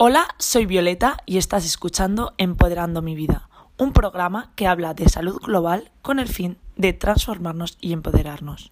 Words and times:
Hola, 0.00 0.28
soy 0.38 0.64
Violeta 0.64 1.16
y 1.26 1.38
estás 1.38 1.64
escuchando 1.64 2.32
Empoderando 2.38 3.02
mi 3.02 3.16
vida, 3.16 3.48
un 3.78 3.92
programa 3.92 4.52
que 4.54 4.68
habla 4.68 4.94
de 4.94 5.08
salud 5.08 5.40
global 5.40 5.90
con 6.02 6.20
el 6.20 6.28
fin 6.28 6.56
de 6.76 6.92
transformarnos 6.92 7.76
y 7.80 7.92
empoderarnos. 7.92 8.70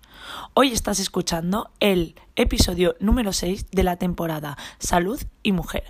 Hoy 0.55 0.71
estás 0.71 1.01
escuchando 1.01 1.73
el 1.81 2.15
episodio 2.37 2.95
número 3.01 3.33
6 3.33 3.73
de 3.73 3.83
la 3.83 3.97
temporada 3.97 4.57
Salud 4.79 5.21
y 5.43 5.51
Mujer. 5.51 5.83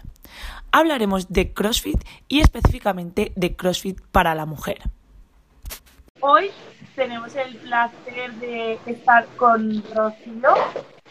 Hablaremos 0.72 1.30
de 1.30 1.52
CrossFit 1.52 2.02
y 2.28 2.40
específicamente 2.40 3.34
de 3.36 3.56
CrossFit 3.56 4.00
para 4.12 4.34
la 4.34 4.46
mujer. 4.46 4.78
Hoy 6.20 6.50
tenemos 6.94 7.36
el 7.36 7.56
placer 7.56 8.32
de 8.36 8.78
estar 8.86 9.26
con 9.36 9.84
Rocío. 9.94 10.54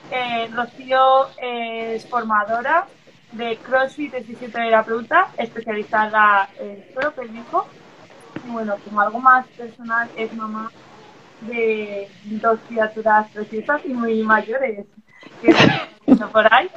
Eh, 0.09 0.49
Rocío 0.51 1.27
es 1.39 2.07
formadora 2.09 2.87
de 3.35 3.57
CrossFit 3.57 4.13
es 4.13 4.25
fisioterapeuta 4.25 5.27
especializada 5.37 6.49
en 6.59 6.83
suelo 6.93 7.11
pélvico. 7.11 7.67
Y 8.45 8.49
bueno, 8.49 8.75
como 8.83 9.01
algo 9.01 9.19
más 9.19 9.45
personal, 9.47 10.09
es 10.15 10.33
mamá 10.33 10.71
de 11.41 12.09
dos 12.23 12.59
criaturas 12.67 13.27
preciosas 13.31 13.81
y 13.85 13.89
muy 13.89 14.23
mayores 14.23 14.85
que 15.41 15.55
están 16.07 16.29
por 16.29 16.53
ahí. 16.53 16.69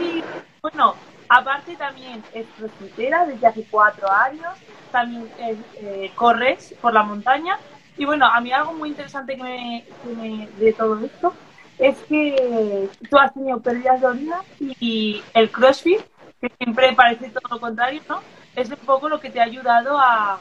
Y 0.00 0.22
bueno, 0.62 0.94
aparte 1.28 1.76
también 1.76 2.22
es 2.32 2.46
crossfitera 2.56 3.26
desde 3.26 3.46
hace 3.46 3.64
cuatro 3.70 4.10
años, 4.10 4.54
también 4.90 5.28
eh, 5.38 6.10
corres 6.14 6.74
por 6.80 6.94
la 6.94 7.02
montaña. 7.02 7.58
Y 7.96 8.06
bueno, 8.06 8.26
a 8.26 8.40
mí 8.40 8.52
algo 8.52 8.72
muy 8.72 8.90
interesante 8.90 9.36
que 9.36 9.42
me, 9.42 9.84
que 10.02 10.08
me 10.16 10.48
de 10.58 10.72
todo 10.72 11.04
esto 11.04 11.34
es 11.78 11.98
que 12.08 12.88
tú 13.10 13.18
has 13.18 13.34
tenido 13.34 13.60
pérdidas 13.60 14.00
de 14.00 14.06
orina 14.06 14.40
y 14.58 15.22
el 15.34 15.50
CrossFit, 15.50 16.00
que 16.40 16.50
siempre 16.58 16.92
parece 16.94 17.30
todo 17.30 17.48
lo 17.50 17.60
contrario, 17.60 18.00
¿no? 18.08 18.20
Es 18.54 18.70
un 18.70 18.76
poco 18.76 19.08
lo 19.08 19.20
que 19.20 19.30
te 19.30 19.40
ha 19.40 19.44
ayudado 19.44 19.98
a, 19.98 20.38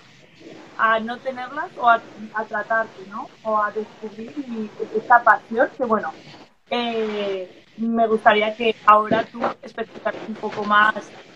a 0.77 0.99
no 0.99 1.17
tenerlas 1.17 1.71
o 1.77 1.89
a, 1.89 2.01
tratarte, 2.47 3.03
¿no? 3.09 3.27
O 3.43 3.57
a 3.57 3.71
descubrir 3.71 4.69
esta 4.95 5.23
pasión 5.23 5.69
que, 5.75 5.85
bueno, 5.85 6.11
eh, 6.69 7.63
me 7.77 8.07
gustaría 8.07 8.55
que 8.55 8.75
ahora 8.85 9.25
tú 9.25 9.41
especificaras 9.61 10.21
un 10.27 10.35
poco 10.35 10.63
más 10.63 10.93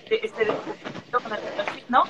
de 0.09 0.19
este 0.23 0.45
descubrimiento 0.45 1.19
con 1.19 1.33
el 1.33 1.39
CrossFit, 1.39 1.89
¿no? 1.89 2.03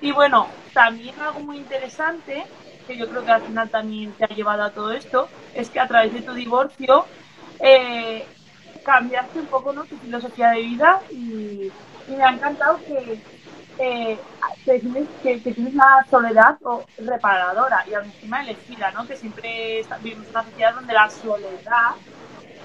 Y 0.00 0.12
bueno, 0.12 0.46
también 0.72 1.18
algo 1.20 1.40
muy 1.40 1.56
interesante 1.56 2.44
que 2.86 2.96
yo 2.96 3.08
creo 3.08 3.24
que 3.24 3.32
al 3.32 3.42
final 3.42 3.70
también 3.70 4.12
te 4.14 4.24
ha 4.24 4.28
llevado 4.28 4.62
a 4.62 4.72
todo 4.72 4.92
esto, 4.92 5.28
es 5.52 5.70
que 5.70 5.80
a 5.80 5.88
través 5.88 6.12
de 6.12 6.22
tu 6.22 6.32
divorcio 6.32 7.06
eh, 7.58 8.26
cambiaste 8.84 9.40
un 9.40 9.46
poco 9.46 9.72
¿no? 9.72 9.84
tu 9.84 9.96
filosofía 9.98 10.50
de 10.50 10.62
vida 10.62 11.00
y, 11.10 11.72
me 12.06 12.22
ha 12.22 12.30
encantado 12.30 12.78
que, 12.86 13.20
eh, 13.78 14.18
que, 14.64 14.78
tienes, 14.78 15.74
la 15.74 16.06
soledad 16.08 16.56
o 16.62 16.84
reparadora 16.96 17.84
y 17.88 17.94
encima 17.94 18.42
elegida, 18.42 18.92
¿no? 18.92 19.06
que 19.08 19.16
siempre 19.16 19.82
vivimos 20.00 20.28
en 20.28 20.30
una 20.30 20.44
sociedad 20.44 20.74
donde 20.74 20.92
la 20.94 21.10
soledad 21.10 21.96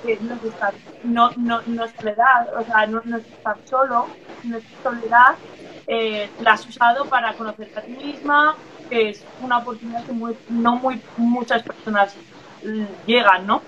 que 0.04 0.20
no 0.22 0.36
es 0.36 0.42
no, 1.04 1.32
no, 1.36 1.88
soledad, 1.88 2.56
o 2.56 2.64
sea, 2.64 2.86
no, 2.88 3.02
no 3.04 3.18
es 3.18 3.28
estar 3.28 3.58
solo, 3.64 4.08
no 4.44 4.58
es 4.58 4.64
soledad, 4.82 5.40
eh, 5.88 6.30
la 6.40 6.54
has 6.54 6.68
usado 6.68 7.08
para 7.08 7.36
conocerte 7.36 7.80
a 7.80 7.84
ti 7.84 7.92
misma, 7.96 8.56
que 8.92 9.10
es 9.10 9.24
una 9.42 9.60
oportunidad 9.60 10.06
que 10.06 10.14
no 10.50 10.76
muy 10.76 11.02
muchas 11.16 11.64
personas 11.64 12.14
llegan, 13.08 13.48
¿no? 13.48 13.62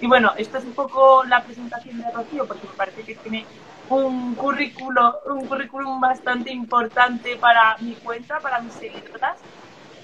Y 0.00 0.08
bueno, 0.08 0.32
esta 0.36 0.58
es 0.58 0.64
un 0.64 0.72
poco 0.72 1.24
la 1.24 1.44
presentación 1.44 1.96
de 1.98 2.10
Rocío, 2.10 2.44
porque 2.46 2.66
me 2.66 2.74
parece 2.74 3.04
que 3.04 3.14
tiene 3.14 3.46
un 3.88 4.34
currículo, 4.34 5.20
un 5.26 5.46
currículum 5.46 6.00
bastante 6.00 6.52
importante 6.52 7.36
para 7.36 7.76
mi 7.78 7.94
cuenta, 7.94 8.40
para 8.40 8.60
mis 8.60 8.74
seguidoras. 8.74 9.38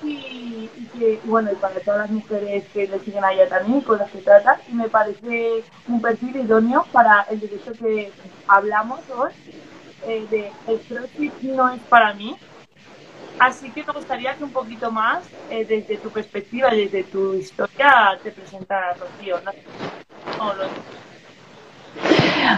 Y, 0.02 0.68
que, 0.92 1.20
bueno, 1.24 1.50
y 1.52 1.56
para 1.56 1.80
todas 1.80 2.00
las 2.02 2.10
mujeres 2.10 2.64
que 2.72 2.86
le 2.86 3.00
siguen 3.00 3.24
a 3.24 3.32
ella 3.32 3.48
también 3.48 3.80
con 3.80 3.98
las 3.98 4.10
que 4.10 4.18
trata. 4.18 4.60
Y 4.68 4.74
me 4.74 4.88
parece 4.88 5.64
un 5.88 6.00
perfil 6.00 6.36
idóneo 6.36 6.86
para 6.92 7.22
el 7.28 7.40
derecho 7.40 7.72
que 7.72 8.12
hablamos 8.46 9.00
hoy, 9.10 9.32
eh, 10.06 10.26
de 10.30 10.52
el 10.72 10.80
CrossFit 10.80 11.34
no 11.42 11.68
es 11.70 11.82
para 11.82 12.14
mí, 12.14 12.36
Así 13.40 13.70
que 13.70 13.82
me 13.82 13.92
gustaría 13.94 14.34
que 14.34 14.44
un 14.44 14.52
poquito 14.52 14.90
más, 14.90 15.26
eh, 15.50 15.64
desde 15.64 15.96
tu 15.96 16.10
perspectiva, 16.10 16.68
desde 16.68 17.04
tu 17.04 17.32
historia, 17.32 18.18
te 18.22 18.32
presentaras, 18.32 18.98
Rocío. 19.00 19.36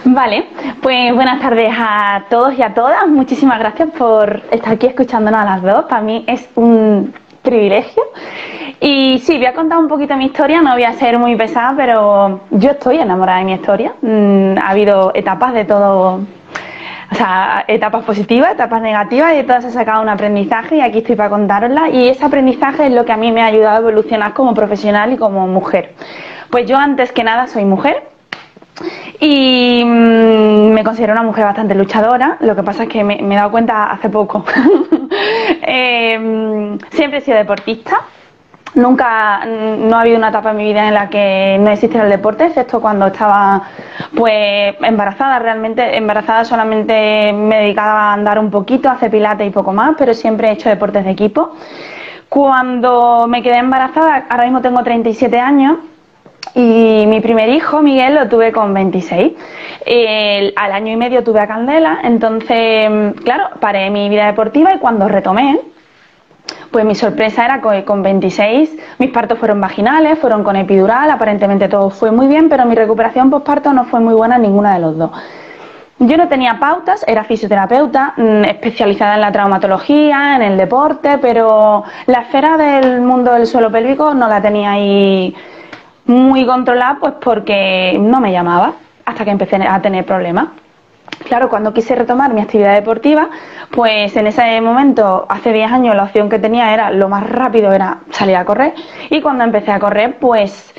Vale, 0.04 0.46
pues 0.82 1.14
buenas 1.14 1.40
tardes 1.40 1.70
a 1.78 2.24
todos 2.28 2.58
y 2.58 2.62
a 2.62 2.74
todas. 2.74 3.06
Muchísimas 3.06 3.60
gracias 3.60 3.90
por 3.90 4.42
estar 4.50 4.72
aquí 4.72 4.88
escuchándonos 4.88 5.40
a 5.40 5.44
las 5.44 5.62
dos. 5.62 5.84
Para 5.84 6.02
mí 6.02 6.24
es 6.26 6.48
un 6.56 7.14
privilegio. 7.42 8.02
Y 8.80 9.20
sí, 9.20 9.36
voy 9.36 9.46
a 9.46 9.54
contar 9.54 9.78
un 9.78 9.86
poquito 9.86 10.16
mi 10.16 10.26
historia, 10.26 10.60
no 10.60 10.72
voy 10.72 10.82
a 10.82 10.94
ser 10.94 11.16
muy 11.16 11.36
pesada, 11.36 11.74
pero 11.76 12.40
yo 12.50 12.70
estoy 12.70 12.98
enamorada 12.98 13.38
de 13.38 13.44
mi 13.44 13.52
historia. 13.52 13.94
Mm, 14.02 14.58
ha 14.58 14.70
habido 14.70 15.12
etapas 15.14 15.54
de 15.54 15.64
todo 15.64 16.22
o 17.12 17.14
sea, 17.14 17.64
etapas 17.68 18.04
positivas, 18.04 18.52
etapas 18.52 18.80
negativas 18.80 19.34
y 19.34 19.36
de 19.36 19.44
todas 19.44 19.66
he 19.66 19.70
sacado 19.70 20.00
un 20.00 20.08
aprendizaje 20.08 20.76
y 20.76 20.80
aquí 20.80 20.98
estoy 20.98 21.14
para 21.14 21.28
contárosla 21.28 21.90
y 21.90 22.08
ese 22.08 22.24
aprendizaje 22.24 22.86
es 22.86 22.92
lo 22.92 23.04
que 23.04 23.12
a 23.12 23.18
mí 23.18 23.30
me 23.32 23.42
ha 23.42 23.46
ayudado 23.46 23.76
a 23.76 23.80
evolucionar 23.80 24.32
como 24.32 24.54
profesional 24.54 25.12
y 25.12 25.18
como 25.18 25.46
mujer. 25.46 25.92
Pues 26.48 26.66
yo 26.66 26.78
antes 26.78 27.12
que 27.12 27.22
nada 27.22 27.48
soy 27.48 27.66
mujer 27.66 28.02
y 29.20 29.84
mm, 29.84 30.72
me 30.72 30.82
considero 30.82 31.12
una 31.12 31.22
mujer 31.22 31.44
bastante 31.44 31.74
luchadora, 31.74 32.38
lo 32.40 32.56
que 32.56 32.62
pasa 32.62 32.84
es 32.84 32.88
que 32.88 33.04
me, 33.04 33.20
he 33.20 33.36
dado 33.36 33.50
cuenta 33.50 33.90
hace 33.90 34.08
poco. 34.08 34.44
Em, 35.64 36.78
siempre 36.90 37.18
he 37.18 37.20
sido 37.20 37.36
deportista, 37.36 38.00
Nunca, 38.74 39.44
no 39.44 39.96
ha 39.96 40.00
habido 40.00 40.16
una 40.16 40.30
etapa 40.30 40.52
en 40.52 40.56
mi 40.56 40.64
vida 40.64 40.88
en 40.88 40.94
la 40.94 41.10
que 41.10 41.58
no 41.60 41.70
existiera 41.70 42.06
el 42.06 42.10
deporte, 42.10 42.46
excepto 42.46 42.80
cuando 42.80 43.08
estaba 43.08 43.64
pues 44.16 44.74
embarazada. 44.80 45.38
Realmente 45.38 45.96
embarazada 45.96 46.46
solamente 46.46 47.32
me 47.34 47.58
dedicaba 47.58 48.10
a 48.10 48.12
andar 48.14 48.38
un 48.38 48.50
poquito, 48.50 48.88
a 48.88 48.92
hacer 48.92 49.10
pilates 49.10 49.46
y 49.46 49.50
poco 49.50 49.74
más, 49.74 49.94
pero 49.98 50.14
siempre 50.14 50.48
he 50.48 50.52
hecho 50.52 50.70
deportes 50.70 51.04
de 51.04 51.10
equipo. 51.10 51.54
Cuando 52.30 53.26
me 53.28 53.42
quedé 53.42 53.58
embarazada, 53.58 54.24
ahora 54.30 54.44
mismo 54.44 54.62
tengo 54.62 54.82
37 54.82 55.38
años, 55.38 55.76
y 56.54 57.04
mi 57.06 57.20
primer 57.20 57.50
hijo, 57.50 57.82
Miguel, 57.82 58.14
lo 58.14 58.28
tuve 58.28 58.52
con 58.52 58.72
26. 58.74 59.32
al 60.56 60.72
año 60.72 60.92
y 60.92 60.96
medio 60.96 61.22
tuve 61.22 61.40
a 61.40 61.46
Candela, 61.46 62.00
entonces, 62.04 62.90
claro, 63.22 63.50
paré 63.60 63.90
mi 63.90 64.08
vida 64.08 64.26
deportiva 64.26 64.74
y 64.74 64.78
cuando 64.78 65.08
retomé, 65.08 65.60
pues 66.72 66.84
mi 66.84 66.94
sorpresa 66.94 67.44
era 67.44 67.60
que 67.60 67.84
con 67.84 68.02
26 68.02 68.76
mis 68.98 69.10
partos 69.10 69.38
fueron 69.38 69.60
vaginales, 69.60 70.18
fueron 70.18 70.42
con 70.42 70.56
epidural, 70.56 71.10
aparentemente 71.10 71.68
todo 71.68 71.90
fue 71.90 72.10
muy 72.10 72.26
bien, 72.26 72.48
pero 72.48 72.64
mi 72.64 72.74
recuperación 72.74 73.30
postparto 73.30 73.72
no 73.72 73.84
fue 73.84 74.00
muy 74.00 74.14
buena 74.14 74.38
ninguna 74.38 74.74
de 74.74 74.80
los 74.80 74.96
dos. 74.96 75.10
Yo 75.98 76.16
no 76.16 76.26
tenía 76.26 76.58
pautas, 76.58 77.04
era 77.06 77.22
fisioterapeuta, 77.22 78.14
mm, 78.16 78.44
especializada 78.44 79.14
en 79.14 79.20
la 79.20 79.30
traumatología, 79.30 80.34
en 80.34 80.42
el 80.42 80.56
deporte, 80.56 81.18
pero 81.18 81.84
la 82.06 82.18
esfera 82.22 82.56
del 82.56 83.02
mundo 83.02 83.32
del 83.34 83.46
suelo 83.46 83.70
pélvico 83.70 84.14
no 84.14 84.26
la 84.26 84.40
tenía 84.42 84.72
ahí 84.72 85.32
muy 86.06 86.44
controlada, 86.44 86.96
pues 86.98 87.12
porque 87.20 87.96
no 88.00 88.20
me 88.20 88.32
llamaba 88.32 88.72
hasta 89.04 89.24
que 89.24 89.30
empecé 89.30 89.56
a 89.56 89.80
tener 89.80 90.04
problemas. 90.04 90.61
Claro, 91.20 91.48
cuando 91.48 91.72
quise 91.72 91.94
retomar 91.94 92.32
mi 92.34 92.40
actividad 92.40 92.74
deportiva, 92.74 93.28
pues 93.70 94.14
en 94.16 94.26
ese 94.26 94.60
momento, 94.60 95.26
hace 95.28 95.52
10 95.52 95.70
años, 95.70 95.94
la 95.94 96.04
opción 96.04 96.28
que 96.28 96.38
tenía 96.38 96.72
era 96.72 96.90
lo 96.90 97.08
más 97.08 97.28
rápido 97.28 97.72
era 97.72 97.98
salir 98.10 98.36
a 98.36 98.44
correr. 98.44 98.74
Y 99.10 99.20
cuando 99.20 99.44
empecé 99.44 99.70
a 99.72 99.78
correr, 99.78 100.18
pues 100.18 100.74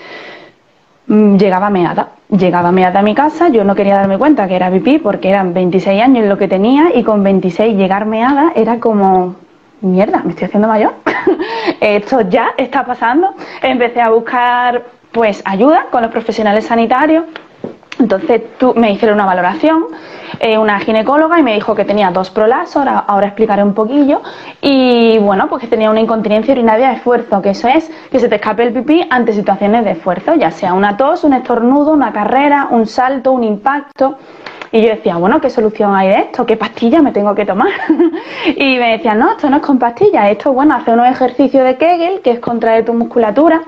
mm, 1.08 1.38
llegaba 1.38 1.70
meada. 1.70 2.10
Llegaba 2.30 2.72
meada 2.72 3.00
a 3.00 3.04
mi 3.04 3.14
casa, 3.14 3.50
yo 3.50 3.64
no 3.64 3.76
quería 3.76 3.96
darme 3.96 4.18
cuenta 4.18 4.48
que 4.48 4.56
era 4.56 4.72
pipí 4.72 4.98
porque 4.98 5.30
eran 5.30 5.54
26 5.54 6.02
años 6.02 6.26
lo 6.26 6.38
que 6.38 6.48
tenía 6.48 6.92
y 6.96 7.04
con 7.04 7.24
26 7.24 7.76
llegar 7.76 8.06
meada 8.06 8.54
era 8.56 8.80
como, 8.80 9.36
mierda, 9.82 10.22
me 10.24 10.32
estoy 10.32 10.46
haciendo 10.46 10.68
mayor. 10.68 10.94
Esto 11.80 12.22
ya 12.22 12.54
está 12.58 12.86
pasando. 12.86 13.36
Empecé 13.62 14.02
a 14.02 14.10
buscar 14.10 14.84
pues 15.12 15.44
ayuda 15.46 15.86
con 15.92 16.02
los 16.02 16.12
profesionales 16.12 16.66
sanitarios 16.66 17.26
entonces 18.00 18.42
tú, 18.58 18.74
me 18.76 18.92
hicieron 18.92 19.16
una 19.16 19.26
valoración, 19.26 19.86
eh, 20.40 20.58
una 20.58 20.80
ginecóloga, 20.80 21.40
y 21.40 21.44
me 21.44 21.54
dijo 21.54 21.76
que 21.76 21.86
tenía 21.86 22.12
dos 22.12 22.30
prolapsos, 22.30 22.86
ahora, 22.86 23.28
explicaré 23.28 23.64
un 23.64 23.74
poquillo, 23.74 24.22
y 24.62 25.18
bueno, 25.20 25.48
pues 25.48 25.62
que 25.62 25.68
tenía 25.68 25.90
una 25.90 26.00
incontinencia 26.00 26.54
urinaria 26.54 26.90
de 26.90 26.96
esfuerzo, 26.96 27.42
que 27.42 27.52
eso 27.52 27.68
es 27.68 27.90
que 28.12 28.20
se 28.20 28.28
te 28.28 28.36
escape 28.36 28.64
el 28.64 28.74
pipí 28.74 29.06
ante 29.10 29.34
situaciones 29.34 29.84
de 29.86 29.92
esfuerzo, 29.92 30.36
ya 30.36 30.52
sea 30.52 30.74
una 30.74 30.98
tos, 30.98 31.24
un 31.24 31.34
estornudo, 31.34 31.92
una 31.92 32.12
carrera, 32.12 32.68
un 32.70 32.88
salto, 32.88 33.32
un 33.32 33.44
impacto. 33.44 34.18
Y 34.72 34.82
yo 34.82 34.90
decía, 34.90 35.18
bueno, 35.18 35.40
¿qué 35.40 35.52
solución 35.52 35.94
hay 35.94 36.08
de 36.08 36.16
esto? 36.16 36.48
¿Qué 36.48 36.58
pastilla 36.58 37.00
me 37.00 37.12
tengo 37.12 37.36
que 37.36 37.46
tomar? 37.46 37.70
y 38.56 38.78
me 38.80 38.94
decían, 38.94 39.20
no, 39.20 39.32
esto 39.32 39.48
no 39.48 39.58
es 39.58 39.62
con 39.62 39.78
pastillas, 39.78 40.32
esto, 40.32 40.52
bueno, 40.52 40.74
hace 40.76 40.92
unos 40.92 41.08
ejercicios 41.08 41.64
de 41.64 41.78
Kegel, 41.78 42.22
que 42.22 42.32
es 42.32 42.40
contraer 42.40 42.84
tu 42.84 42.94
musculatura, 42.96 43.62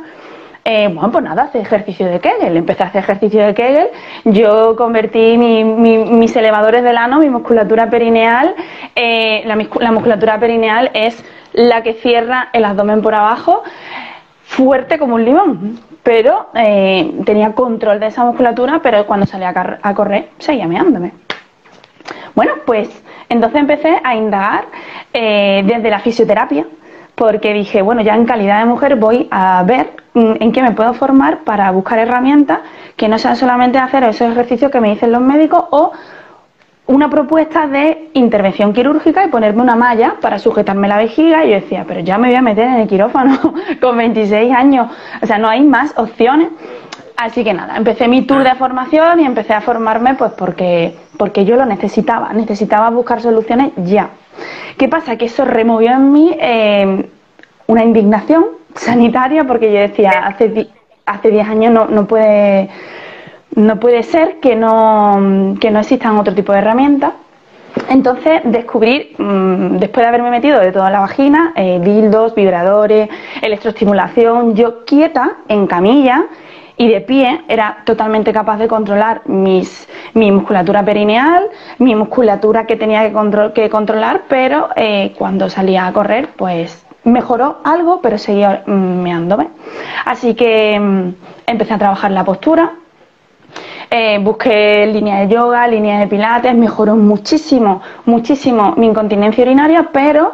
eh, 0.67 0.87
bueno, 0.91 1.11
pues 1.11 1.23
nada, 1.23 1.43
hace 1.43 1.59
ejercicio 1.59 2.07
de 2.07 2.19
Kegel. 2.19 2.57
Empecé 2.57 2.81
a 2.81 2.87
hacer 2.87 3.03
ejercicio 3.03 3.45
de 3.45 3.53
Kegel. 3.53 3.89
Yo 4.23 4.75
convertí 4.75 5.37
mis 5.37 6.35
elevadores 6.35 6.83
del 6.83 6.97
ano, 6.97 7.19
mi 7.19 7.29
musculatura 7.29 7.87
perineal. 7.87 8.55
Eh, 8.95 9.43
la, 9.45 9.55
la 9.55 9.91
musculatura 9.91 10.39
perineal 10.39 10.89
es 10.95 11.23
la 11.53 11.83
que 11.83 11.93
cierra 11.93 12.49
el 12.51 12.65
abdomen 12.65 13.03
por 13.03 13.13
abajo, 13.13 13.61
fuerte 14.41 14.97
como 14.97 15.13
un 15.13 15.25
limón. 15.25 15.79
Pero 16.01 16.47
eh, 16.55 17.13
tenía 17.25 17.53
control 17.53 17.99
de 17.99 18.07
esa 18.07 18.23
musculatura, 18.23 18.79
pero 18.81 19.05
cuando 19.05 19.27
salía 19.27 19.53
a, 19.83 19.93
correr 19.93 20.29
seguía 20.39 20.67
meándome. 20.67 21.11
Bueno, 22.33 22.53
pues 22.65 22.89
entonces 23.29 23.59
empecé 23.59 24.01
a 24.03 24.15
indagar 24.15 24.65
desde 25.13 25.89
la 25.91 25.99
fisioterapia 25.99 26.65
porque 27.13 27.53
dije, 27.53 27.81
bueno, 27.83 28.01
ya 28.01 28.15
en 28.15 28.25
calidad 28.25 28.59
de 28.59 28.65
mujer 28.65 28.95
voy 28.95 29.27
a 29.31 29.63
ver 29.63 30.04
en 30.15 30.51
qué 30.53 30.61
me 30.61 30.71
puedo 30.71 30.93
formar 30.93 31.39
para 31.39 31.69
buscar 31.71 31.99
herramientas 31.99 32.59
que 32.95 33.09
no 33.09 33.19
sean 33.19 33.35
solamente 33.35 33.77
hacer 33.77 34.03
esos 34.05 34.31
ejercicios 34.31 34.71
que 34.71 34.79
me 34.79 34.89
dicen 34.89 35.11
los 35.11 35.21
médicos 35.21 35.65
o 35.71 35.91
una 36.87 37.09
propuesta 37.09 37.67
de 37.67 38.09
intervención 38.13 38.71
quirúrgica 38.71 39.25
y 39.25 39.29
ponerme 39.29 39.61
una 39.61 39.75
malla 39.75 40.15
para 40.21 40.39
sujetarme 40.39 40.87
la 40.87 40.97
vejiga 40.97 41.43
y 41.43 41.49
yo 41.49 41.55
decía, 41.55 41.83
pero 41.87 41.99
ya 41.99 42.17
me 42.17 42.27
voy 42.29 42.35
a 42.35 42.41
meter 42.41 42.67
en 42.67 42.75
el 42.75 42.87
quirófano 42.87 43.53
con 43.81 43.97
26 43.97 44.53
años, 44.53 44.89
o 45.21 45.25
sea, 45.25 45.37
no 45.37 45.49
hay 45.49 45.63
más 45.63 45.93
opciones. 45.97 46.49
Así 47.17 47.45
que 47.45 47.53
nada, 47.53 47.77
empecé 47.77 48.09
mi 48.09 48.23
tour 48.23 48.43
de 48.43 48.53
formación 48.55 49.21
y 49.21 49.25
empecé 49.25 49.53
a 49.53 49.61
formarme 49.61 50.15
pues 50.15 50.33
porque, 50.33 50.97
porque 51.17 51.45
yo 51.45 51.55
lo 51.55 51.65
necesitaba, 51.65 52.33
necesitaba 52.33 52.89
buscar 52.89 53.21
soluciones 53.21 53.71
ya. 53.77 54.09
¿Qué 54.77 54.89
pasa? 54.89 55.15
Que 55.15 55.25
eso 55.25 55.45
removió 55.45 55.91
en 55.91 56.11
mí 56.11 56.35
eh, 56.37 57.09
una 57.67 57.83
indignación 57.83 58.45
sanitaria 58.75 59.43
porque 59.45 59.71
yo 59.71 59.79
decía, 59.79 60.25
hace, 60.25 60.67
hace 61.05 61.31
10 61.31 61.47
años 61.47 61.73
no, 61.73 61.85
no, 61.85 62.05
puede, 62.05 62.69
no 63.55 63.79
puede 63.79 64.03
ser 64.03 64.39
que 64.39 64.55
no, 64.55 65.55
que 65.59 65.71
no 65.71 65.79
existan 65.79 66.17
otro 66.17 66.33
tipo 66.33 66.53
de 66.53 66.59
herramientas. 66.59 67.13
Entonces 67.89 68.41
descubrí, 68.45 69.15
mm, 69.17 69.77
después 69.77 70.03
de 70.03 70.07
haberme 70.07 70.29
metido 70.29 70.59
de 70.59 70.71
toda 70.71 70.89
la 70.89 71.01
vagina, 71.01 71.53
eh, 71.55 71.79
dildos, 71.83 72.33
vibradores, 72.33 73.09
electroestimulación, 73.41 74.55
yo 74.55 74.85
quieta, 74.85 75.37
en 75.49 75.67
camilla, 75.67 76.25
y 76.77 76.89
de 76.89 77.01
pie 77.01 77.41
era 77.47 77.83
totalmente 77.85 78.33
capaz 78.33 78.57
de 78.57 78.67
controlar 78.67 79.21
mis, 79.25 79.87
mi 80.13 80.31
musculatura 80.31 80.83
perineal, 80.83 81.49
mi 81.79 81.95
musculatura 81.95 82.65
que 82.65 82.75
tenía 82.75 83.09
que, 83.09 83.51
que 83.53 83.69
controlar, 83.69 84.23
pero 84.27 84.69
eh, 84.75 85.13
cuando 85.17 85.49
salía 85.49 85.87
a 85.87 85.93
correr, 85.93 86.29
pues 86.35 86.84
mejoró 87.05 87.59
algo, 87.63 88.01
pero 88.01 88.17
seguía 88.17 88.63
mm, 88.65 89.01
meándome. 89.01 89.49
Así 90.05 90.35
que 90.35 90.79
mm, 90.79 91.09
empecé 91.47 91.73
a 91.73 91.77
trabajar 91.77 92.11
la 92.11 92.23
postura, 92.23 92.73
eh, 93.89 94.19
busqué 94.19 94.87
línea 94.87 95.19
de 95.21 95.33
yoga, 95.33 95.67
línea 95.67 95.99
de 95.99 96.07
pilates, 96.07 96.53
mejoró 96.53 96.95
muchísimo, 96.95 97.81
muchísimo 98.05 98.73
mi 98.77 98.87
incontinencia 98.87 99.43
urinaria, 99.43 99.89
pero 99.93 100.33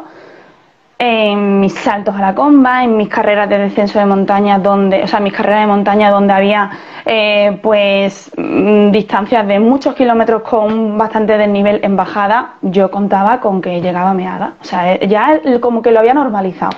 en 1.04 1.58
mis 1.58 1.74
saltos 1.74 2.14
a 2.14 2.20
la 2.20 2.32
comba, 2.32 2.84
en 2.84 2.96
mis 2.96 3.08
carreras 3.08 3.48
de 3.48 3.58
descenso 3.58 3.98
de 3.98 4.06
montaña, 4.06 4.60
donde, 4.60 5.02
o 5.02 5.08
sea, 5.08 5.18
mis 5.18 5.32
carreras 5.32 5.62
de 5.62 5.66
montaña 5.66 6.12
donde 6.12 6.32
había 6.32 6.70
eh, 7.04 7.58
pues 7.60 8.30
mm, 8.36 8.92
distancias 8.92 9.44
de 9.48 9.58
muchos 9.58 9.96
kilómetros 9.96 10.42
con 10.42 10.96
bastante 10.96 11.36
desnivel 11.36 11.80
en 11.82 11.96
bajada, 11.96 12.54
yo 12.60 12.88
contaba 12.92 13.40
con 13.40 13.60
que 13.60 13.80
llegaba 13.80 14.14
meada. 14.14 14.54
O 14.60 14.64
sea, 14.64 15.00
ya 15.00 15.40
como 15.60 15.82
que 15.82 15.90
lo 15.90 15.98
había 15.98 16.14
normalizado. 16.14 16.76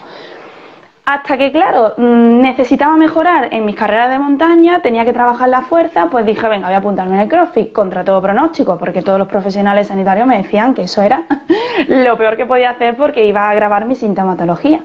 Hasta 1.07 1.37
que, 1.37 1.53
claro, 1.53 1.93
mm, 1.99 2.41
necesitaba 2.41 2.97
mejorar 2.97 3.53
en 3.53 3.67
mis 3.67 3.77
carreras 3.77 4.09
de 4.09 4.19
montaña, 4.19 4.81
tenía 4.81 5.05
que 5.05 5.13
trabajar 5.13 5.51
la 5.51 5.61
fuerza, 5.61 6.09
pues 6.11 6.25
dije, 6.25 6.49
venga, 6.49 6.69
voy 6.69 6.75
a 6.75 6.79
apuntarme 6.79 7.17
en 7.17 7.21
el 7.21 7.29
CrossFit 7.29 7.73
contra 7.73 8.03
todo 8.03 8.23
pronóstico, 8.23 8.79
porque 8.79 9.03
todos 9.03 9.19
los 9.19 9.29
profesionales 9.29 9.89
sanitarios 9.89 10.27
me 10.27 10.39
decían 10.39 10.73
que 10.73 10.85
eso 10.85 11.03
era 11.03 11.25
lo 11.89 12.17
peor 12.17 12.39
que 12.39 12.47
podía 12.47 12.71
hacer 12.71 12.97
porque 12.97 13.23
iba 13.23 13.43
a 13.43 13.51
agravar 13.51 13.85
mi 13.85 13.97
sintomatología. 13.97 14.81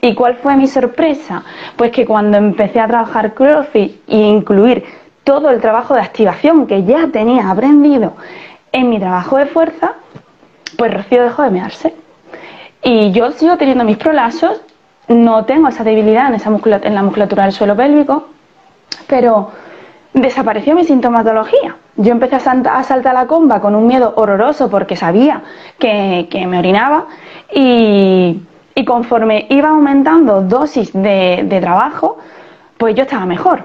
¿Y 0.00 0.12
cuál 0.16 0.34
fue 0.38 0.56
mi 0.56 0.66
sorpresa? 0.66 1.44
Pues 1.76 1.92
que 1.92 2.04
cuando 2.04 2.36
empecé 2.36 2.80
a 2.80 2.88
trabajar 2.88 3.34
CrossFit 3.34 3.92
e 4.08 4.16
incluir 4.16 4.84
todo 5.22 5.50
el 5.50 5.60
trabajo 5.60 5.94
de 5.94 6.00
activación 6.00 6.66
que 6.66 6.82
ya 6.82 7.06
tenía 7.12 7.48
aprendido 7.48 8.14
en 8.72 8.90
mi 8.90 8.98
trabajo 8.98 9.36
de 9.36 9.46
fuerza, 9.46 9.92
pues 10.76 10.92
Rocío 10.92 11.22
dejó 11.22 11.44
de 11.44 11.50
mearse. 11.50 11.94
Y 12.82 13.12
yo 13.12 13.30
sigo 13.30 13.56
teniendo 13.56 13.84
mis 13.84 13.98
prolasos 13.98 14.62
no 15.10 15.44
tengo 15.44 15.68
esa 15.68 15.82
debilidad 15.82 16.28
en, 16.28 16.34
esa 16.34 16.50
en 16.50 16.94
la 16.94 17.02
musculatura 17.02 17.42
del 17.42 17.52
suelo 17.52 17.76
pélvico, 17.76 18.28
pero 19.08 19.50
desapareció 20.14 20.74
mi 20.74 20.84
sintomatología. 20.84 21.76
Yo 21.96 22.12
empecé 22.12 22.36
a, 22.36 22.82
saltar 22.84 23.14
la 23.14 23.26
comba 23.26 23.60
con 23.60 23.74
un 23.74 23.88
miedo 23.88 24.12
horroroso 24.16 24.70
porque 24.70 24.94
sabía 24.94 25.42
que, 25.78 26.46
me 26.48 26.58
orinaba 26.58 27.06
y, 27.52 28.40
conforme 28.86 29.46
iba 29.50 29.68
aumentando 29.68 30.42
dosis 30.42 30.92
de, 30.92 31.58
trabajo, 31.60 32.18
pues 32.78 32.94
yo 32.94 33.02
estaba 33.02 33.26
mejor. 33.26 33.64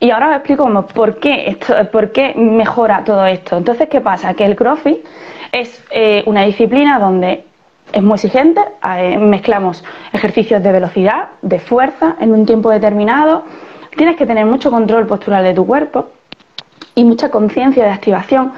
Y 0.00 0.10
ahora 0.10 0.30
os 0.30 0.36
explico 0.36 0.86
por 0.94 1.18
qué, 1.18 1.50
esto, 1.50 1.74
por 1.92 2.12
qué 2.12 2.34
mejora 2.34 3.04
todo 3.04 3.26
esto. 3.26 3.58
Entonces, 3.58 3.88
¿qué 3.88 4.00
pasa? 4.00 4.32
Que 4.34 4.46
el 4.46 4.56
CrossFit 4.56 5.04
es 5.52 5.84
eh, 5.90 6.22
una 6.26 6.42
disciplina 6.42 6.98
donde 6.98 7.44
es 7.92 8.02
muy 8.02 8.14
exigente, 8.14 8.60
mezclamos 9.18 9.84
ejercicios 10.12 10.62
de 10.62 10.72
velocidad, 10.72 11.28
de 11.42 11.58
fuerza 11.58 12.16
en 12.20 12.32
un 12.32 12.46
tiempo 12.46 12.70
determinado, 12.70 13.44
tienes 13.96 14.16
que 14.16 14.26
tener 14.26 14.46
mucho 14.46 14.70
control 14.70 15.06
postural 15.06 15.44
de 15.44 15.54
tu 15.54 15.66
cuerpo 15.66 16.10
y 16.94 17.04
mucha 17.04 17.30
conciencia 17.30 17.84
de 17.84 17.90
activación, 17.90 18.52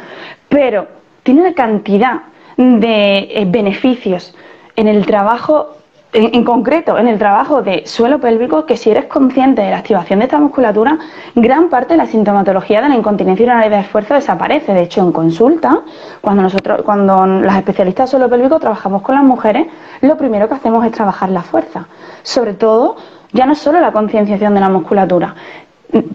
pero 0.48 0.86
tiene 1.22 1.42
una 1.42 1.54
cantidad 1.54 2.22
de 2.56 3.28
eh, 3.30 3.44
beneficios 3.46 4.34
en 4.76 4.88
el 4.88 5.06
trabajo 5.06 5.76
en, 6.12 6.44
concreto 6.44 6.98
en 6.98 7.08
el 7.08 7.18
trabajo 7.18 7.62
de 7.62 7.86
suelo 7.86 8.18
pélvico 8.20 8.66
que 8.66 8.76
si 8.76 8.90
eres 8.90 9.06
consciente 9.06 9.62
de 9.62 9.70
la 9.70 9.78
activación 9.78 10.18
de 10.18 10.24
esta 10.24 10.38
musculatura, 10.38 10.98
gran 11.34 11.68
parte 11.68 11.94
de 11.94 11.98
la 11.98 12.06
sintomatología 12.06 12.80
de 12.80 12.88
la 12.88 12.96
incontinencia 12.96 13.44
urinaria 13.44 13.70
de 13.70 13.82
esfuerzo 13.82 14.14
desaparece. 14.14 14.74
De 14.74 14.82
hecho, 14.82 15.00
en 15.02 15.12
consulta, 15.12 15.82
cuando 16.20 16.42
nosotros, 16.42 16.82
cuando 16.82 17.26
las 17.26 17.56
especialistas 17.56 18.08
de 18.08 18.10
suelo 18.10 18.28
pélvico 18.28 18.58
trabajamos 18.58 19.02
con 19.02 19.14
las 19.14 19.24
mujeres, 19.24 19.66
lo 20.00 20.16
primero 20.16 20.48
que 20.48 20.54
hacemos 20.54 20.84
es 20.84 20.92
trabajar 20.92 21.30
la 21.30 21.42
fuerza. 21.42 21.86
Sobre 22.22 22.54
todo, 22.54 22.96
ya 23.32 23.46
no 23.46 23.54
solo 23.54 23.80
la 23.80 23.92
concienciación 23.92 24.54
de 24.54 24.60
la 24.60 24.68
musculatura 24.68 25.34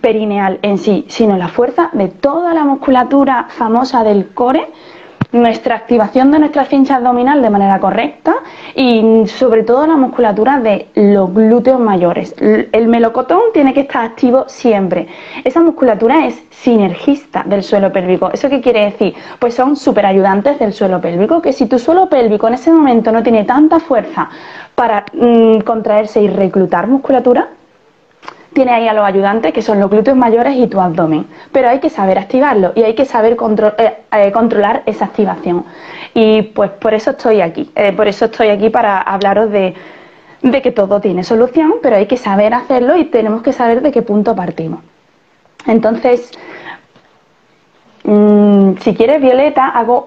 perineal 0.02 0.60
en 0.62 0.78
sí, 0.78 1.06
sino 1.10 1.38
la 1.38 1.48
fuerza 1.48 1.90
de 1.94 2.08
toda 2.08 2.54
la 2.54 2.64
musculatura 2.64 3.48
famosa 3.50 4.04
del 4.04 4.30
core 4.34 4.72
nuestra 5.36 5.76
activación 5.76 6.32
de 6.32 6.40
nuestra 6.40 6.66
cincha 6.66 6.96
abdominal 6.96 7.42
de 7.42 7.50
manera 7.50 7.80
correcta 7.80 8.36
y 8.74 9.24
sobre 9.28 9.64
todo 9.64 9.86
la 9.86 9.98
musculatura 9.98 10.60
de 10.60 10.88
los 10.96 11.34
glúteos 11.34 11.80
mayores. 11.80 12.34
El 12.40 12.88
melocotón 12.88 13.42
tiene 13.54 13.74
que 13.74 13.82
estar 13.82 14.06
activo 14.06 14.46
siempre. 14.48 15.08
Esa 15.44 15.62
musculatura 15.62 16.26
es 16.26 16.42
sinergista 16.52 17.44
del 17.46 17.64
suelo 17.64 17.92
pélvico. 17.92 18.32
¿Eso 18.32 18.50
qué 18.50 18.62
quiere 18.62 18.86
decir? 18.86 19.14
Pues 19.40 19.54
son 19.54 19.76
superayudantes 19.76 20.58
del 20.58 20.74
suelo 20.74 21.02
pélvico, 21.02 21.42
que 21.42 21.54
si 21.54 21.66
tu 21.66 21.80
suelo 21.80 22.10
pélvico 22.10 22.48
en 22.48 22.56
ese 22.56 22.72
momento 22.72 23.12
no 23.12 23.22
tiene 23.22 23.44
tanta 23.44 23.80
fuerza 23.80 24.30
para 24.74 25.06
mm, 25.14 25.60
contraerse 25.60 26.22
y 26.22 26.28
reclutar 26.28 26.88
musculatura, 26.88 27.50
tiene 28.56 28.72
ahí 28.72 28.88
a 28.88 28.94
los 28.94 29.04
ayudantes 29.04 29.54
que 29.54 29.62
son 29.62 29.80
los 29.80 29.90
glúteos 29.92 30.18
mayores 30.18 30.56
y 30.56 30.66
tu 30.68 30.80
abdomen. 30.80 31.28
Pero 31.52 31.70
hay 31.70 31.80
que 31.80 31.90
saber 31.90 32.18
activarlo 32.18 32.72
y 32.74 32.84
hay 32.84 32.96
que 32.96 33.06
saber 33.06 33.38
eh, 33.78 33.98
eh, 34.14 34.32
controlar 34.32 34.82
esa 34.86 35.06
activación. 35.06 35.66
Y 36.14 36.42
pues 36.42 36.72
por 36.72 36.94
eso 36.94 37.12
estoy 37.12 37.42
aquí. 37.42 37.70
Eh, 37.76 37.92
por 37.92 38.08
eso 38.08 38.26
estoy 38.26 38.48
aquí 38.48 38.70
para 38.70 39.02
hablaros 39.02 39.52
de, 39.52 39.76
que 40.64 40.72
todo 40.72 41.02
tiene 41.02 41.24
solución, 41.24 41.76
pero 41.84 41.98
hay 41.98 42.06
que 42.06 42.18
saber 42.18 42.54
hacerlo 42.54 42.96
y 42.96 43.06
tenemos 43.06 43.42
que 43.42 43.52
saber 43.52 43.82
de 43.82 43.92
qué 43.92 44.02
punto 44.02 44.36
partimos. 44.36 44.80
Entonces, 45.68 46.32
mm, 48.04 48.78
si 48.80 48.96
quieres, 48.96 49.20
Violeta, 49.22 49.68
hago 49.68 50.06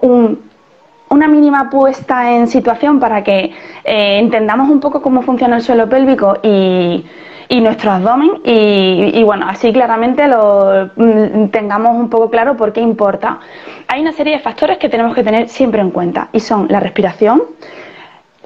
una 1.09 1.27
mínima 1.27 1.69
puesta 1.69 2.31
en 2.31 2.47
situación 2.47 2.99
para 2.99 3.23
que 3.23 3.53
entendamos 3.83 4.69
un 4.69 4.79
poco 4.79 5.01
cómo 5.01 5.21
funciona 5.21 5.57
el 5.57 5.61
suelo 5.61 5.87
pélvico 5.87 6.37
y 6.41 7.05
y 7.51 7.61
nuestro 7.61 7.91
abdomen 7.91 8.41
y, 8.45 9.23
bueno, 9.23 9.47
así 9.49 9.73
claramente 9.73 10.27
lo 10.27 10.91
mm, 10.95 11.47
tengamos 11.47 11.95
un 11.95 12.07
poco 12.07 12.29
claro 12.29 12.55
por 12.55 12.71
qué 12.71 12.79
importa. 12.79 13.39
Hay 13.87 14.01
una 14.01 14.11
serie 14.11 14.33
de 14.33 14.39
factores 14.39 14.77
que 14.77 14.87
tenemos 14.87 15.15
que 15.15 15.23
tener 15.23 15.49
siempre 15.49 15.81
en 15.81 15.89
cuenta 15.89 16.29
y 16.31 16.39
son 16.39 16.67
la 16.69 16.79
respiración, 16.79 17.41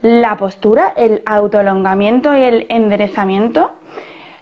la 0.01 0.37
postura, 0.37 0.93
el 0.95 1.21
autoelongamiento 1.25 2.35
y 2.35 2.43
el 2.43 2.65
enderezamiento, 2.69 3.73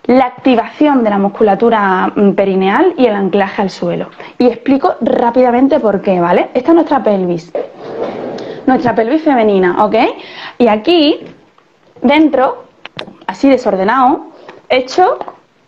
la 0.06 0.26
activación 0.26 1.04
de 1.04 1.10
la 1.10 1.18
musculatura 1.18 2.12
mm, 2.16 2.32
perineal 2.34 2.94
y 2.98 3.08
el 3.08 3.16
anclaje 3.16 3.64
al 3.64 3.72
suelo. 3.72 4.12
Y 4.38 4.46
explico 4.46 4.96
rápidamente 5.02 5.80
por 5.80 6.02
qué, 6.02 6.22
¿vale? 6.22 6.50
Esta 6.54 6.70
es 6.70 6.76
nuestra 6.76 7.04
pelvis, 7.04 7.52
nuestra 8.68 8.94
pelvis 8.94 9.24
femenina, 9.24 9.84
¿ok? 9.84 9.96
Y 10.60 10.68
aquí, 10.68 11.26
dentro, 12.04 12.66
así 13.26 13.50
desordenado, 13.50 14.31
hecho 14.72 15.20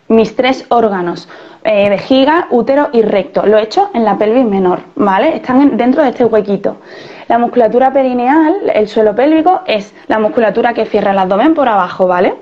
mis 0.08 0.36
tres 0.36 0.66
órganos, 0.70 1.28
eh, 1.64 1.90
vejiga, 1.90 2.48
útero 2.50 2.90
y 2.94 3.02
recto. 3.02 3.46
Lo 3.46 3.58
he 3.58 3.64
hecho 3.64 3.90
en 3.94 4.04
la 4.06 4.18
pelvis 4.18 4.46
menor, 4.46 4.80
¿vale? 4.96 5.38
Están 5.38 5.78
dentro 5.78 6.04
de 6.04 6.10
este 6.10 6.26
huequito. 6.26 6.78
La 7.28 7.38
musculatura 7.38 7.92
perineal, 7.92 8.54
el 8.74 8.88
suelo 8.88 9.16
pélvico, 9.16 9.62
es 9.66 9.94
la 10.08 10.20
musculatura 10.20 10.74
que 10.74 10.86
cierra 10.86 11.12
el 11.12 11.20
abdomen 11.20 11.54
por 11.54 11.70
abajo, 11.70 12.06
¿vale? 12.06 12.36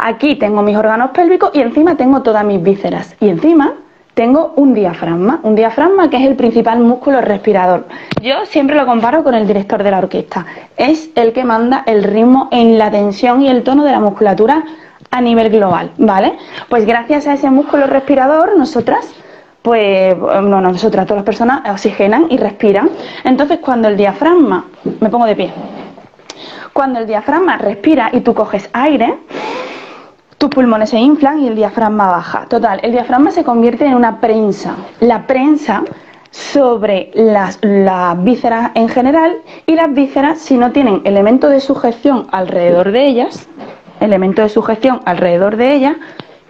Aquí 0.00 0.34
tengo 0.34 0.62
mis 0.62 0.76
órganos 0.76 1.10
pélvicos 1.10 1.50
y 1.54 1.60
encima 1.60 1.96
tengo 1.96 2.22
todas 2.22 2.44
mis 2.44 2.62
vísceras. 2.62 3.14
Y 3.20 3.28
encima 3.28 3.74
tengo 4.14 4.52
un 4.56 4.74
diafragma, 4.74 5.40
un 5.42 5.54
diafragma 5.54 6.10
que 6.10 6.16
es 6.16 6.24
el 6.24 6.36
principal 6.36 6.80
músculo 6.80 7.20
respirador. 7.20 7.86
Yo 8.22 8.44
siempre 8.46 8.76
lo 8.76 8.86
comparo 8.86 9.22
con 9.22 9.34
el 9.34 9.46
director 9.46 9.82
de 9.82 9.90
la 9.90 9.98
orquesta. 9.98 10.46
Es 10.76 11.10
el 11.14 11.32
que 11.32 11.44
manda 11.44 11.84
el 11.86 12.02
ritmo 12.02 12.48
en 12.50 12.76
la 12.76 12.90
tensión 12.90 13.42
y 13.42 13.48
el 13.48 13.62
tono 13.62 13.84
de 13.84 13.92
la 13.92 14.00
musculatura 14.00 14.64
a 15.14 15.20
nivel 15.20 15.48
global, 15.48 15.92
¿vale? 15.96 16.36
Pues 16.68 16.84
gracias 16.84 17.28
a 17.28 17.34
ese 17.34 17.48
músculo 17.48 17.86
respirador, 17.86 18.58
nosotras, 18.58 19.06
pues, 19.62 20.16
no, 20.16 20.60
nosotras, 20.60 21.06
todas 21.06 21.18
las 21.18 21.24
personas 21.24 21.62
oxigenan 21.70 22.26
y 22.30 22.36
respiran. 22.36 22.90
Entonces, 23.22 23.60
cuando 23.60 23.86
el 23.86 23.96
diafragma, 23.96 24.64
me 24.98 25.08
pongo 25.10 25.26
de 25.26 25.36
pie, 25.36 25.52
cuando 26.72 26.98
el 26.98 27.06
diafragma 27.06 27.56
respira 27.58 28.10
y 28.12 28.22
tú 28.22 28.34
coges 28.34 28.68
aire, 28.72 29.20
tus 30.36 30.50
pulmones 30.50 30.90
se 30.90 30.98
inflan 30.98 31.38
y 31.38 31.46
el 31.46 31.54
diafragma 31.54 32.08
baja. 32.08 32.46
Total, 32.48 32.80
el 32.82 32.90
diafragma 32.90 33.30
se 33.30 33.44
convierte 33.44 33.86
en 33.86 33.94
una 33.94 34.20
prensa. 34.20 34.74
La 34.98 35.28
prensa 35.28 35.84
sobre 36.32 37.12
las, 37.14 37.60
las, 37.62 38.22
vísceras 38.24 38.72
en 38.74 38.88
general 38.88 39.36
y 39.64 39.76
las 39.76 39.94
vísceras, 39.94 40.40
si 40.40 40.58
no 40.58 40.72
tienen 40.72 41.02
elemento 41.04 41.48
de 41.48 41.60
sujeción 41.60 42.26
alrededor 42.32 42.90
de 42.90 43.06
ellas, 43.06 43.48
elemento 44.00 44.42
de 44.42 44.48
sujeción 44.48 45.00
alrededor 45.04 45.56
de 45.56 45.74
ella, 45.74 45.96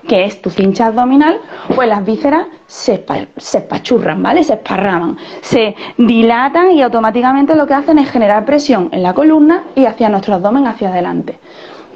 que 0.07 0.25
es 0.25 0.43
tu 0.43 0.51
cincha 0.51 0.87
abdominal, 0.87 1.41
pues 1.75 1.89
las 1.89 2.05
vísceras 2.05 2.47
se, 2.67 3.05
se 3.37 3.59
espachurran, 3.59 4.23
¿vale? 4.23 4.45
Se 4.45 4.55
esparraman, 4.55 5.17
se 5.41 5.75
dilatan 5.97 6.73
y 6.73 6.83
automáticamente 6.83 7.55
lo 7.55 7.67
que 7.67 7.75
hacen 7.75 7.99
es 7.99 8.11
generar 8.11 8.45
presión 8.45 8.91
en 8.93 9.03
la 9.03 9.15
columna 9.15 9.65
y 9.75 9.87
hacia 9.87 10.09
nuestro 10.09 10.35
abdomen 10.35 10.67
hacia 10.67 10.89
adelante. 10.89 11.39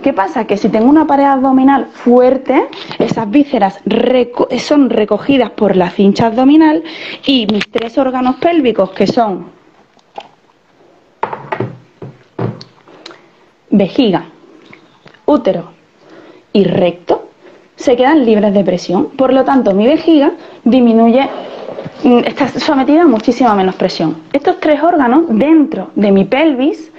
¿Qué 0.03 0.13
pasa? 0.13 0.47
Que 0.47 0.57
si 0.57 0.69
tengo 0.69 0.89
una 0.89 1.07
pared 1.07 1.25
abdominal 1.25 1.87
fuerte, 1.87 2.69
esas 2.99 3.29
vísceras 3.29 3.81
son 4.59 4.91
recogidas 4.91 5.51
por 5.51 5.77
la 5.77 5.91
cincha 5.91 6.27
abdominal 6.27 6.85
y 7.27 7.47
mis 7.53 7.69
tres 7.69 7.99
órganos 7.99 8.37
pélvicos, 8.37 8.91
que 8.91 9.09
son 9.09 9.51
vejiga, 13.71 14.27
útero 15.29 15.71
y 16.53 16.65
recto 16.65 17.29
se 17.77 17.97
quedan 17.97 18.25
libres 18.25 18.53
de 18.53 18.65
presión. 18.65 19.11
Por 19.11 19.33
lo 19.33 19.45
tanto, 19.45 19.73
mi 19.73 19.87
vejiga 19.87 20.33
disminuye, 20.65 21.29
mm, 22.03 22.19
está 22.27 22.49
sometida 22.49 23.03
a 23.03 23.07
muchísima 23.07 23.55
menos 23.55 23.77
presión. 23.77 24.23
Estos 24.33 24.59
tres 24.59 24.83
órganos 24.83 25.25
dentro 25.29 25.91
de 25.95 26.11
mi 26.11 26.25
pelvis 26.25 26.91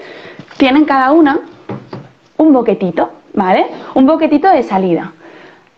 tienen 0.57 0.86
cada 0.86 1.12
una 1.12 1.39
un 2.38 2.53
boquetito, 2.53 3.09
¿vale? 3.33 3.65
Un 3.95 4.05
boquetito 4.05 4.48
de 4.48 4.63
salida. 4.63 5.12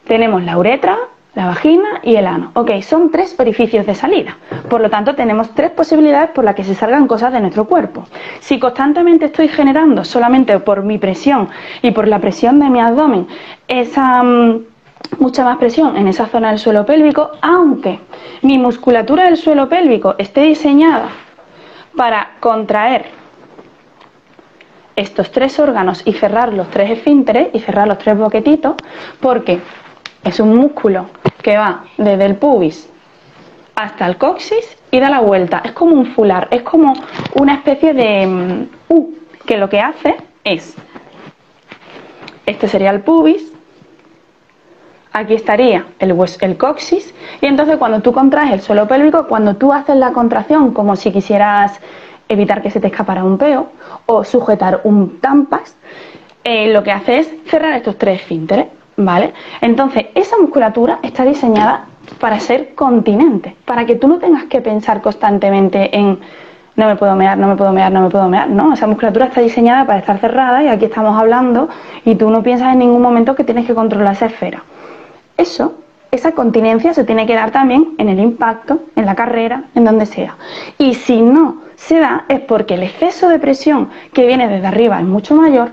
Tenemos 0.05 0.43
la 0.43 0.58
uretra, 0.58 0.98
la 1.33 1.45
vagina 1.45 2.01
y 2.03 2.15
el 2.15 2.27
ano. 2.27 2.51
Ok, 2.55 2.81
son 2.81 3.09
tres 3.09 3.35
orificios 3.39 3.85
de 3.85 3.95
salida. 3.95 4.38
Por 4.69 4.81
lo 4.81 4.89
tanto, 4.89 5.15
tenemos 5.15 5.51
tres 5.55 5.71
posibilidades 5.71 6.31
por 6.31 6.43
las 6.43 6.55
que 6.55 6.63
se 6.63 6.75
salgan 6.75 7.07
cosas 7.07 7.31
de 7.31 7.39
nuestro 7.39 7.65
cuerpo. 7.65 8.05
Si 8.41 8.59
constantemente 8.59 9.25
estoy 9.25 9.47
generando 9.47 10.03
solamente 10.03 10.59
por 10.59 10.83
mi 10.83 10.97
presión 10.97 11.50
y 11.81 11.91
por 11.91 12.07
la 12.07 12.19
presión 12.19 12.59
de 12.59 12.69
mi 12.69 12.81
abdomen 12.81 13.27
esa 13.67 14.23
mm, 14.23 14.65
mucha 15.19 15.43
más 15.45 15.57
presión 15.57 15.95
en 15.97 16.07
esa 16.07 16.27
zona 16.27 16.50
del 16.50 16.59
suelo 16.59 16.85
pélvico, 16.85 17.31
aunque 17.41 18.00
mi 18.41 18.57
musculatura 18.57 19.25
del 19.25 19.38
suelo 19.38 19.69
pélvico 19.69 20.15
esté 20.17 20.41
diseñada 20.41 21.09
para 21.95 22.31
contraer 22.39 23.05
estos 24.95 25.31
tres 25.31 25.59
órganos 25.59 26.01
y 26.05 26.13
cerrar 26.13 26.53
los 26.53 26.69
tres 26.69 26.91
esfínteres 26.91 27.50
y 27.53 27.59
cerrar 27.59 27.88
los 27.88 27.97
tres 27.97 28.17
boquetitos, 28.17 28.75
porque 29.19 29.59
es 30.24 30.40
un 30.40 30.56
músculo 30.56 31.08
que 31.42 31.58
va 31.58 31.86
desde 31.98 32.25
el 32.25 32.36
pubis 32.36 32.90
hasta 33.75 34.06
el 34.06 34.18
coxis 34.18 34.78
y 34.92 35.00
da 35.00 35.10
la 35.10 35.22
vuelta. 35.22 35.62
Es 35.63 35.72
como 35.72 35.96
un 35.96 36.06
fular, 36.06 36.48
es 36.51 36.62
como 36.62 36.94
una 37.36 37.56
especie 37.56 37.94
de 37.94 38.28
mm, 38.28 38.68
U, 38.90 39.13
que 39.46 39.58
lo 39.58 39.70
que 39.70 39.80
hace 39.80 40.18
es, 40.44 40.75
este 42.46 42.68
sería 42.68 42.92
el 42.92 43.01
pubis, 43.01 43.51
aquí 45.13 45.34
estaría 45.34 45.86
el, 46.00 46.16
el 46.42 46.58
coxis, 46.58 47.13
y 47.42 47.46
entonces 47.46 47.78
cuando 47.78 48.01
tú 48.01 48.13
contraes 48.13 48.51
el 48.51 48.62
suelo 48.62 48.88
pélvico, 48.88 49.28
cuando 49.28 49.56
tú 49.56 49.74
haces 49.74 49.96
la 49.96 50.12
contracción 50.12 50.74
como 50.74 50.96
si 50.96 51.12
quisieras 51.12 51.80
evitar 52.30 52.62
que 52.62 52.72
se 52.72 52.80
te 52.80 52.88
escapara 52.88 53.24
un 53.24 53.38
peo 53.38 53.72
o 54.06 54.24
sujetar 54.24 54.82
un 54.84 55.20
tampas, 55.20 55.75
eh, 56.44 56.72
lo 56.72 56.84
que 56.84 56.92
hace 56.92 57.20
es 57.20 57.32
cerrar 57.48 57.74
estos 57.74 57.98
tres 57.98 58.22
esfínteres. 58.22 58.68
¿Vale? 59.03 59.34
Entonces, 59.62 60.08
esa 60.13 60.38
musculatura 60.38 61.00
está 61.01 61.24
diseñada 61.24 61.86
para 62.20 62.39
ser 62.39 62.75
continente, 62.75 63.55
para 63.65 63.86
que 63.86 63.96
tú 63.96 64.08
no 64.08 64.20
tengas 64.20 64.46
que 64.46 64.62
pensar 64.62 65.01
constantemente 65.01 65.96
en 65.98 66.20
no 66.75 66.88
me 66.88 66.96
puedo 66.96 67.15
mear, 67.15 67.38
no 67.38 67.48
me 67.48 67.55
puedo 67.55 67.72
mear, 67.74 67.91
no 67.91 68.01
me 68.01 68.10
puedo 68.10 68.29
mear. 68.29 68.50
No, 68.50 68.74
esa 68.74 68.88
musculatura 68.88 69.25
está 69.25 69.41
diseñada 69.41 69.86
para 69.86 70.00
estar 70.00 70.20
cerrada 70.20 70.63
y 70.63 70.67
aquí 70.67 70.86
estamos 70.86 71.20
hablando 71.20 71.70
y 72.05 72.15
tú 72.15 72.29
no 72.29 72.41
piensas 72.43 72.74
en 72.74 72.79
ningún 72.79 73.01
momento 73.01 73.36
que 73.36 73.43
tienes 73.43 73.65
que 73.65 73.75
controlar 73.75 74.13
esa 74.13 74.27
esfera. 74.27 74.63
Eso, 75.38 75.74
esa 76.12 76.31
continencia 76.31 76.93
se 76.93 77.03
tiene 77.03 77.25
que 77.25 77.36
dar 77.36 77.51
también 77.51 77.96
en 77.98 78.08
el 78.10 78.20
impacto, 78.20 78.79
en 78.96 79.05
la 79.05 79.15
carrera, 79.15 79.65
en 79.75 79.84
donde 79.84 80.05
sea. 80.05 80.38
Y 80.77 80.93
si 80.93 81.22
no 81.22 81.62
se 81.75 82.00
da 82.00 82.25
es 82.29 82.39
porque 82.41 82.75
el 82.75 82.84
exceso 82.84 83.27
de 83.27 83.39
presión 83.39 83.89
que 84.13 84.25
viene 84.25 84.48
desde 84.48 84.67
arriba 84.67 85.00
es 85.00 85.05
mucho 85.05 85.36
mayor 85.36 85.72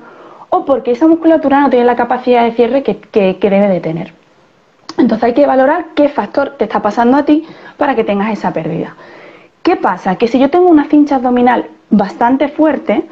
o 0.51 0.65
porque 0.65 0.93
esa 0.93 1.07
musculatura 1.07 1.61
no 1.61 1.71
tiene 1.71 1.85
la 1.85 1.97
capacidad 1.97 2.45
de 2.45 2.53
cierre 2.53 2.83
que, 2.83 3.39
debe 3.41 3.69
de 3.69 3.81
tener. 3.81 4.13
Entonces 4.97 5.25
hay 5.25 5.35
que 5.35 5.47
valorar 5.47 5.87
qué 5.95 6.09
factor 6.09 6.57
te 6.59 6.65
está 6.65 6.81
pasando 6.81 7.17
a 7.17 7.25
ti 7.25 7.47
para 7.77 7.95
que 7.95 8.05
tengas 8.05 8.33
esa 8.33 8.53
pérdida. 8.53 8.97
¿Qué 9.63 9.77
pasa? 9.77 10.17
Que 10.17 10.29
si 10.29 10.39
yo 10.39 10.51
tengo 10.51 10.69
una 10.69 10.87
cincha 10.87 11.17
abdominal 11.17 11.67
bastante 11.91 12.49
fuerte, 12.49 13.05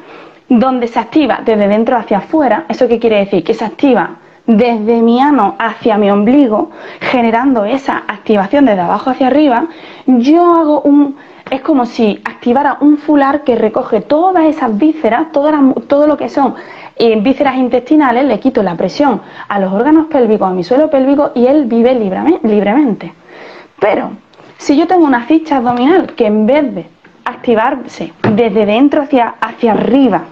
donde 0.49 0.87
se 0.87 0.99
activa 0.99 1.41
desde 1.45 1.67
dentro 1.67 1.97
hacia 1.97 2.19
afuera, 2.19 2.65
¿eso 2.69 2.87
qué 2.87 2.99
quiere 2.99 3.17
decir? 3.17 3.43
Que 3.43 3.53
se 3.53 3.65
activa 3.65 4.17
desde 4.47 5.01
mi 5.01 5.19
ano 5.19 5.55
hacia 5.59 5.97
mi 5.97 6.09
ombligo, 6.09 6.71
generando 7.01 7.65
esa 7.65 8.03
activación 8.07 8.65
desde 8.65 8.81
abajo 8.81 9.09
hacia 9.09 9.27
arriba, 9.27 9.67
yo 10.05 10.55
hago 10.55 10.81
un... 10.81 11.17
Es 11.51 11.61
como 11.61 11.85
si 11.85 12.21
activara 12.25 12.77
un 12.81 12.97
fular 12.97 13.43
que 13.43 13.55
recoge 13.55 14.01
todas 14.01 14.45
esas 14.45 14.77
vísceras, 14.77 15.31
todo 15.31 16.07
lo 16.07 16.17
que 16.17 16.27
son 16.27 16.55
en 16.99 17.23
vísceras 17.23 17.57
intestinales 17.57 18.25
le 18.25 18.39
quito 18.39 18.63
la 18.63 18.75
presión 18.75 19.21
a 19.47 19.59
los 19.59 19.71
órganos 19.71 20.07
pélvicos, 20.07 20.47
a 20.47 20.53
mi 20.53 20.63
suelo 20.63 20.89
pélvico 20.89 21.31
y 21.35 21.45
él 21.45 21.65
vive 21.65 21.93
libremente. 21.93 23.13
Pero 23.79 24.11
si 24.57 24.75
yo 24.75 24.87
tengo 24.87 25.05
una 25.05 25.25
ficha 25.25 25.57
abdominal 25.57 26.13
que 26.15 26.25
en 26.25 26.45
vez 26.45 26.75
de 26.75 26.85
activarse 27.25 28.13
desde 28.33 28.65
dentro 28.65 29.03
hacia, 29.03 29.35
hacia 29.39 29.73
arriba, 29.73 30.23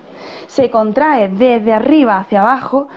se 0.47 0.69
contrae 0.69 1.29
desde 1.29 1.73
arriba 1.73 2.19
hacia 2.19 2.41
abajo, 2.41 2.87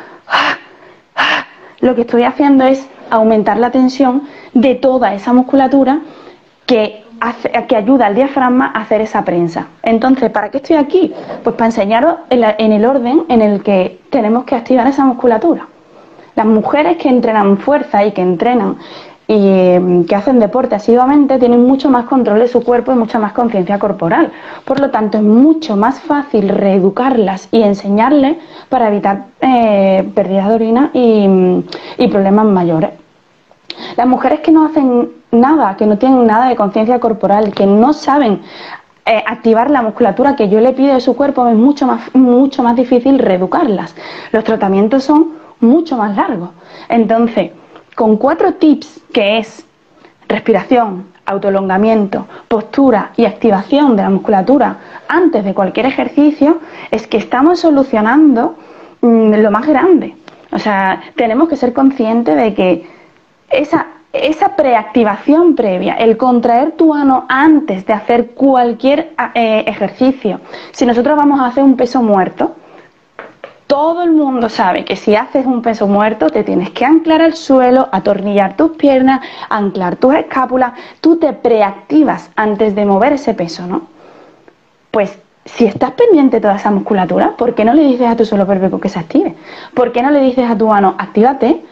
lo 1.81 1.95
que 1.95 2.03
estoy 2.03 2.23
haciendo 2.25 2.65
es 2.65 2.89
aumentar 3.11 3.59
la 3.59 3.71
tensión 3.71 4.23
de 4.55 4.75
toda 4.75 5.15
esa 5.15 5.33
musculatura 5.33 6.01
que 6.67 7.05
que 7.69 7.77
ayuda 7.77 8.07
al 8.07 8.15
diafragma 8.15 8.73
a 8.75 8.83
hacer 8.83 9.01
esa 9.01 9.25
prensa. 9.25 9.69
Entonces, 9.83 10.31
¿para 10.31 10.51
qué 10.51 10.59
estoy 10.59 10.77
aquí? 10.77 11.13
Pues 11.43 11.57
para 11.57 11.67
enseñaros 11.67 12.17
en, 12.31 12.73
el 12.73 12.85
orden 12.85 13.25
en 13.29 13.43
el 13.43 13.63
que 13.63 14.01
tenemos 14.11 14.45
que 14.45 14.55
activar 14.55 14.87
esa 14.87 15.05
musculatura. 15.05 15.67
Las 16.35 16.47
mujeres 16.47 16.97
que 16.99 17.09
entrenan 17.09 17.59
fuerza 17.59 18.05
y 18.05 18.13
que 18.13 18.23
entrenan 18.23 18.77
y 19.27 19.47
em, 19.49 20.07
que 20.07 20.15
hacen 20.15 20.39
deporte 20.39 20.75
asiduamente 20.75 21.39
tienen 21.39 21.67
mucho 21.67 21.91
más 21.91 22.07
control 22.07 22.39
de 22.39 22.49
su 22.49 22.63
cuerpo 22.63 22.93
y 22.93 22.95
mucha 22.95 23.19
más 23.19 23.33
conciencia 23.33 23.79
corporal. 23.79 24.33
Por 24.65 24.81
lo 24.81 24.91
tanto, 24.91 25.19
es 25.19 25.25
mucho 25.25 25.77
más 25.77 26.01
fácil 26.01 26.49
reeducarlas 26.49 27.49
y 27.51 27.63
enseñarles 27.63 28.39
para 28.69 28.89
evitar 28.89 29.27
eh, 29.41 30.09
pérdidas 30.15 30.49
de 30.49 30.55
orina 30.55 30.91
y 30.95 32.09
problemas 32.09 32.47
mayores. 32.47 32.91
Las 33.97 34.07
mujeres 34.07 34.41
que 34.41 34.53
no 34.53 34.67
hacen 34.67 35.18
nada, 35.31 35.77
que 35.77 35.87
no 35.87 35.99
tienen 35.99 36.27
nada 36.27 36.49
de 36.49 36.57
conciencia 36.57 37.01
corporal, 37.01 37.53
que 37.53 37.67
no 37.67 37.93
saben 37.93 38.43
eh, 39.05 39.23
activar 39.27 39.71
la 39.71 39.83
musculatura 39.83 40.37
que 40.37 40.49
yo 40.49 40.61
le 40.61 40.73
pido 40.73 40.95
de 40.95 41.01
su 41.01 41.17
cuerpo, 41.17 41.47
es 41.47 41.57
mucho 41.57 41.87
más, 41.87 42.15
mucho 42.15 42.63
más 42.63 42.77
difícil 42.77 43.19
reeducarlas. 43.19 43.95
Los 44.33 44.45
tratamientos 44.45 45.05
son 45.05 45.33
mucho 45.61 45.97
más 45.97 46.15
largos. 46.15 46.51
Entonces, 46.89 47.53
con 47.95 48.17
cuatro 48.17 48.55
tips 48.55 49.01
que 49.13 49.39
es 49.39 49.65
respiración, 50.29 51.07
autolongamiento, 51.25 52.27
postura 52.49 53.13
y 53.17 53.25
activación 53.25 53.97
de 53.97 54.03
la 54.03 54.11
musculatura 54.11 54.77
antes 55.09 55.45
de 55.45 55.55
cualquier 55.55 55.87
ejercicio, 55.87 56.59
es 56.91 57.07
que 57.07 57.17
estamos 57.17 57.61
solucionando 57.61 58.57
mm, 59.01 59.35
lo 59.35 59.51
más 59.51 59.67
grande. 59.67 60.17
O 60.53 60.59
sea, 60.59 61.01
tenemos 61.17 61.49
que 61.49 61.57
ser 61.57 61.73
conscientes 61.73 62.37
de 62.37 62.55
que 62.55 62.91
esa, 63.51 63.87
esa 64.13 64.57
preactivación 64.57 65.55
previa, 65.55 65.95
el 65.95 66.17
contraer 66.17 66.73
tu 66.73 66.95
ano 66.95 67.27
antes 67.29 67.85
de 67.87 67.93
hacer 67.93 68.31
cualquier 68.31 69.13
eh, 69.35 69.65
ejercicio. 69.67 70.41
Si 70.73 70.87
nosotros 70.87 71.17
vamos 71.17 71.41
a 71.41 71.47
hacer 71.47 71.63
un 71.63 71.77
peso 71.77 72.03
muerto, 72.03 72.55
todo 73.67 74.03
el 74.03 74.13
mundo 74.13 74.49
sabe 74.49 74.85
que 74.87 74.97
si 74.97 75.15
haces 75.15 75.45
un 75.45 75.61
peso 75.61 75.87
muerto 75.87 76.31
te 76.31 76.43
tienes 76.43 76.71
que 76.71 76.87
anclar 76.87 77.21
al 77.21 77.35
suelo, 77.35 77.89
atornillar 77.93 78.57
tus 78.57 78.73
piernas, 78.73 79.21
anclar 79.51 79.97
tus 79.97 80.15
escápulas, 80.15 80.73
tú 81.03 81.17
te 81.17 81.35
preactivas 81.35 82.31
antes 82.35 82.75
de 82.75 82.87
mover 82.87 83.13
ese 83.13 83.35
peso, 83.35 83.67
¿no? 83.67 83.83
Pues 84.91 85.19
si 85.45 85.67
estás 85.67 85.91
pendiente 85.93 86.37
de 86.37 86.41
toda 86.41 86.57
esa 86.57 86.71
musculatura, 86.71 87.35
¿por 87.37 87.55
qué 87.55 87.67
no 87.67 87.75
le 87.75 87.83
dices 87.83 88.07
a 88.07 88.17
tu 88.17 88.25
suelo 88.25 88.47
pélvico 88.47 88.81
que 88.81 88.89
se 88.89 88.99
active? 88.99 89.35
¿Por 89.75 89.93
qué 89.93 90.01
no 90.01 90.11
le 90.11 90.21
dices 90.21 90.51
a 90.51 90.57
tu 90.57 90.73
ano, 90.73 90.95
actívate? 90.99 91.63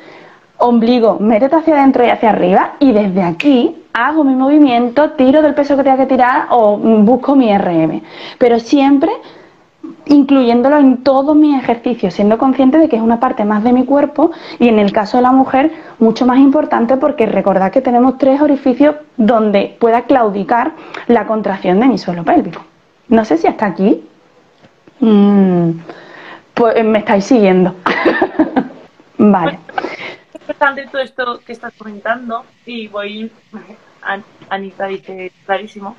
Ombligo, 0.58 1.18
métete 1.20 1.56
hacia 1.56 1.76
adentro 1.76 2.04
y 2.04 2.08
hacia 2.08 2.30
arriba 2.30 2.72
y 2.78 2.92
desde 2.92 3.22
aquí 3.22 3.76
hago 3.92 4.24
mi 4.24 4.34
movimiento, 4.34 5.10
tiro 5.10 5.42
del 5.42 5.54
peso 5.54 5.76
que 5.76 5.82
tenga 5.82 5.98
que 5.98 6.06
tirar 6.06 6.46
o 6.50 6.76
busco 6.76 7.36
mi 7.36 7.56
RM. 7.56 8.02
Pero 8.38 8.58
siempre 8.58 9.10
incluyéndolo 10.06 10.78
en 10.78 11.02
todos 11.02 11.34
mis 11.36 11.58
ejercicios, 11.58 12.14
siendo 12.14 12.38
consciente 12.38 12.78
de 12.78 12.88
que 12.88 12.96
es 12.96 13.02
una 13.02 13.20
parte 13.20 13.44
más 13.44 13.62
de 13.64 13.72
mi 13.72 13.84
cuerpo 13.84 14.30
y 14.58 14.68
en 14.68 14.78
el 14.78 14.92
caso 14.92 15.18
de 15.18 15.22
la 15.22 15.32
mujer 15.32 15.72
mucho 15.98 16.26
más 16.26 16.38
importante 16.38 16.96
porque 16.96 17.26
recordad 17.26 17.72
que 17.72 17.80
tenemos 17.80 18.18
tres 18.18 18.40
orificios 18.40 18.96
donde 19.16 19.76
pueda 19.78 20.02
claudicar 20.02 20.72
la 21.08 21.26
contracción 21.26 21.80
de 21.80 21.86
mi 21.86 21.98
suelo 21.98 22.24
pélvico. 22.24 22.62
No 23.08 23.24
sé 23.24 23.36
si 23.36 23.46
hasta 23.46 23.66
aquí 23.66 24.02
mm, 25.00 25.70
pues 26.54 26.84
me 26.84 26.98
estáis 26.98 27.24
siguiendo. 27.24 27.74
vale. 29.18 29.65
Es 30.46 30.50
importante 30.50 30.86
todo 30.86 31.02
esto 31.02 31.40
que 31.44 31.52
estás 31.54 31.74
comentando 31.76 32.44
y 32.64 32.86
voy, 32.86 33.32
Anita 34.48 34.86
dice 34.86 35.32
clarísimo, 35.44 35.96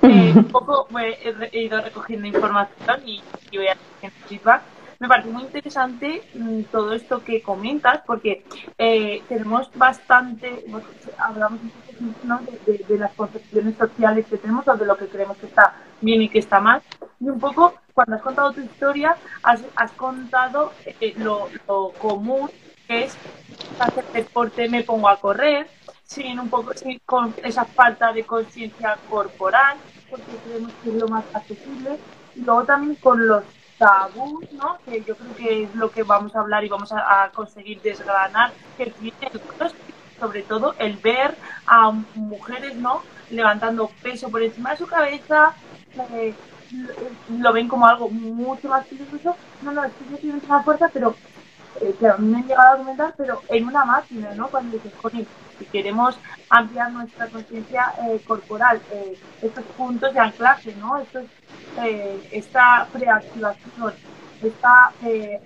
eh, 0.00 0.32
un 0.34 0.44
poco 0.50 0.88
he, 0.98 1.60
ido 1.60 1.78
recogiendo 1.78 2.26
información 2.26 3.02
y, 3.04 3.22
voy 3.54 3.66
a 3.66 3.72
hacer 3.72 4.10
feedback. 4.26 4.62
Me 4.98 5.08
parece 5.08 5.28
muy 5.28 5.42
interesante 5.42 6.22
mm, 6.32 6.62
todo 6.70 6.94
esto 6.94 7.22
que 7.22 7.42
comentas 7.42 8.00
porque 8.06 8.46
eh, 8.78 9.22
tenemos 9.28 9.70
bastante, 9.74 10.64
hablamos 11.18 11.60
¿no? 12.24 12.40
de, 12.64 12.86
de, 12.88 12.96
las 12.96 13.12
concepciones 13.12 13.76
sociales 13.76 14.24
que 14.24 14.38
tenemos 14.38 14.66
o 14.66 14.74
de 14.74 14.86
lo 14.86 14.96
que 14.96 15.08
creemos 15.08 15.36
que 15.36 15.48
está 15.48 15.74
bien 16.00 16.22
y 16.22 16.30
que 16.30 16.38
está 16.38 16.60
mal. 16.60 16.80
Y 17.20 17.28
un 17.28 17.38
poco, 17.38 17.74
cuando 17.92 18.16
has 18.16 18.22
contado 18.22 18.52
tu 18.52 18.62
historia, 18.62 19.16
has, 19.42 19.62
has 19.76 19.92
contado 19.92 20.72
eh, 20.86 21.12
lo, 21.18 21.50
lo 21.68 21.92
común 21.98 22.48
es 22.88 23.16
hacer 23.78 24.04
deporte, 24.12 24.68
me 24.68 24.82
pongo 24.82 25.08
a 25.08 25.18
correr, 25.18 25.68
sin 26.04 26.38
un 26.38 26.48
poco 26.48 26.72
sin, 26.74 26.98
con 27.06 27.34
esa 27.42 27.64
falta 27.64 28.12
de 28.12 28.24
conciencia 28.24 28.96
corporal, 29.08 29.76
porque 30.10 30.36
creemos 30.44 30.72
que 30.82 30.90
es 30.90 30.96
lo 30.96 31.08
más 31.08 31.24
accesible. 31.32 31.98
Y 32.34 32.40
luego 32.40 32.64
también 32.64 32.96
con 32.96 33.26
los 33.26 33.44
tabús, 33.78 34.50
¿no? 34.52 34.78
que 34.84 35.02
yo 35.02 35.16
creo 35.16 35.36
que 35.36 35.62
es 35.64 35.74
lo 35.74 35.90
que 35.90 36.02
vamos 36.02 36.34
a 36.36 36.40
hablar 36.40 36.64
y 36.64 36.68
vamos 36.68 36.92
a, 36.92 37.30
conseguir 37.34 37.80
desgranar, 37.82 38.52
que 38.76 38.86
tiene 38.86 39.16
sobre 40.20 40.42
todo 40.42 40.74
el 40.78 40.96
ver 40.98 41.36
a 41.66 41.90
mujeres 42.14 42.76
no 42.76 43.02
levantando 43.30 43.90
peso 44.02 44.30
por 44.30 44.42
encima 44.42 44.70
de 44.70 44.76
su 44.76 44.86
cabeza, 44.86 45.54
eh, 46.14 46.34
lo 47.38 47.52
ven 47.52 47.68
como 47.68 47.86
algo 47.86 48.08
mucho 48.08 48.68
más 48.68 48.86
peligroso. 48.86 49.36
No, 49.62 49.72
no, 49.72 49.84
es 49.84 49.92
que 49.92 50.10
yo 50.10 50.16
tienen 50.18 50.40
mucha 50.40 50.62
fuerza, 50.62 50.88
pero 50.92 51.14
eh, 51.80 51.94
mí 52.18 52.28
me 52.28 52.38
han 52.38 52.46
llegado 52.46 52.74
a 52.74 52.76
comentar, 52.78 53.14
pero 53.16 53.42
en 53.48 53.66
una 53.66 53.84
máquina, 53.84 54.34
¿no? 54.34 54.48
Cuando 54.48 54.76
dices, 54.76 54.92
si 55.58 55.64
queremos 55.66 56.18
ampliar 56.48 56.92
nuestra 56.92 57.28
conciencia 57.28 57.94
eh, 58.02 58.20
corporal, 58.26 58.80
eh, 58.92 59.16
estos 59.40 59.64
puntos 59.76 60.12
de 60.12 60.20
anclaje, 60.20 60.74
¿no? 60.76 61.00
Eh, 61.82 62.28
esta 62.30 62.86
preactivación, 62.92 63.92
esta 64.42 64.92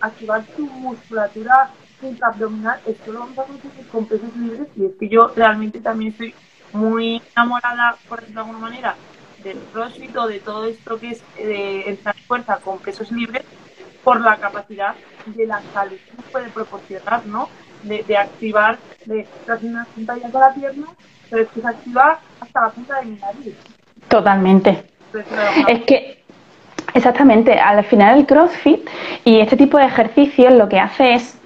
activar 0.01 0.43
tu 0.57 0.67
musculatura 0.67 1.71
intraabdominal, 2.03 2.81
esto 2.87 3.13
lo 3.13 3.21
vamos 3.21 3.39
a 3.39 3.45
conseguir 3.45 3.87
con 3.89 4.07
pesos 4.07 4.35
libres 4.37 4.69
y 4.77 4.87
es 4.87 4.93
que 4.99 5.09
yo 5.09 5.33
realmente 5.35 5.81
también 5.81 6.13
estoy 6.13 6.35
muy 6.73 7.23
enamorada, 7.35 7.97
por 8.09 8.21
decirlo 8.21 8.43
de 8.43 8.49
alguna 8.49 8.67
manera, 8.67 8.97
del 9.43 9.59
crossfit 9.73 10.17
o 10.17 10.27
de 10.27 10.41
todo 10.41 10.65
esto 10.65 10.99
que 10.99 11.11
es 11.11 11.23
de 11.37 11.89
entrar 11.89 12.17
fuerza 12.27 12.57
con 12.57 12.79
pesos 12.79 13.13
libres 13.13 13.45
por 14.07 14.21
la 14.21 14.37
capacidad 14.37 14.95
de 15.27 15.47
la 15.49 15.61
salud 15.75 15.97
que 15.97 16.23
puede 16.31 16.49
proporcionar, 16.51 17.27
¿no? 17.27 17.49
de, 17.83 18.17
activar, 18.17 18.79
de 19.05 19.27
hacer 19.49 19.69
una 19.69 19.85
punta 19.85 20.17
ya 20.17 20.31
con 20.31 20.41
la 20.43 20.55
pierna, 20.55 20.87
pero 21.29 21.43
es 21.43 21.49
que 21.49 21.61
se 21.61 21.67
activa 21.67 22.21
hasta 22.39 22.61
la 22.61 22.71
punta 22.71 23.01
de 23.01 23.07
mi 23.07 23.17
nariz. 23.17 23.57
Totalmente. 24.07 24.85
Es 25.67 25.83
que 25.83 26.23
Exactamente, 26.95 27.59
al 27.59 27.85
final 27.85 28.21
el 28.21 28.27
CrossFit 28.27 28.89
y 29.25 29.41
este 29.41 29.57
tipo 29.57 29.77
de 29.77 29.87
ejercicios 29.87 30.55
lo 30.55 30.69
que 30.69 30.79
hace 30.79 31.15
es, 31.15 31.37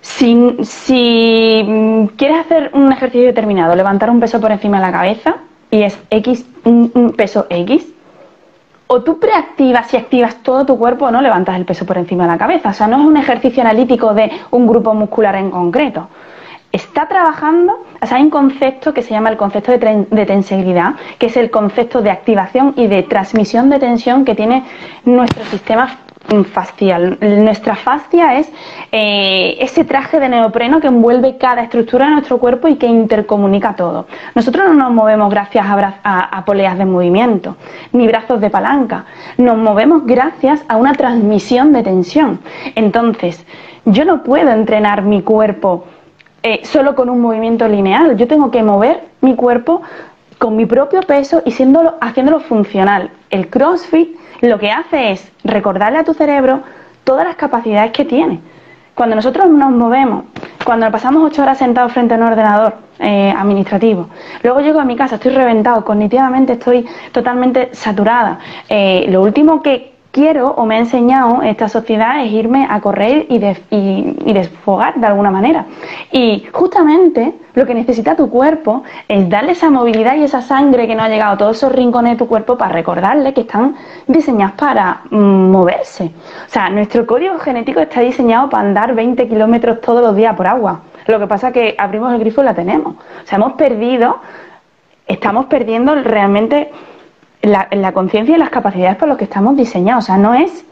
si, 0.00 0.56
si, 0.62 2.08
quieres 2.16 2.38
hacer 2.38 2.70
un 2.72 2.90
ejercicio 2.90 3.26
determinado, 3.26 3.76
levantar 3.76 4.08
un 4.08 4.20
peso 4.20 4.40
por 4.40 4.50
encima 4.50 4.78
de 4.78 4.86
la 4.86 4.90
cabeza 4.90 5.36
y 5.70 5.82
es 5.82 5.98
X, 6.10 6.46
un 6.64 7.14
peso 7.14 7.46
X, 7.50 7.91
o 8.86 9.02
tú 9.02 9.18
preactivas 9.18 9.92
y 9.94 9.96
activas 9.96 10.36
todo 10.42 10.66
tu 10.66 10.78
cuerpo 10.78 11.06
o 11.06 11.10
no 11.10 11.22
levantas 11.22 11.56
el 11.56 11.64
peso 11.64 11.86
por 11.86 11.98
encima 11.98 12.24
de 12.24 12.32
la 12.32 12.38
cabeza. 12.38 12.70
O 12.70 12.72
sea, 12.72 12.86
no 12.86 13.00
es 13.00 13.06
un 13.06 13.16
ejercicio 13.16 13.62
analítico 13.62 14.14
de 14.14 14.30
un 14.50 14.66
grupo 14.66 14.94
muscular 14.94 15.34
en 15.36 15.50
concreto. 15.50 16.08
Está 16.70 17.06
trabajando, 17.06 17.84
o 18.00 18.06
sea, 18.06 18.16
hay 18.16 18.22
un 18.22 18.30
concepto 18.30 18.94
que 18.94 19.02
se 19.02 19.10
llama 19.10 19.28
el 19.28 19.36
concepto 19.36 19.72
de, 19.72 20.06
de 20.10 20.26
tensibilidad, 20.26 20.94
que 21.18 21.26
es 21.26 21.36
el 21.36 21.50
concepto 21.50 22.00
de 22.00 22.10
activación 22.10 22.72
y 22.76 22.86
de 22.86 23.02
transmisión 23.02 23.68
de 23.68 23.78
tensión 23.78 24.24
que 24.24 24.34
tiene 24.34 24.64
nuestro 25.04 25.44
sistema 25.44 25.98
fascial. 26.44 27.18
Nuestra 27.20 27.76
fascia 27.76 28.38
es 28.38 28.50
eh, 28.90 29.56
ese 29.60 29.84
traje 29.84 30.18
de 30.18 30.28
neopreno 30.28 30.80
que 30.80 30.86
envuelve 30.86 31.36
cada 31.36 31.62
estructura 31.62 32.06
de 32.06 32.12
nuestro 32.12 32.38
cuerpo 32.38 32.68
y 32.68 32.76
que 32.76 32.86
intercomunica 32.86 33.76
todo. 33.76 34.06
Nosotros 34.34 34.66
no 34.68 34.74
nos 34.74 34.92
movemos 34.92 35.30
gracias 35.30 35.66
a, 35.68 36.42
poleas 36.46 36.78
de 36.78 36.84
movimiento, 36.84 37.56
ni 37.92 38.06
brazos 38.06 38.40
de 38.40 38.50
palanca. 38.50 39.04
Nos 39.36 39.56
movemos 39.56 40.06
gracias 40.06 40.64
a 40.68 40.76
una 40.76 40.94
transmisión 40.94 41.72
de 41.72 41.82
tensión. 41.82 42.40
Entonces, 42.74 43.44
yo 43.84 44.04
no 44.04 44.22
puedo 44.22 44.50
entrenar 44.50 45.02
mi 45.02 45.22
cuerpo 45.22 45.84
eh, 46.42 46.60
solo 46.64 46.94
con 46.94 47.10
un 47.10 47.20
movimiento 47.20 47.68
lineal. 47.68 48.16
Yo 48.16 48.26
tengo 48.26 48.50
que 48.50 48.62
mover 48.62 49.00
mi 49.20 49.36
cuerpo 49.36 49.82
con 50.42 50.56
mi 50.56 50.66
propio 50.66 51.02
peso 51.02 51.40
y 51.46 51.52
haciéndolo 52.00 52.40
funcional. 52.40 53.10
El 53.30 53.48
CrossFit 53.48 54.18
lo 54.40 54.58
que 54.58 54.72
hace 54.72 55.12
es 55.12 55.30
recordarle 55.44 56.00
a 56.00 56.04
tu 56.04 56.14
cerebro 56.14 56.62
todas 57.04 57.24
las 57.24 57.36
capacidades 57.36 57.92
que 57.92 58.04
tiene. 58.04 58.40
Cuando 58.96 59.14
nosotros 59.14 59.48
nos 59.48 59.70
movemos, 59.70 60.24
cuando 60.64 60.90
pasamos 60.90 61.22
ocho 61.22 61.42
horas 61.42 61.58
sentados 61.58 61.92
frente 61.92 62.14
a 62.14 62.16
un 62.16 62.24
ordenador 62.24 62.74
eh, 62.98 63.32
administrativo, 63.38 64.08
luego 64.42 64.60
llego 64.62 64.80
a 64.80 64.84
mi 64.84 64.96
casa, 64.96 65.14
estoy 65.14 65.30
reventado, 65.30 65.84
cognitivamente 65.84 66.54
estoy 66.54 66.88
totalmente 67.12 67.68
saturada. 67.72 68.40
Eh, 68.68 69.06
lo 69.10 69.22
último 69.22 69.62
que 69.62 69.91
quiero 70.12 70.50
o 70.50 70.64
me 70.66 70.76
ha 70.76 70.78
enseñado 70.78 71.42
esta 71.42 71.68
sociedad 71.68 72.24
es 72.24 72.30
irme 72.30 72.66
a 72.70 72.80
correr 72.80 73.26
y, 73.28 73.38
desfogar 74.32 74.94
de 74.94 75.06
alguna 75.06 75.30
manera. 75.30 75.66
Y 76.12 76.46
justamente 76.52 77.34
lo 77.54 77.66
que 77.66 77.74
necesita 77.74 78.14
tu 78.14 78.30
cuerpo 78.30 78.84
es 79.08 79.28
darle 79.28 79.52
esa 79.52 79.70
movilidad 79.70 80.16
y 80.16 80.22
esa 80.22 80.42
sangre 80.42 80.86
que 80.86 80.94
no 80.94 81.02
ha 81.02 81.08
llegado 81.08 81.34
a 81.34 81.38
todos 81.38 81.56
esos 81.56 81.72
rincones 81.72 82.12
de 82.12 82.18
tu 82.18 82.28
cuerpo 82.28 82.56
para 82.56 82.72
recordarle 82.72 83.32
que 83.32 83.40
están 83.40 83.74
diseñados 84.06 84.54
para 84.56 85.00
mm, 85.10 85.50
moverse. 85.50 86.04
O 86.46 86.50
sea, 86.50 86.68
nuestro 86.70 87.06
código 87.06 87.38
genético 87.38 87.80
está 87.80 88.00
diseñado 88.00 88.48
para 88.50 88.68
andar 88.68 88.94
20 88.94 89.28
kilómetros 89.28 89.80
todos 89.80 90.02
los 90.02 90.14
días 90.14 90.36
por 90.36 90.46
agua. 90.46 90.80
Lo 91.06 91.18
que 91.18 91.26
pasa 91.26 91.48
es 91.48 91.54
que 91.54 91.74
abrimos 91.78 92.12
el 92.12 92.20
grifo 92.20 92.42
y 92.42 92.44
la 92.44 92.54
tenemos. 92.54 92.94
O 92.94 93.26
sea, 93.26 93.36
hemos 93.36 93.54
perdido, 93.54 94.18
estamos 95.06 95.46
perdiendo 95.46 95.94
realmente 95.94 96.70
la, 97.42 97.92
conciencia 97.92 98.36
y 98.36 98.38
las 98.38 98.50
capacidades 98.50 98.96
por 98.96 99.08
las 99.08 99.18
que 99.18 99.24
estamos 99.24 99.56
diseñados. 99.56 100.04
O 100.04 100.06
sea, 100.06 100.16
no 100.16 100.34
es, 100.34 100.64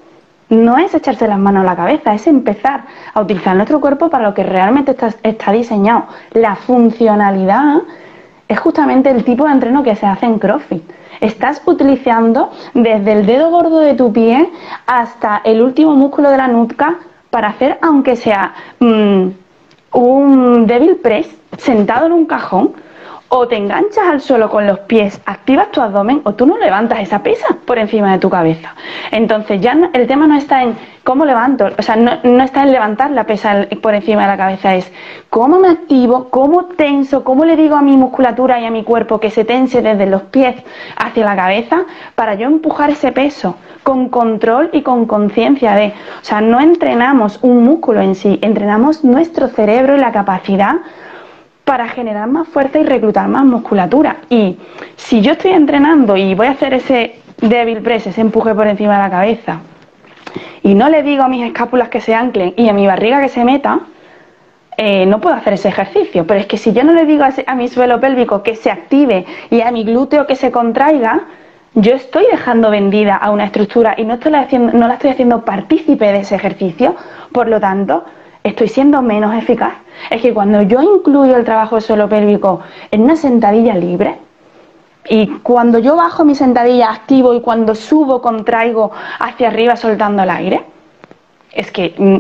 no 0.49 0.79
es 0.79 0.95
echarse 0.95 1.29
las 1.29 1.39
manos 1.39 1.63
a 1.63 1.67
la 1.67 1.77
cabeza, 1.77 2.15
es 2.15 2.27
empezar 2.27 2.85
a 3.13 3.21
utilizar 3.21 3.55
nuestro 3.57 3.81
cuerpo 3.81 4.09
para 4.09 4.25
lo 4.25 4.35
que 4.35 4.45
realmente 4.45 4.93
está, 4.93 5.13
está 5.23 5.53
diseñado. 5.53 6.07
La 6.33 6.57
funcionalidad 6.57 7.83
es 8.49 8.59
justamente 8.59 9.11
el 9.11 9.25
tipo 9.25 9.45
de 9.45 9.53
entreno 9.53 9.83
que 9.83 9.97
se 9.97 10.07
hace 10.07 10.27
en 10.27 10.39
CrossFit. 10.39 10.83
Estás 11.21 11.61
utilizando 11.67 12.51
desde 12.73 13.13
el 13.13 13.27
dedo 13.27 13.51
gordo 13.51 13.81
de 13.81 13.95
tu 13.95 14.13
pie 14.13 14.51
hasta 14.87 15.43
el 15.45 15.61
último 15.61 15.95
músculo 15.95 16.31
de 16.31 16.39
la 16.39 16.49
nuca 16.49 16.97
para 17.31 17.49
hacer, 17.49 17.79
aunque 17.83 18.17
sea 18.17 18.55
mm, 18.81 19.27
un 19.93 20.67
débil 20.67 20.97
press 20.97 21.29
sentado 21.59 22.07
en 22.07 22.13
un 22.13 22.27
cajón 22.27 22.73
o 23.33 23.47
te 23.47 23.57
enganchas 23.57 24.07
al 24.09 24.21
suelo 24.21 24.51
con 24.51 24.67
los 24.67 24.81
pies, 24.81 25.21
activas 25.25 25.71
tu 25.71 25.81
abdomen 25.81 26.21
o 26.25 26.35
tú 26.35 26.47
no 26.47 26.59
levantas 26.59 26.99
esa 26.99 27.23
pesa 27.23 27.47
por 27.65 27.79
encima 27.79 28.13
de 28.13 28.19
tu 28.19 28.29
cabeza. 28.29 28.75
Entonces 29.13 29.61
ya 29.61 29.91
el 29.93 30.07
tema 30.09 30.27
no 30.27 30.37
está 30.37 30.65
en 30.65 30.77
cómo 31.05 31.25
levanto, 31.25 31.69
o 31.79 31.83
sea, 31.83 31.95
no, 31.95 32.19
no, 32.25 32.43
está 32.43 32.65
en 32.65 32.73
levantar 32.73 33.13
la 33.13 33.25
pesa 33.25 33.69
por 33.81 33.95
encima 33.95 34.23
de 34.23 34.29
la 34.29 34.37
cabeza, 34.37 34.75
es 34.75 34.93
cómo 35.31 35.61
me 35.61 35.69
activo, 35.69 36.29
cómo 36.29 36.67
tenso, 36.67 37.23
cómo 37.23 37.45
le 37.45 37.57
digo 37.57 37.77
a 37.77 37.83
mi 37.83 37.97
musculatura 37.97 38.61
y 38.61 38.67
a 38.67 38.71
mi 38.71 38.83
cuerpo 38.83 39.21
que 39.21 39.31
se 39.31 39.45
tense 39.45 39.81
desde 39.81 40.07
los 40.07 40.23
pies 40.23 40.57
hacia 40.97 41.25
la 41.25 41.37
cabeza 41.37 41.85
para 42.17 42.35
yo 42.35 42.49
empujar 42.49 42.91
ese 42.91 43.13
peso 43.13 43.57
con 43.85 44.09
control 44.09 44.71
y 44.73 44.83
con 44.83 45.07
conciencia 45.07 45.75
de, 45.75 45.95
o 46.21 46.25
sea, 46.25 46.41
no 46.41 46.61
entrenamos 46.61 47.39
un 47.43 47.63
músculo 47.63 48.01
en 48.01 48.17
sí, 48.17 48.41
entrenamos 48.43 49.05
nuestro 49.05 49.47
cerebro 49.49 49.97
y 49.97 50.01
la 50.01 50.11
capacidad 50.11 50.77
para 51.71 51.87
generar 51.87 52.27
más 52.27 52.49
fuerza 52.49 52.81
y 52.81 52.83
reclutar 52.83 53.29
más 53.29 53.45
musculatura. 53.45 54.17
Y 54.29 54.59
si 54.97 55.21
yo 55.21 55.35
estoy 55.35 55.53
entrenando 55.53 56.17
y 56.17 56.35
voy 56.35 56.49
a 56.49 56.51
hacer 56.51 56.75
ese 56.75 57.21
débil 57.41 57.81
press, 57.81 58.09
ese 58.09 58.23
empuje 58.23 58.53
por 58.57 58.67
encima 58.67 58.97
de 58.97 59.03
la 59.05 59.09
cabeza, 59.09 59.61
y 60.65 60.75
no 60.75 60.89
le 60.89 61.05
digo 61.05 61.23
a 61.23 61.29
mis 61.29 61.47
escápulas 61.47 61.89
que 61.89 62.01
se 62.01 62.13
anclen 62.13 62.55
y 62.57 62.69
a 62.69 62.73
mi 62.73 62.89
barriga 62.89 63.21
que 63.21 63.29
se 63.29 63.45
meta, 63.45 63.83
eh, 64.77 65.07
no 65.07 65.21
puedo 65.21 65.37
hacer 65.37 65.53
ese 65.53 65.69
ejercicio. 65.69 66.27
Pero 66.27 66.41
es 66.41 66.47
que 66.47 66.57
si 66.57 66.73
yo 66.73 66.83
no 66.83 66.93
le 66.93 67.07
digo 67.07 67.23
a, 67.23 67.55
mi 67.55 67.69
suelo 67.69 68.01
pélvico 68.01 68.43
que 68.43 68.57
se 68.57 68.69
active 68.73 69.25
y 69.49 69.61
a 69.61 69.71
mi 69.71 69.85
glúteo 69.85 70.27
que 70.27 70.35
se 70.35 70.51
contraiga, 70.51 71.21
yo 71.75 71.95
estoy 71.95 72.27
dejando 72.33 72.71
vendida 72.71 73.15
a 73.15 73.31
una 73.31 73.45
estructura 73.45 73.95
y 73.97 74.03
no, 74.03 74.15
estoy 74.15 74.35
haciendo, 74.35 74.73
no 74.73 74.89
la 74.89 74.95
estoy 74.95 75.11
haciendo 75.11 75.45
partícipe 75.45 76.07
de 76.07 76.19
ese 76.19 76.35
ejercicio. 76.35 76.97
Por 77.31 77.47
lo 77.47 77.61
tanto, 77.61 78.07
estoy 78.45 78.69
siendo 78.69 79.03
menos 79.03 79.35
eficaz. 79.35 79.75
Es 80.11 80.23
que 80.23 80.33
cuando 80.33 80.63
yo 80.63 80.81
incluyo 80.83 81.37
el 81.37 81.45
trabajo 81.45 81.77
de 81.77 81.83
suelo 81.83 82.09
pélvico 82.09 82.61
en 82.91 83.03
una 83.03 83.17
sentadilla 83.17 83.75
libre, 83.75 84.17
y 85.09 85.27
cuando 85.43 85.79
yo 85.79 85.97
bajo 85.97 86.25
mi 86.25 86.35
sentadilla 86.35 86.91
activo 86.91 87.35
y 87.35 87.41
cuando 87.41 87.75
subo 87.75 88.21
contraigo 88.21 88.93
hacia 89.19 89.49
arriba 89.49 89.77
soltando 89.77 90.23
el 90.23 90.31
aire, 90.31 90.63
es 91.53 91.71
que 91.73 91.95
mm, 91.97 92.19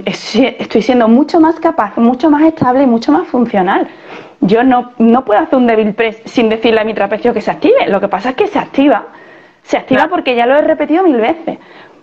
estoy 0.59 0.83
siendo 0.83 1.09
mucho 1.09 1.40
más 1.40 1.61
capaz, 1.61 1.96
mucho 1.96 2.30
más 2.30 2.42
estable 2.42 2.83
y 2.83 2.87
mucho 2.87 3.12
más 3.12 3.28
funcional. 3.28 3.88
Yo 4.40 4.64
no, 4.64 4.92
no 4.98 5.24
puedo 5.24 5.40
hacer 5.40 5.59
un 5.59 5.66
débil 5.66 5.94
press 5.94 6.20
sin 6.24 6.48
decirle 6.48 6.80
a 6.80 6.85
mi 6.85 6.94
trapecio 6.94 7.33
que 7.33 7.40
se 7.40 7.50
active. 7.50 7.87
Lo 7.88 8.00
que 8.00 8.09
pasa 8.09 8.30
es 8.30 8.37
que 8.37 8.46
se 8.46 8.59
activa. 8.59 9.06
Se 9.62 9.76
activa 9.76 10.09
porque 10.09 10.35
ya 10.35 10.46
lo 10.46 10.56
he 10.56 10.62
repetido 10.62 11.04
mil 11.04 11.18
veces. 11.18 11.59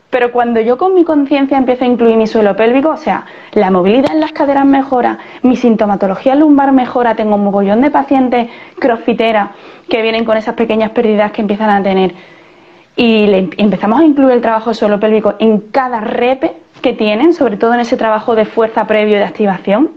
Pero 0.09 0.31
cuando 0.31 0.61
yo 0.61 0.77
con 0.77 0.93
mi 0.93 1.03
conciencia 1.03 1.57
empiezo 1.57 1.83
a 1.83 1.87
incluir 1.87 2.15
mi 2.15 2.27
suelo 2.27 2.55
pélvico, 2.55 2.89
o 2.89 2.97
sea, 2.97 3.25
la 3.51 3.69
movilidad 3.69 4.11
en 4.11 4.21
las 4.21 4.31
caderas 4.31 4.65
mejora, 4.65 5.19
mi 5.41 5.57
sintomatología 5.57 6.33
lumbar 6.33 6.71
mejora, 6.71 7.15
tengo 7.15 7.35
un 7.35 7.43
mogollón 7.43 7.81
de 7.81 7.91
pacientes 7.91 8.49
crossfiteras 8.79 9.49
que 9.89 10.01
vienen 10.01 10.23
con 10.23 10.37
esas 10.37 10.55
pequeñas 10.55 10.91
pérdidas 10.91 11.31
que 11.33 11.41
empiezan 11.41 11.69
a 11.69 11.83
tener. 11.83 12.13
Y 12.95 13.25
empezamos 13.57 13.99
a 13.99 14.05
incluir 14.05 14.31
el 14.31 14.41
trabajo 14.41 14.73
suelo 14.73 14.99
pélvico 14.99 15.35
en 15.39 15.59
cada 15.59 15.99
repe 15.99 16.53
que 16.81 16.93
tienen, 16.93 17.33
sobre 17.33 17.57
todo 17.57 17.73
en 17.73 17.81
ese 17.81 17.97
trabajo 17.97 18.33
de 18.33 18.45
fuerza 18.45 18.87
previo 18.87 19.17
de 19.17 19.25
activación. 19.25 19.91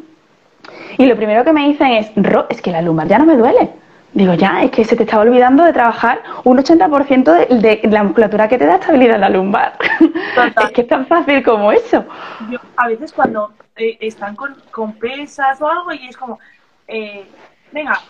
Y 0.99 1.07
lo 1.07 1.17
primero 1.17 1.45
que 1.45 1.53
me 1.53 1.69
dicen 1.69 1.93
es, 1.93 2.11
Ro, 2.17 2.47
es 2.51 2.61
que 2.61 2.73
la 2.73 2.83
lumbar 2.83 3.07
ya 3.07 3.19
no 3.19 3.27
me 3.27 3.37
duele. 3.37 3.71
Digo, 4.13 4.35
ya, 4.35 4.63
es 4.63 4.73
que 4.73 4.85
se 4.85 4.97
te 4.97 5.05
estaba 5.05 5.23
olvidando 5.23 5.65
de 5.65 5.73
trabajar 5.73 6.23
un 6.43 6.59
80% 6.59 7.49
de, 7.49 7.81
la 7.85 8.03
musculatura 8.03 8.49
que 8.49 8.59
te 8.59 8.67
da 8.67 8.75
estabilidad 8.75 9.15
en 9.15 9.21
la 9.21 9.29
lumbar. 9.29 9.79
es 10.65 10.71
que 10.73 10.81
es 10.81 10.89
tan 10.89 11.07
fácil 11.07 11.45
como 11.45 11.71
eso. 11.71 12.05
Yo, 12.51 12.59
a 12.77 12.89
veces 12.89 13.13
cuando 13.13 13.53
eh, 13.77 13.99
están 14.01 14.35
con, 14.35 14.57
con, 14.73 14.95
pesas 14.95 15.63
o 15.63 15.69
algo 15.69 15.93
y 15.93 16.09
es 16.09 16.17
como, 16.17 16.41
eh, 16.89 17.25
venga, 17.71 18.01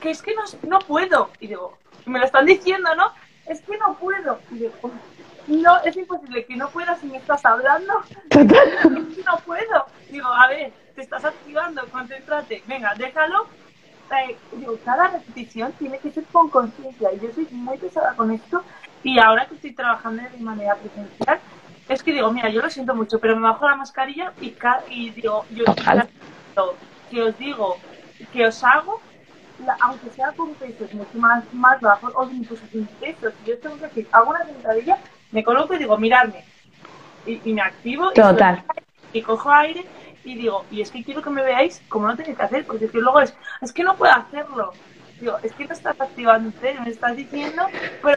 que 0.00 0.10
es 0.10 0.22
que 0.22 0.34
no, 0.34 0.42
no 0.66 0.78
puedo. 0.78 1.28
Y 1.38 1.48
digo, 1.48 1.76
me 2.06 2.18
lo 2.18 2.24
están 2.24 2.46
diciendo, 2.46 2.94
¿no? 2.94 3.12
Es 3.46 3.60
que 3.60 3.76
no 3.76 3.94
puedo. 3.96 4.38
Y 4.50 4.54
digo, 4.54 4.72
no, 5.48 5.80
es 5.84 5.96
imposible 5.98 6.46
que 6.46 6.56
no 6.56 6.70
puedas 6.70 6.98
si 6.98 7.08
me 7.08 7.18
estás 7.18 7.44
hablando. 7.44 7.92
Total. 8.30 8.68
Es 9.10 9.16
que 9.16 9.22
no 9.24 9.38
puedo. 9.44 9.86
Digo, 10.10 10.28
a 10.28 10.48
ver, 10.48 10.72
te 10.94 11.02
estás 11.02 11.26
activando, 11.26 11.82
concéntrate. 11.90 12.62
Venga, 12.66 12.94
déjalo 12.96 13.59
cada 14.84 15.08
repetición 15.08 15.72
tiene 15.78 15.98
que 15.98 16.10
ser 16.10 16.24
con 16.24 16.50
conciencia. 16.50 17.12
Y 17.12 17.20
yo 17.20 17.32
soy 17.32 17.46
muy 17.50 17.78
pesada 17.78 18.14
con 18.14 18.30
esto. 18.30 18.62
Y 19.02 19.18
ahora 19.18 19.46
que 19.46 19.54
estoy 19.54 19.72
trabajando 19.72 20.22
de 20.22 20.44
manera 20.44 20.74
presencial, 20.74 21.40
es 21.88 22.02
que 22.02 22.12
digo, 22.12 22.30
mira, 22.32 22.48
yo 22.48 22.60
lo 22.60 22.70
siento 22.70 22.94
mucho, 22.94 23.18
pero 23.18 23.34
me 23.36 23.42
bajo 23.42 23.68
la 23.68 23.76
mascarilla 23.76 24.32
y, 24.40 24.54
y 24.90 25.10
digo, 25.10 25.44
yo 25.50 25.64
que 27.10 27.22
os 27.22 27.36
digo, 27.38 27.76
que 28.32 28.46
os 28.46 28.62
hago, 28.62 29.00
aunque 29.80 30.10
sea 30.10 30.32
con 30.32 30.54
pesos 30.54 30.92
mucho 30.94 31.18
más, 31.18 31.42
más 31.52 31.80
bajos 31.80 32.12
o 32.14 32.30
incluso 32.30 32.62
sin 32.70 32.86
pesos, 32.86 33.34
yo 33.44 33.58
tengo 33.58 33.76
que 33.76 33.86
decir, 33.86 34.08
hago 34.12 34.30
una 34.30 34.44
sentadilla, 34.44 34.98
me 35.32 35.42
coloco 35.42 35.74
y 35.74 35.78
digo, 35.78 35.98
miradme. 35.98 36.44
Y, 37.26 37.52
me 37.52 37.60
activo 37.60 38.12
Total. 38.12 38.64
y 39.12 39.20
cojo 39.20 39.50
aire 39.50 39.84
y 40.24 40.34
digo, 40.36 40.64
y 40.70 40.80
es 40.80 40.90
que 40.90 41.02
quiero 41.02 41.22
que 41.22 41.30
me 41.30 41.42
veáis 41.42 41.82
como 41.88 42.06
no 42.06 42.16
tenéis 42.16 42.36
que 42.36 42.42
hacer, 42.42 42.66
porque 42.66 42.86
es 42.86 42.90
que 42.90 42.98
luego 42.98 43.20
es, 43.20 43.34
es 43.60 43.72
que 43.72 43.82
no 43.82 43.96
puedo 43.96 44.12
hacerlo. 44.12 44.72
Digo, 45.18 45.36
es 45.42 45.52
que 45.52 45.66
no 45.66 45.72
estás 45.72 46.00
activando, 46.00 46.52
me 46.62 46.90
estás 46.90 47.16
diciendo, 47.16 47.66
pero 48.02 48.16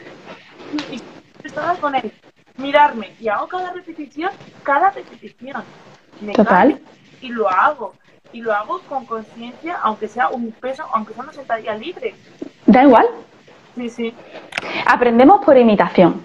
y, 0.90 1.02
estaba 1.42 1.74
con 1.74 1.94
él, 1.94 2.12
mirarme, 2.56 3.12
y 3.20 3.28
hago 3.28 3.46
cada 3.46 3.72
repetición, 3.72 4.30
cada 4.62 4.90
repetición. 4.90 5.62
Total. 6.34 6.80
y 7.20 7.28
lo 7.28 7.48
hago. 7.48 7.94
Y 8.32 8.40
lo 8.40 8.52
hago 8.52 8.80
con 8.88 9.06
conciencia, 9.06 9.78
aunque 9.82 10.08
sea 10.08 10.28
un 10.28 10.50
peso, 10.52 10.84
aunque 10.92 11.14
sea 11.14 11.22
una 11.22 11.32
sentadilla 11.32 11.74
libre. 11.76 12.14
Da 12.66 12.82
igual. 12.82 13.06
Sí, 13.76 13.90
sí. 13.90 14.14
Aprendemos 14.86 15.44
por 15.44 15.56
imitación. 15.56 16.22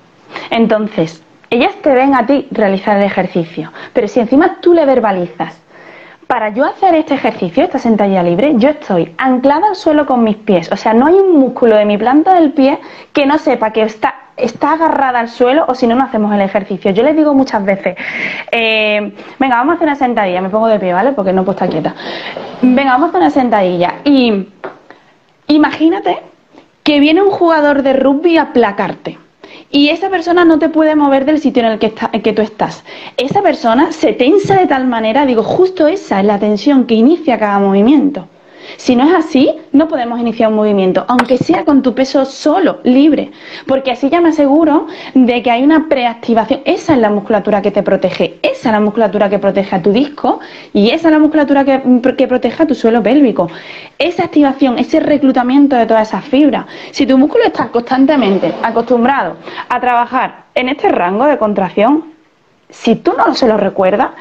Entonces, 0.50 1.22
ellas 1.50 1.76
te 1.82 1.94
ven 1.94 2.16
a 2.16 2.26
ti 2.26 2.48
realizar 2.52 2.98
el 2.98 3.04
ejercicio, 3.04 3.72
pero 3.94 4.08
si 4.08 4.20
encima 4.20 4.60
tú 4.62 4.74
le 4.74 4.86
verbalizas, 4.86 5.60
para 6.30 6.50
yo 6.50 6.64
hacer 6.64 6.94
este 6.94 7.16
ejercicio, 7.16 7.64
esta 7.64 7.80
sentadilla 7.80 8.22
libre, 8.22 8.54
yo 8.58 8.70
estoy 8.70 9.16
anclada 9.18 9.70
al 9.70 9.76
suelo 9.76 10.06
con 10.06 10.24
mis 10.24 10.36
pies. 10.36 10.72
O 10.72 10.78
sea, 10.78 10.94
no 10.94 11.08
hay 11.08 11.16
un 11.16 11.40
músculo 11.40 11.76
de 11.76 11.86
mi 11.86 11.98
planta 11.98 12.36
del 12.36 12.52
pie 12.52 12.78
que 13.14 13.26
no 13.26 13.40
sepa 13.40 13.74
que 13.74 13.82
está, 13.82 14.14
está 14.38 14.74
agarrada 14.74 15.22
al 15.22 15.30
suelo 15.30 15.66
o 15.68 15.74
si 15.74 15.88
no, 15.88 15.96
no 15.96 16.04
hacemos 16.04 16.32
el 16.32 16.42
ejercicio. 16.42 16.92
Yo 16.92 17.02
les 17.02 17.16
digo 17.16 17.34
muchas 17.34 17.66
veces, 17.66 17.98
eh, 18.52 19.12
venga, 19.40 19.56
vamos 19.56 19.72
a 19.72 19.76
hacer 19.78 19.88
una 19.88 19.96
sentadilla. 19.96 20.40
Me 20.40 20.50
pongo 20.50 20.68
de 20.68 20.80
pie, 20.80 20.94
¿vale? 20.94 21.14
Porque 21.14 21.34
no 21.34 21.44
puedo 21.44 21.54
estar 21.54 21.68
quieta. 21.68 21.96
Venga, 22.62 22.92
vamos 22.92 23.08
a 23.08 23.10
hacer 23.10 23.22
una 23.22 23.32
sentadilla. 23.32 23.96
Y 24.04 24.50
imagínate 25.48 26.22
que 26.84 27.00
viene 27.00 27.24
un 27.24 27.32
jugador 27.32 27.82
de 27.82 27.94
rugby 27.94 28.38
a 28.38 28.44
aplacarte 28.44 29.18
y 29.72 29.90
esa 29.90 30.10
persona 30.10 30.46
no 30.46 30.58
te 30.58 30.70
puede 30.70 30.96
mover 30.96 31.26
del 31.26 31.40
sitio 31.40 31.64
en 31.64 31.74
el 31.74 31.80
que, 31.80 32.34
tú 32.34 32.42
estás. 32.42 32.84
Esa 33.18 33.42
persona 33.42 33.92
se 33.92 34.14
tensa 34.14 34.56
de 34.56 34.68
tal 34.68 34.88
manera, 34.88 35.26
digo, 35.26 35.44
justo 35.44 35.88
esa 35.88 36.20
es 36.20 36.26
la 36.26 36.40
tensión 36.40 36.86
que 36.86 36.96
inicia 36.96 37.38
cada 37.38 37.60
movimiento. 37.60 38.28
Si 38.78 38.96
no 38.96 39.06
es 39.06 39.14
así, 39.14 39.56
no 39.72 39.88
podemos 39.88 40.20
iniciar 40.20 40.50
un 40.50 40.56
movimiento, 40.56 41.06
aunque 41.08 41.38
sea 41.38 41.66
con 41.66 41.82
tu 41.82 41.94
peso 41.94 42.26
solo, 42.26 42.80
libre, 42.84 43.32
porque 43.68 43.92
así 43.92 44.10
ya 44.10 44.22
me 44.22 44.30
aseguro 44.30 44.88
de 45.14 45.42
que 45.42 45.52
hay 45.52 45.64
una 45.64 45.88
preactivación. 45.88 46.62
Esa 46.66 46.94
es 46.94 47.00
la 47.00 47.10
musculatura 47.10 47.62
que 47.62 47.72
te 47.72 47.84
protege, 47.84 48.40
esa 48.42 48.70
es 48.70 48.74
la 48.74 48.80
musculatura 48.80 49.30
que 49.30 49.40
protege 49.40 49.76
a 49.76 49.82
tu 49.82 49.92
disco 49.92 50.40
y 50.74 50.90
esa 50.90 51.08
es 51.08 51.14
la 51.14 51.20
musculatura 51.20 51.66
que, 51.66 51.80
protege 52.28 52.64
a 52.64 52.68
tu 52.68 52.76
suelo 52.76 53.02
pélvico. 53.02 53.50
Esa 53.98 54.24
activación, 54.24 54.80
ese 54.80 55.00
reclutamiento 55.00 55.76
de 55.76 55.86
todas 55.86 56.10
esas 56.10 56.26
fibras. 56.26 56.66
Si 56.92 57.06
tu 57.06 57.18
músculo 57.18 57.46
está 57.46 57.68
constantemente 57.70 58.54
acostumbrado 58.64 59.36
a 59.70 59.80
trabajar 59.80 60.46
en 60.56 60.70
este 60.70 60.90
rango 60.90 61.26
de 61.26 61.38
contracción, 61.38 62.09
si 62.70 62.96
tú 62.96 63.14
no 63.18 63.34
se 63.34 63.48
lo 63.48 63.58
recuerdas, 63.58 64.12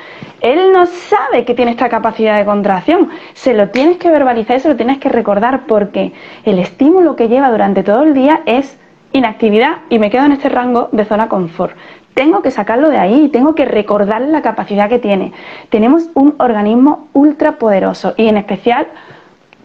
él 0.41 0.73
no 0.73 0.87
sabe 0.87 1.45
que 1.45 1.55
tiene 1.55 1.73
esta 1.73 1.89
capacidad 1.89 2.39
de 2.39 2.45
contracción. 2.45 3.11
Se 3.35 3.55
lo 3.55 3.69
tienes 3.69 3.99
que 3.99 4.11
verbalizar 4.11 4.57
y 4.57 4.61
se 4.61 4.69
lo 4.69 4.77
tienes 4.77 4.99
que 4.99 5.09
recordar 5.09 5.67
porque 5.67 6.13
el 6.45 6.59
estímulo 6.59 7.15
que 7.15 7.29
lleva 7.29 7.51
durante 7.51 7.83
todo 7.83 8.03
el 8.03 8.15
día 8.15 8.41
es 8.47 8.79
inactividad 9.13 9.79
y 9.91 9.99
me 9.99 10.11
quedo 10.11 10.25
en 10.25 10.33
este 10.33 10.49
rango 10.49 10.89
de 10.93 11.05
zona 11.05 11.29
confort. 11.29 11.77
Tengo 12.15 12.43
que 12.43 12.51
sacarlo 12.51 12.89
de 12.89 12.99
ahí, 12.99 13.29
tengo 13.29 13.55
que 13.55 13.65
recordar 13.65 14.23
la 14.23 14.43
capacidad 14.43 14.89
que 14.89 14.99
tiene. 14.99 15.33
Tenemos 15.69 16.09
un 16.15 16.35
organismo 16.39 17.09
ultra 17.13 17.59
poderoso 17.59 18.15
y 18.17 18.29
en 18.29 18.39
especial 18.39 18.89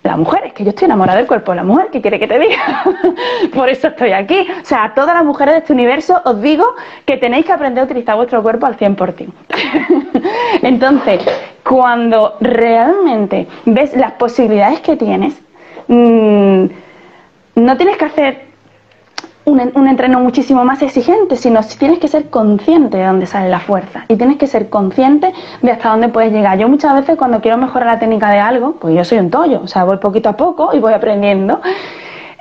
la 0.03 0.17
mujer, 0.17 0.41
es 0.47 0.53
que 0.53 0.63
yo 0.63 0.71
estoy 0.71 0.85
enamorada 0.85 1.17
del 1.17 1.27
cuerpo 1.27 1.51
de 1.51 1.57
la 1.57 1.63
mujer, 1.63 1.87
¿qué 1.91 2.01
quiere 2.01 2.19
que 2.19 2.27
te 2.27 2.37
diga? 2.37 2.83
Por 3.53 3.69
eso 3.69 3.87
estoy 3.87 4.11
aquí. 4.11 4.47
O 4.61 4.65
sea, 4.65 4.83
a 4.85 4.93
todas 4.93 5.15
las 5.15 5.23
mujeres 5.23 5.53
de 5.53 5.59
este 5.59 5.73
universo 5.73 6.21
os 6.25 6.41
digo 6.41 6.65
que 7.05 7.17
tenéis 7.17 7.45
que 7.45 7.53
aprender 7.53 7.81
a 7.81 7.85
utilizar 7.85 8.15
vuestro 8.17 8.43
cuerpo 8.43 8.65
al 8.65 8.77
100%. 8.77 9.27
Entonces, 10.61 11.21
cuando 11.63 12.35
realmente 12.41 13.47
ves 13.65 13.95
las 13.95 14.11
posibilidades 14.13 14.81
que 14.81 14.97
tienes, 14.97 15.35
mm, 15.87 16.65
no 17.55 17.77
tienes 17.77 17.97
que 17.97 18.05
hacer 18.05 18.52
un, 19.45 19.71
un, 19.75 19.87
entreno 19.87 20.19
muchísimo 20.19 20.63
más 20.63 20.81
exigente, 20.81 21.35
sino 21.35 21.61
tienes 21.77 21.99
que 21.99 22.07
ser 22.07 22.29
consciente 22.29 22.97
de 22.97 23.05
dónde 23.05 23.25
sale 23.25 23.49
la 23.49 23.59
fuerza 23.59 24.05
y 24.07 24.15
tienes 24.15 24.37
que 24.37 24.47
ser 24.47 24.69
consciente 24.69 25.33
de 25.61 25.71
hasta 25.71 25.89
dónde 25.89 26.09
puedes 26.09 26.31
llegar. 26.31 26.57
Yo 26.57 26.69
muchas 26.69 26.93
veces 26.93 27.17
cuando 27.17 27.41
quiero 27.41 27.57
mejorar 27.57 27.87
la 27.87 27.99
técnica 27.99 28.29
de 28.29 28.39
algo, 28.39 28.73
pues 28.73 28.95
yo 28.95 29.03
soy 29.03 29.19
un 29.19 29.29
tollo, 29.29 29.61
o 29.63 29.67
sea, 29.67 29.83
voy 29.83 29.97
poquito 29.97 30.29
a 30.29 30.37
poco 30.37 30.71
y 30.73 30.79
voy 30.79 30.93
aprendiendo. 30.93 31.59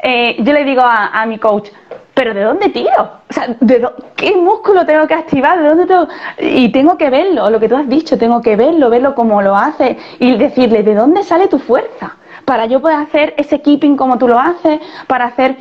Eh, 0.02 0.36
yo 0.40 0.52
le 0.52 0.64
digo 0.64 0.82
a, 0.84 1.24
mi 1.26 1.38
coach, 1.38 1.68
pero 2.12 2.34
¿de 2.34 2.42
dónde 2.42 2.70
tiro? 2.70 2.90
O 3.30 3.32
sea, 3.32 3.54
¿de 3.60 3.88
¿qué 4.16 4.34
músculo 4.36 4.84
tengo 4.84 5.06
que 5.06 5.14
activar? 5.14 5.62
¿De 5.62 5.68
dónde 5.68 5.86
tengo? 5.86 6.08
Y 6.40 6.70
tengo 6.70 6.98
que 6.98 7.08
verlo, 7.08 7.48
lo 7.50 7.60
que 7.60 7.68
tú 7.68 7.76
has 7.76 7.88
dicho, 7.88 8.18
tengo 8.18 8.42
que 8.42 8.56
verlo, 8.56 8.90
verlo 8.90 9.14
como 9.14 9.40
lo 9.42 9.56
hace 9.56 9.96
y 10.18 10.36
decirle, 10.36 10.82
¿de 10.82 10.94
dónde 10.94 11.22
sale 11.22 11.46
tu 11.46 11.60
fuerza? 11.60 12.16
Para 12.44 12.66
yo 12.66 12.80
poder 12.80 12.96
hacer 12.98 13.34
ese 13.36 13.60
keeping 13.60 13.96
como 13.96 14.18
tú 14.18 14.26
lo 14.26 14.40
haces, 14.40 14.80
para 15.06 15.26
hacer 15.26 15.56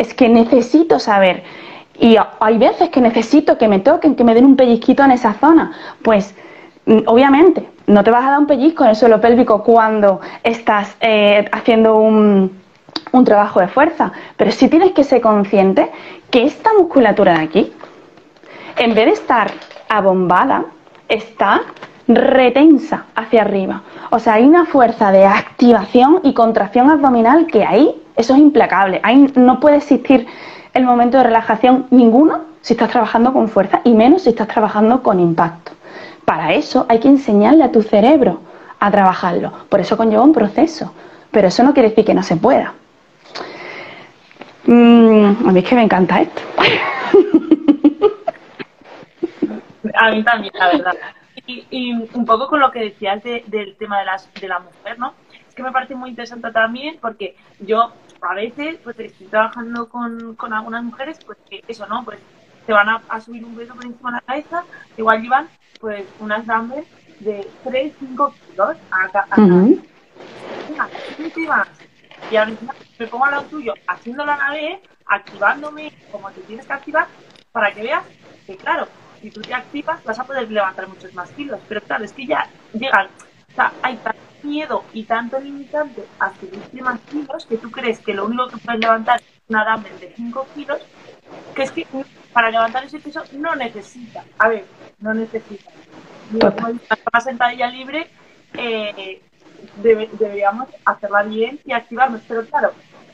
es 0.00 0.14
que 0.14 0.30
necesito 0.30 0.98
saber. 0.98 1.42
Y 1.98 2.16
hay 2.40 2.56
veces 2.56 2.88
que 2.88 3.02
necesito 3.02 3.58
que 3.58 3.68
me 3.68 3.80
toquen, 3.80 4.16
que 4.16 4.24
me 4.24 4.34
den 4.34 4.46
un 4.46 4.56
pellizquito 4.56 5.04
en 5.04 5.10
esa 5.10 5.34
zona. 5.34 5.72
Pues 6.02 6.34
mm, 6.86 7.00
obviamente 7.04 7.68
no 7.86 8.02
te 8.02 8.10
vas 8.10 8.24
a 8.24 8.30
dar 8.30 8.38
un 8.38 8.46
pellizco 8.46 8.84
en 8.84 8.90
el 8.90 8.96
suelo 8.96 9.20
pélvico 9.20 9.62
cuando 9.62 10.20
estás 10.42 10.96
eh, 11.00 11.44
haciendo 11.52 11.96
un, 11.98 12.50
un 13.12 13.24
trabajo 13.24 13.60
de 13.60 13.68
fuerza, 13.68 14.10
pero 14.38 14.50
sí 14.50 14.68
tienes 14.68 14.92
que 14.92 15.04
ser 15.04 15.20
consciente 15.20 15.90
que 16.30 16.44
esta 16.44 16.70
musculatura 16.78 17.34
de 17.34 17.44
aquí, 17.44 17.72
en 18.78 18.94
vez 18.94 19.04
de 19.04 19.12
estar 19.12 19.50
abombada, 19.90 20.64
está 21.08 21.60
retensa 22.14 23.04
hacia 23.14 23.42
arriba. 23.42 23.82
O 24.10 24.18
sea, 24.18 24.34
hay 24.34 24.44
una 24.44 24.66
fuerza 24.66 25.12
de 25.12 25.26
activación 25.26 26.20
y 26.24 26.34
contracción 26.34 26.90
abdominal 26.90 27.46
que 27.46 27.64
ahí, 27.64 27.94
eso 28.16 28.34
es 28.34 28.40
implacable. 28.40 29.00
Ahí 29.02 29.32
no 29.36 29.60
puede 29.60 29.76
existir 29.76 30.26
el 30.74 30.84
momento 30.84 31.18
de 31.18 31.24
relajación 31.24 31.86
ninguno 31.90 32.40
si 32.60 32.74
estás 32.74 32.90
trabajando 32.90 33.32
con 33.32 33.48
fuerza 33.48 33.80
y 33.84 33.94
menos 33.94 34.22
si 34.22 34.30
estás 34.30 34.48
trabajando 34.48 35.02
con 35.02 35.20
impacto. 35.20 35.72
Para 36.24 36.54
eso 36.54 36.86
hay 36.88 37.00
que 37.00 37.08
enseñarle 37.08 37.64
a 37.64 37.72
tu 37.72 37.82
cerebro 37.82 38.40
a 38.78 38.90
trabajarlo. 38.90 39.52
Por 39.68 39.80
eso 39.80 39.96
conlleva 39.96 40.22
un 40.22 40.32
proceso. 40.32 40.92
Pero 41.30 41.48
eso 41.48 41.62
no 41.62 41.72
quiere 41.72 41.90
decir 41.90 42.04
que 42.04 42.14
no 42.14 42.22
se 42.22 42.36
pueda. 42.36 42.74
Mm, 44.66 45.48
a 45.48 45.52
mí 45.52 45.60
es 45.60 45.68
que 45.68 45.74
me 45.74 45.82
encanta 45.82 46.20
esto. 46.20 46.42
a 49.94 50.10
mí 50.10 50.22
también, 50.24 50.52
la 50.58 50.66
verdad. 50.68 50.94
Y, 51.70 51.92
un 51.92 52.24
poco 52.24 52.48
con 52.48 52.60
lo 52.60 52.70
que 52.70 52.80
decías 52.80 53.22
del 53.22 53.76
tema 53.76 53.98
de, 54.00 54.04
las, 54.04 54.32
de 54.34 54.48
la 54.48 54.58
mujer, 54.58 54.98
¿no? 54.98 55.14
Es 55.48 55.54
que 55.54 55.62
me 55.62 55.72
parece 55.72 55.94
muy 55.94 56.10
interesante 56.10 56.50
también 56.52 56.98
porque 57.00 57.36
yo 57.60 57.92
a 58.22 58.34
veces 58.34 58.78
pues 58.84 58.98
estoy 59.00 59.26
trabajando 59.26 59.88
con, 59.88 60.34
con 60.36 60.52
algunas 60.52 60.84
mujeres 60.84 61.18
pues 61.24 61.38
que 61.48 61.64
eso, 61.66 61.86
¿no? 61.86 62.04
Pues 62.04 62.18
se 62.66 62.72
van 62.72 62.88
a, 62.88 63.20
subir 63.20 63.44
un 63.44 63.56
peso 63.56 63.74
por 63.74 63.84
encima 63.84 64.10
de 64.10 64.16
la 64.16 64.20
cabeza, 64.20 64.64
igual 64.96 65.22
llevan 65.22 65.48
pues 65.80 66.04
unas 66.20 66.46
dumbbells 66.46 66.86
de 67.20 67.48
3, 67.64 67.92
5 67.98 68.34
kilos 68.50 68.76
a, 68.90 69.24
a, 69.30 69.66
y 72.30 72.36
ahora 72.36 72.52
me 72.98 73.06
pongo 73.06 73.24
al 73.24 73.30
lado 73.32 73.44
tuyo 73.44 73.74
haciéndolo 73.88 74.32
a 74.32 74.36
la 74.36 74.50
vez, 74.50 74.80
activándome 75.06 75.92
como 76.12 76.30
te 76.30 76.40
tienes 76.42 76.66
que 76.66 76.72
activar 76.72 77.06
para 77.52 77.72
que 77.72 77.82
veas 77.82 78.04
que 78.46 78.56
claro, 78.56 78.86
si 79.20 79.30
tú 79.30 79.40
te 79.42 79.54
activas 79.54 80.02
vas 80.04 80.18
a 80.18 80.24
poder 80.24 80.50
levantar 80.50 80.88
muchos 80.88 81.12
más 81.14 81.30
kilos. 81.30 81.60
Pero 81.68 81.80
claro, 81.82 82.04
es 82.04 82.12
que 82.12 82.26
ya 82.26 82.48
llegan, 82.72 83.06
o 83.06 83.54
sea, 83.54 83.72
hay 83.82 83.96
tanto 83.96 84.20
miedo 84.42 84.84
y 84.92 85.04
tanto 85.04 85.38
limitante 85.38 86.04
a 86.18 86.32
subirte 86.34 86.82
más 86.82 87.00
kilos 87.10 87.46
que 87.46 87.58
tú 87.58 87.70
crees 87.70 87.98
que 88.00 88.14
lo 88.14 88.26
único 88.26 88.48
que 88.48 88.56
puedes 88.58 88.80
levantar 88.80 89.20
es 89.20 89.26
una 89.48 89.64
dumbbell 89.64 90.00
de 90.00 90.12
5 90.16 90.46
kilos, 90.54 90.80
que 91.54 91.62
es 91.62 91.72
que 91.72 91.86
para 92.32 92.50
levantar 92.50 92.84
ese 92.84 92.98
peso 93.00 93.22
no 93.32 93.54
necesita. 93.54 94.24
A 94.38 94.48
ver, 94.48 94.64
no 95.00 95.12
necesita. 95.12 95.70
Una 96.32 97.20
sentadilla 97.20 97.68
libre 97.68 98.08
eh, 98.54 99.20
deberíamos 99.82 100.68
hacerla 100.84 101.22
bien 101.24 101.58
y 101.64 101.72
activarnos. 101.72 102.22
Pero 102.26 102.46
claro, 102.46 102.72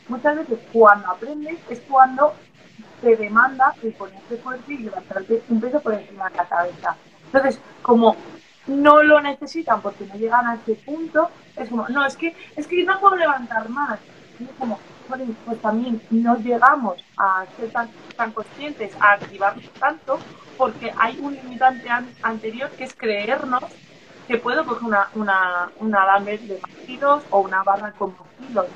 muchas 0.09 0.37
veces 0.37 0.59
cuando 0.73 1.11
aprendes 1.11 1.59
es 1.71 1.81
cuando 1.81 2.35
te 3.01 3.17
demanda 3.17 3.75
el 3.83 3.93
ponerte 3.93 4.37
fuerte 4.39 4.75
y 4.75 4.79
levantarte 4.79 5.43
un 5.49 5.61
peso 5.61 5.81
por 5.81 5.95
encima 5.95 6.29
de 6.31 6.37
la 6.37 6.45
cabeza. 6.45 6.97
Entonces, 7.27 7.61
como 7.83 8.17
no 8.67 9.03
lo 9.03 9.21
necesitan 9.21 9.81
porque 9.81 10.07
no 10.07 10.15
llegan 10.15 10.47
a 10.47 10.55
ese 10.55 10.75
punto, 10.75 11.31
es 11.57 11.69
como, 11.69 11.89
no, 11.89 12.05
es 12.05 12.17
que, 12.17 12.35
es 12.57 12.67
que 12.67 12.85
no 12.85 12.99
puedo 13.01 13.17
levantar 13.17 13.69
más. 13.69 13.99
es 14.41 14.49
como, 14.59 14.79
pues 15.45 15.61
también 15.63 16.01
no 16.11 16.37
llegamos 16.39 17.03
a 17.17 17.45
ser 17.57 17.71
tan, 17.71 17.89
tan 18.17 18.33
conscientes, 18.33 18.93
a 19.01 19.13
activarnos 19.13 19.71
tanto, 19.79 20.19
porque 20.57 20.93
hay 20.99 21.19
un 21.21 21.35
limitante 21.35 21.89
anterior 22.23 22.71
que 22.71 22.85
es 22.85 22.95
creernos 22.95 23.63
que 24.27 24.39
puedo 24.39 24.65
coger 24.65 24.85
una, 24.85 25.09
una, 25.15 25.71
una 25.79 26.21
de 26.21 26.61
más 26.61 27.23
o 27.31 27.41
una 27.41 27.63
barra 27.63 27.93
con 27.93 28.15
más. 28.53 28.67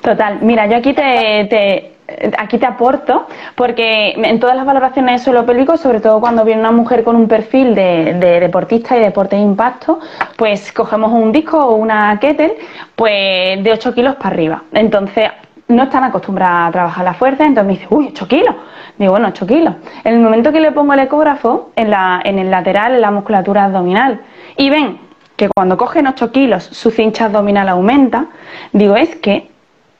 Total, 0.00 0.38
mira, 0.42 0.66
yo 0.66 0.76
aquí 0.76 0.92
te, 0.92 1.96
aquí 2.38 2.58
te 2.58 2.66
aporto, 2.66 3.26
porque 3.54 4.10
en 4.16 4.38
todas 4.38 4.56
las 4.56 4.64
valoraciones 4.64 5.20
de 5.20 5.24
suelo 5.24 5.44
pélvico, 5.44 5.76
sobre 5.76 6.00
todo 6.00 6.20
cuando 6.20 6.44
viene 6.44 6.60
una 6.60 6.72
mujer 6.72 7.02
con 7.02 7.16
un 7.16 7.26
perfil 7.26 7.74
de, 7.74 8.14
deportista 8.40 8.96
y 8.96 9.00
deporte 9.00 9.36
de 9.36 9.42
impacto, 9.42 9.98
pues 10.36 10.72
cogemos 10.72 11.12
un 11.12 11.32
disco 11.32 11.58
o 11.58 11.74
una 11.74 12.18
kettle, 12.20 12.56
pues 12.94 13.62
de 13.62 13.72
8 13.72 13.94
kilos 13.94 14.14
para 14.16 14.28
arriba. 14.28 14.62
Entonces, 14.72 15.30
no 15.68 15.84
están 15.84 16.04
acostumbradas 16.04 16.68
a 16.68 16.72
trabajar 16.72 17.04
la 17.04 17.14
fuerza, 17.14 17.44
entonces 17.44 17.66
me 17.66 17.72
dice, 17.72 17.86
uy, 17.90 18.08
8 18.10 18.28
kilos. 18.28 18.54
Digo, 18.98 19.10
bueno, 19.10 19.28
8 19.28 19.46
kilos. 19.46 19.74
En 20.04 20.14
el 20.14 20.20
momento 20.20 20.52
que 20.52 20.60
le 20.60 20.70
pongo 20.70 20.92
el 20.92 21.00
ecógrafo, 21.00 21.72
en, 21.74 21.90
la, 21.90 22.20
en 22.24 22.38
el 22.38 22.50
lateral, 22.50 22.94
en 22.94 23.00
la 23.00 23.10
musculatura 23.10 23.64
abdominal, 23.64 24.20
y 24.56 24.70
ven 24.70 25.05
que 25.36 25.48
cuando 25.54 25.76
cogen 25.76 26.06
8 26.06 26.32
kilos 26.32 26.64
su 26.64 26.90
cincha 26.90 27.26
abdominal 27.26 27.68
aumenta, 27.68 28.26
digo, 28.72 28.96
es 28.96 29.14
que 29.16 29.50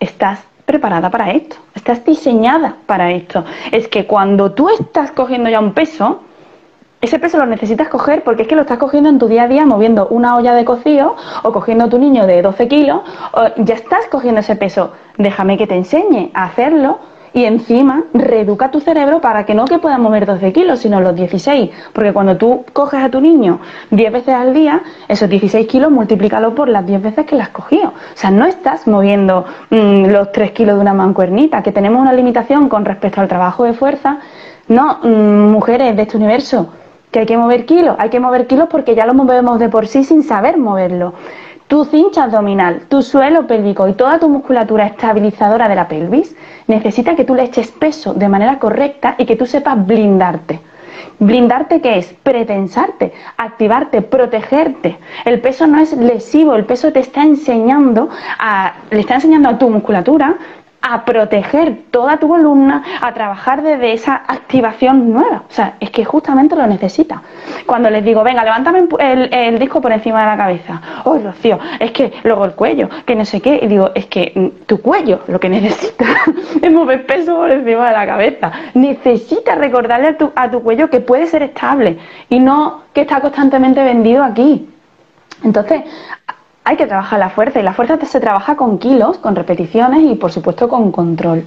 estás 0.00 0.40
preparada 0.64 1.10
para 1.10 1.30
esto, 1.30 1.56
estás 1.74 2.04
diseñada 2.04 2.76
para 2.86 3.12
esto. 3.12 3.44
Es 3.70 3.86
que 3.88 4.06
cuando 4.06 4.52
tú 4.52 4.68
estás 4.68 5.12
cogiendo 5.12 5.48
ya 5.48 5.60
un 5.60 5.72
peso, 5.72 6.22
ese 7.00 7.18
peso 7.18 7.38
lo 7.38 7.46
necesitas 7.46 7.88
coger 7.88 8.24
porque 8.24 8.42
es 8.42 8.48
que 8.48 8.56
lo 8.56 8.62
estás 8.62 8.78
cogiendo 8.78 9.08
en 9.08 9.18
tu 9.18 9.28
día 9.28 9.44
a 9.44 9.48
día 9.48 9.64
moviendo 9.66 10.08
una 10.08 10.34
olla 10.36 10.54
de 10.54 10.64
cocido 10.64 11.14
o 11.42 11.52
cogiendo 11.52 11.84
a 11.84 11.88
tu 11.88 11.98
niño 11.98 12.26
de 12.26 12.42
12 12.42 12.68
kilos, 12.68 13.02
ya 13.58 13.74
estás 13.74 14.06
cogiendo 14.10 14.40
ese 14.40 14.56
peso. 14.56 14.92
Déjame 15.18 15.56
que 15.56 15.66
te 15.66 15.76
enseñe 15.76 16.30
a 16.34 16.44
hacerlo 16.44 16.98
y 17.36 17.44
encima 17.44 18.04
reeduca 18.14 18.70
tu 18.70 18.80
cerebro 18.80 19.20
para 19.20 19.44
que 19.44 19.54
no 19.54 19.66
que 19.66 19.78
pueda 19.78 19.98
mover 19.98 20.24
12 20.24 20.54
kilos, 20.54 20.80
sino 20.80 21.02
los 21.02 21.14
16. 21.14 21.70
Porque 21.92 22.14
cuando 22.14 22.38
tú 22.38 22.64
coges 22.72 23.02
a 23.02 23.10
tu 23.10 23.20
niño 23.20 23.60
10 23.90 24.10
veces 24.10 24.34
al 24.34 24.54
día, 24.54 24.82
esos 25.06 25.28
16 25.28 25.66
kilos 25.66 25.90
multiplícalo 25.90 26.54
por 26.54 26.70
las 26.70 26.86
10 26.86 27.02
veces 27.02 27.26
que 27.26 27.36
las 27.36 27.50
cogido. 27.50 27.88
O 27.88 27.92
sea, 28.14 28.30
no 28.30 28.46
estás 28.46 28.86
moviendo 28.86 29.44
mm, 29.68 30.06
los 30.06 30.32
3 30.32 30.52
kilos 30.52 30.76
de 30.76 30.80
una 30.80 30.94
mancuernita, 30.94 31.62
que 31.62 31.72
tenemos 31.72 32.00
una 32.00 32.14
limitación 32.14 32.70
con 32.70 32.86
respecto 32.86 33.20
al 33.20 33.28
trabajo 33.28 33.64
de 33.64 33.74
fuerza. 33.74 34.20
No, 34.68 35.00
mm, 35.02 35.50
mujeres 35.52 35.94
de 35.94 36.02
este 36.04 36.16
universo, 36.16 36.70
que 37.10 37.18
hay 37.18 37.26
que 37.26 37.36
mover 37.36 37.66
kilos, 37.66 37.96
hay 37.98 38.08
que 38.08 38.18
mover 38.18 38.46
kilos 38.46 38.68
porque 38.70 38.94
ya 38.94 39.04
lo 39.04 39.12
movemos 39.12 39.58
de 39.58 39.68
por 39.68 39.88
sí 39.88 40.04
sin 40.04 40.22
saber 40.22 40.56
moverlo. 40.56 41.12
Tu 41.68 41.84
cincha 41.84 42.24
abdominal, 42.24 42.82
tu 42.88 43.02
suelo 43.02 43.48
pélvico 43.48 43.88
y 43.88 43.94
toda 43.94 44.20
tu 44.20 44.28
musculatura 44.28 44.86
estabilizadora 44.86 45.68
de 45.68 45.74
la 45.74 45.88
pelvis 45.88 46.36
necesita 46.68 47.16
que 47.16 47.24
tú 47.24 47.34
le 47.34 47.42
eches 47.42 47.72
peso 47.72 48.14
de 48.14 48.28
manera 48.28 48.60
correcta 48.60 49.16
y 49.18 49.26
que 49.26 49.34
tú 49.34 49.46
sepas 49.46 49.84
blindarte. 49.84 50.60
Blindarte 51.18 51.80
qué 51.80 51.98
es? 51.98 52.14
Pretensarte, 52.22 53.12
activarte, 53.36 54.02
protegerte. 54.02 54.96
El 55.24 55.40
peso 55.40 55.66
no 55.66 55.80
es 55.80 55.92
lesivo, 55.92 56.54
el 56.54 56.66
peso 56.66 56.92
te 56.92 57.00
está 57.00 57.22
enseñando 57.22 58.10
a, 58.38 58.74
le 58.90 59.00
está 59.00 59.16
enseñando 59.16 59.48
a 59.48 59.58
tu 59.58 59.68
musculatura 59.68 60.36
a 60.82 61.04
proteger 61.04 61.84
toda 61.90 62.18
tu 62.18 62.28
columna, 62.28 62.82
a 63.00 63.12
trabajar 63.12 63.62
desde 63.62 63.92
esa 63.92 64.14
activación 64.14 65.12
nueva. 65.12 65.42
O 65.48 65.52
sea, 65.52 65.74
es 65.80 65.90
que 65.90 66.04
justamente 66.04 66.54
lo 66.54 66.66
necesita. 66.66 67.22
Cuando 67.66 67.90
les 67.90 68.04
digo, 68.04 68.22
venga, 68.22 68.44
levántame 68.44 68.86
el, 69.00 69.58
disco 69.58 69.80
por 69.80 69.92
encima 69.92 70.20
de 70.20 70.26
la 70.26 70.36
cabeza. 70.36 70.80
Oh, 71.04 71.18
Rocío, 71.18 71.58
es 71.80 71.90
que 71.90 72.12
luego 72.22 72.44
el 72.44 72.52
cuello, 72.52 72.88
que 73.04 73.14
no 73.14 73.24
sé 73.24 73.40
qué. 73.40 73.58
Y 73.62 73.66
digo, 73.66 73.90
es 73.94 74.06
que 74.06 74.32
mm, 74.34 74.66
tu 74.66 74.80
cuello 74.80 75.20
lo 75.26 75.40
que 75.40 75.48
necesita 75.48 76.04
es 76.62 76.72
mover 76.72 77.04
peso 77.06 77.36
por 77.36 77.50
encima 77.50 77.88
de 77.88 77.92
la 77.92 78.06
cabeza. 78.06 78.52
Necesita 78.74 79.54
recordarle 79.56 80.08
a 80.08 80.16
tu, 80.16 80.32
a 80.36 80.50
tu 80.50 80.62
cuello 80.62 80.88
que 80.88 81.00
puede 81.00 81.26
ser 81.26 81.42
estable 81.42 81.98
y 82.28 82.38
no 82.38 82.82
que 82.92 83.02
está 83.02 83.20
constantemente 83.20 83.82
vendido 83.82 84.22
aquí. 84.22 84.68
Entonces, 85.42 85.82
hay 86.66 86.76
que 86.76 86.86
trabajar 86.86 87.20
la 87.20 87.30
fuerza 87.30 87.60
y 87.60 87.62
la 87.62 87.72
fuerza 87.72 87.96
se 88.04 88.18
trabaja 88.18 88.56
con 88.56 88.78
kilos, 88.80 89.18
con 89.18 89.36
repeticiones 89.36 90.02
y 90.02 90.16
por 90.16 90.32
supuesto 90.32 90.68
con 90.68 90.90
control. 90.90 91.44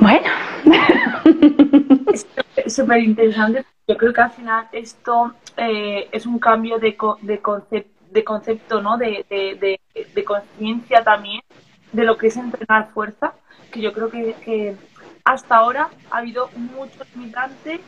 Bueno. 0.00 0.28
Es 2.56 2.74
súper 2.74 2.98
interesante. 2.98 3.64
Yo 3.88 3.96
creo 3.96 4.12
que 4.12 4.20
al 4.20 4.30
final 4.30 4.68
esto 4.72 5.32
eh, 5.56 6.08
es 6.12 6.26
un 6.26 6.38
cambio 6.38 6.78
de, 6.78 6.94
de, 7.22 7.86
de 8.10 8.24
concepto, 8.24 8.82
¿no? 8.82 8.98
De, 8.98 9.24
de 9.30 10.24
conciencia 10.24 11.02
también 11.02 11.40
de 11.94 12.04
lo 12.04 12.18
que 12.18 12.26
es 12.26 12.36
entrenar 12.36 12.90
fuerza. 12.92 13.32
que 13.72 13.80
yo 13.80 13.92
creo 13.94 14.10
que, 14.10 14.76
hasta 15.24 15.56
ahora 15.56 15.88
ha 16.10 16.18
habido 16.18 16.50
muchos 16.76 17.06
migrantes 17.16 17.80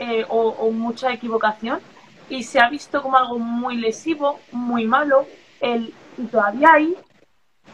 eh, 0.00 0.24
o, 0.28 0.70
mucha 0.72 1.12
equivocación 1.12 1.78
y 2.28 2.42
se 2.42 2.60
ha 2.60 2.68
visto 2.68 3.02
como 3.02 3.16
algo 3.16 3.38
muy 3.38 3.76
lesivo, 3.76 4.40
muy 4.52 4.86
malo, 4.86 5.26
el, 5.60 5.92
y 6.16 6.22
todavía 6.26 6.72
hay, 6.74 6.94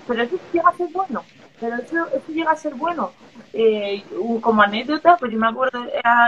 pero 0.07 0.23
eso 0.23 0.39
llega 0.53 0.69
a 0.69 0.77
ser 0.77 0.89
bueno, 0.93 1.25
pero 1.61 1.77
eso, 1.77 2.07
eso 2.09 2.33
llega 2.33 2.51
a 2.51 2.57
ser 2.57 2.75
bueno. 2.75 3.13
Eh, 3.53 4.05
como 4.41 4.63
anécdota, 4.63 5.17
pues 5.17 5.33
yo 5.33 5.39
me 5.39 5.49
acuerdo 5.49 5.85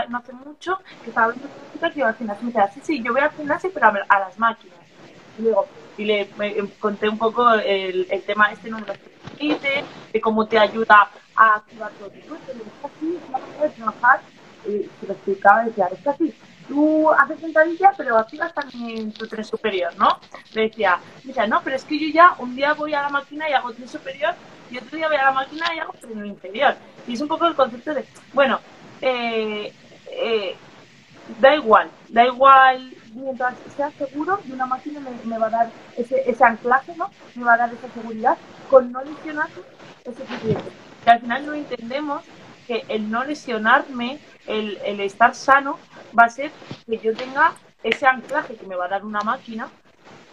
no 0.09 0.17
hace 0.17 0.33
mucho 0.33 0.79
que 1.03 1.09
estaba 1.09 1.31
viendo 1.31 1.47
que 1.91 1.99
iba 1.99 2.09
al 2.09 2.15
gimnasio 2.15 2.41
y 2.41 2.45
me 2.45 2.51
decía, 2.51 2.71
sí, 2.73 2.81
sí, 2.83 3.03
yo 3.03 3.13
voy 3.13 3.21
al 3.21 3.31
gimnasio, 3.31 3.71
pero 3.73 3.87
a, 3.87 4.19
las 4.19 4.39
máquinas. 4.39 4.77
Y, 5.37 6.01
y 6.01 6.05
le 6.05 6.29
conté 6.79 7.09
un 7.09 7.17
poco 7.17 7.53
el, 7.53 8.07
el 8.09 8.21
tema 8.23 8.51
este, 8.51 8.69
¿no? 8.69 8.77
de 8.79 10.21
cómo 10.21 10.47
te 10.47 10.57
ayuda 10.57 11.09
a 11.35 11.55
activar 11.55 11.91
todo 11.93 12.09
tu 12.09 12.19
cuerpo. 12.21 12.51
Y 12.53 12.61
es 12.61 12.85
así, 12.85 13.17
es 13.17 13.29
una 13.29 13.39
manera 13.39 13.63
de 13.63 13.69
trabajar, 13.69 14.21
eh, 14.65 14.89
se 14.99 15.07
lo 15.07 15.13
explicaba, 15.13 15.65
decía, 15.65 15.89
es 15.91 16.07
así, 16.07 16.33
tú 16.67 17.11
haces 17.11 17.39
sentadilla, 17.39 17.93
pero 17.97 18.17
activas 18.17 18.53
también 18.53 19.11
tu 19.11 19.27
tren 19.27 19.43
superior, 19.43 19.93
¿no? 19.97 20.19
Le 20.53 20.63
decía, 20.63 20.99
decía, 21.23 21.47
no, 21.47 21.61
pero 21.63 21.75
es 21.75 21.85
que 21.85 21.99
yo 21.99 22.07
ya 22.13 22.35
un 22.39 22.55
día 22.55 22.73
voy 22.73 22.93
a 22.93 23.01
la 23.01 23.09
máquina 23.09 23.49
y 23.49 23.53
hago 23.53 23.73
tren 23.73 23.87
superior 23.87 24.33
y 24.71 24.77
otro 24.77 24.97
día 24.97 25.07
voy 25.07 25.17
a 25.17 25.25
la 25.25 25.31
máquina 25.31 25.65
y 25.75 25.79
hago 25.79 25.93
tren 25.93 26.25
inferior. 26.25 26.75
Y 27.07 27.13
es 27.13 27.21
un 27.21 27.27
poco 27.27 27.47
el 27.47 27.55
concepto 27.55 27.93
de, 27.93 28.05
bueno, 28.33 28.59
eh, 29.01 29.73
eh, 30.11 30.55
da 31.39 31.55
igual, 31.55 31.89
da 32.09 32.25
igual 32.25 32.93
mientras 33.13 33.55
sea 33.75 33.91
seguro 33.91 34.39
y 34.47 34.51
una 34.51 34.65
máquina 34.65 34.99
me, 35.25 35.37
va 35.37 35.47
a 35.47 35.49
dar 35.49 35.69
ese, 35.97 36.29
ese, 36.29 36.43
anclaje, 36.43 36.95
¿no? 36.95 37.09
Me 37.35 37.43
va 37.43 37.53
a 37.53 37.57
dar 37.57 37.73
esa 37.73 37.89
seguridad 37.93 38.37
con 38.69 38.91
no 38.91 39.03
lesionarme 39.03 39.61
es 40.05 40.15
suficiente. 40.15 40.71
Y 41.05 41.09
al 41.09 41.19
final 41.19 41.45
no 41.45 41.53
entendemos 41.53 42.23
que 42.67 42.85
el 42.87 43.09
no 43.09 43.23
lesionarme, 43.23 44.19
el, 44.47 44.79
el 44.85 44.99
estar 44.99 45.35
sano, 45.35 45.79
va 46.17 46.25
a 46.25 46.29
ser 46.29 46.51
que 46.85 46.97
yo 46.97 47.15
tenga 47.15 47.53
ese 47.83 48.07
anclaje 48.07 48.55
que 48.55 48.65
me 48.65 48.75
va 48.75 48.85
a 48.85 48.89
dar 48.89 49.05
una 49.05 49.21
máquina 49.21 49.67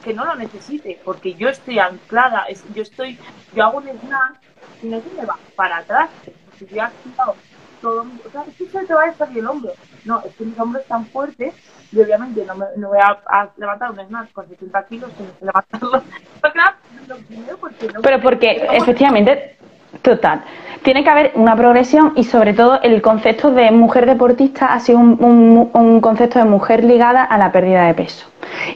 que 0.05 0.15
no 0.15 0.25
lo 0.25 0.35
necesite, 0.35 0.99
porque 1.05 1.35
yo 1.35 1.49
estoy 1.49 1.79
anclada, 1.79 2.47
yo 2.75 2.83
estoy, 2.83 3.19
yo 3.55 3.65
hago 3.65 3.79
un 3.79 3.89
snap 3.89 4.37
y 4.83 4.87
no 4.87 5.01
se 5.01 5.11
me 5.11 5.27
va 5.27 5.37
para 5.57 5.79
atrás, 5.79 6.11
si 6.59 6.67
yo 6.67 6.77
he 6.77 6.81
activado 6.81 7.37
todo, 7.81 8.03
o 8.03 8.31
sea, 8.31 8.45
es 8.49 8.57
que 8.57 8.67
se 8.67 8.87
te 8.87 8.95
va 8.95 9.05
a 9.05 9.15
salir 9.15 9.39
el 9.39 9.47
hombro. 9.47 9.73
No, 10.05 10.23
es 10.25 10.35
que 10.35 10.45
mis 10.45 10.59
hombros 10.59 10.83
están 10.83 11.07
fuertes 11.07 11.55
y 11.93 12.01
obviamente 12.01 12.45
no, 12.45 12.55
me, 12.55 12.67
no 12.77 12.89
voy 12.89 12.99
a, 13.01 13.51
levantar 13.57 13.91
un 13.91 14.07
snatch 14.07 14.33
con 14.33 14.49
70 14.49 14.87
kilos, 14.87 15.11
sino 15.17 15.31
levantarlo. 15.41 16.03
Pero 18.03 18.21
porque, 18.21 18.69
efectivamente, 18.73 19.57
total. 20.03 20.43
Tiene 20.83 21.05
que 21.05 21.11
haber 21.11 21.33
una 21.35 21.57
progresión 21.57 22.13
y 22.17 22.25
sobre 22.25 22.55
todo 22.55 22.81
el 22.83 23.03
concepto 23.03 23.51
de 23.51 23.71
mujer 23.71 24.07
deportista 24.07 24.73
ha 24.73 24.81
sido 24.81 24.99
un, 24.99 26.01
concepto 26.01 26.39
de 26.39 26.47
mujer 26.47 26.85
ligada 26.85 27.23
a 27.23 27.37
la 27.37 27.53
pérdida 27.53 27.85
de 27.85 27.95
peso 27.95 28.27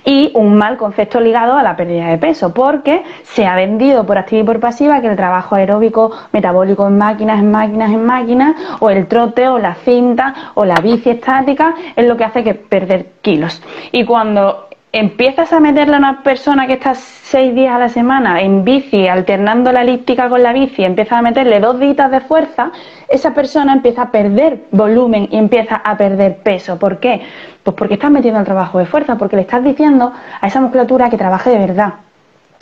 y 0.05 0.31
un 0.35 0.55
mal 0.57 0.77
concepto 0.77 1.20
ligado 1.20 1.55
a 1.55 1.62
la 1.62 1.77
pérdida 1.77 2.09
de 2.09 2.18
peso, 2.18 2.53
porque 2.53 3.03
se 3.22 3.46
ha 3.46 3.57
vendido 3.57 4.05
por 4.05 4.18
activa 4.18 4.42
y 4.42 4.44
por 4.44 4.61
pasiva 4.61 5.00
que 5.00 5.09
el 5.09 5.16
trabajo 5.16 5.55
aeróbico 5.55 6.12
metabólico 6.33 6.87
en 6.87 6.98
máquinas, 6.98 7.40
en 7.40 7.50
máquinas, 7.50 7.90
en 7.90 8.05
máquinas, 8.05 8.57
o 8.81 8.90
el 8.90 9.07
trote, 9.07 9.48
o 9.48 9.59
la 9.59 9.74
cinta, 9.77 10.53
o 10.55 10.64
la 10.64 10.77
bici 10.77 11.11
estática, 11.11 11.74
es 11.96 12.07
lo 12.07 12.16
que 12.16 12.24
hace 12.24 12.44
que 12.44 12.55
perder 12.55 13.12
kilos. 13.22 13.62
Y 13.90 14.05
cuando 14.05 14.68
empiezas 14.95 15.53
a 15.53 15.59
meterle 15.59 15.97
a 15.97 15.99
una 15.99 16.23
persona 16.23 16.69
que 16.69 16.75
está 16.75 16.95
seis 16.95 17.53
días 17.53 17.75
a 17.75 17.81
la 17.81 17.89
semana 17.89 18.41
en 18.41 18.63
bici, 18.63 19.09
alternando 19.09 19.73
la 19.73 19.83
elíptica 19.83 20.29
con 20.29 20.41
la 20.41 20.53
bici, 20.53 20.85
empiezas 20.85 21.19
a 21.19 21.23
meterle 21.23 21.59
dos 21.59 21.81
días 21.81 22.11
de 22.13 22.21
fuerza, 22.21 22.71
esa 23.09 23.35
persona 23.35 23.73
empieza 23.73 24.03
a 24.03 24.11
perder 24.13 24.67
volumen 24.71 25.27
y 25.33 25.37
empieza 25.37 25.77
a 25.77 25.97
perder 25.97 26.37
peso. 26.45 26.79
¿Por 26.79 27.01
qué? 27.01 27.23
Pues 27.65 27.75
porque 27.77 27.95
estás 27.95 28.13
metiendo 28.13 28.39
el 28.39 28.47
trabajo 28.47 28.79
de 28.79 28.87
fuerza, 28.87 29.19
porque 29.19 29.35
le 29.35 29.43
estás 29.43 29.65
diciendo 29.65 30.13
a 30.41 30.47
esa 30.47 30.61
musculatura 30.61 31.11
que 31.11 31.19
trabaje 31.19 31.51
de 31.51 31.59
verdad. 31.59 31.95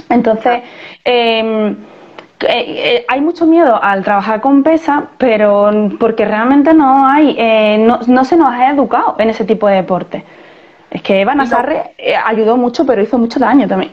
Entonces, 0.08 0.62
em, 1.04 1.68
eh, 1.68 1.76
eh, 2.48 3.04
hay 3.08 3.20
mucho 3.20 3.44
miedo 3.46 3.78
al 3.82 4.02
trabajar 4.02 4.40
con 4.40 4.62
pesa, 4.62 5.08
pero 5.18 5.70
porque 6.00 6.24
realmente 6.24 6.72
no 6.72 7.06
hay, 7.06 7.36
eh, 7.38 7.76
no, 7.78 8.00
no 8.06 8.24
se 8.24 8.36
nos 8.36 8.48
ha 8.48 8.70
educado 8.70 9.16
en 9.18 9.28
ese 9.28 9.44
tipo 9.44 9.68
de 9.68 9.74
deporte. 9.76 10.24
Es 10.92 11.00
que 11.00 11.22
Eva 11.22 11.34
Nazarre 11.34 11.94
eh, 11.96 12.14
ayudó 12.14 12.58
mucho, 12.58 12.84
pero 12.84 13.00
hizo 13.00 13.18
mucho 13.18 13.40
daño 13.40 13.66
también. 13.66 13.92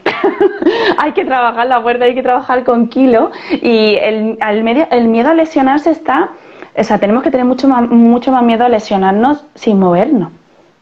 hay 0.98 1.12
que 1.12 1.24
trabajar 1.24 1.66
la 1.66 1.80
fuerza, 1.80 2.04
hay 2.04 2.14
que 2.14 2.22
trabajar 2.22 2.62
con 2.62 2.88
kilo 2.88 3.30
y 3.50 3.96
el, 3.96 4.38
el 4.90 5.08
miedo 5.08 5.30
a 5.30 5.34
lesionarse 5.34 5.90
está, 5.90 6.30
o 6.76 6.84
sea, 6.84 6.98
tenemos 6.98 7.22
que 7.22 7.30
tener 7.30 7.46
mucho 7.46 7.68
más, 7.68 7.88
mucho 7.88 8.30
más 8.32 8.42
miedo 8.42 8.66
a 8.66 8.68
lesionarnos 8.68 9.44
sin 9.54 9.78
movernos. 9.78 10.30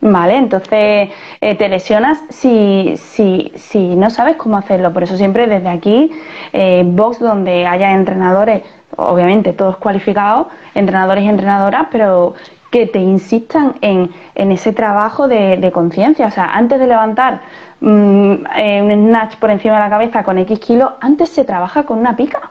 ¿Vale? 0.00 0.37
Entonces 0.37 1.11
eh, 1.40 1.54
te 1.57 1.68
lesionas 1.68 2.20
si, 2.31 2.94
si, 2.96 3.50
si 3.57 3.96
no 3.96 4.11
sabes 4.11 4.37
cómo 4.37 4.57
hacerlo. 4.57 4.92
Por 4.92 5.02
eso 5.02 5.16
siempre 5.16 5.48
desde 5.48 5.68
aquí, 5.68 6.12
eh, 6.52 6.85
box 6.87 7.18
donde 7.18 7.66
haya 7.66 7.92
entrenadores, 7.92 8.62
obviamente 8.96 9.52
todos 9.52 9.76
cualificados, 9.78 10.46
entrenadores 10.74 11.24
y 11.24 11.28
entrenadoras, 11.28 11.88
pero 11.90 12.35
que 12.70 12.87
te 12.87 12.98
insistan 12.98 13.76
en, 13.81 14.11
en 14.35 14.52
ese 14.52 14.72
trabajo 14.72 15.28
de, 15.28 15.70
conciencia. 15.72 16.26
O 16.26 16.31
sea, 16.31 16.46
antes 16.46 16.78
de 16.78 16.87
levantar 16.87 17.40
mm, 17.81 17.87
un 18.83 18.90
snatch 18.92 19.37
por 19.37 19.50
encima 19.50 19.74
de 19.74 19.81
la 19.81 19.90
cabeza 19.90 20.22
con 20.22 20.38
X 20.38 20.59
kilos, 20.59 20.92
antes 21.00 21.31
se 21.31 21.44
trabaja 21.44 21.85
con 21.85 21.98
una 21.98 22.16
pica. 22.16 22.50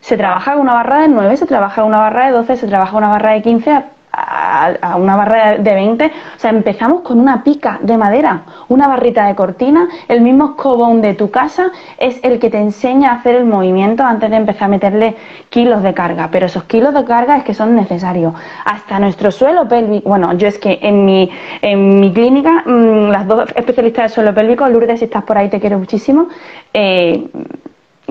Se 0.00 0.16
trabaja 0.16 0.52
con 0.52 0.62
una 0.62 0.74
barra 0.74 1.00
de 1.00 1.08
9, 1.08 1.36
se 1.36 1.46
trabaja 1.46 1.82
con 1.82 1.90
una 1.90 2.00
barra 2.00 2.26
de 2.26 2.32
12, 2.32 2.56
se 2.56 2.66
trabaja 2.66 2.96
una 2.96 3.08
barra 3.08 3.32
de 3.32 3.42
15 3.42 3.82
a, 4.26 4.96
una 4.96 5.16
barra 5.16 5.56
de 5.58 5.74
20. 5.74 6.06
O 6.06 6.38
sea, 6.38 6.50
empezamos 6.50 7.02
con 7.02 7.20
una 7.20 7.44
pica 7.44 7.78
de 7.80 7.96
madera, 7.96 8.42
una 8.68 8.88
barrita 8.88 9.26
de 9.26 9.34
cortina, 9.34 9.88
el 10.08 10.20
mismo 10.20 10.50
escobón 10.50 11.00
de 11.00 11.14
tu 11.14 11.30
casa 11.30 11.70
es 11.98 12.18
el 12.22 12.38
que 12.38 12.50
te 12.50 12.58
enseña 12.58 13.10
a 13.10 13.14
hacer 13.16 13.36
el 13.36 13.44
movimiento 13.44 14.02
antes 14.02 14.30
de 14.30 14.36
empezar 14.36 14.64
a 14.64 14.68
meterle 14.68 15.16
kilos 15.48 15.82
de 15.82 15.94
carga. 15.94 16.28
Pero 16.30 16.46
esos 16.46 16.64
kilos 16.64 16.92
de 16.92 17.04
carga 17.04 17.36
es 17.36 17.44
que 17.44 17.54
son 17.54 17.76
necesarios. 17.76 18.34
Hasta 18.64 18.98
nuestro 18.98 19.30
suelo 19.30 19.68
pélvico, 19.68 20.08
bueno, 20.08 20.32
yo 20.34 20.48
es 20.48 20.58
que 20.58 20.78
en 20.82 21.04
mi, 21.04 21.30
en 21.62 22.00
mi 22.00 22.12
clínica, 22.12 22.64
mm, 22.66 23.10
las 23.10 23.26
dos 23.26 23.48
especialistas 23.54 24.10
de 24.10 24.14
suelo 24.14 24.34
pélvico, 24.34 24.68
Lourdes, 24.68 24.98
si 24.98 25.04
estás 25.04 25.22
por 25.22 25.38
ahí, 25.38 25.48
te 25.48 25.60
quiero 25.60 25.78
muchísimo. 25.78 26.28
Eh, 26.72 27.28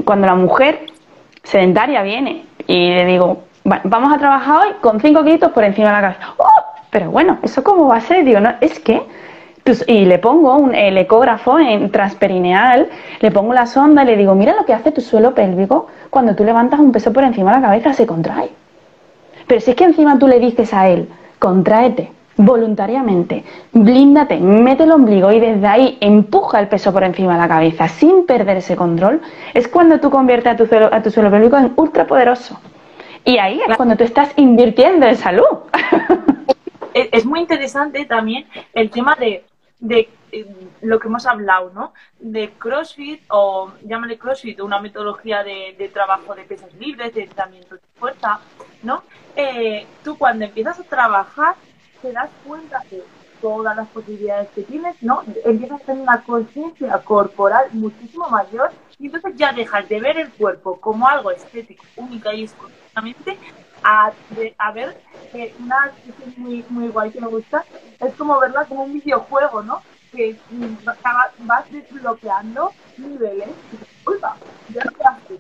cuando 0.04 0.28
la 0.28 0.36
mujer 0.36 0.88
sedentaria 1.44 2.02
viene 2.02 2.46
y 2.68 2.90
le 2.90 3.06
digo, 3.06 3.44
vamos 3.66 4.14
a 4.14 4.18
trabajar 4.18 4.68
hoy 4.68 4.74
con 4.80 5.00
5 5.00 5.24
kilitos 5.24 5.52
por 5.52 5.64
encima 5.64 5.88
de 5.88 5.94
la 5.94 6.02
cabeza. 6.02 6.34
¡Oh! 6.38 6.48
Pero 6.92 7.12
bueno, 7.12 7.40
¿eso 7.44 7.64
cómo 7.64 7.88
va 7.88 7.98
a 7.98 8.02
ser? 8.02 8.24
Digo, 8.24 8.40
no, 8.40 8.54
es 8.62 8.80
que... 8.80 9.02
Pues, 9.66 9.84
y 9.88 10.06
le 10.06 10.20
pongo 10.20 10.56
un, 10.56 10.76
el 10.76 10.96
ecógrafo 10.96 11.58
en 11.58 11.90
transperineal, 11.90 12.88
le 13.20 13.32
pongo 13.32 13.52
la 13.52 13.66
sonda 13.66 14.04
y 14.04 14.06
le 14.06 14.16
digo, 14.16 14.36
mira 14.36 14.56
lo 14.56 14.64
que 14.64 14.74
hace 14.74 14.92
tu 14.92 15.02
suelo 15.02 15.34
pélvico 15.34 15.88
cuando 16.12 16.36
tú 16.36 16.44
levantas 16.44 16.80
un 16.80 16.92
peso 16.92 17.12
por 17.12 17.24
encima 17.24 17.50
de 17.52 17.62
la 17.62 17.68
cabeza, 17.68 17.94
se 17.94 18.06
contrae. 18.06 18.52
Pero 19.48 19.60
si 19.60 19.72
es 19.72 19.76
que 19.76 19.86
encima 19.86 20.20
tú 20.20 20.28
le 20.28 20.40
dices 20.40 20.72
a 20.72 20.88
él, 20.88 21.10
contraete 21.40 22.12
voluntariamente, 22.38 23.44
blíndate, 23.72 24.38
mete 24.38 24.84
el 24.84 24.92
ombligo 24.92 25.32
y 25.32 25.40
desde 25.40 25.66
ahí 25.66 25.98
empuja 26.00 26.60
el 26.60 26.68
peso 26.68 26.94
por 26.94 27.04
encima 27.04 27.34
de 27.34 27.40
la 27.40 27.48
cabeza 27.48 27.88
sin 27.88 28.28
perder 28.28 28.58
ese 28.58 28.76
control, 28.76 29.22
es 29.56 29.68
cuando 29.68 30.00
tú 30.00 30.12
conviertes 30.12 30.54
a 30.54 30.56
tu 30.56 30.68
suelo, 30.68 30.94
a 30.94 31.02
tu 31.02 31.10
suelo 31.10 31.32
pélvico 31.32 31.58
en 31.58 31.74
ultrapoderoso. 31.76 32.60
Y 33.26 33.40
ahí 33.40 33.60
es 33.68 33.76
cuando 33.76 33.98
tú 33.98 34.04
estás 34.04 34.32
invirtiendo 34.38 35.08
en 35.08 35.18
salud. 35.18 35.44
Es 36.94 37.26
muy 37.26 37.42
interesante 37.42 38.06
también 38.06 38.48
el 38.72 38.90
tema 38.90 39.16
de, 39.16 39.44
eh, 39.92 40.46
lo 40.82 40.98
que 40.98 41.10
hemos 41.10 41.26
hablado, 41.26 41.70
¿no? 41.74 41.94
De 42.20 42.52
CrossFit 42.52 43.24
o 43.28 43.74
llámale 43.84 44.18
CrossFit, 44.18 44.62
una 44.62 44.80
metodología 44.80 45.44
de, 45.44 45.92
trabajo 45.94 46.34
de 46.36 46.44
pesas 46.44 46.74
libres, 46.76 47.14
de 47.14 47.24
entrenamiento 47.24 47.76
de 47.76 47.82
fuerza, 48.00 48.40
¿no? 48.82 49.04
Eh, 49.36 49.86
tú 50.06 50.18
cuando 50.18 50.46
empiezas 50.46 50.80
a 50.80 50.84
trabajar 50.84 51.56
te 52.02 52.14
das 52.14 52.30
cuenta 52.46 52.82
de 52.90 53.04
todas 53.46 53.76
las 53.76 53.88
posibilidades 53.90 54.50
que 54.56 54.64
tienes, 54.64 54.96
¿no? 55.04 55.22
Empiezas 55.46 55.80
a 55.80 55.86
tener 55.86 56.02
una 56.02 56.24
conciencia 56.24 56.98
corporal 57.04 57.68
muchísimo 57.74 58.28
mayor 58.28 58.72
y 58.98 59.06
entonces 59.06 59.36
ya 59.36 59.54
dejas 59.54 59.88
de 59.88 60.00
ver 60.00 60.18
el 60.18 60.34
cuerpo 60.34 60.80
como 60.82 61.08
algo 61.08 61.30
estético, 61.30 61.86
única 61.96 62.34
y 62.34 62.46
exclusivamente 62.46 63.40
a, 63.84 64.12
a 64.58 64.72
ver 64.72 64.98
que 65.32 65.54
una 65.60 65.94
es 66.08 66.38
muy, 66.40 66.66
muy 66.70 66.88
guay 66.88 67.12
que 67.12 67.22
me 67.22 67.28
gusta, 67.28 67.64
es 68.00 68.16
como 68.16 68.40
verla 68.40 68.66
como 68.66 68.86
un 68.86 68.94
videojuego, 68.94 69.62
¿no? 69.62 69.80
Que 70.12 70.36
vas 71.38 71.70
desbloqueando 71.70 72.72
niveles 72.98 73.50
y 73.72 74.10
oiga, 74.10 74.36
ya 74.74 74.82
no 74.86 74.92
puedo 74.92 75.10
hacer, 75.12 75.38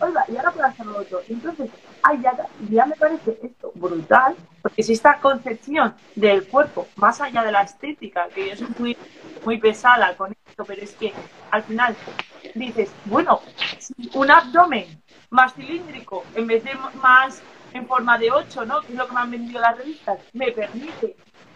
oiga, 0.00 0.24
y 0.28 0.36
ahora 0.36 0.50
puedo 0.50 0.66
hacer 0.66 0.86
lo 0.86 0.98
otro. 0.98 1.20
Entonces, 1.28 1.70
ay, 2.02 2.20
ya, 2.22 2.32
ya 2.70 2.86
me 2.86 2.96
parece 2.96 3.38
esto 3.42 3.72
brutal, 3.74 4.34
porque 4.62 4.82
si 4.82 4.92
esta 4.92 5.18
concepción 5.20 5.94
del 6.14 6.46
cuerpo, 6.46 6.86
más 6.96 7.20
allá 7.20 7.42
de 7.44 7.52
la 7.52 7.62
estética, 7.62 8.28
que 8.34 8.50
yo 8.50 8.56
soy 8.56 8.68
muy, 8.78 8.96
muy 9.44 9.58
pesada 9.58 10.16
con 10.16 10.32
esto, 10.48 10.64
pero 10.64 10.82
es 10.82 10.92
que 10.94 11.12
al 11.50 11.62
final 11.62 11.96
dices, 12.54 12.90
bueno, 13.04 13.40
si 13.78 13.94
un 14.14 14.30
abdomen 14.30 14.86
más 15.30 15.54
cilíndrico 15.54 16.24
en 16.34 16.46
vez 16.46 16.64
de 16.64 16.74
más 17.00 17.40
en 17.72 17.86
forma 17.86 18.18
de 18.18 18.32
8, 18.32 18.64
¿no? 18.66 18.80
Que 18.82 18.92
es 18.92 18.98
lo 18.98 19.06
que 19.06 19.14
me 19.14 19.20
han 19.20 19.30
vendido 19.30 19.60
las 19.60 19.78
revistas, 19.78 20.18
me 20.32 20.50
permite 20.50 21.14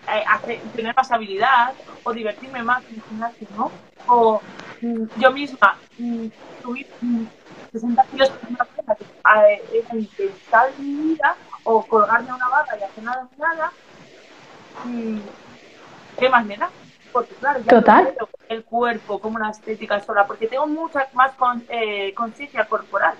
eh, 0.08 0.60
tener 0.74 0.94
más 0.94 1.10
habilidad 1.10 1.74
o 2.04 2.12
divertirme 2.12 2.62
más 2.62 2.84
en 2.88 2.96
el 2.96 3.02
gimnasio, 3.02 3.48
¿no? 3.56 3.70
O 4.06 4.40
mm, 4.80 5.04
yo 5.18 5.30
misma 5.32 5.76
mm, 5.98 6.26
subir 6.62 6.86
60 7.74 8.02
mm, 8.02 8.06
kilos 8.10 8.30
por 8.30 8.50
una 8.50 8.64
cosa 8.64 8.94
que 8.94 9.78
es 9.78 9.92
intentar 9.92 10.70
mi 10.78 11.14
vida 11.14 11.34
o 11.64 11.82
colgarme 11.82 12.30
a 12.30 12.34
una 12.36 12.48
barra 12.48 12.78
y 12.78 12.82
hacer 12.84 13.04
nada 13.04 13.28
nada, 13.36 13.72
¿qué 16.18 16.28
más 16.28 16.44
me 16.46 16.56
da? 16.56 16.70
Porque 17.12 17.34
claro, 17.34 17.60
ya 17.60 17.66
Total. 17.66 18.14
No 18.20 18.28
el 18.48 18.62
cuerpo 18.62 19.18
como 19.18 19.36
una 19.36 19.50
estética 19.50 20.00
sola, 20.00 20.26
porque 20.26 20.46
tengo 20.46 20.66
mucha 20.66 21.08
más 21.14 21.32
eh, 21.68 22.12
conciencia 22.14 22.64
corporal, 22.66 23.14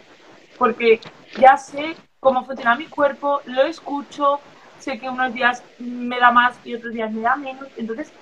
porque 0.58 1.00
ya 1.38 1.56
sé 1.56 1.96
cómo 2.20 2.44
funciona 2.44 2.76
mi 2.76 2.86
cuerpo, 2.86 3.40
lo 3.46 3.62
escucho, 3.62 4.38
sé 4.78 5.00
que 5.00 5.08
unos 5.08 5.32
días 5.32 5.62
me 5.78 6.20
da 6.20 6.30
más 6.30 6.54
y 6.64 6.74
otros 6.74 6.92
días 6.92 7.10
me 7.10 7.22
da 7.22 7.36
menos, 7.36 7.66
entonces 7.76 8.12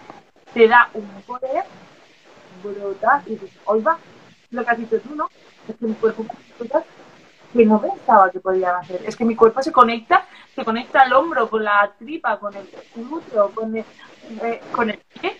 te 0.55 0.69
da 0.69 0.89
un 0.95 1.07
poder 1.27 1.65
brutal 2.63 3.23
y 3.27 3.31
dices, 3.31 3.51
oiga, 3.65 3.99
lo 4.53 4.65
que 4.65 4.71
has 4.71 4.79
dicho 4.79 5.01
tú, 5.01 5.15
¿no? 5.17 5.29
Que 5.75 5.87
mi 5.87 5.95
cuerpo 5.95 6.27
que 7.53 7.67
no 7.67 7.81
pensaba 7.81 8.31
que 8.31 8.41
podían 8.41 8.77
hacer. 8.77 9.03
Es 9.07 9.17
que 9.17 9.25
mi 9.25 9.37
cuerpo 9.37 9.63
se 9.63 9.73
conecta, 9.73 10.27
se 10.55 10.65
conecta 10.65 11.03
al 11.03 11.13
hombro, 11.13 11.49
con 11.49 11.65
la 11.65 11.93
tripa, 11.99 12.39
con 12.39 12.55
el 12.55 12.67
glúteo, 12.95 13.51
con 13.51 13.77
el, 13.77 13.85
eh, 14.43 14.61
con 14.73 14.91
el 14.91 14.99
pie. 15.21 15.37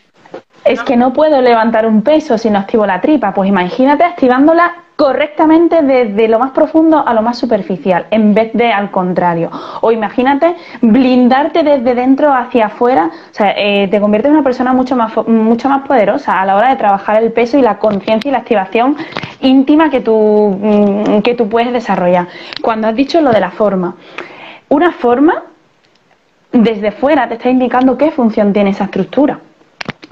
Es 0.65 0.83
que 0.83 0.97
no 0.97 1.13
puedo 1.13 1.41
levantar 1.41 1.87
un 1.87 2.03
peso 2.03 2.39
si 2.39 2.49
no 2.49 2.59
activo 2.59 2.87
la 2.87 3.01
tripa. 3.01 3.35
Pues 3.35 3.49
imagínate 3.49 4.05
activándola 4.05 4.75
correctamente 4.97 5.83
desde 5.83 6.29
lo 6.29 6.39
más 6.39 6.53
profundo 6.53 7.03
a 7.05 7.13
lo 7.15 7.23
más 7.23 7.37
superficial, 7.37 8.07
en 8.11 8.35
vez 8.35 8.53
de 8.53 8.73
al 8.73 8.93
contrario. 8.93 9.51
O 9.81 9.91
imagínate 9.91 10.55
blindarte 10.81 11.65
desde 11.65 11.95
dentro 11.95 12.33
hacia 12.33 12.67
afuera, 12.67 13.11
o 13.31 13.35
sea, 13.35 13.53
eh, 13.57 13.89
te 13.89 14.01
convierte 14.01 14.29
en 14.29 14.35
una 14.35 14.45
persona 14.45 14.73
mucho 14.73 14.95
más, 14.95 15.13
mucho 15.27 15.69
más 15.69 15.87
poderosa 15.89 16.41
a 16.41 16.47
la 16.47 16.57
hora 16.57 16.71
de 16.71 16.77
trabajar 16.77 17.21
el 17.21 17.33
peso 17.33 17.59
y 17.59 17.63
la 17.63 17.79
conciencia 17.79 18.29
y 18.29 18.33
la 18.33 18.39
activación 18.39 18.97
íntima 19.41 19.91
que 19.91 20.01
tú, 20.01 20.57
mm, 20.61 21.23
que 21.23 21.35
tú 21.35 21.49
puedes 21.49 21.73
desarrollar. 21.73 22.29
Cuando 22.61 22.87
has 22.87 22.95
dicho 22.95 23.21
lo 23.21 23.33
de 23.33 23.41
la 23.41 23.51
forma, 23.51 23.97
una 24.69 24.93
forma 24.93 25.43
desde 26.53 26.93
fuera 26.93 27.27
te 27.29 27.35
está 27.35 27.49
indicando 27.49 27.99
qué 27.99 28.11
función 28.11 28.53
tiene 28.53 28.71
esa 28.71 28.85
estructura. 28.85 29.41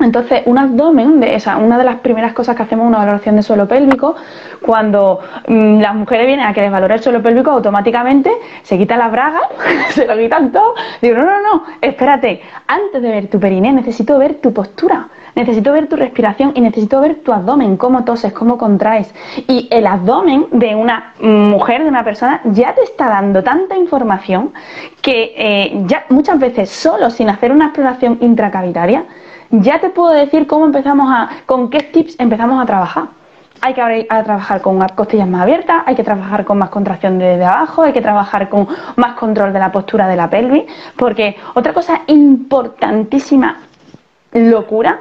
Entonces, 0.01 0.43
un 0.47 0.59
abdomen, 0.59 1.23
una 1.59 1.79
de 1.79 1.85
las 1.85 1.97
primeras 1.97 2.33
cosas 2.33 2.57
que 2.57 2.63
hacemos 2.63 2.87
una 2.87 2.99
valoración 2.99 3.37
de 3.37 3.43
suelo 3.43 3.69
pélvico, 3.69 4.17
cuando 4.61 5.21
mm, 5.49 5.81
las 5.81 5.95
mujeres 5.95 6.27
vienen 6.27 6.47
a 6.47 6.53
que 6.53 6.61
les 6.63 6.71
valore 6.71 6.95
el 6.95 7.03
suelo 7.03 7.23
pélvico, 7.23 7.51
automáticamente 7.51 8.31
se 8.63 8.79
quitan 8.79 8.99
las 8.99 9.11
bragas, 9.11 9.43
se 9.91 10.07
lo 10.07 10.17
quitan 10.17 10.53
todo. 10.53 10.75
Digo, 11.01 11.17
no, 11.17 11.25
no, 11.25 11.43
no, 11.43 11.63
espérate, 11.81 12.43
antes 12.67 13.03
de 13.03 13.09
ver 13.09 13.29
tu 13.29 13.39
periné 13.39 13.73
necesito 13.73 14.19
ver 14.19 14.37
tu 14.37 14.53
postura, 14.53 15.09
necesito 15.35 15.73
ver 15.73 15.89
tu 15.89 15.97
respiración 15.97 16.53
y 16.55 16.61
necesito 16.61 17.01
ver 17.01 17.17
tu 17.17 17.33
abdomen, 17.33 17.77
cómo 17.77 18.05
toses, 18.05 18.33
cómo 18.33 18.59
contraes. 18.59 19.13
Y 19.47 19.69
el 19.71 19.87
abdomen 19.87 20.47
de 20.53 20.75
una 20.75 21.15
mujer, 21.21 21.83
de 21.83 21.89
una 21.89 22.05
persona, 22.05 22.41
ya 22.45 22.75
te 22.75 22.83
está 22.83 23.09
dando 23.09 23.43
tanta 23.43 23.77
información 23.77 24.53
que 25.01 25.35
eh, 25.37 25.83
ya 25.87 26.05
muchas 26.09 26.39
veces 26.39 26.71
solo 26.71 27.11
sin 27.11 27.29
hacer 27.29 27.53
una 27.53 27.67
exploración 27.67 28.19
intracavitaria, 28.21 29.05
ya 29.51 29.81
te 29.81 29.91
puedo 29.91 30.11
decir 30.11 30.47
cómo 30.47 30.67
empezamos 30.67 31.11
a, 31.11 31.31
con 31.47 31.71
qué 31.71 31.81
tips 31.81 32.17
empezamos 32.19 32.63
a 32.63 32.67
trabajar. 32.67 33.05
Hay 33.63 33.75
que 33.75 34.07
a 34.09 34.23
trabajar 34.23 34.63
con 34.63 34.81
costillas 34.95 35.29
más 35.29 35.43
abiertas, 35.43 35.83
hay 35.85 35.95
que 35.95 36.03
trabajar 36.03 36.47
con 36.47 36.57
más 36.57 36.71
contracción 36.71 37.19
de 37.19 37.45
abajo, 37.45 37.83
hay 37.83 37.93
que 37.93 38.01
trabajar 38.01 38.49
con 38.49 38.67
más 38.97 39.15
control 39.15 39.53
de 39.53 39.59
la 39.59 39.71
postura 39.71 40.09
de 40.09 40.17
la 40.17 40.31
pelvis, 40.31 40.65
porque 40.97 41.37
otra 41.55 41.75
cosa 41.75 42.01
importantísima, 42.07 43.59
locura, 44.33 45.01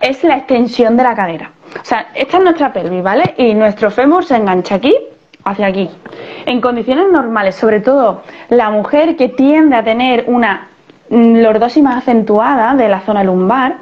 es 0.00 0.24
la 0.24 0.38
extensión 0.38 0.96
de 0.96 1.04
la 1.04 1.14
cadera. 1.14 1.52
O 1.80 1.84
sea, 1.84 2.08
esta 2.14 2.38
es 2.38 2.42
nuestra 2.42 2.72
pelvis, 2.72 3.02
¿vale? 3.02 3.34
Y 3.36 3.54
nuestro 3.54 3.92
fémur 3.92 4.24
se 4.24 4.34
engancha 4.34 4.76
aquí, 4.76 4.96
hacia 5.44 5.66
aquí. 5.66 5.88
En 6.46 6.60
condiciones 6.60 7.12
normales, 7.12 7.54
sobre 7.54 7.78
todo 7.78 8.22
la 8.48 8.70
mujer 8.70 9.14
que 9.14 9.28
tiende 9.28 9.76
a 9.76 9.84
tener 9.84 10.24
una 10.26 10.69
lordosis 11.10 11.82
más 11.82 11.98
acentuada 11.98 12.74
de 12.74 12.88
la 12.88 13.00
zona 13.00 13.24
lumbar 13.24 13.78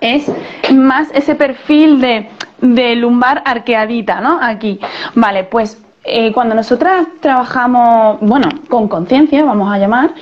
es 0.00 0.30
más 0.74 1.08
ese 1.14 1.34
perfil 1.34 2.00
de, 2.00 2.96
lumbar 2.96 3.42
arqueadita, 3.44 4.20
¿no? 4.20 4.38
Aquí. 4.42 4.80
Vale, 5.14 5.44
pues 5.44 5.80
eh, 6.04 6.32
cuando 6.32 6.54
nosotras 6.54 7.06
trabajamos, 7.20 8.18
bueno, 8.20 8.48
con 8.68 8.88
conciencia, 8.88 9.44
vamos 9.44 9.72
a 9.72 9.78
llamar, 9.78 10.14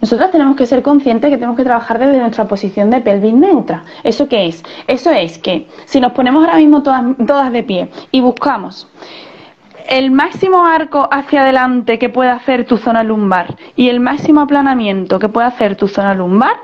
nosotras 0.00 0.30
tenemos 0.30 0.56
que 0.56 0.66
ser 0.66 0.82
conscientes 0.82 1.30
que 1.30 1.36
tenemos 1.36 1.56
que 1.56 1.64
trabajar 1.64 1.98
desde 1.98 2.18
nuestra 2.18 2.46
posición 2.46 2.90
de 2.90 3.00
pelvis 3.00 3.32
neutra. 3.32 3.84
¿Eso 4.02 4.28
qué 4.28 4.46
es? 4.46 4.62
Eso 4.86 5.10
es 5.10 5.38
que 5.38 5.68
si 5.86 6.00
nos 6.00 6.12
ponemos 6.12 6.44
ahora 6.44 6.58
mismo 6.58 6.82
todas, 6.82 7.04
todas 7.26 7.52
de 7.52 7.62
pie 7.62 7.90
y 8.10 8.20
buscamos 8.20 8.88
el 9.88 10.10
máximo 10.10 10.66
arco 10.66 11.08
hacia 11.10 11.42
adelante 11.42 11.98
que 11.98 12.08
puede 12.08 12.30
hacer 12.30 12.66
tu 12.66 12.76
zona 12.76 13.02
lumbar 13.02 13.56
y 13.76 13.88
el 13.88 14.00
máximo 14.00 14.40
aplanamiento 14.40 15.18
que 15.18 15.28
puede 15.28 15.46
hacer 15.46 15.76
tu 15.76 15.88
zona 15.88 16.14
lumbar, 16.14 16.56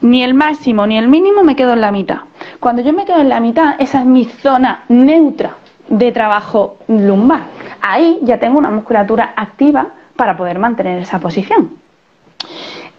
ni 0.00 0.22
el 0.22 0.34
máximo 0.34 0.86
ni 0.86 0.96
el 0.98 1.08
mínimo 1.08 1.42
me 1.42 1.56
quedo 1.56 1.72
en 1.72 1.80
la 1.80 1.92
mitad. 1.92 2.18
Cuando 2.60 2.82
yo 2.82 2.92
me 2.92 3.04
quedo 3.04 3.20
en 3.20 3.28
la 3.28 3.40
mitad, 3.40 3.74
esa 3.78 4.00
es 4.00 4.06
mi 4.06 4.24
zona 4.24 4.84
neutra 4.88 5.56
de 5.88 6.12
trabajo 6.12 6.76
lumbar. 6.88 7.42
Ahí 7.80 8.18
ya 8.22 8.38
tengo 8.38 8.58
una 8.58 8.70
musculatura 8.70 9.32
activa 9.36 9.88
para 10.16 10.36
poder 10.36 10.58
mantener 10.58 10.98
esa 10.98 11.18
posición. 11.18 11.78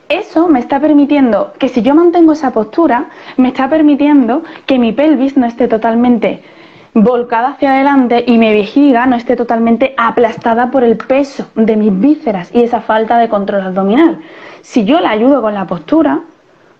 Eso 0.10 0.48
me 0.48 0.60
está 0.60 0.80
permitiendo 0.80 1.54
que 1.60 1.70
si 1.70 1.84
yo 1.84 1.94
mantengo 1.94 2.34
esa 2.34 2.52
postura, 2.52 3.10
me 3.38 3.50
está 3.50 3.70
permitiendo 3.70 4.44
que 4.66 4.80
mi 4.80 4.92
pelvis 4.92 5.38
no 5.38 5.46
esté 5.46 5.68
totalmente 5.68 6.44
volcada 6.94 7.50
hacia 7.50 7.72
adelante 7.72 8.24
y 8.26 8.38
mi 8.38 8.50
vejiga 8.50 9.06
no 9.06 9.16
esté 9.16 9.36
totalmente 9.36 9.94
aplastada 9.98 10.72
por 10.72 10.84
el 10.84 10.98
peso 10.98 11.50
de 11.56 11.76
mis 11.76 11.98
vísceras 12.00 12.50
y 12.54 12.64
esa 12.64 12.82
falta 12.82 13.18
de 13.18 13.30
control 13.30 13.62
abdominal. 13.62 14.20
Si 14.62 14.86
yo 14.86 15.00
la 15.00 15.12
ayudo 15.12 15.42
con 15.42 15.54
la 15.54 15.68
postura, 15.68 16.22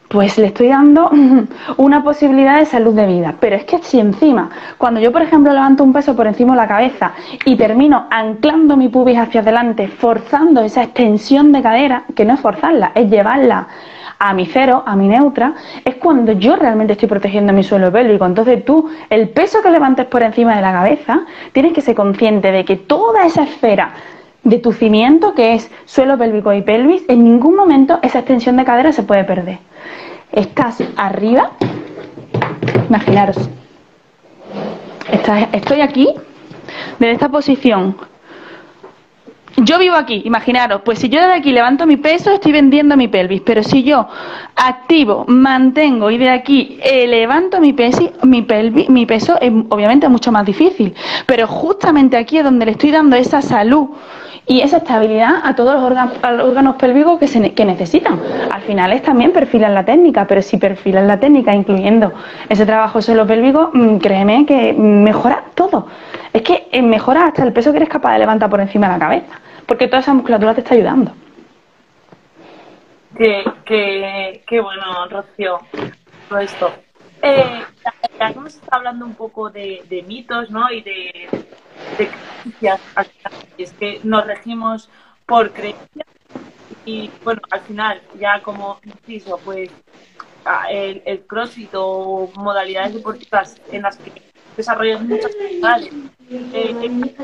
pues 0.10 0.38
le 0.38 0.48
estoy 0.48 0.68
dando 0.68 1.10
una 1.78 2.04
posibilidad 2.04 2.60
de 2.60 2.66
salud 2.66 2.94
de 2.94 3.08
vida. 3.08 3.36
Pero 3.40 3.56
es 3.56 3.64
que 3.64 3.78
si 3.80 4.00
encima, 4.00 4.50
cuando 4.78 5.00
yo 5.00 5.12
por 5.12 5.22
ejemplo 5.22 5.54
levanto 5.54 5.84
un 5.84 5.94
peso 5.94 6.16
por 6.16 6.28
encima 6.28 6.54
de 6.54 6.58
la 6.58 6.68
cabeza 6.68 7.14
y 7.46 7.56
termino 7.56 8.08
anclando 8.10 8.76
mi 8.76 8.90
pubis 8.90 9.18
hacia 9.18 9.42
adelante, 9.42 9.88
forzando 9.88 10.62
esa 10.62 10.84
extensión 10.84 11.52
de 11.52 11.62
cadera, 11.62 12.04
que 12.16 12.26
no 12.26 12.34
es 12.34 12.40
forzarla, 12.42 12.92
es 12.96 13.10
llevarla 13.10 13.68
a 14.22 14.34
mi 14.34 14.46
cero, 14.46 14.84
a 14.86 14.96
mi 14.98 15.08
neutra, 15.08 15.54
es 15.86 15.96
cuando 15.96 16.34
yo 16.34 16.58
realmente 16.58 16.94
estoy 16.94 17.08
protegiendo 17.08 17.54
mi 17.54 17.64
suelo 17.64 17.92
pélvico. 17.92 18.26
Entonces 18.26 18.66
tú, 18.66 18.90
el 19.10 19.30
peso 19.30 19.62
que 19.62 19.72
levantes 19.72 20.08
por 20.08 20.24
encima 20.24 20.56
de 20.56 20.62
la 20.62 20.74
cabeza, 20.74 21.22
tienes 21.54 21.72
que 21.72 21.82
ser 21.82 21.96
consciente 21.96 22.52
de 22.52 22.66
que 22.66 22.76
toda 22.76 23.26
esa 23.26 23.44
esfera 23.44 23.94
de 24.44 24.60
tu 24.60 24.72
cimiento, 24.74 25.34
que 25.34 25.54
es 25.54 25.70
suelo 25.86 26.18
pélvico 26.18 26.54
y 26.54 26.62
pelvis, 26.62 27.04
en 27.08 27.24
ningún 27.24 27.56
momento 27.56 28.00
esa 28.02 28.20
extensión 28.20 28.58
de 28.58 28.66
cadera 28.66 28.92
se 28.92 29.04
puede 29.04 29.24
perder. 29.24 29.60
Estás 30.32 30.78
arriba, 30.96 31.52
imaginaros, 32.88 33.50
estoy 35.54 35.82
aquí, 35.82 36.14
desde 37.00 37.14
esta 37.14 37.30
posición. 37.30 37.96
Yo 39.58 39.78
vivo 39.78 39.96
aquí, 39.96 40.22
imaginaros, 40.24 40.84
pues 40.86 41.00
si 41.00 41.10
yo 41.10 41.20
de 41.20 41.34
aquí 41.34 41.52
levanto 41.52 41.86
mi 41.86 41.98
peso, 41.98 42.32
estoy 42.32 42.54
vendiendo 42.54 42.96
mi 42.96 43.10
pelvis, 43.10 43.42
pero 43.42 43.62
si 43.62 43.84
yo 43.84 44.08
activo, 44.56 45.26
mantengo 45.28 46.10
y 46.12 46.18
de 46.18 46.30
aquí 46.30 46.80
eh, 46.82 47.08
levanto 47.08 47.60
mi, 47.60 47.74
pesi, 47.74 48.10
mi, 48.24 48.44
pelvis, 48.44 48.90
mi 48.90 49.06
peso, 49.06 49.38
es 49.42 49.52
obviamente 49.70 50.08
mucho 50.08 50.32
más 50.32 50.46
difícil, 50.46 50.94
pero 51.26 51.46
justamente 51.48 52.16
aquí 52.16 52.38
es 52.38 52.44
donde 52.44 52.68
le 52.68 52.72
estoy 52.72 52.92
dando 52.92 53.18
esa 53.18 53.42
salud 53.42 53.90
y 54.50 54.60
esa 54.60 54.78
estabilidad 54.78 55.36
a 55.44 55.56
todos 55.56 55.76
los 55.76 55.84
órganos, 56.22 56.76
pélvicos 56.76 57.18
que, 57.20 57.28
se, 57.28 57.54
que 57.54 57.64
necesitan. 57.64 58.20
Al 58.52 58.62
final 58.64 58.92
es 58.92 59.02
también 59.04 59.32
perfilar 59.32 59.72
la 59.72 59.86
técnica, 59.86 60.28
pero 60.28 60.42
si 60.42 60.58
perfilas 60.58 61.06
la 61.06 61.18
técnica 61.18 61.56
incluyendo 61.56 62.12
ese 62.50 62.66
trabajo 62.66 63.02
solo 63.02 63.26
pélvico, 63.26 63.70
mm, 63.74 63.98
créeme 64.00 64.46
que 64.46 64.74
mejora 64.74 65.46
todo. 65.56 65.88
Es 66.34 66.42
que 66.42 66.68
eh, 66.72 66.82
mejora 66.82 67.28
hasta 67.28 67.46
el 67.46 67.54
peso 67.54 67.72
que 67.72 67.78
eres 67.78 67.90
capaz 67.90 68.14
de 68.14 68.20
levantar 68.20 68.50
por 68.50 68.60
encima 68.60 68.88
de 68.88 68.94
la 68.94 69.00
cabeza 69.00 69.40
porque 69.70 69.88
toda 69.88 70.00
esa 70.00 70.16
musculatura 70.16 70.56
te 70.56 70.62
está 70.62 70.74
ayudando. 70.74 71.12
Qué, 73.16 73.44
qué, 74.48 74.60
bueno, 74.60 75.08
Rocío, 75.10 75.60
todo 76.28 76.40
esto. 76.40 76.72
Eh, 77.22 77.62
ya, 78.20 78.34
hablando 78.72 79.06
un 79.06 79.14
poco 79.14 79.52
de, 79.52 80.04
mitos, 80.08 80.50
¿no? 80.50 80.72
Y 80.72 80.82
de, 80.82 81.30
de 81.98 82.10
creencias, 82.10 82.82
es 83.58 83.74
que 83.74 84.00
nos 84.04 84.26
regimos 84.26 84.90
por 85.26 85.52
creencias 85.52 86.08
y, 86.86 87.12
bueno, 87.24 87.42
al 87.52 87.62
final, 87.62 88.02
ya 88.20 88.42
como 88.42 88.80
inciso, 88.84 89.40
pues 89.44 89.70
el, 90.70 91.02
el 91.06 91.22
crossfit 91.22 91.70
o 91.74 92.32
modalidades 92.36 92.94
deportivas 92.96 93.58
en 93.72 93.84
las 93.84 93.98
que 93.98 94.12
desarrollas 94.58 95.02
muchas 95.02 95.32
habilidades. 95.40 95.94
Eh, 96.32 96.76
en 96.84 97.16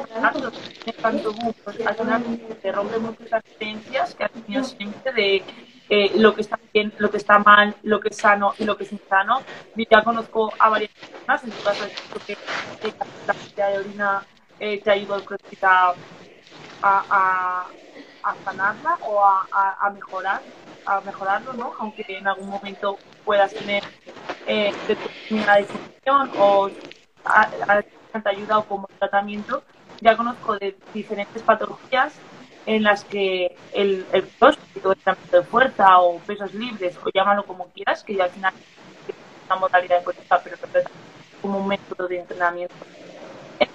tanto 1.02 1.34
pues, 1.64 1.86
al 1.86 1.96
final 1.96 2.24
te 2.62 2.72
rompe 2.72 2.98
muchas 2.98 3.44
creencias 3.58 4.16
que 4.16 4.24
has 4.24 4.32
tenido 4.32 4.64
siempre 4.64 5.12
de 5.14 5.44
eh, 5.90 6.12
lo 6.16 6.34
que 6.34 6.42
está 6.42 6.60
bien, 6.74 6.92
lo 6.98 7.12
que 7.12 7.18
está 7.18 7.38
mal, 7.38 7.76
lo 7.84 8.00
que 8.00 8.10
es 8.10 8.18
sano 8.18 8.54
y 8.58 8.64
lo 8.64 8.76
que 8.76 8.86
es 8.86 8.92
insano. 8.92 9.42
Yo 9.76 9.86
ya 9.90 10.04
conozco 10.04 10.52
a 10.58 10.70
varias 10.70 10.92
personas, 10.92 11.44
en 11.44 11.52
tu 11.52 11.64
caso, 11.64 11.86
que 12.26 12.38
la 13.28 13.34
cantidad 13.34 13.72
de 13.72 13.78
orina 13.80 14.26
eh, 14.60 14.82
te 14.84 14.92
ayuda 14.92 15.18
a, 16.82 17.06
a, 17.10 17.76
a 18.24 18.36
sanarla 18.44 18.98
o 19.02 19.24
a, 19.24 19.48
a, 19.52 19.90
mejorar, 19.92 20.44
a 20.86 21.02
mejorarlo, 21.02 21.54
¿no? 21.54 21.74
Aunque 21.80 22.04
en 22.08 22.28
algún 22.28 22.50
momento 22.50 23.04
puedas 23.24 23.56
tener 23.56 23.84
eh, 24.46 24.72
disfunción 24.88 26.32
o 26.36 26.70
te 28.24 28.30
ayuda 28.30 28.60
o 28.60 28.68
como 28.68 28.90
tratamiento. 29.00 29.64
Ya 30.00 30.18
conozco 30.18 30.58
de 30.58 30.82
diferentes 30.94 31.44
patologías 31.44 32.24
en 32.66 32.84
las 32.84 33.06
que 33.06 33.62
el, 33.72 34.08
el 34.12 34.32
crossfit 34.40 34.86
o 34.86 34.92
el 34.92 34.98
entrenamiento 34.98 35.38
de 35.42 35.44
fuerza 35.48 36.00
o 36.00 36.24
pesos 36.24 36.54
libres 36.54 36.98
o 36.98 37.10
llámalo 37.14 37.46
como 37.46 37.72
quieras, 37.72 38.04
que 38.04 38.16
ya 38.16 38.26
al 38.26 38.32
final 38.32 38.52
es 39.08 39.16
una 39.50 39.60
modalidad 39.60 39.98
de 40.00 40.04
fuerza, 40.04 40.42
pero 40.44 40.58
como 41.42 41.60
un 41.60 41.68
método 41.68 42.08
de 42.08 42.20
entrenamiento, 42.20 42.76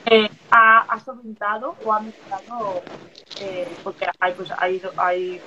eh, 0.07 0.29
ha, 0.51 0.81
ha 0.81 1.01
solventado 1.01 1.77
o 1.85 1.93
ha 1.93 2.01
mejorado, 2.01 2.83
eh, 3.41 3.69
porque 3.83 4.07
hay, 4.19 4.33
pues, 4.35 4.51
hay, 4.59 4.83
hay 4.97 5.41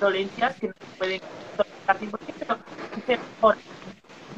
dolencias 0.00 0.56
que 0.56 0.68
no 0.68 0.74
se 0.78 0.98
pueden 0.98 1.20
solventar 1.56 1.98
100%, 1.98 2.34
pero 3.06 3.20
mejor. 3.20 3.56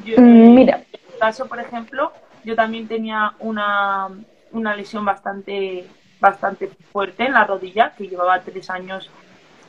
Yo, 0.05 0.15
mm, 0.17 0.55
Mira. 0.55 0.75
En 0.77 0.99
mi 1.11 1.19
caso, 1.19 1.47
por 1.47 1.59
ejemplo, 1.59 2.11
yo 2.43 2.55
también 2.55 2.87
tenía 2.87 3.33
una, 3.39 4.09
una 4.51 4.75
lesión 4.75 5.05
bastante 5.05 5.87
bastante 6.21 6.67
fuerte 6.93 7.25
en 7.25 7.33
la 7.33 7.43
rodilla, 7.43 7.93
que 7.97 8.07
llevaba 8.07 8.39
tres 8.41 8.69
años 8.69 9.09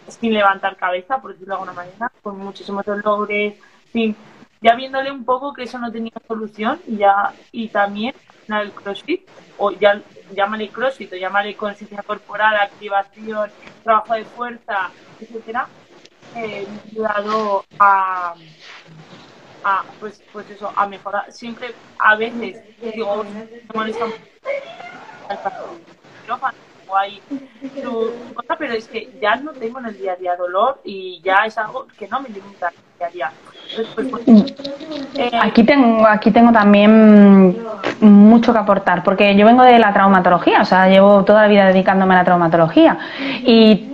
sin 0.06 0.34
levantar 0.34 0.76
cabeza, 0.76 1.20
por 1.20 1.32
decirlo 1.32 1.54
de 1.54 1.60
alguna 1.62 1.72
manera, 1.72 2.12
con 2.22 2.38
muchísimos 2.38 2.84
dolores, 2.84 3.54
fin, 3.90 4.14
ya 4.62 4.74
viéndole 4.74 5.10
un 5.10 5.24
poco 5.24 5.52
que 5.52 5.64
eso 5.64 5.78
no 5.78 5.90
tenía 5.90 6.12
solución 6.26 6.80
ya 6.86 7.34
y 7.50 7.68
también 7.68 8.14
el 8.48 8.72
CrossFit 8.72 9.22
o 9.58 9.70
ya 9.72 10.00
llámale 10.34 10.68
CrossFit 10.68 11.12
o 11.12 11.16
llámale 11.16 11.56
conciencia 11.56 12.02
corporal, 12.02 12.56
activación, 12.56 13.50
trabajo 13.82 14.14
de 14.14 14.24
fuerza, 14.24 14.90
etcétera, 15.20 15.66
eh, 16.36 16.66
me 16.66 17.06
ha 17.06 17.16
ayudado 17.16 17.64
a, 17.78 18.34
a 19.64 19.84
pues 20.00 20.22
pues 20.32 20.48
eso 20.50 20.72
a 20.74 20.86
mejorar. 20.86 21.32
Siempre 21.32 21.74
a 21.98 22.16
veces 22.16 22.62
digo 22.80 23.24
me 23.24 23.46
molesta 23.74 24.06
o 26.92 26.96
hay 26.96 27.20
cosa, 28.34 28.56
pero 28.58 28.74
es 28.74 28.86
que 28.88 29.10
ya 29.20 29.36
no 29.36 29.52
tengo 29.52 29.78
en 29.78 29.86
el 29.86 29.98
día 29.98 30.12
a 30.12 30.16
día 30.16 30.36
dolor 30.36 30.80
y 30.84 31.20
ya 31.24 31.44
es 31.46 31.56
algo 31.58 31.86
que 31.98 32.06
no 32.08 32.20
me 32.20 32.28
limita 32.28 32.68
el 32.68 32.74
día 32.98 33.06
a 33.06 33.10
día. 33.10 33.32
Pues, 34.10 34.22
eh, 35.16 35.30
aquí 35.40 35.64
tengo, 35.64 36.06
aquí 36.06 36.30
tengo 36.30 36.52
también 36.52 37.56
mucho 38.00 38.52
que 38.52 38.58
aportar, 38.58 39.02
porque 39.02 39.34
yo 39.34 39.46
vengo 39.46 39.62
de 39.62 39.78
la 39.78 39.92
traumatología, 39.92 40.60
o 40.60 40.64
sea, 40.64 40.88
llevo 40.88 41.24
toda 41.24 41.42
la 41.42 41.48
vida 41.48 41.66
dedicándome 41.66 42.14
a 42.14 42.18
la 42.18 42.24
traumatología 42.24 42.98
y 43.44 43.88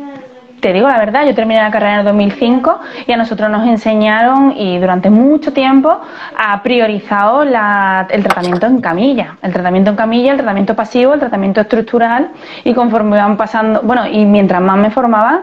te 0.60 0.72
digo 0.72 0.88
la 0.88 0.98
verdad, 0.98 1.26
yo 1.26 1.34
terminé 1.34 1.60
la 1.60 1.70
carrera 1.70 1.94
en 1.94 1.98
el 2.00 2.04
2005 2.06 2.80
y 3.06 3.12
a 3.12 3.16
nosotros 3.16 3.50
nos 3.50 3.66
enseñaron 3.66 4.52
y 4.56 4.78
durante 4.78 5.10
mucho 5.10 5.52
tiempo 5.52 6.00
ha 6.36 6.62
priorizado 6.62 7.42
el 7.42 8.22
tratamiento 8.22 8.66
en 8.66 8.80
camilla, 8.80 9.36
el 9.42 9.52
tratamiento 9.52 9.90
en 9.90 9.96
camilla, 9.96 10.32
el 10.32 10.38
tratamiento 10.38 10.74
pasivo, 10.74 11.14
el 11.14 11.20
tratamiento 11.20 11.60
estructural 11.60 12.30
y 12.64 12.74
conforme 12.74 13.16
van 13.16 13.36
pasando, 13.36 13.80
bueno, 13.82 14.06
y 14.06 14.24
mientras 14.24 14.60
más 14.60 14.78
me 14.78 14.90
formaba, 14.90 15.42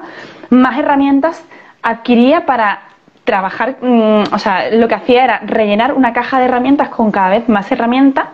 más 0.49 0.77
herramientas 0.77 1.43
adquiría 1.81 2.45
para 2.45 2.79
trabajar, 3.23 3.77
mm, 3.81 4.33
o 4.33 4.39
sea, 4.39 4.69
lo 4.71 4.87
que 4.87 4.95
hacía 4.95 5.23
era 5.23 5.41
rellenar 5.45 5.93
una 5.93 6.13
caja 6.13 6.39
de 6.39 6.45
herramientas 6.45 6.89
con 6.89 7.11
cada 7.11 7.29
vez 7.29 7.49
más 7.49 7.71
herramientas 7.71 8.25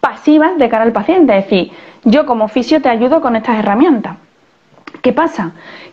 pasivas 0.00 0.58
de 0.58 0.68
cara 0.68 0.84
al 0.84 0.92
paciente, 0.92 1.36
es 1.36 1.44
decir, 1.44 1.72
yo 2.04 2.26
como 2.26 2.44
oficio 2.44 2.82
te 2.82 2.88
ayudo 2.88 3.20
con 3.20 3.36
estas 3.36 3.58
herramientas. 3.58 4.16
¿Qué 5.00 5.12
pasa? 5.12 5.52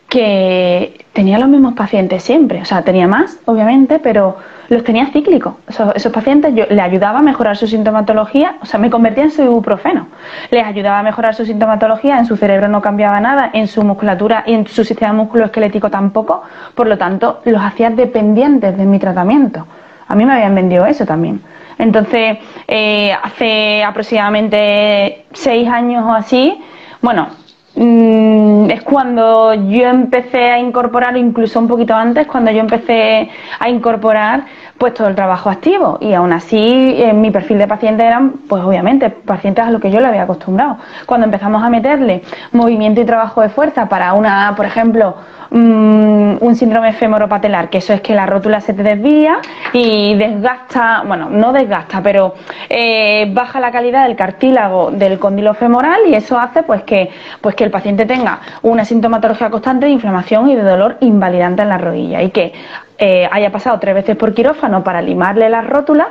Que 0.10 1.06
tenía 1.14 1.38
los 1.38 1.48
mismos 1.48 1.76
pacientes 1.76 2.24
siempre, 2.24 2.62
o 2.62 2.66
sea, 2.66 2.82
tenía 2.82 3.08
más, 3.08 3.38
obviamente, 3.46 4.00
pero 4.00 4.38
los 4.70 4.84
tenía 4.84 5.08
cíclicos. 5.08 5.54
Esos, 5.68 6.12
pacientes 6.12 6.54
yo 6.56 6.66
les 6.70 6.80
ayudaba 6.80 7.20
a 7.20 7.22
mejorar 7.22 7.58
su 7.58 7.68
sintomatología, 7.68 8.56
o 8.62 8.66
sea, 8.66 8.80
me 8.80 8.90
convertía 8.90 9.24
en 9.24 9.32
su 9.32 9.44
ibuprofeno. 9.44 10.08
Les 10.50 10.66
ayudaba 10.66 11.00
a 11.00 11.04
mejorar 11.04 11.36
su 11.36 11.46
sintomatología, 11.46 12.18
en 12.18 12.26
su 12.26 12.38
cerebro 12.38 12.68
no 12.68 12.82
cambiaba 12.82 13.20
nada, 13.20 13.52
en 13.54 13.68
su 13.68 13.84
musculatura 13.84 14.44
y 14.48 14.54
en 14.54 14.68
su 14.68 14.84
sistema 14.84 15.14
musculoesquelético 15.14 15.90
tampoco, 15.90 16.44
por 16.74 16.88
lo 16.88 16.98
tanto, 16.98 17.42
los 17.46 17.62
hacía 17.62 17.90
dependientes 17.92 18.78
de 18.78 18.86
mi 18.86 19.00
tratamiento. 19.00 19.66
A 20.08 20.16
mí 20.16 20.26
me 20.26 20.34
habían 20.34 20.56
vendido 20.56 20.86
eso 20.86 21.06
también. 21.06 21.42
Entonces, 21.78 22.38
eh, 22.68 23.14
hace 23.24 23.84
aproximadamente 23.84 25.26
seis 25.34 25.68
años 25.68 26.04
o 26.06 26.14
así, 26.14 26.62
bueno, 27.02 27.28
es 27.76 28.82
cuando 28.84 29.54
yo 29.54 29.88
empecé 29.88 30.50
a 30.50 30.60
incorporar, 30.60 31.16
incluso 31.18 31.60
un 31.60 31.68
poquito 31.68 31.94
antes, 31.94 32.28
cuando 32.28 32.52
yo 32.52 32.60
empecé 32.60 33.30
a 33.60 33.70
incorporar 33.70 34.46
pues 34.78 34.94
todo 34.94 35.10
el 35.10 35.16
trabajo 35.16 35.50
activo 35.50 35.98
y 36.00 36.14
aún 36.14 36.32
así 36.32 36.96
en 36.98 37.20
mi 37.20 37.32
perfil 37.32 37.58
de 37.58 37.68
pacientes 37.68 38.06
eran 38.06 38.32
pues 38.48 38.64
obviamente 38.64 39.10
pacientes 39.10 39.66
a 39.66 39.72
lo 39.72 39.80
que 39.80 39.92
yo 39.92 40.00
le 40.00 40.08
había 40.08 40.24
acostumbrado. 40.24 40.78
Cuando 41.06 41.26
empezamos 41.26 41.62
a 41.62 41.70
meterle 41.70 42.24
movimiento 42.54 43.02
y 43.02 43.06
trabajo 43.06 43.42
de 43.42 43.50
fuerza 43.50 43.90
para 43.90 44.14
una, 44.14 44.54
por 44.56 44.66
ejemplo, 44.66 45.16
Mm, 45.52 46.38
un 46.42 46.56
síndrome 46.56 46.94
femoropatelar, 46.94 47.72
que 47.72 47.80
eso 47.80 47.92
es 47.92 48.02
que 48.02 48.14
la 48.14 48.28
rótula 48.28 48.62
se 48.62 48.76
te 48.76 48.84
desvía 48.84 49.40
y 49.74 50.14
desgasta, 50.14 51.04
bueno, 51.08 51.28
no 51.28 51.52
desgasta, 51.52 52.04
pero 52.04 52.36
eh, 52.70 53.32
baja 53.34 53.60
la 53.60 53.72
calidad 53.72 54.06
del 54.06 54.16
cartílago 54.16 54.92
del 54.92 55.18
cóndilo 55.18 55.56
femoral 55.56 56.02
y 56.08 56.14
eso 56.14 56.38
hace 56.38 56.62
pues 56.62 56.84
que, 56.84 57.10
pues 57.42 57.56
que 57.56 57.64
el 57.64 57.72
paciente 57.72 58.06
tenga 58.06 58.40
una 58.62 58.86
sintomatología 58.86 59.50
constante 59.50 59.88
de 59.88 59.92
inflamación 59.92 60.52
y 60.52 60.56
de 60.56 60.62
dolor 60.62 60.98
invalidante 61.00 61.64
en 61.64 61.70
la 61.70 61.80
rodilla 61.80 62.22
y 62.22 62.30
que 62.30 62.54
eh, 63.00 63.28
haya 63.32 63.52
pasado 63.52 63.80
tres 63.80 63.96
veces 63.96 64.16
por 64.18 64.36
quirófano 64.36 64.84
para 64.84 65.02
limarle 65.02 65.50
la 65.50 65.62
rótula 65.62 66.10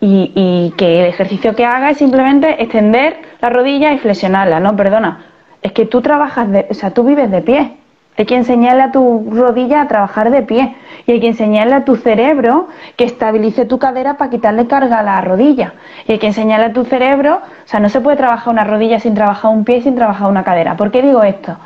y, 0.00 0.32
y, 0.34 0.74
que 0.76 1.00
el 1.00 1.06
ejercicio 1.06 1.56
que 1.56 1.64
haga 1.64 1.90
es 1.90 1.96
simplemente 1.96 2.62
extender 2.62 3.16
la 3.40 3.48
rodilla 3.48 3.94
y 3.94 3.98
flexionarla, 3.98 4.60
no, 4.60 4.76
perdona, 4.76 5.24
es 5.62 5.72
que 5.72 5.86
tú 5.86 6.02
trabajas, 6.02 6.50
de, 6.50 6.66
o 6.68 6.74
sea, 6.74 6.90
tú 6.90 7.02
vives 7.02 7.30
de 7.30 7.40
pie, 7.40 7.76
hay 8.16 8.24
que 8.24 8.36
enseñarle 8.36 8.82
a 8.82 8.92
tu 8.92 9.28
rodilla 9.30 9.82
a 9.82 9.88
trabajar 9.88 10.30
de 10.30 10.42
pie 10.42 10.76
y 11.06 11.12
hay 11.12 11.20
que 11.20 11.28
enseñarle 11.28 11.74
a 11.74 11.84
tu 11.84 11.96
cerebro 11.96 12.68
que 12.96 13.04
estabilice 13.04 13.66
tu 13.66 13.78
cadera 13.78 14.16
para 14.16 14.30
quitarle 14.30 14.66
carga 14.66 15.00
a 15.00 15.02
la 15.02 15.20
rodilla. 15.20 15.74
Y 16.06 16.12
hay 16.12 16.18
que 16.18 16.28
enseñarle 16.28 16.66
a 16.66 16.72
tu 16.72 16.84
cerebro, 16.84 17.36
o 17.36 17.68
sea, 17.68 17.78
no 17.80 17.88
se 17.88 18.00
puede 18.00 18.16
trabajar 18.16 18.52
una 18.52 18.64
rodilla 18.64 19.00
sin 19.00 19.14
trabajar 19.14 19.50
un 19.50 19.64
pie 19.64 19.78
y 19.78 19.82
sin 19.82 19.94
trabajar 19.94 20.28
una 20.28 20.44
cadera. 20.44 20.76
¿Por 20.76 20.90
qué 20.90 21.02
digo 21.02 21.22
esto? 21.22 21.56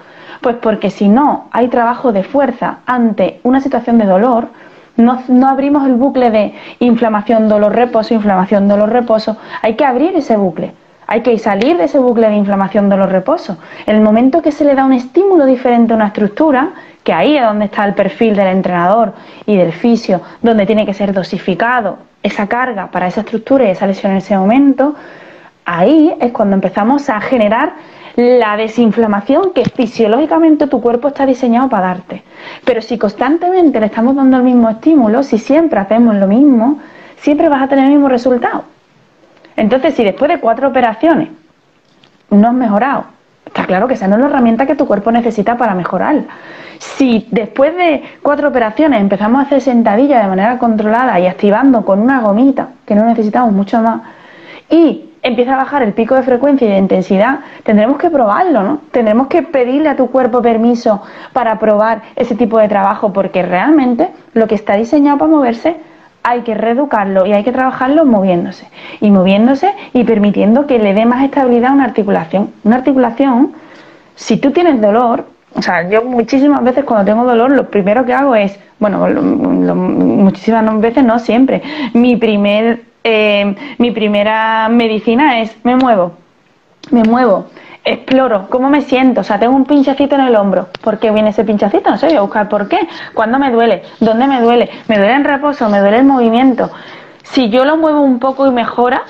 Pues 0.40 0.56
porque 0.56 0.90
si 0.90 1.08
no 1.08 1.48
hay 1.52 1.68
trabajo 1.68 2.12
de 2.12 2.24
fuerza 2.24 2.78
ante 2.86 3.40
una 3.44 3.60
situación 3.60 3.98
de 3.98 4.06
dolor, 4.06 4.48
no, 4.96 5.22
no 5.28 5.48
abrimos 5.48 5.86
el 5.86 5.94
bucle 5.94 6.30
de 6.30 6.54
inflamación, 6.80 7.48
dolor, 7.48 7.74
reposo, 7.74 8.12
inflamación, 8.14 8.66
dolor, 8.68 8.90
reposo. 8.90 9.36
Hay 9.62 9.76
que 9.76 9.84
abrir 9.84 10.16
ese 10.16 10.36
bucle. 10.36 10.72
Hay 11.10 11.22
que 11.22 11.36
salir 11.40 11.76
de 11.76 11.86
ese 11.86 11.98
bucle 11.98 12.28
de 12.28 12.36
inflamación 12.36 12.88
de 12.88 12.96
los 12.96 13.10
reposos. 13.10 13.56
En 13.84 13.96
el 13.96 14.00
momento 14.00 14.42
que 14.42 14.52
se 14.52 14.64
le 14.64 14.76
da 14.76 14.84
un 14.84 14.92
estímulo 14.92 15.44
diferente 15.44 15.92
a 15.92 15.96
una 15.96 16.06
estructura, 16.06 16.70
que 17.02 17.12
ahí 17.12 17.36
es 17.36 17.42
donde 17.42 17.64
está 17.64 17.84
el 17.84 17.94
perfil 17.94 18.36
del 18.36 18.46
entrenador 18.46 19.12
y 19.44 19.56
del 19.56 19.72
fisio, 19.72 20.20
donde 20.40 20.66
tiene 20.66 20.86
que 20.86 20.94
ser 20.94 21.12
dosificado 21.12 21.98
esa 22.22 22.46
carga 22.46 22.92
para 22.92 23.08
esa 23.08 23.22
estructura 23.22 23.64
y 23.64 23.70
esa 23.70 23.88
lesión 23.88 24.12
en 24.12 24.18
ese 24.18 24.38
momento, 24.38 24.94
ahí 25.64 26.14
es 26.20 26.30
cuando 26.30 26.54
empezamos 26.54 27.10
a 27.10 27.20
generar 27.20 27.72
la 28.14 28.56
desinflamación 28.56 29.52
que 29.52 29.64
fisiológicamente 29.64 30.68
tu 30.68 30.80
cuerpo 30.80 31.08
está 31.08 31.26
diseñado 31.26 31.68
para 31.68 31.88
darte. 31.88 32.22
Pero 32.64 32.82
si 32.82 32.98
constantemente 32.98 33.80
le 33.80 33.86
estamos 33.86 34.14
dando 34.14 34.36
el 34.36 34.44
mismo 34.44 34.70
estímulo, 34.70 35.24
si 35.24 35.38
siempre 35.38 35.80
hacemos 35.80 36.14
lo 36.14 36.28
mismo, 36.28 36.78
siempre 37.16 37.48
vas 37.48 37.62
a 37.62 37.68
tener 37.68 37.86
el 37.86 37.90
mismo 37.90 38.08
resultado. 38.08 38.62
Entonces, 39.60 39.92
si 39.92 40.02
después 40.02 40.30
de 40.30 40.40
cuatro 40.40 40.68
operaciones 40.68 41.28
no 42.30 42.48
has 42.48 42.54
mejorado, 42.54 43.04
está 43.44 43.66
claro 43.66 43.86
que 43.86 43.92
esa 43.92 44.08
no 44.08 44.14
es 44.14 44.22
la 44.22 44.28
herramienta 44.28 44.64
que 44.64 44.74
tu 44.74 44.86
cuerpo 44.86 45.12
necesita 45.12 45.58
para 45.58 45.74
mejorar. 45.74 46.16
Si 46.78 47.28
después 47.30 47.76
de 47.76 48.02
cuatro 48.22 48.48
operaciones 48.48 49.02
empezamos 49.02 49.38
a 49.38 49.42
hacer 49.42 49.60
sentadillas 49.60 50.22
de 50.22 50.28
manera 50.30 50.56
controlada 50.56 51.20
y 51.20 51.26
activando 51.26 51.84
con 51.84 52.00
una 52.00 52.22
gomita, 52.22 52.68
que 52.86 52.94
no 52.94 53.04
necesitamos 53.04 53.52
mucho 53.52 53.82
más, 53.82 54.00
y 54.70 55.10
empieza 55.22 55.52
a 55.52 55.58
bajar 55.58 55.82
el 55.82 55.92
pico 55.92 56.14
de 56.14 56.22
frecuencia 56.22 56.66
y 56.66 56.70
de 56.70 56.78
intensidad, 56.78 57.40
tendremos 57.62 57.98
que 57.98 58.08
probarlo, 58.08 58.62
¿no? 58.62 58.78
Tendremos 58.92 59.26
que 59.26 59.42
pedirle 59.42 59.90
a 59.90 59.96
tu 59.96 60.10
cuerpo 60.10 60.40
permiso 60.40 61.02
para 61.34 61.58
probar 61.58 62.00
ese 62.16 62.34
tipo 62.34 62.58
de 62.58 62.68
trabajo, 62.68 63.12
porque 63.12 63.42
realmente 63.42 64.08
lo 64.32 64.46
que 64.48 64.54
está 64.54 64.76
diseñado 64.76 65.18
para 65.18 65.30
moverse 65.30 65.89
hay 66.22 66.42
que 66.42 66.54
reeducarlo 66.54 67.26
y 67.26 67.32
hay 67.32 67.44
que 67.44 67.52
trabajarlo 67.52 68.04
moviéndose. 68.04 68.68
Y 69.00 69.10
moviéndose 69.10 69.72
y 69.92 70.04
permitiendo 70.04 70.66
que 70.66 70.78
le 70.78 70.94
dé 70.94 71.06
más 71.06 71.24
estabilidad 71.24 71.70
a 71.70 71.74
una 71.74 71.84
articulación. 71.84 72.50
Una 72.64 72.76
articulación, 72.76 73.52
si 74.14 74.36
tú 74.36 74.50
tienes 74.50 74.80
dolor, 74.80 75.24
o 75.54 75.62
sea, 75.62 75.88
yo 75.88 76.04
muchísimas 76.04 76.62
veces 76.62 76.84
cuando 76.84 77.10
tengo 77.10 77.24
dolor, 77.24 77.50
lo 77.50 77.70
primero 77.70 78.04
que 78.04 78.12
hago 78.12 78.34
es, 78.34 78.58
bueno, 78.78 79.06
muchísimas 79.74 80.80
veces 80.80 81.04
no 81.04 81.18
siempre, 81.18 81.62
mi 81.92 82.16
primer, 82.16 82.84
eh, 83.02 83.54
mi 83.78 83.90
primera 83.90 84.68
medicina 84.68 85.40
es 85.40 85.56
me 85.64 85.76
muevo, 85.76 86.12
me 86.90 87.02
muevo, 87.02 87.46
exploro, 87.84 88.48
¿cómo 88.48 88.70
me 88.70 88.82
siento? 88.82 89.22
O 89.22 89.24
sea, 89.24 89.38
tengo 89.38 89.54
un 89.54 89.64
pinchacito 89.64 90.14
en 90.14 90.22
el 90.22 90.36
hombro. 90.36 90.68
¿Por 90.82 90.98
qué 90.98 91.10
viene 91.10 91.30
ese 91.30 91.44
pinchacito? 91.44 91.90
No 91.90 91.98
sé, 91.98 92.06
voy 92.06 92.16
a 92.16 92.20
buscar 92.20 92.48
por 92.48 92.68
qué. 92.68 92.88
¿Cuándo 93.14 93.38
me 93.38 93.50
duele? 93.50 93.82
¿Dónde 94.00 94.26
me 94.26 94.40
duele? 94.40 94.70
¿Me 94.88 94.98
duele 94.98 95.14
en 95.14 95.24
reposo? 95.24 95.68
¿Me 95.68 95.80
duele 95.80 95.98
el 95.98 96.04
movimiento? 96.04 96.70
Si 97.22 97.48
yo 97.50 97.64
lo 97.64 97.76
muevo 97.76 98.00
un 98.00 98.18
poco 98.18 98.46
y 98.46 98.50
mejora, 98.50 99.02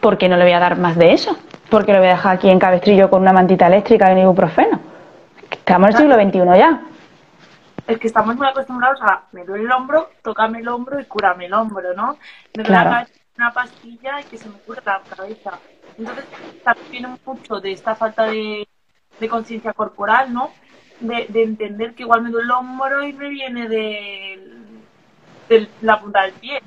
¿por 0.00 0.18
qué 0.18 0.28
no 0.28 0.36
le 0.36 0.44
voy 0.44 0.52
a 0.52 0.58
dar 0.58 0.78
más 0.78 0.96
de 0.96 1.12
eso? 1.12 1.36
¿Por 1.70 1.86
qué 1.86 1.92
lo 1.92 1.98
voy 1.98 2.08
a 2.08 2.12
dejar 2.12 2.36
aquí 2.36 2.50
en 2.50 2.58
cabestrillo 2.58 3.08
con 3.08 3.22
una 3.22 3.32
mantita 3.32 3.66
eléctrica 3.66 4.12
y 4.12 4.20
ibuprofeno? 4.20 4.80
Estamos 5.50 5.90
en 5.90 5.94
el 5.94 6.02
siglo 6.02 6.14
XXI 6.16 6.58
ya. 6.58 6.80
Es 7.86 7.98
que 7.98 8.06
estamos 8.06 8.36
muy 8.36 8.46
acostumbrados 8.46 9.00
a 9.02 9.22
me 9.32 9.44
duele 9.44 9.64
el 9.64 9.72
hombro, 9.72 10.10
tócame 10.22 10.60
el 10.60 10.68
hombro 10.68 11.00
y 11.00 11.04
cúrame 11.04 11.46
el 11.46 11.54
hombro, 11.54 11.94
¿no? 11.94 12.16
Me 12.56 12.62
duele 12.62 12.68
claro. 12.68 13.06
una 13.36 13.52
pastilla 13.52 14.20
y 14.20 14.24
que 14.24 14.38
se 14.38 14.48
me 14.48 14.56
cura 14.58 14.82
la 14.84 15.00
cabeza. 15.16 15.52
Entonces, 15.98 16.24
también 16.64 16.90
viene 16.90 17.18
mucho 17.24 17.60
de 17.60 17.72
esta 17.72 17.94
falta 17.94 18.24
de, 18.24 18.66
conciencia 19.28 19.72
corporal, 19.72 20.32
¿no? 20.32 20.50
De, 21.00 21.26
entender 21.42 21.94
que 21.94 22.02
igual 22.02 22.22
me 22.22 22.30
duele 22.30 22.46
el 22.46 22.50
hombro 22.50 23.06
y 23.06 23.12
me 23.12 23.28
viene 23.28 23.68
de, 23.68 24.58
la 25.80 26.00
punta 26.00 26.22
del 26.22 26.32
pie. 26.34 26.60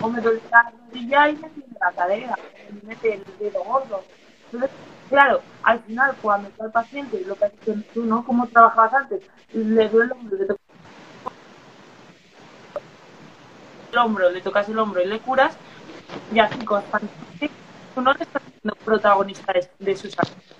O 0.00 0.10
me 0.10 0.20
duele 0.20 0.42
la 0.50 0.70
rodilla 0.70 1.28
y 1.28 1.36
me 1.36 1.48
viene 1.48 1.76
la 1.80 1.92
cadera, 1.92 2.36
me 2.70 2.88
mete 2.88 3.14
el 3.14 3.24
dedo 3.38 3.64
gordo. 3.64 4.04
Entonces, 4.46 4.70
claro, 5.08 5.40
al 5.62 5.80
final, 5.80 6.14
cuando 6.20 6.48
está 6.48 6.66
el 6.66 6.72
paciente, 6.72 7.22
lo 7.26 7.34
que 7.36 7.46
haces 7.46 7.84
tú, 7.94 8.04
¿no? 8.04 8.24
Como 8.24 8.46
trabajabas 8.46 8.94
antes, 8.94 9.22
le 9.54 9.88
duele 9.88 10.12
el 10.12 10.18
hombro, 10.18 10.38
le 10.38 10.46
tocas 10.46 10.60
el 13.92 13.98
hombro, 13.98 14.30
le 14.30 14.40
tocas 14.42 14.68
el 14.68 14.78
hombro 14.78 15.02
y 15.02 15.06
le 15.06 15.20
curas, 15.20 15.56
y 16.32 16.38
así 16.38 16.58
constantemente 16.64 17.50
tú 17.94 18.00
no 18.02 18.12
le 18.12 18.22
estás 18.22 18.42
siendo 18.66 18.74
protagonista 18.84 19.52
de, 19.78 19.96
sus 19.96 20.18
actos. 20.18 20.56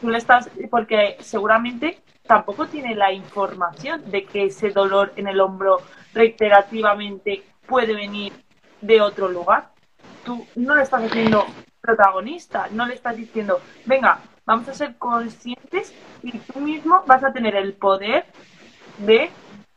Tú 0.00 0.08
le 0.10 0.18
estás, 0.18 0.50
porque 0.70 1.16
seguramente 1.20 2.00
tampoco 2.26 2.66
tiene 2.66 2.94
la 2.94 3.12
información 3.12 4.10
de 4.10 4.24
que 4.24 4.46
ese 4.46 4.70
dolor 4.70 5.12
en 5.16 5.28
el 5.28 5.40
hombro 5.40 5.78
reiterativamente 6.14 7.44
puede 7.66 7.94
venir 7.94 8.32
de 8.80 9.00
otro 9.00 9.28
lugar. 9.28 9.70
Tú 10.24 10.46
no 10.56 10.74
le 10.74 10.82
estás 10.82 11.02
haciendo 11.04 11.46
protagonista, 11.80 12.68
no 12.72 12.86
le 12.86 12.94
estás 12.94 13.16
diciendo, 13.16 13.60
venga, 13.86 14.20
vamos 14.44 14.68
a 14.68 14.74
ser 14.74 14.96
conscientes 14.96 15.94
y 16.22 16.38
tú 16.38 16.60
mismo 16.60 17.02
vas 17.06 17.24
a 17.24 17.32
tener 17.32 17.56
el 17.56 17.74
poder 17.74 18.26
de 18.98 19.30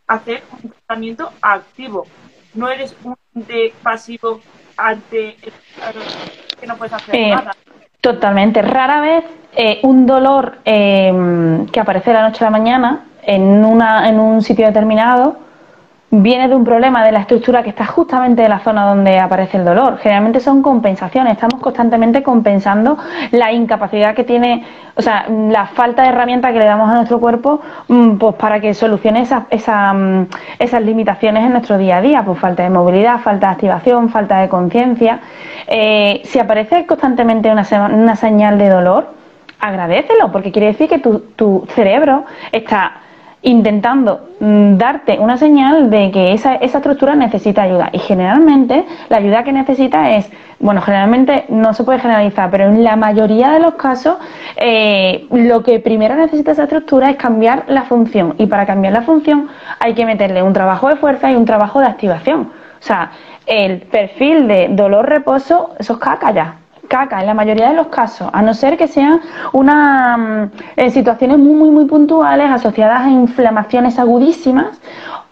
hacer 0.07 0.43
un 0.51 0.72
tratamiento 0.72 1.32
activo. 1.41 2.05
No 2.53 2.70
eres 2.70 2.95
un 3.03 3.16
de 3.34 3.74
pasivo 3.82 4.41
ante 4.76 5.38
el 5.41 5.53
que 6.62 6.68
no 6.68 6.78
puedes 6.78 6.93
hacer 6.93 7.16
eh, 7.16 7.30
nada. 7.32 7.51
Totalmente. 7.99 8.62
Rara 8.62 9.01
vez 9.01 9.26
eh, 9.55 9.80
un 9.84 10.05
dolor 10.05 10.59
eh, 10.64 11.66
que 11.72 11.80
aparece 11.80 12.12
de 12.12 12.14
la 12.14 12.30
noche 12.30 12.45
a 12.45 12.49
la 12.49 12.51
mañana 12.51 13.05
en, 13.24 13.66
una, 13.66 14.07
en 14.07 14.20
un 14.20 14.41
sitio 14.41 14.68
determinado 14.68 15.38
viene 16.12 16.49
de 16.49 16.55
un 16.55 16.66
problema 16.66 17.05
de 17.05 17.14
la 17.14 17.22
estructura 17.22 17.64
que 17.64 17.70
está 17.70 17.86
justamente 17.86 18.43
en 18.43 18.49
la 18.49 18.59
zona 18.59 18.86
donde 18.86 19.18
aparece 19.18 19.57
el 19.57 19.64
dolor. 19.64 19.97
Generalmente 19.99 20.41
son 20.41 20.62
compensaciones, 20.62 21.34
estamos 21.34 21.62
constantemente 21.62 22.22
compensando 22.22 22.97
la 23.32 23.53
incapacidad 23.53 24.14
que 24.14 24.26
tiene, 24.26 24.66
o 24.95 25.01
sea, 25.01 25.26
la 25.30 25.68
falta 25.68 26.03
de 26.03 26.09
herramienta 26.09 26.51
que 26.51 26.59
le 26.59 26.66
damos 26.66 26.89
a 26.89 26.95
nuestro 26.95 27.20
cuerpo 27.20 27.62
mm, 27.88 28.18
pues 28.18 28.36
para 28.36 28.59
que 28.59 28.74
solucione 28.74 29.22
esa, 29.22 29.93
mm, 29.93 30.28
esas 30.59 30.82
limitaciones 30.82 31.45
en 31.45 31.53
nuestro 31.53 31.78
día 31.78 31.97
a 31.97 32.01
día, 32.01 32.24
pues 32.26 32.38
falta 32.39 32.64
de 32.64 32.70
movilidad, 32.70 33.20
falta 33.22 33.47
de 33.47 33.53
activación, 33.53 34.09
falta 34.09 34.41
de 34.41 34.49
conciencia. 34.49 35.22
Eh, 35.66 36.22
si 36.26 36.39
aparece 36.39 36.86
constantemente 36.86 37.49
una, 37.49 38.16
señal 38.16 38.57
de 38.57 38.68
dolor, 38.68 39.14
agradecelo, 39.62 40.30
porque 40.30 40.51
quiere 40.51 40.68
decir 40.68 40.89
que 40.89 40.99
tu 40.99 41.66
cerebro 41.70 42.26
está 42.51 43.01
intentando 43.44 44.30
mm, 44.39 44.78
darte 44.78 45.18
una 45.20 45.38
señal 45.38 45.89
de 45.89 46.12
que 46.12 46.34
esa, 46.34 46.56
estructura 46.56 47.16
necesita 47.16 47.64
ayuda. 47.64 47.89
Y 47.92 48.00
generalmente 48.00 48.86
la 49.10 49.18
ayuda 49.18 49.44
que 49.44 49.52
necesita 49.52 50.12
es, 50.12 50.30
bueno, 50.60 50.82
generalmente 50.82 51.46
no 51.50 51.74
se 51.74 51.84
puede 51.84 52.00
generalizar, 52.00 52.52
pero 52.52 52.66
en 52.66 52.84
la 52.84 52.96
mayoría 52.96 53.52
de 53.52 53.60
los 53.60 53.76
casos 53.76 54.18
eh, 54.58 55.28
lo 55.32 55.64
que 55.64 55.80
primero 55.80 56.16
necesita 56.16 56.52
esa 56.52 56.64
estructura 56.64 57.10
es 57.10 57.18
cambiar 57.18 57.66
la 57.68 57.84
función. 57.84 58.36
Y 58.38 58.46
para 58.46 58.66
cambiar 58.66 58.94
la 58.94 59.02
función 59.02 59.50
hay 59.80 59.94
que 59.94 60.06
meterle 60.06 60.44
un 60.44 60.54
trabajo 60.54 60.89
de 60.89 60.96
fuerza 60.98 61.32
y 61.32 61.36
un 61.36 61.46
trabajo 61.46 61.80
de 61.80 61.88
activación. 61.88 62.52
O 62.80 62.84
sea, 62.84 63.12
el 63.46 63.80
perfil 63.82 64.48
de 64.48 64.70
dolor-reposo, 64.70 65.76
eso 65.80 65.94
es 65.94 66.00
caca 66.00 66.32
ya 66.32 66.61
caca 66.92 67.22
en 67.22 67.26
la 67.26 67.34
mayoría 67.34 67.70
de 67.70 67.76
los 67.76 67.88
casos, 67.88 68.30
a 68.34 68.42
no 68.42 68.54
ser 68.54 68.78
que 68.78 68.88
sean 68.89 69.22
una 69.54 70.18
mm, 70.18 70.52
eh, 70.76 70.92
situaciones 70.92 71.38
muy, 71.38 71.54
muy, 71.54 71.70
muy 71.70 71.86
puntuales 71.86 72.52
asociadas 72.52 73.06
a 73.06 73.10
inflamaciones 73.10 73.98
agudísimas 73.98 74.78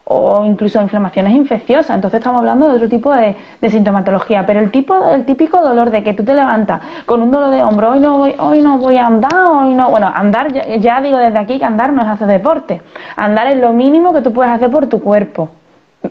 o 0.06 0.46
incluso 0.46 0.82
inflamaciones 0.82 1.34
infecciosas. 1.34 1.96
Entonces 1.98 2.20
estamos 2.20 2.40
hablando 2.40 2.70
de 2.70 2.76
otro 2.76 2.88
tipo 2.88 3.14
de, 3.14 3.36
sintomatología. 3.70 4.46
Pero 4.46 4.62
el 4.62 4.72
tipo, 4.72 4.96
el 5.12 5.26
típico 5.26 5.62
dolor 5.62 5.92
de 5.92 6.02
que 6.02 6.14
tú 6.14 6.24
te 6.24 6.34
levantas 6.34 6.82
con 7.06 7.22
un 7.22 7.30
dolor 7.30 7.52
de 7.52 7.62
hombro, 7.62 7.92
hoy 7.92 8.00
no 8.00 8.18
voy, 8.18 8.36
hoy 8.40 8.62
no 8.62 8.78
voy 8.78 8.96
a 8.96 9.06
andar, 9.06 9.34
hoy 9.52 9.74
no. 9.74 9.90
Bueno, 9.90 10.10
andar, 10.16 10.54
ya, 10.54 10.78
ya 10.78 11.02
digo 11.02 11.18
desde 11.18 11.40
aquí 11.40 11.60
que 11.60 11.66
andar 11.66 11.92
no 11.92 12.02
es 12.02 12.08
hacer 12.08 12.28
deporte. 12.28 12.82
Andar 13.18 13.48
es 13.48 13.58
lo 13.58 13.74
mínimo 13.74 14.14
que 14.14 14.22
tú 14.22 14.32
puedes 14.32 14.52
hacer 14.54 14.72
por 14.72 14.88
tu 14.88 15.02
cuerpo. 15.02 15.50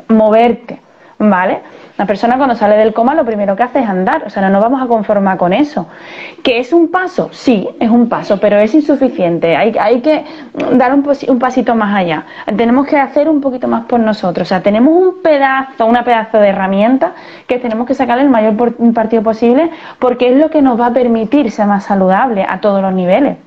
Moverte. 0.08 0.87
¿Vale? 1.18 1.62
La 1.96 2.06
persona 2.06 2.36
cuando 2.36 2.54
sale 2.54 2.76
del 2.76 2.94
coma 2.94 3.12
lo 3.16 3.24
primero 3.24 3.56
que 3.56 3.64
hace 3.64 3.80
es 3.80 3.88
andar, 3.88 4.22
o 4.24 4.30
sea, 4.30 4.40
no 4.42 4.50
nos 4.50 4.62
vamos 4.62 4.80
a 4.80 4.86
conformar 4.86 5.36
con 5.36 5.52
eso. 5.52 5.88
¿Que 6.44 6.60
es 6.60 6.72
un 6.72 6.92
paso? 6.92 7.28
Sí, 7.32 7.68
es 7.80 7.90
un 7.90 8.08
paso, 8.08 8.38
pero 8.38 8.56
es 8.56 8.72
insuficiente. 8.72 9.56
Hay, 9.56 9.74
hay 9.80 10.00
que 10.00 10.24
dar 10.74 10.94
un, 10.94 11.02
pasito 11.40 11.74
más 11.74 11.96
allá. 11.96 12.24
Tenemos 12.56 12.86
que 12.86 12.96
hacer 12.96 13.28
un 13.28 13.40
poquito 13.40 13.66
más 13.66 13.86
por 13.86 13.98
nosotros. 13.98 14.46
O 14.46 14.48
sea, 14.48 14.62
tenemos 14.62 14.94
un 14.94 15.20
pedazo, 15.20 15.86
una 15.86 16.04
pedazo 16.04 16.38
de 16.38 16.50
herramienta 16.50 17.14
que 17.48 17.58
tenemos 17.58 17.88
que 17.88 17.94
sacarle 17.94 18.22
el 18.22 18.30
mayor 18.30 18.54
partido 18.94 19.24
posible 19.24 19.68
porque 19.98 20.30
es 20.30 20.36
lo 20.36 20.50
que 20.50 20.62
nos 20.62 20.78
va 20.80 20.86
a 20.86 20.92
permitir 20.92 21.50
ser 21.50 21.66
más 21.66 21.84
saludable 21.84 22.46
a 22.48 22.60
todos 22.60 22.80
los 22.80 22.92
niveles. 22.92 23.38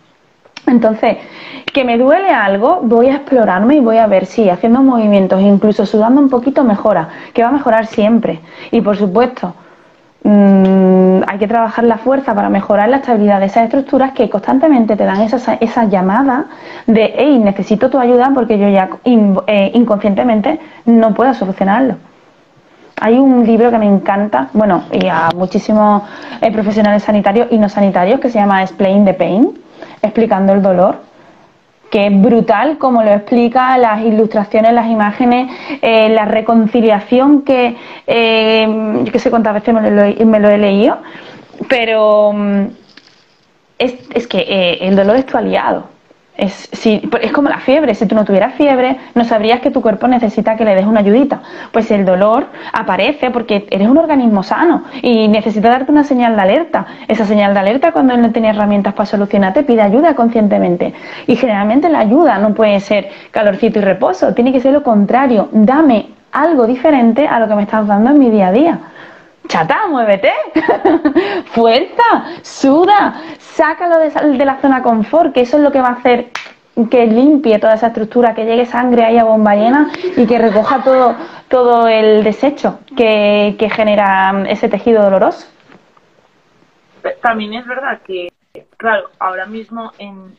Entonces, 0.67 1.17
que 1.73 1.83
me 1.83 1.97
duele 1.97 2.29
algo, 2.29 2.81
voy 2.83 3.07
a 3.07 3.15
explorarme 3.15 3.75
y 3.75 3.79
voy 3.79 3.97
a 3.97 4.07
ver 4.07 4.25
si 4.25 4.49
haciendo 4.49 4.81
movimientos, 4.81 5.41
incluso 5.41 5.85
sudando 5.85 6.21
un 6.21 6.29
poquito, 6.29 6.63
mejora, 6.63 7.09
que 7.33 7.43
va 7.43 7.49
a 7.49 7.51
mejorar 7.51 7.87
siempre. 7.87 8.39
Y 8.71 8.81
por 8.81 8.97
supuesto, 8.97 9.53
mm, 10.23 11.21
hay 11.27 11.37
que 11.39 11.47
trabajar 11.47 11.85
la 11.85 11.97
fuerza 11.97 12.35
para 12.35 12.49
mejorar 12.49 12.89
la 12.89 12.97
estabilidad 12.97 13.39
de 13.39 13.47
esas 13.47 13.65
estructuras 13.65 14.11
que 14.11 14.29
constantemente 14.29 14.95
te 14.95 15.03
dan 15.03 15.21
esa, 15.21 15.55
esa 15.55 15.85
llamada 15.85 16.45
de, 16.85 17.13
hey, 17.17 17.39
necesito 17.39 17.89
tu 17.89 17.97
ayuda 17.97 18.31
porque 18.33 18.59
yo 18.59 18.69
ya 18.69 18.89
eh, 19.03 19.71
inconscientemente 19.73 20.59
no 20.85 21.13
puedo 21.13 21.33
solucionarlo. 21.33 21.95
Hay 22.99 23.17
un 23.17 23.45
libro 23.47 23.71
que 23.71 23.79
me 23.79 23.87
encanta, 23.87 24.49
bueno, 24.53 24.83
y 24.91 25.07
a 25.07 25.29
muchísimos 25.35 26.03
eh, 26.39 26.51
profesionales 26.51 27.01
sanitarios 27.01 27.47
y 27.49 27.57
no 27.57 27.67
sanitarios, 27.67 28.19
que 28.19 28.29
se 28.29 28.37
llama 28.37 28.61
Explain 28.61 29.05
the 29.05 29.13
Pain 29.15 29.60
explicando 30.01 30.53
el 30.53 30.61
dolor, 30.61 30.99
que 31.89 32.07
es 32.07 32.21
brutal 32.21 32.77
como 32.77 33.03
lo 33.03 33.11
explica 33.11 33.77
las 33.77 34.01
ilustraciones, 34.01 34.73
las 34.73 34.87
imágenes, 34.87 35.51
eh, 35.81 36.09
la 36.09 36.25
reconciliación 36.25 37.41
que, 37.41 37.75
eh, 38.07 39.01
yo 39.03 39.11
que 39.11 39.19
sé 39.19 39.29
cuántas 39.29 39.53
veces 39.53 39.73
me 39.73 40.39
lo, 40.39 40.49
he 40.49 40.57
leído, 40.57 40.97
pero 41.67 42.31
mm, 42.33 42.65
es, 43.77 43.95
es 44.13 44.27
que 44.27 44.39
eh, 44.39 44.87
el 44.87 44.95
dolor 44.95 45.17
es 45.17 45.25
tu 45.25 45.37
aliado. 45.37 45.85
Es, 46.41 46.69
si, 46.71 47.07
es 47.21 47.31
como 47.31 47.49
la 47.49 47.59
fiebre, 47.59 47.93
si 47.93 48.07
tú 48.07 48.15
no 48.15 48.25
tuvieras 48.25 48.55
fiebre, 48.55 48.97
no 49.13 49.23
sabrías 49.25 49.59
que 49.59 49.69
tu 49.69 49.79
cuerpo 49.79 50.07
necesita 50.07 50.57
que 50.57 50.65
le 50.65 50.73
des 50.73 50.87
una 50.87 51.01
ayudita. 51.01 51.43
Pues 51.71 51.91
el 51.91 52.03
dolor 52.03 52.47
aparece 52.73 53.29
porque 53.29 53.67
eres 53.69 53.87
un 53.87 53.99
organismo 53.99 54.41
sano 54.41 54.85
y 55.03 55.27
necesita 55.27 55.69
darte 55.69 55.91
una 55.91 56.03
señal 56.03 56.35
de 56.35 56.41
alerta. 56.41 56.87
Esa 57.07 57.25
señal 57.25 57.53
de 57.53 57.59
alerta, 57.59 57.91
cuando 57.91 58.15
él 58.15 58.23
no 58.23 58.31
tiene 58.31 58.49
herramientas 58.49 58.95
para 58.95 59.05
solucionar, 59.05 59.53
te 59.53 59.61
pide 59.61 59.83
ayuda 59.83 60.15
conscientemente. 60.15 60.95
Y 61.27 61.35
generalmente 61.35 61.89
la 61.89 61.99
ayuda 61.99 62.39
no 62.39 62.55
puede 62.55 62.79
ser 62.79 63.11
calorcito 63.29 63.77
y 63.77 63.83
reposo, 63.83 64.33
tiene 64.33 64.51
que 64.51 64.61
ser 64.61 64.73
lo 64.73 64.81
contrario. 64.81 65.47
Dame 65.51 66.07
algo 66.31 66.65
diferente 66.65 67.27
a 67.27 67.39
lo 67.39 67.47
que 67.47 67.53
me 67.53 67.61
estás 67.61 67.85
dando 67.85 68.09
en 68.09 68.17
mi 68.17 68.31
día 68.31 68.47
a 68.47 68.51
día 68.51 68.79
chata, 69.51 69.87
muévete, 69.89 70.31
fuerza, 71.47 72.23
suda, 72.41 73.21
sácalo 73.61 73.99
de, 73.99 74.43
la 74.43 74.59
zona 74.59 74.81
confort, 74.81 75.33
que 75.33 75.41
eso 75.41 75.57
es 75.57 75.63
lo 75.63 75.71
que 75.71 75.81
va 75.81 75.89
a 75.89 75.93
hacer 75.93 76.31
que 76.89 77.05
limpie 77.05 77.59
toda 77.59 77.75
esa 77.75 77.87
estructura, 77.87 78.33
que 78.33 78.43
llegue 78.43 78.65
sangre 78.65 79.03
ahí 79.03 79.19
a 79.19 79.23
bomba 79.23 79.53
llena 79.55 79.91
y 80.17 80.25
que 80.25 80.39
recoja 80.39 80.83
todo, 80.83 81.15
todo 81.47 81.87
el 81.87 82.23
desecho 82.23 82.79
que, 82.97 83.55
genera 83.71 84.45
ese 84.47 84.67
tejido 84.67 85.03
doloroso. 85.03 85.47
También 87.21 87.53
es 87.53 87.67
verdad 87.67 88.01
que, 88.01 88.33
claro, 88.77 89.11
ahora 89.19 89.45
mismo 89.45 89.91
en, 89.99 90.35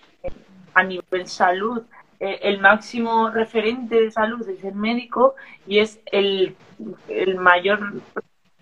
a 0.74 0.82
nivel 0.82 1.28
salud, 1.28 1.82
eh, 2.18 2.40
el 2.42 2.58
máximo 2.58 3.30
referente 3.30 4.00
de 4.00 4.10
salud 4.10 4.48
es 4.48 4.64
el 4.64 4.74
médico 4.74 5.36
y 5.68 5.78
es 5.78 6.00
el, 6.10 6.56
el 7.06 7.36
mayor, 7.36 7.92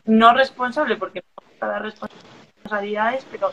no 0.04 0.34
responsable, 0.34 0.96
porque 0.96 1.22
no 1.62 1.78
responsabilidades, 1.78 3.26
pero 3.30 3.52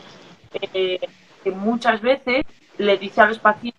eh, 0.52 1.00
que 1.42 1.50
muchas 1.50 2.00
veces 2.00 2.44
le 2.78 2.96
dice 2.96 3.20
a 3.20 3.26
los 3.26 3.38
pacientes 3.38 3.78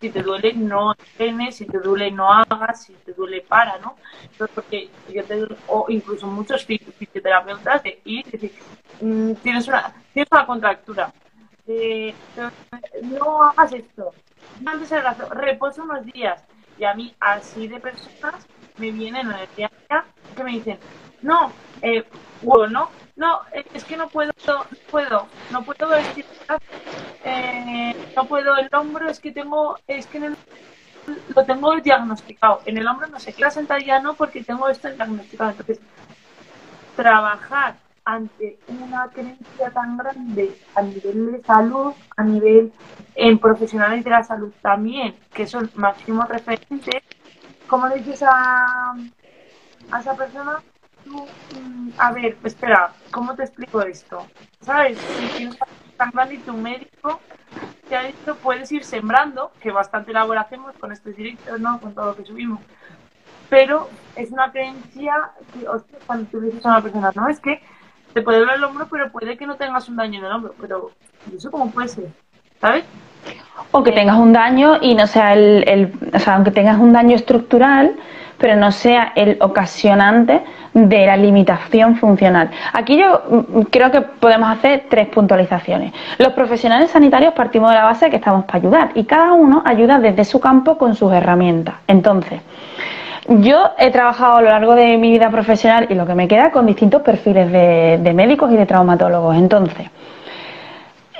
si 0.00 0.10
te 0.10 0.22
duele 0.22 0.52
no 0.52 0.92
entrenes, 0.92 1.56
si 1.56 1.64
te 1.64 1.78
duele 1.78 2.10
no 2.10 2.30
hagas, 2.30 2.84
si 2.84 2.92
te 2.92 3.12
duele 3.14 3.40
para, 3.40 3.78
¿no? 3.78 3.96
Entonces, 4.22 4.54
porque 4.54 4.90
yo 5.10 5.24
te, 5.24 5.46
o 5.68 5.86
incluso 5.88 6.26
muchos 6.26 6.64
fisioterapeutas 6.64 7.82
de 7.82 8.00
ir 8.04 8.24
decir, 8.26 8.52
mm, 9.00 9.32
tienes 9.42 9.66
una, 9.68 9.94
tienes 10.12 10.28
una 10.30 10.46
contractura, 10.46 11.12
eh, 11.66 12.14
no 13.02 13.44
hagas 13.44 13.72
esto, 13.72 14.12
antes 14.66 14.92
el 14.92 15.00
brazo, 15.00 15.28
reposa 15.30 15.82
unos 15.82 16.04
días. 16.04 16.42
Y 16.78 16.84
a 16.84 16.94
mí, 16.94 17.14
así 17.20 17.68
de 17.68 17.78
personas, 17.78 18.46
me 18.76 18.90
vienen 18.90 19.30
en 19.30 19.36
el 19.36 19.48
día 19.56 19.70
que 20.36 20.44
me 20.44 20.50
dicen, 20.50 20.78
no, 21.22 21.52
eh, 21.80 22.04
bueno, 22.42 22.90
no, 23.16 23.40
es 23.72 23.84
que 23.84 23.96
no 23.96 24.08
puedo, 24.08 24.32
no 24.46 24.64
puedo, 24.90 25.26
no 25.50 25.62
puedo 25.62 25.88
vestir, 25.88 26.24
eh, 27.24 27.94
no 28.16 28.24
puedo 28.24 28.56
el 28.56 28.68
hombro, 28.74 29.08
es 29.08 29.20
que 29.20 29.30
tengo, 29.30 29.78
es 29.86 30.06
que 30.06 30.32
lo 31.34 31.44
tengo 31.44 31.76
diagnosticado. 31.80 32.62
En 32.66 32.78
el 32.78 32.86
hombro 32.86 33.06
no 33.06 33.20
sé 33.20 33.34
la 33.38 33.50
sentadilla 33.50 34.00
no, 34.00 34.14
porque 34.14 34.42
tengo 34.42 34.68
esto 34.68 34.88
diagnosticado. 34.90 35.50
Entonces, 35.50 35.80
trabajar 36.96 37.76
ante 38.04 38.58
una 38.68 39.08
creencia 39.08 39.70
tan 39.70 39.96
grande 39.96 40.58
a 40.74 40.82
nivel 40.82 41.32
de 41.32 41.42
salud, 41.42 41.94
a 42.16 42.22
nivel 42.22 42.72
en 43.14 43.38
profesionales 43.38 44.04
de 44.04 44.10
la 44.10 44.24
salud 44.24 44.52
también, 44.60 45.16
que 45.32 45.46
son 45.46 45.70
máximos 45.74 46.28
referentes, 46.28 47.02
como 47.66 47.88
le 47.88 47.96
dices 47.96 48.22
a, 48.24 48.94
a 49.90 50.00
esa 50.00 50.14
persona, 50.14 50.60
Mm, 51.06 51.90
a 51.98 52.12
ver, 52.12 52.36
espera, 52.44 52.92
¿cómo 53.10 53.34
te 53.34 53.42
explico 53.44 53.82
esto? 53.82 54.26
¿Sabes? 54.60 54.98
Si 54.98 55.26
tienes 55.36 55.56
tan 55.96 56.10
grande 56.10 56.34
y 56.36 56.38
tu 56.38 56.52
médico 56.52 57.20
te 57.88 57.96
ha 57.96 58.02
dicho 58.02 58.36
puedes 58.42 58.70
ir 58.72 58.84
sembrando, 58.84 59.52
que 59.60 59.70
bastante 59.70 60.12
labor 60.12 60.38
hacemos 60.38 60.74
con 60.76 60.92
estos 60.92 61.14
directos, 61.16 61.60
¿no? 61.60 61.80
Con 61.80 61.94
todo 61.94 62.06
lo 62.06 62.16
que 62.16 62.24
subimos. 62.24 62.60
Pero 63.50 63.88
es 64.16 64.30
una 64.30 64.50
creencia 64.50 65.14
que, 65.52 65.68
hostia, 65.68 65.98
cuando 66.06 66.26
tú 66.30 66.40
dices 66.40 66.64
a 66.64 66.70
una 66.70 66.82
persona, 66.82 67.12
no, 67.14 67.28
es 67.28 67.38
que 67.40 67.60
te 68.12 68.22
puede 68.22 68.40
doler 68.40 68.56
el 68.56 68.64
hombro, 68.64 68.88
pero 68.90 69.10
puede 69.12 69.36
que 69.36 69.46
no 69.46 69.56
tengas 69.56 69.88
un 69.88 69.96
daño 69.96 70.18
en 70.18 70.24
el 70.24 70.32
hombro. 70.32 70.54
Pero, 70.60 70.90
¿eso 71.36 71.50
cómo 71.50 71.70
puede 71.70 71.88
ser? 71.88 72.08
¿Sabes? 72.60 72.84
O 73.70 73.82
que 73.82 73.92
tengas 73.92 74.16
un 74.16 74.32
daño 74.32 74.78
y 74.80 74.94
no 74.94 75.06
sea 75.06 75.34
el, 75.34 75.64
el, 75.68 75.92
o 76.14 76.18
sea, 76.18 76.36
aunque 76.36 76.50
tengas 76.50 76.78
un 76.78 76.92
daño 76.92 77.16
estructural, 77.16 77.96
pero 78.38 78.56
no 78.56 78.72
sea 78.72 79.12
el 79.14 79.36
ocasionante 79.40 80.42
de 80.74 81.06
la 81.06 81.16
limitación 81.16 81.96
funcional. 81.96 82.50
Aquí 82.72 82.98
yo 82.98 83.22
mm, 83.28 83.60
creo 83.70 83.90
que 83.90 84.00
podemos 84.02 84.50
hacer 84.50 84.84
tres 84.90 85.08
puntualizaciones. 85.08 85.92
Los 86.18 86.32
profesionales 86.32 86.90
sanitarios 86.90 87.32
partimos 87.32 87.70
de 87.70 87.76
la 87.76 87.84
base 87.84 88.06
de 88.06 88.10
que 88.10 88.16
estamos 88.16 88.44
para 88.44 88.58
ayudar 88.58 88.90
y 88.94 89.04
cada 89.04 89.32
uno 89.32 89.62
ayuda 89.64 89.98
desde 89.98 90.24
su 90.24 90.40
campo 90.40 90.76
con 90.76 90.96
sus 90.96 91.12
herramientas. 91.12 91.76
Entonces, 91.86 92.40
yo 93.28 93.70
he 93.78 93.90
trabajado 93.90 94.36
a 94.36 94.42
lo 94.42 94.50
largo 94.50 94.74
de 94.74 94.98
mi 94.98 95.12
vida 95.12 95.30
profesional 95.30 95.86
y 95.88 95.94
lo 95.94 96.06
que 96.06 96.14
me 96.14 96.28
queda 96.28 96.50
con 96.50 96.66
distintos 96.66 97.02
perfiles 97.02 97.50
de, 97.50 98.12
médicos 98.12 98.52
y 98.52 98.56
de 98.56 98.66
traumatólogos. 98.66 99.36
Entonces, 99.36 99.88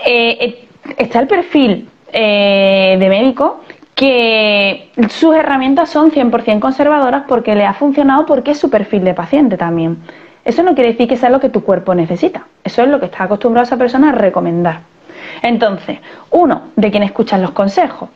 eh, 0.04 0.36
eh, 0.40 0.68
está 0.98 1.20
el 1.20 1.28
perfil 1.28 1.88
eh, 2.12 2.96
de 2.98 3.08
médico 3.08 3.60
que 3.94 4.90
sus 5.08 5.34
herramientas 5.34 5.88
son 5.88 6.10
100% 6.10 6.58
conservadoras 6.58 7.24
porque 7.28 7.54
le 7.54 7.64
ha 7.64 7.74
funcionado 7.74 8.26
porque 8.26 8.52
es 8.52 8.58
su 8.58 8.70
perfil 8.70 9.04
de 9.04 9.14
paciente 9.14 9.56
también. 9.56 9.98
Eso 10.44 10.62
no 10.62 10.74
quiere 10.74 10.92
decir 10.92 11.08
que 11.08 11.16
sea 11.16 11.30
lo 11.30 11.40
que 11.40 11.48
tu 11.48 11.62
cuerpo 11.62 11.94
necesita. 11.94 12.46
Eso 12.62 12.82
es 12.82 12.88
lo 12.88 13.00
que 13.00 13.06
está 13.06 13.24
acostumbrado 13.24 13.64
esa 13.64 13.76
persona 13.76 14.10
a 14.10 14.12
recomendar. 14.12 14.80
Entonces, 15.42 15.98
uno, 16.30 16.62
de 16.76 16.90
quien 16.90 17.02
escuchan 17.02 17.40
los 17.40 17.52
consejos. 17.52 18.10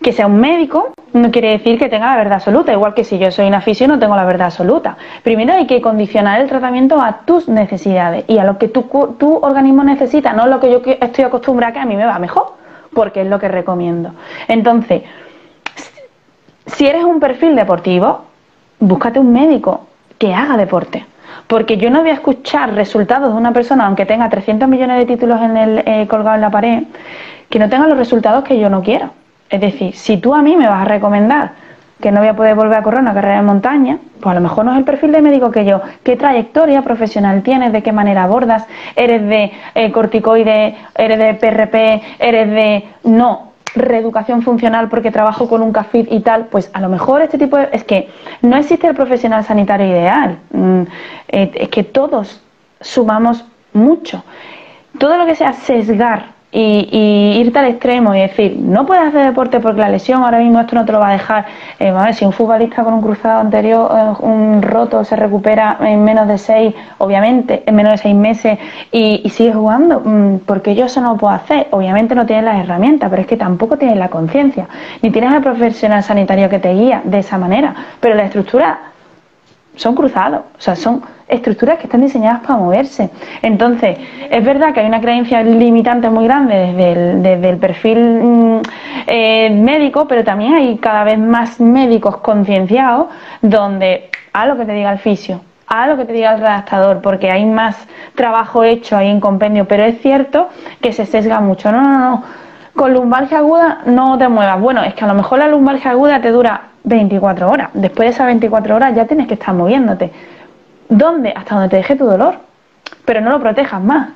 Que 0.00 0.12
sea 0.12 0.26
un 0.26 0.38
médico 0.38 0.92
no 1.12 1.30
quiere 1.30 1.50
decir 1.50 1.78
que 1.78 1.88
tenga 1.88 2.06
la 2.06 2.16
verdad 2.16 2.34
absoluta, 2.34 2.72
igual 2.72 2.94
que 2.94 3.02
si 3.02 3.18
yo 3.18 3.30
soy 3.32 3.48
una 3.48 3.60
fisio 3.60 3.88
no 3.88 3.98
tengo 3.98 4.14
la 4.14 4.24
verdad 4.24 4.46
absoluta. 4.46 4.96
Primero 5.24 5.54
hay 5.54 5.66
que 5.66 5.80
condicionar 5.80 6.40
el 6.40 6.48
tratamiento 6.48 7.00
a 7.00 7.20
tus 7.24 7.48
necesidades 7.48 8.24
y 8.28 8.38
a 8.38 8.44
lo 8.44 8.58
que 8.58 8.68
tu, 8.68 8.82
tu 9.18 9.36
organismo 9.38 9.82
necesita, 9.82 10.32
no 10.32 10.46
lo 10.46 10.60
que 10.60 10.70
yo 10.70 10.82
estoy 11.00 11.24
acostumbrada 11.24 11.72
que 11.72 11.80
a 11.80 11.86
mí 11.86 11.96
me 11.96 12.04
va 12.04 12.18
mejor 12.20 12.58
porque 12.94 13.22
es 13.22 13.26
lo 13.26 13.38
que 13.38 13.48
recomiendo. 13.48 14.12
Entonces, 14.46 15.02
si 16.66 16.86
eres 16.86 17.04
un 17.04 17.20
perfil 17.20 17.56
deportivo, 17.56 18.24
búscate 18.80 19.18
un 19.18 19.32
médico 19.32 19.86
que 20.18 20.34
haga 20.34 20.56
deporte. 20.56 21.04
Porque 21.46 21.76
yo 21.76 21.90
no 21.90 22.00
voy 22.00 22.10
a 22.10 22.14
escuchar 22.14 22.74
resultados 22.74 23.32
de 23.32 23.38
una 23.38 23.52
persona, 23.52 23.86
aunque 23.86 24.06
tenga 24.06 24.28
300 24.28 24.68
millones 24.68 24.98
de 24.98 25.06
títulos 25.06 25.40
en 25.40 25.56
el, 25.56 25.78
eh, 25.86 26.06
colgado 26.08 26.34
en 26.34 26.40
la 26.42 26.50
pared, 26.50 26.82
que 27.48 27.58
no 27.58 27.68
tenga 27.68 27.86
los 27.86 27.96
resultados 27.96 28.44
que 28.44 28.58
yo 28.58 28.68
no 28.68 28.82
quiero. 28.82 29.10
Es 29.48 29.60
decir, 29.60 29.94
si 29.94 30.18
tú 30.18 30.34
a 30.34 30.42
mí 30.42 30.56
me 30.56 30.68
vas 30.68 30.82
a 30.82 30.84
recomendar 30.84 31.52
que 32.00 32.12
no 32.12 32.20
voy 32.20 32.28
a 32.28 32.36
poder 32.36 32.54
volver 32.54 32.78
a 32.78 32.82
correr 32.82 33.00
una 33.00 33.14
carrera 33.14 33.36
de 33.36 33.42
montaña, 33.42 33.98
pues 34.20 34.32
a 34.32 34.34
lo 34.34 34.40
mejor 34.40 34.64
no 34.64 34.72
es 34.72 34.78
el 34.78 34.84
perfil 34.84 35.12
de 35.12 35.22
médico 35.22 35.50
que 35.50 35.64
yo. 35.64 35.80
¿Qué 36.02 36.16
trayectoria 36.16 36.82
profesional 36.82 37.42
tienes? 37.42 37.72
¿De 37.72 37.82
qué 37.82 37.92
manera 37.92 38.24
abordas? 38.24 38.66
¿Eres 38.94 39.26
de 39.26 39.52
eh, 39.74 39.92
corticoide? 39.92 40.76
¿Eres 40.96 41.18
de 41.18 41.34
PRP? 41.34 42.02
¿Eres 42.18 42.50
de... 42.50 42.88
No, 43.04 43.52
reeducación 43.74 44.42
funcional 44.42 44.88
porque 44.88 45.10
trabajo 45.10 45.48
con 45.48 45.62
un 45.62 45.72
CAFID 45.72 46.08
y 46.10 46.20
tal, 46.20 46.46
pues 46.46 46.70
a 46.72 46.80
lo 46.80 46.88
mejor 46.88 47.22
este 47.22 47.38
tipo 47.38 47.56
de... 47.56 47.68
Es 47.72 47.84
que 47.84 48.08
no 48.42 48.56
existe 48.56 48.86
el 48.86 48.94
profesional 48.94 49.44
sanitario 49.44 49.86
ideal. 49.86 50.38
Mm, 50.52 50.82
eh, 51.28 51.50
es 51.54 51.68
que 51.68 51.82
todos 51.82 52.40
sumamos 52.80 53.44
mucho. 53.72 54.24
Todo 54.98 55.16
lo 55.16 55.26
que 55.26 55.34
sea 55.34 55.52
sesgar 55.52 56.37
y, 56.50 57.40
irte 57.40 57.58
al 57.58 57.66
extremo 57.66 58.14
y 58.14 58.20
decir, 58.20 58.56
no 58.58 58.86
puedes 58.86 59.04
hacer 59.04 59.26
deporte 59.26 59.60
porque 59.60 59.80
la 59.80 59.88
lesión 59.88 60.22
ahora 60.22 60.38
mismo 60.38 60.60
esto 60.60 60.74
no 60.74 60.84
te 60.84 60.92
lo 60.92 61.00
va 61.00 61.10
a 61.10 61.12
dejar. 61.12 61.46
Eh, 61.78 61.92
si 62.14 62.24
un 62.24 62.32
futbolista 62.32 62.84
con 62.84 62.94
un 62.94 63.02
cruzado 63.02 63.40
anterior, 63.40 63.90
eh, 63.92 64.24
un 64.24 64.62
roto, 64.62 65.04
se 65.04 65.16
recupera 65.16 65.78
en 65.80 66.02
menos 66.04 66.26
de 66.26 66.38
seis, 66.38 66.74
obviamente, 66.98 67.62
en 67.66 67.74
menos 67.74 67.92
de 67.92 67.98
seis 67.98 68.14
meses 68.14 68.58
y, 68.90 69.28
sigue 69.28 69.52
jugando, 69.52 70.00
mm, 70.04 70.38
porque 70.46 70.74
yo 70.74 70.86
eso 70.86 71.00
no 71.00 71.12
lo 71.12 71.16
puedo 71.18 71.34
hacer. 71.34 71.68
Obviamente 71.70 72.14
no 72.14 72.24
tienes 72.26 72.44
las 72.44 72.64
herramientas, 72.64 73.10
pero 73.10 73.22
es 73.22 73.28
que 73.28 73.36
tampoco 73.36 73.76
tienes 73.76 73.96
la 73.96 74.08
conciencia, 74.08 74.66
ni 75.02 75.10
tienes 75.10 75.32
al 75.32 75.42
profesional 75.42 76.02
sanitario 76.02 76.48
que 76.48 76.58
te 76.58 76.72
guía 76.72 77.02
de 77.04 77.18
esa 77.18 77.38
manera. 77.38 77.74
Pero 78.00 78.14
la 78.14 78.24
estructura 78.24 78.78
son 79.78 79.94
cruzados, 79.94 80.40
o 80.58 80.60
sea, 80.60 80.74
son 80.74 81.02
estructuras 81.28 81.78
que 81.78 81.84
están 81.84 82.00
diseñadas 82.00 82.40
para 82.40 82.56
moverse. 82.56 83.10
Entonces, 83.42 83.96
es 84.28 84.44
verdad 84.44 84.74
que 84.74 84.80
hay 84.80 84.86
una 84.86 85.00
creencia 85.00 85.42
limitante 85.42 86.10
muy 86.10 86.24
grande 86.24 86.72
desde 86.74 87.48
el, 87.50 87.58
perfil 87.58 87.98
mm, 87.98 88.62
eh, 89.06 89.50
médico, 89.50 90.08
pero 90.08 90.24
también 90.24 90.54
hay 90.54 90.76
cada 90.78 91.04
vez 91.04 91.18
más 91.18 91.60
médicos 91.60 92.16
concienciados 92.18 93.06
donde 93.40 94.10
a 94.32 94.46
lo 94.46 94.56
que 94.56 94.64
te 94.64 94.72
diga 94.72 94.90
el 94.90 94.98
fisio, 94.98 95.42
a 95.68 95.86
lo 95.86 95.96
que 95.96 96.06
te 96.06 96.12
diga 96.12 96.34
el 96.34 96.40
redactador, 96.40 97.00
porque 97.00 97.30
hay 97.30 97.44
más 97.44 97.76
trabajo 98.16 98.64
hecho 98.64 98.96
ahí 98.96 99.08
en 99.08 99.20
compendio, 99.20 99.66
pero 99.68 99.84
es 99.84 100.00
cierto 100.00 100.48
que 100.80 100.92
se 100.92 101.06
sesga 101.06 101.40
mucho. 101.40 101.70
No, 101.70 101.82
no, 101.82 101.98
no. 101.98 102.24
Con 102.74 102.94
lumbalgia 102.94 103.38
aguda 103.38 103.80
no 103.86 104.18
te 104.18 104.28
muevas. 104.28 104.60
Bueno, 104.60 104.82
es 104.82 104.94
que 104.94 105.04
a 105.04 105.08
lo 105.08 105.14
mejor 105.14 105.38
la 105.38 105.48
lumbalgia 105.48 105.90
aguda 105.92 106.20
te 106.20 106.30
dura 106.30 106.62
24 106.88 107.48
horas. 107.48 107.70
Después 107.74 108.08
de 108.08 108.14
esas 108.14 108.26
24 108.26 108.76
horas 108.76 108.94
ya 108.94 109.06
tienes 109.06 109.26
que 109.26 109.34
estar 109.34 109.54
moviéndote. 109.54 110.10
¿Dónde? 110.88 111.32
Hasta 111.36 111.54
donde 111.54 111.68
te 111.68 111.76
deje 111.76 111.96
tu 111.96 112.06
dolor. 112.06 112.36
Pero 113.04 113.20
no 113.20 113.30
lo 113.30 113.40
protejas 113.40 113.82
más. 113.82 114.10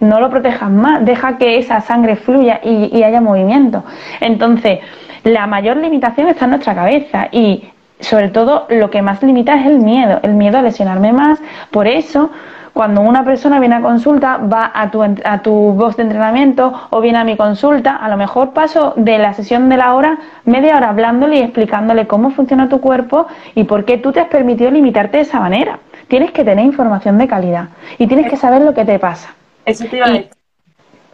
No 0.00 0.20
lo 0.20 0.30
protejas 0.30 0.70
más. 0.70 1.04
Deja 1.04 1.38
que 1.38 1.58
esa 1.58 1.80
sangre 1.80 2.16
fluya 2.16 2.60
y, 2.62 3.02
haya 3.02 3.20
movimiento. 3.20 3.84
Entonces, 4.20 4.80
la 5.22 5.46
mayor 5.46 5.76
limitación 5.76 6.28
está 6.28 6.46
en 6.46 6.52
nuestra 6.52 6.74
cabeza 6.74 7.28
y 7.30 7.64
sobre 8.00 8.28
todo 8.28 8.66
lo 8.68 8.90
que 8.90 9.02
más 9.02 9.22
limita 9.22 9.54
es 9.54 9.66
el 9.66 9.78
miedo, 9.78 10.20
el 10.22 10.34
miedo 10.34 10.58
a 10.58 10.62
lesionarme 10.62 11.12
más. 11.12 11.38
Por 11.70 11.86
eso, 11.86 12.30
cuando 12.74 13.00
una 13.00 13.24
persona 13.24 13.58
viene 13.60 13.76
a 13.76 13.80
consulta, 13.80 14.36
va 14.36 14.70
a 14.74 14.90
tu, 14.90 15.02
a 15.02 15.42
tu 15.42 15.52
voz 15.72 15.96
de 15.96 16.02
entrenamiento 16.02 16.88
o 16.90 17.00
viene 17.00 17.18
a 17.18 17.24
mi 17.24 17.36
consulta, 17.36 17.96
a 17.96 18.08
lo 18.08 18.18
mejor 18.18 18.52
paso 18.52 18.92
de 18.96 19.16
la 19.16 19.32
sesión 19.32 19.70
de 19.70 19.78
la 19.78 19.94
hora 19.94 20.18
media 20.44 20.76
hora 20.76 20.90
hablándole 20.90 21.36
y 21.36 21.42
explicándole 21.42 22.06
cómo 22.06 22.30
funciona 22.32 22.68
tu 22.68 22.80
cuerpo 22.80 23.26
y 23.54 23.64
por 23.64 23.86
qué 23.86 23.96
tú 23.96 24.12
te 24.12 24.20
has 24.20 24.28
permitido 24.28 24.70
limitarte 24.70 25.16
de 25.16 25.22
esa 25.22 25.40
manera 25.40 25.78
tienes 26.08 26.32
que 26.32 26.44
tener 26.44 26.64
información 26.64 27.18
de 27.18 27.28
calidad 27.28 27.68
y 27.98 28.06
tienes 28.06 28.30
que 28.30 28.36
saber 28.36 28.62
lo 28.62 28.74
que 28.74 28.84
te 28.84 28.98
pasa. 28.98 29.34
Eso 29.64 29.84
te 29.86 29.96
iba 29.96 30.06
a 30.06 30.10
decir, 30.10 30.30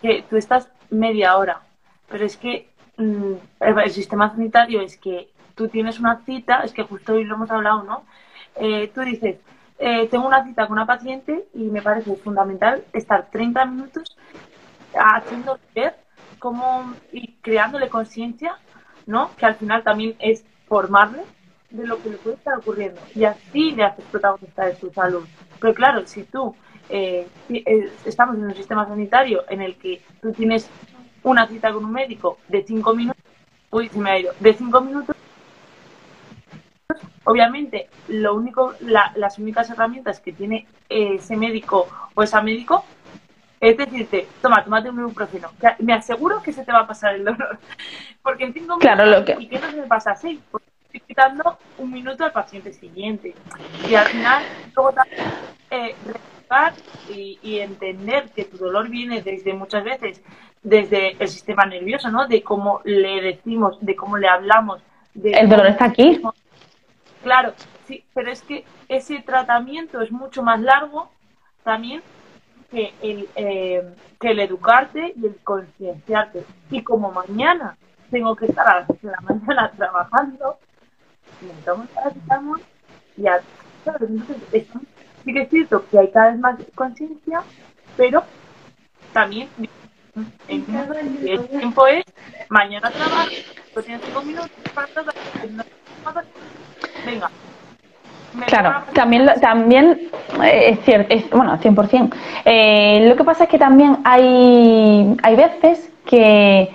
que 0.02 0.24
tú 0.28 0.36
estás 0.36 0.68
media 0.90 1.36
hora, 1.36 1.60
pero 2.08 2.24
es 2.24 2.36
que 2.36 2.68
mm, 2.96 3.32
el 3.60 3.90
sistema 3.90 4.30
sanitario 4.30 4.80
es 4.80 4.96
que 4.96 5.28
tú 5.54 5.68
tienes 5.68 6.00
una 6.00 6.20
cita, 6.24 6.62
es 6.64 6.72
que 6.72 6.82
justo 6.82 7.14
hoy 7.14 7.24
lo 7.24 7.36
hemos 7.36 7.50
hablado, 7.50 7.82
¿no? 7.84 8.02
Eh, 8.56 8.90
tú 8.94 9.02
dices, 9.02 9.36
eh, 9.82 10.08
tengo 10.08 10.26
una 10.26 10.44
cita 10.44 10.66
con 10.66 10.74
una 10.74 10.86
paciente 10.86 11.48
y 11.54 11.64
me 11.70 11.80
parece 11.80 12.14
fundamental 12.16 12.84
estar 12.92 13.30
30 13.30 13.64
minutos 13.64 14.14
haciendo 14.94 15.58
ver 15.74 15.96
cómo 16.38 16.92
y 17.12 17.32
creándole 17.40 17.88
conciencia, 17.88 18.58
¿no? 19.06 19.30
Que 19.36 19.46
al 19.46 19.54
final 19.54 19.82
también 19.82 20.16
es 20.18 20.44
formarle 20.68 21.22
de 21.70 21.86
lo 21.86 22.02
que 22.02 22.10
le 22.10 22.16
puede 22.18 22.36
estar 22.36 22.58
ocurriendo 22.58 23.00
y 23.14 23.24
así 23.24 23.70
le 23.70 23.84
haces 23.84 24.04
protagonista 24.10 24.66
de 24.66 24.76
su 24.76 24.90
salud. 24.90 25.24
Pero 25.58 25.72
claro, 25.72 26.06
si 26.06 26.24
tú 26.24 26.54
eh, 26.90 27.26
eh, 27.48 27.92
estamos 28.04 28.36
en 28.36 28.44
un 28.44 28.54
sistema 28.54 28.86
sanitario 28.86 29.44
en 29.48 29.62
el 29.62 29.76
que 29.76 30.02
tú 30.20 30.30
tienes 30.32 30.68
una 31.22 31.46
cita 31.46 31.72
con 31.72 31.86
un 31.86 31.92
médico 31.92 32.36
de 32.48 32.64
cinco 32.64 32.94
minutos, 32.94 33.22
uy, 33.70 33.88
se 33.88 33.98
me 33.98 34.10
ha 34.10 34.18
ido, 34.18 34.32
de 34.40 34.52
cinco 34.52 34.82
minutos, 34.82 35.16
obviamente 37.24 37.88
lo 38.08 38.34
único, 38.34 38.74
las 38.80 39.38
únicas 39.38 39.70
herramientas 39.70 40.20
que 40.20 40.32
tiene 40.32 40.66
ese 40.88 41.36
médico 41.36 41.88
o 42.14 42.22
esa 42.22 42.42
médico 42.42 42.84
es 43.60 43.76
decirte, 43.76 44.26
toma, 44.40 44.64
tómate 44.64 44.88
un 44.88 45.00
ibuprofeno. 45.00 45.50
Me 45.80 45.92
aseguro 45.92 46.42
que 46.42 46.52
se 46.52 46.64
te 46.64 46.72
va 46.72 46.80
a 46.80 46.86
pasar 46.86 47.14
el 47.14 47.24
dolor. 47.24 47.58
Porque 48.22 48.44
en 48.44 48.54
cinco 48.54 48.78
claro, 48.78 49.04
minutos, 49.04 49.20
lo 49.20 49.38
que... 49.38 49.42
¿y 49.44 49.48
qué 49.48 49.58
no 49.58 49.70
se 49.70 49.76
me 49.76 49.86
pasa 49.86 50.12
así? 50.12 50.40
Porque 50.50 50.66
estoy 50.84 51.00
quitando 51.00 51.58
un 51.76 51.90
minuto 51.90 52.24
al 52.24 52.32
paciente 52.32 52.72
siguiente. 52.72 53.34
Y 53.86 53.94
al 53.94 54.06
final, 54.06 54.42
luego 54.74 54.92
también, 54.92 55.20
eh, 55.70 55.94
y, 57.10 57.38
y, 57.42 57.58
entender 57.60 58.30
que 58.34 58.44
tu 58.44 58.56
dolor 58.56 58.88
viene 58.88 59.22
desde 59.22 59.52
muchas 59.52 59.84
veces 59.84 60.20
desde 60.62 61.16
el 61.22 61.28
sistema 61.28 61.64
nervioso, 61.64 62.10
¿no? 62.10 62.26
De 62.26 62.42
cómo 62.42 62.80
le 62.84 63.20
decimos, 63.20 63.78
de 63.80 63.94
cómo 63.94 64.16
le 64.16 64.28
hablamos. 64.28 64.80
De 65.14 65.30
el 65.30 65.48
dolor 65.48 65.66
está 65.66 65.86
aquí. 65.86 66.20
Claro, 67.22 67.52
sí, 67.86 68.04
pero 68.14 68.30
es 68.30 68.42
que 68.42 68.64
ese 68.88 69.20
tratamiento 69.20 70.00
es 70.00 70.10
mucho 70.10 70.42
más 70.42 70.60
largo 70.60 71.10
también 71.62 72.02
que 72.70 72.94
el, 73.02 73.28
eh, 73.34 73.94
que 74.18 74.30
el 74.30 74.40
educarte 74.40 75.12
y 75.16 75.26
el 75.26 75.36
concienciarte. 75.42 76.44
Y 76.70 76.82
como 76.82 77.12
mañana 77.12 77.76
tengo 78.10 78.34
que 78.36 78.46
estar 78.46 78.66
a 78.66 78.80
las 78.80 78.86
6 78.86 79.02
de 79.02 79.10
la 79.10 79.20
mañana 79.20 79.70
trabajando, 79.76 80.58
necesitamos 81.40 81.86
necesitamos 82.04 82.60
ya, 83.16 83.40
Entonces, 83.84 84.66
sí 85.24 85.32
que 85.32 85.42
es 85.42 85.50
cierto 85.50 85.84
que 85.90 85.98
hay 85.98 86.10
cada 86.10 86.30
vez 86.30 86.40
más 86.40 86.56
conciencia, 86.74 87.42
pero 87.96 88.24
también 89.12 89.48
el 90.48 91.48
tiempo 91.48 91.86
es 91.86 92.04
mañana 92.48 92.90
trabajo, 92.90 93.30
tienes 93.84 94.02
5 94.06 94.22
minutos 94.22 94.50
para 94.74 96.24
venga, 97.10 97.30
Claro, 98.46 98.84
también, 98.92 99.28
también 99.40 100.08
eh, 100.42 100.70
es 100.70 100.80
cierto, 100.84 101.12
es, 101.12 101.28
bueno, 101.30 101.58
100%. 101.58 102.14
Eh, 102.44 103.04
lo 103.08 103.16
que 103.16 103.24
pasa 103.24 103.44
es 103.44 103.50
que 103.50 103.58
también 103.58 103.98
hay, 104.04 105.16
hay 105.22 105.36
veces 105.36 105.90
que, 106.06 106.70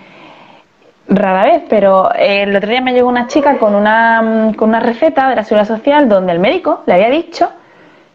rara 1.07 1.43
vez, 1.43 1.63
pero 1.69 2.13
eh, 2.13 2.43
el 2.43 2.55
otro 2.55 2.69
día 2.69 2.81
me 2.81 2.93
llegó 2.93 3.07
una 3.07 3.27
chica 3.27 3.57
con 3.57 3.73
una, 3.73 4.51
con 4.57 4.69
una 4.69 4.79
receta 4.79 5.29
de 5.29 5.35
la 5.37 5.43
Seguridad 5.43 5.67
Social 5.67 6.09
donde 6.09 6.33
el 6.33 6.39
médico 6.39 6.83
le 6.85 6.93
había 6.93 7.09
dicho, 7.09 7.49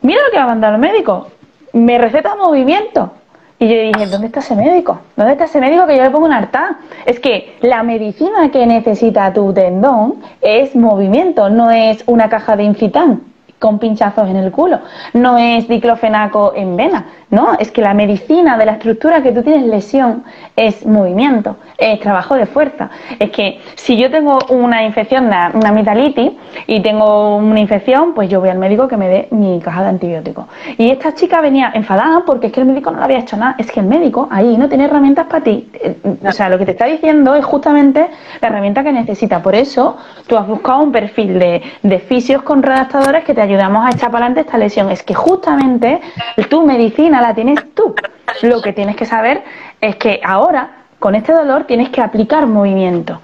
mira 0.03 0.23
lo 0.23 0.31
que 0.31 0.39
ha 0.39 0.47
mandado 0.47 0.75
el 0.75 0.81
médico, 0.81 1.29
me 1.73 1.99
receta 1.99 2.37
movimiento. 2.37 3.15
Y 3.63 3.69
yo 3.69 3.75
dije, 3.75 4.07
¿dónde 4.11 4.29
está 4.29 4.41
ese 4.41 4.57
médico? 4.57 5.01
¿Dónde 5.17 5.33
está 5.33 5.45
ese 5.45 5.61
médico 5.61 5.87
que 5.87 5.95
yo 5.95 6.03
le 6.03 6.09
pongo 6.09 6.25
un 6.25 6.33
harta? 6.33 6.79
Es 7.05 7.21
que 7.21 7.59
la 7.61 7.83
medicina 7.83 8.51
que 8.51 8.67
necesita 8.67 9.35
tu 9.35 9.53
tendón 9.53 10.15
es 10.41 10.75
movimiento, 10.75 11.51
no 11.51 11.71
es 11.71 12.03
una 12.07 12.31
caja 12.31 12.57
de 12.57 12.63
incitán 12.63 13.21
con 13.61 13.79
pinchazos 13.79 14.29
en 14.29 14.37
el 14.37 14.51
culo, 14.51 14.81
no 15.13 15.39
es 15.39 15.69
diclofenaco 15.69 16.55
en 16.57 16.77
vena, 16.77 17.07
no, 17.31 17.57
es 17.61 17.71
que 17.71 17.81
la 17.81 17.95
medicina 17.95 18.59
de 18.59 18.67
la 18.67 18.73
estructura 18.73 19.23
que 19.23 19.31
tú 19.31 19.43
tienes 19.43 19.65
lesión 19.67 20.25
es 20.57 20.85
movimiento, 20.85 21.57
es 21.79 22.01
trabajo 22.01 22.35
de 22.35 22.47
fuerza. 22.47 22.91
Es 23.21 23.31
que 23.31 23.61
si 23.77 23.97
yo 23.97 24.11
tengo 24.11 24.39
una 24.49 24.83
infección, 24.85 25.27
una, 25.27 25.53
una 25.55 25.71
mitalitis 25.71 26.33
y 26.67 26.81
tengo 26.81 27.37
una 27.37 27.61
infección, 27.61 28.15
pues 28.15 28.29
yo 28.29 28.41
voy 28.41 28.49
al 28.49 28.59
médico 28.59 28.89
que 28.89 28.97
me 28.97 29.09
dé 29.09 29.29
mi 29.31 29.61
caja 29.61 29.83
de 29.83 29.89
antibióticos. 29.91 30.47
Y 30.77 30.91
esta 30.91 31.15
chica 31.15 31.41
venía 31.41 31.71
enfadada 31.73 32.25
porque 32.27 32.49
es 32.49 32.53
que 32.53 32.63
el 32.63 32.67
médico 32.67 32.91
no 32.91 32.99
le 32.99 33.05
había 33.05 33.19
hecho 33.19 33.37
nada, 33.37 33.55
es 33.59 33.71
que 33.71 33.79
el 33.79 33.87
médico 33.87 34.29
ahí 34.33 34.57
no 34.57 34.69
tiene 34.69 34.87
herramientas 34.87 35.27
para 35.27 35.45
ti. 35.45 35.71
Eh, 35.75 35.97
o 36.27 36.33
sea, 36.33 36.49
lo 36.49 36.59
que 36.59 36.65
te 36.65 36.73
está 36.73 36.87
diciendo 36.87 37.37
es 37.37 37.45
justamente 37.45 38.09
la 38.41 38.49
herramienta 38.49 38.83
que 38.83 38.93
necesita. 38.93 39.41
Por 39.41 39.55
eso 39.55 39.97
tú 40.27 40.37
has 40.37 40.49
buscado 40.49 40.83
un 40.83 40.91
perfil 40.91 41.39
de, 41.39 41.63
de 41.83 41.99
fisios 42.01 42.43
con 42.43 42.61
redactadores 42.63 43.23
que 43.25 43.35
te 43.35 43.41
ayudamos 43.51 43.85
a 43.85 43.91
echar 43.91 44.11
para 44.11 44.27
adelante 44.27 44.41
esta 44.41 44.59
lesión. 44.59 44.91
Es 44.91 45.03
que 45.03 45.15
justamente 45.15 46.01
tu 46.49 46.65
medicina 46.65 47.21
la 47.21 47.35
tienes 47.35 47.75
tú. 47.75 47.95
Lo 48.43 48.63
que 48.63 48.73
tienes 48.73 48.97
que 48.97 49.05
saber 49.05 49.43
es 49.81 49.97
que 49.97 50.21
ahora, 50.25 50.85
con 50.99 51.15
este 51.15 51.33
dolor, 51.33 51.65
tienes 51.65 51.91
que 51.91 52.01
aplicar 52.01 52.47
movimiento. 52.47 53.21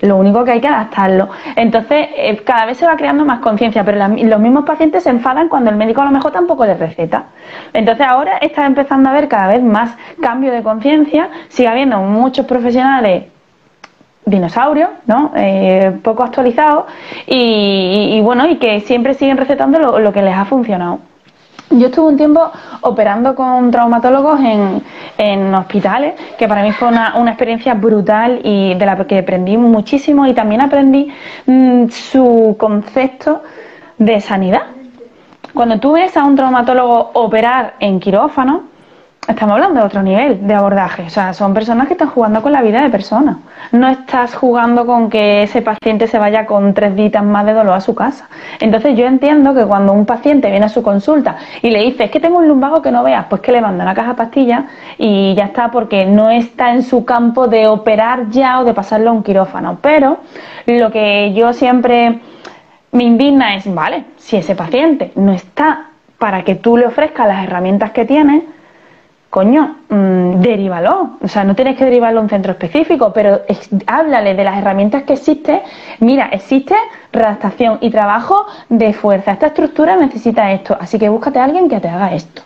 Lo 0.00 0.16
único 0.16 0.44
que 0.44 0.52
hay 0.52 0.60
que 0.60 0.68
adaptarlo. 0.68 1.28
Entonces, 1.56 2.08
eh, 2.16 2.36
cada 2.44 2.66
vez 2.66 2.78
se 2.78 2.86
va 2.86 2.96
creando 2.96 3.24
más 3.24 3.40
conciencia, 3.40 3.84
pero 3.84 3.98
los 3.98 4.40
mismos 4.40 4.64
pacientes 4.64 5.02
se 5.02 5.10
enfadan 5.10 5.48
cuando 5.48 5.70
el 5.70 5.76
médico 5.76 6.02
a 6.02 6.04
lo 6.04 6.12
mejor 6.12 6.32
tampoco 6.32 6.66
les 6.66 6.78
receta. 6.78 7.24
Entonces, 7.72 8.06
ahora 8.06 8.38
está 8.38 8.66
empezando 8.66 9.08
a 9.08 9.12
haber 9.12 9.28
cada 9.28 9.48
vez 9.48 9.62
más 9.62 9.96
cambio 10.20 10.52
de 10.52 10.62
conciencia. 10.62 11.30
Sigue 11.48 11.68
habiendo 11.68 11.98
muchos 11.98 12.46
profesionales 12.46 13.24
dinosaurios, 14.28 14.90
¿no? 15.06 15.32
Eh, 15.36 15.98
poco 16.02 16.22
actualizados 16.22 16.84
y, 17.26 18.20
bueno, 18.22 18.48
y 18.48 18.56
que 18.56 18.80
siempre 18.80 19.14
siguen 19.14 19.36
recetando 19.36 19.78
lo, 19.78 20.12
que 20.12 20.22
les 20.22 20.34
ha 20.34 20.44
funcionado. 20.44 21.00
Yo 21.70 21.88
estuve 21.88 22.08
un 22.08 22.16
tiempo 22.16 22.50
operando 22.80 23.34
con 23.34 23.70
traumatólogos 23.70 24.40
en, 24.40 24.82
en 25.18 25.54
hospitales, 25.54 26.14
que 26.38 26.48
para 26.48 26.62
mí 26.62 26.72
fue 26.72 26.88
una, 26.88 27.12
experiencia 27.26 27.74
brutal 27.74 28.40
y 28.42 28.74
de 28.74 28.86
la 28.86 28.96
que 29.06 29.18
aprendí 29.18 29.56
muchísimo 29.58 30.26
y 30.26 30.32
también 30.32 30.62
aprendí 30.62 31.12
mm, 31.44 31.88
su 31.90 32.56
concepto 32.58 33.42
de 33.98 34.20
sanidad. 34.20 34.62
Cuando 35.52 35.78
tú 35.78 35.92
ves 35.92 36.16
a 36.16 36.24
un 36.24 36.36
traumatólogo 36.36 37.10
operar 37.14 37.74
en 37.80 38.00
quirófano, 38.00 38.62
Estamos 39.28 39.56
hablando 39.56 39.80
de 39.80 39.86
otro 39.86 40.02
nivel 40.02 40.46
de 40.46 40.54
abordaje, 40.54 41.02
o 41.02 41.10
sea, 41.10 41.34
son 41.34 41.52
personas 41.52 41.86
que 41.86 41.92
están 41.92 42.08
jugando 42.08 42.40
con 42.40 42.50
la 42.50 42.62
vida 42.62 42.80
de 42.80 42.88
personas. 42.88 43.36
No 43.72 43.86
estás 43.86 44.34
jugando 44.34 44.86
con 44.86 45.10
que 45.10 45.42
ese 45.42 45.60
paciente 45.60 46.06
se 46.06 46.18
vaya 46.18 46.46
con 46.46 46.72
tres 46.72 46.96
ditas 46.96 47.22
más 47.22 47.44
de 47.44 47.52
dolor 47.52 47.74
a 47.74 47.82
su 47.82 47.94
casa. 47.94 48.26
Entonces 48.58 48.96
yo 48.96 49.04
entiendo 49.04 49.54
que 49.54 49.66
cuando 49.66 49.92
un 49.92 50.06
paciente 50.06 50.50
viene 50.50 50.64
a 50.64 50.70
su 50.70 50.82
consulta 50.82 51.36
y 51.60 51.68
le 51.68 51.82
dice, 51.82 52.04
es 52.04 52.10
que 52.10 52.20
tengo 52.20 52.38
un 52.38 52.48
lumbago 52.48 52.80
que 52.80 52.90
no 52.90 53.04
veas, 53.04 53.26
pues 53.28 53.42
que 53.42 53.52
le 53.52 53.60
manda 53.60 53.84
una 53.84 53.94
caja 53.94 54.08
de 54.08 54.14
pastillas 54.14 54.64
y 54.96 55.34
ya 55.34 55.44
está, 55.44 55.70
porque 55.70 56.06
no 56.06 56.30
está 56.30 56.72
en 56.72 56.82
su 56.82 57.04
campo 57.04 57.48
de 57.48 57.66
operar 57.66 58.30
ya 58.30 58.60
o 58.60 58.64
de 58.64 58.72
pasarlo 58.72 59.10
a 59.10 59.12
un 59.12 59.22
quirófano. 59.22 59.76
Pero 59.82 60.20
lo 60.64 60.90
que 60.90 61.34
yo 61.34 61.52
siempre 61.52 62.20
me 62.92 63.04
indigna 63.04 63.56
es, 63.56 63.72
vale, 63.74 64.04
si 64.16 64.38
ese 64.38 64.54
paciente 64.54 65.12
no 65.16 65.32
está 65.32 65.90
para 66.16 66.44
que 66.44 66.54
tú 66.54 66.78
le 66.78 66.86
ofrezcas 66.86 67.28
las 67.28 67.44
herramientas 67.44 67.90
que 67.90 68.06
tiene, 68.06 68.56
coño, 69.30 69.76
mmm, 69.88 70.40
derívalo. 70.40 71.18
O 71.22 71.28
sea, 71.28 71.44
no 71.44 71.54
tienes 71.54 71.76
que 71.76 71.84
derivarlo 71.84 72.20
a 72.20 72.22
un 72.22 72.28
centro 72.28 72.52
específico, 72.52 73.12
pero 73.12 73.42
háblale 73.86 74.34
de 74.34 74.44
las 74.44 74.58
herramientas 74.58 75.02
que 75.02 75.14
existen. 75.14 75.60
Mira, 76.00 76.28
existe 76.32 76.74
redactación 77.12 77.78
y 77.80 77.90
trabajo 77.90 78.46
de 78.68 78.92
fuerza. 78.92 79.32
Esta 79.32 79.48
estructura 79.48 79.96
necesita 79.96 80.50
esto, 80.52 80.76
así 80.80 80.98
que 80.98 81.08
búscate 81.08 81.38
a 81.38 81.44
alguien 81.44 81.68
que 81.68 81.80
te 81.80 81.88
haga 81.88 82.14
esto. 82.14 82.42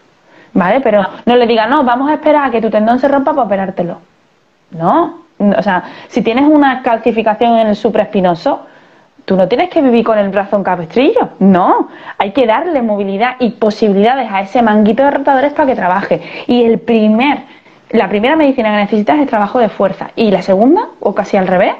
¿Vale? 0.55 0.81
Pero 0.81 1.03
no 1.25 1.37
le 1.37 1.47
digas, 1.47 1.69
no, 1.71 1.83
vamos 1.83 2.11
a 2.11 2.15
esperar 2.15 2.49
a 2.49 2.51
que 2.51 2.61
tu 2.61 2.69
tendón 2.69 2.99
se 2.99 3.09
rompa 3.09 3.33
para 3.33 3.47
operártelo. 3.47 3.99
No. 4.73 5.23
O 5.39 5.63
sea, 5.63 5.85
si 6.09 6.23
tienes 6.23 6.45
una 6.45 6.83
calcificación 6.83 7.57
en 7.59 7.69
el 7.69 7.77
supraespinoso, 7.77 8.67
Tú 9.33 9.39
no 9.39 9.49
tienes 9.49 9.71
que 9.71 9.81
vivir 9.81 10.05
con 10.05 10.19
el 10.19 10.29
brazo 10.29 10.57
en 10.57 10.63
cabestrillo, 10.63 11.31
no. 11.39 11.89
Hay 12.19 12.33
que 12.33 12.47
darle 12.47 12.83
movilidad 12.83 13.37
y 13.39 13.49
posibilidades 13.53 14.31
a 14.31 14.43
ese 14.43 14.61
manguito 14.61 15.03
de 15.05 15.11
rotadores 15.11 15.55
para 15.55 15.69
que 15.69 15.75
trabaje. 15.75 16.21
Y 16.49 16.65
el 16.65 16.79
primer, 16.81 17.39
la 17.93 18.11
primera 18.11 18.37
medicina 18.37 18.69
que 18.73 18.77
necesitas 18.77 19.19
es 19.21 19.27
trabajo 19.27 19.59
de 19.59 19.71
fuerza. 19.71 20.11
Y 20.17 20.31
la 20.31 20.43
segunda, 20.43 20.89
o 21.01 21.15
casi 21.15 21.39
al 21.39 21.47
revés, 21.47 21.73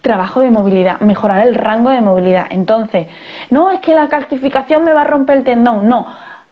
trabajo 0.00 0.40
de 0.40 0.50
movilidad, 0.50 0.98
mejorar 0.98 1.46
el 1.46 1.54
rango 1.54 1.90
de 1.90 2.00
movilidad. 2.00 2.48
Entonces, 2.50 3.06
no 3.50 3.70
es 3.70 3.78
que 3.78 3.94
la 3.94 4.08
calcificación 4.08 4.82
me 4.82 4.92
va 4.92 5.02
a 5.02 5.04
romper 5.04 5.36
el 5.36 5.44
tendón, 5.44 5.88
no. 5.88 6.08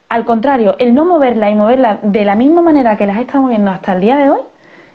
Al 0.09 0.25
contrario, 0.25 0.77
el 0.79 0.95
no 0.95 1.05
moverla 1.05 1.51
y 1.51 1.57
moverla 1.57 1.99
de 2.01 2.25
la 2.25 2.37
misma 2.37 2.63
manera 2.63 2.97
que 2.97 3.09
las 3.09 3.17
estado 3.17 3.43
moviendo 3.43 3.73
hasta 3.73 3.95
el 3.95 4.03
día 4.03 4.19
de 4.19 4.31
hoy 4.31 4.43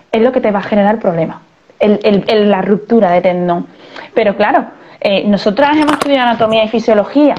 es 0.10 0.22
lo 0.22 0.32
que 0.32 0.39
te 0.39 0.51
va 0.51 0.60
a 0.60 0.64
generar 0.64 0.99
problemas. 0.99 1.39
la 1.82 2.62
ruptura 2.62 3.12
de 3.12 3.20
tendón. 3.20 3.68
Pero 4.14 4.38
claro, 4.38 4.78
eh, 5.02 5.24
nosotras 5.26 5.78
hemos 5.78 5.93
estudiado 5.93 6.30
anatomía 6.30 6.64
y 6.64 6.70
fisiología. 6.70 7.36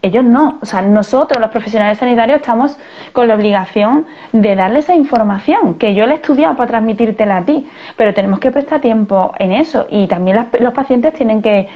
Ellos 0.00 0.22
no, 0.24 0.58
o 0.62 0.66
sea, 0.66 0.80
nosotros 0.80 1.40
los 1.40 1.50
profesionales 1.50 1.98
sanitarios 1.98 2.40
estamos 2.40 2.76
con 3.12 3.26
la 3.26 3.34
obligación 3.34 4.06
de 4.32 4.54
darle 4.54 4.78
esa 4.78 4.94
información 4.94 5.74
que 5.74 5.94
yo 5.94 6.06
le 6.06 6.12
he 6.12 6.16
estudiado 6.16 6.56
para 6.56 6.68
transmitírtela 6.68 7.38
a 7.38 7.44
ti, 7.44 7.68
pero 7.96 8.14
tenemos 8.14 8.38
que 8.38 8.52
prestar 8.52 8.80
tiempo 8.80 9.32
en 9.38 9.52
eso. 9.52 9.86
Y 9.90 10.06
también 10.06 10.48
los 10.60 10.72
pacientes 10.72 11.14
tienen 11.14 11.42
que, 11.42 11.68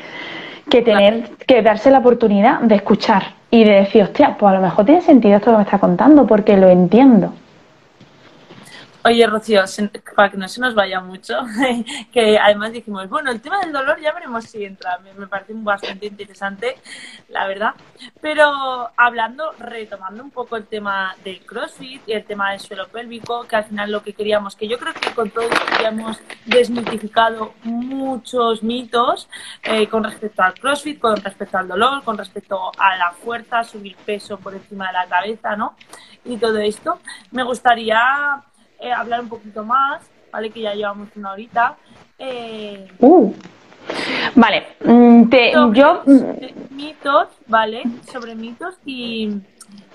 que 0.71 0.83
tener, 0.83 1.31
que 1.47 1.63
darse 1.63 1.91
la 1.91 1.99
oportunidad 1.99 2.61
de 2.61 2.77
escuchar 2.77 3.25
y 3.51 3.65
de 3.65 3.73
decir, 3.73 4.05
hostia, 4.05 4.37
pues 4.39 4.53
a 4.53 4.55
lo 4.55 4.63
mejor 4.63 4.85
tiene 4.85 5.01
sentido 5.01 5.37
esto 5.37 5.51
que 5.51 5.57
me 5.57 5.65
está 5.65 5.79
contando 5.79 6.25
porque 6.27 6.57
lo 6.57 6.69
entiendo. 6.69 7.33
Oye, 9.05 9.27
Rocío, 9.27 9.65
para 10.15 10.31
que 10.31 10.37
no 10.37 10.47
se 10.47 10.61
nos 10.61 10.77
vaya 10.77 11.01
mucho, 11.01 11.35
que 12.13 12.39
además 12.39 12.73
dijimos, 12.73 13.09
bueno, 13.09 13.33
el 13.33 13.41
tema 13.41 13.59
del 13.59 13.73
dolor 13.73 14.01
ya 14.01 14.13
veremos 14.13 14.45
si 14.45 14.65
entra, 14.65 14.97
me, 14.99 15.27
parece 15.27 15.55
bastante 15.57 16.07
interesante, 16.07 16.77
la 17.29 17.49
verdad. 17.49 17.75
Pero 18.21 18.91
hablando, 18.97 19.55
retomando 19.59 20.23
un 20.23 20.31
poco 20.31 20.57
el 20.57 20.67
tema 20.67 21.17
del 21.25 21.45
CrossFit 21.45 22.03
y 22.07 22.13
el 22.13 22.25
tema 22.25 22.53
del 22.53 22.61
suelo 22.61 22.87
pélvico, 22.87 23.43
que 23.49 23.57
al 23.57 23.65
final 23.65 23.91
lo 23.91 24.05
que 24.05 24.13
queríamos, 24.13 24.55
que 24.55 24.69
yo 24.69 24.79
creo 24.79 24.95
que 24.95 25.11
con 25.11 25.31
todo 25.31 25.47
esto 25.47 25.83
ya 25.83 25.89
hemos 25.89 26.21
desmitificado 26.47 27.55
muchos 27.65 28.63
mitos 28.63 29.29
eh, 29.65 29.89
con 29.89 30.05
respecto 30.05 30.43
al 30.43 30.55
CrossFit, 30.55 31.01
con 31.01 31.17
respecto 31.17 31.59
al 31.59 31.67
dolor, 31.67 32.05
con 32.05 32.17
respecto 32.17 32.71
a 32.79 32.97
la 32.97 33.11
fuerza, 33.11 33.65
subir 33.65 33.97
peso 33.97 34.39
por 34.39 34.55
encima 34.55 34.87
de 34.87 34.93
la 34.93 35.07
cabeza, 35.07 35.57
¿no? 35.57 35.75
Y 36.25 36.37
todo 36.37 36.59
esto. 36.59 37.01
Me 37.33 37.43
gustaría 37.43 38.45
eh, 38.83 38.93
hablar 38.93 39.21
un 39.21 39.29
poquito 39.29 39.65
más, 39.65 40.03
¿vale? 40.33 40.51
Que 40.51 40.63
ya 40.63 40.75
llevamos 40.75 41.09
una 41.17 41.33
horita. 41.33 41.77
Eh, 42.19 42.89
uh. 42.99 43.33
Vale, 44.35 44.67
mm, 44.85 45.31
yo... 45.73 46.03
Mitos, 46.71 47.29
¿vale? 47.47 47.83
Sobre 48.11 48.35
mitos 48.35 48.77
y 48.85 49.41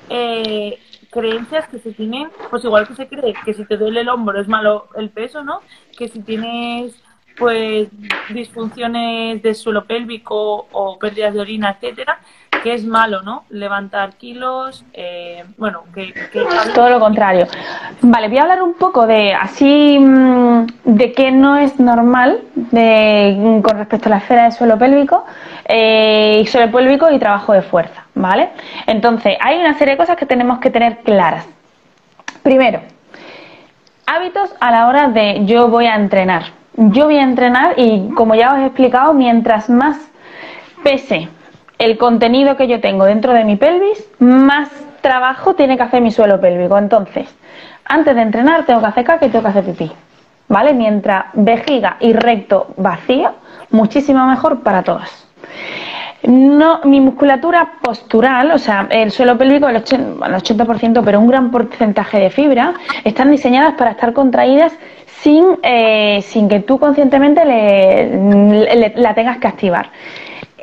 eh, 0.09 0.79
creencias 1.11 1.67
que 1.67 1.79
se 1.79 1.91
tienen, 1.91 2.29
pues 2.49 2.63
igual 2.63 2.87
que 2.87 2.95
se 2.95 3.07
cree 3.07 3.33
que 3.45 3.53
si 3.53 3.65
te 3.65 3.77
duele 3.77 4.01
el 4.01 4.09
hombro 4.09 4.39
es 4.39 4.47
malo 4.47 4.87
el 4.95 5.09
peso, 5.09 5.43
¿no? 5.43 5.61
Que 5.97 6.07
si 6.07 6.21
tienes 6.21 6.95
pues 7.37 7.87
disfunciones 8.29 9.43
de 9.43 9.53
suelo 9.53 9.85
pélvico 9.85 10.67
o 10.71 10.97
pérdidas 10.97 11.35
de 11.35 11.39
orina, 11.39 11.71
etcétera, 11.71 12.19
que 12.63 12.73
es 12.73 12.85
malo, 12.85 13.21
¿no? 13.21 13.43
Levantar 13.49 14.13
kilos, 14.13 14.83
eh, 14.93 15.43
bueno, 15.57 15.83
que, 15.93 16.13
Todo 16.75 16.89
lo 16.89 16.99
contrario. 16.99 17.47
Vale, 18.01 18.27
voy 18.27 18.37
a 18.37 18.41
hablar 18.43 18.61
un 18.61 18.73
poco 18.73 19.07
de 19.07 19.33
así, 19.33 19.97
mm, 19.99 20.65
de 20.83 21.13
qué 21.13 21.31
no 21.31 21.57
es 21.57 21.79
normal 21.79 22.41
de, 22.55 23.61
con 23.63 23.77
respecto 23.77 24.07
a 24.07 24.11
la 24.11 24.17
esfera 24.17 24.45
de 24.45 24.51
suelo 24.51 24.77
pélvico, 24.77 25.25
eh, 25.65 26.43
suelo 26.47 26.71
pélvico 26.71 27.11
y 27.11 27.19
trabajo 27.19 27.53
de 27.53 27.61
fuerza, 27.61 28.05
¿vale? 28.15 28.49
Entonces, 28.85 29.37
hay 29.39 29.59
una 29.59 29.73
serie 29.77 29.93
de 29.93 29.97
cosas 29.97 30.17
que 30.17 30.25
tenemos 30.25 30.59
que 30.59 30.69
tener 30.69 30.99
claras. 30.99 31.45
Primero, 32.43 32.81
hábitos 34.05 34.53
a 34.59 34.71
la 34.71 34.87
hora 34.87 35.07
de 35.09 35.45
yo 35.45 35.67
voy 35.67 35.85
a 35.85 35.95
entrenar. 35.95 36.43
Yo 36.75 37.05
voy 37.05 37.17
a 37.17 37.23
entrenar 37.23 37.73
y 37.77 38.09
como 38.09 38.35
ya 38.35 38.53
os 38.53 38.59
he 38.59 38.65
explicado, 38.65 39.13
mientras 39.13 39.69
más 39.69 39.97
pese 40.83 41.27
el 41.79 41.97
contenido 41.97 42.57
que 42.57 42.67
yo 42.67 42.79
tengo 42.79 43.05
dentro 43.05 43.33
de 43.33 43.43
mi 43.43 43.55
pelvis, 43.55 44.09
más 44.19 44.69
trabajo 45.01 45.53
tiene 45.55 45.77
que 45.77 45.83
hacer 45.83 46.01
mi 46.01 46.11
suelo 46.11 46.39
pélvico. 46.39 46.77
Entonces, 46.77 47.33
antes 47.85 48.15
de 48.15 48.21
entrenar 48.21 48.65
tengo 48.65 48.81
que 48.81 48.87
hacer 48.87 49.05
caca 49.05 49.25
y 49.25 49.29
tengo 49.29 49.43
que 49.43 49.49
hacer 49.49 49.65
pipí. 49.65 49.91
¿Vale? 50.49 50.73
Mientras 50.73 51.25
vejiga 51.33 51.97
y 51.99 52.13
recto 52.13 52.67
vacío, 52.77 53.33
muchísimo 53.69 54.25
mejor 54.25 54.61
para 54.61 54.81
todas. 54.81 55.27
No, 56.23 56.81
mi 56.83 56.99
musculatura 56.99 57.73
postural, 57.81 58.51
o 58.51 58.57
sea, 58.57 58.87
el 58.89 59.11
suelo 59.11 59.37
pélvico, 59.37 59.67
el 59.67 59.83
80%, 59.83 61.01
pero 61.03 61.19
un 61.19 61.27
gran 61.27 61.51
porcentaje 61.51 62.19
de 62.19 62.29
fibra, 62.29 62.73
están 63.03 63.29
diseñadas 63.29 63.75
para 63.75 63.91
estar 63.91 64.13
contraídas 64.13 64.73
sin, 65.21 65.59
eh, 65.63 66.23
que 66.49 66.59
tú 66.61 66.79
conscientemente 66.79 67.43
la 68.95 69.13
tengas 69.13 69.37
que 69.37 69.47
activar 69.47 69.89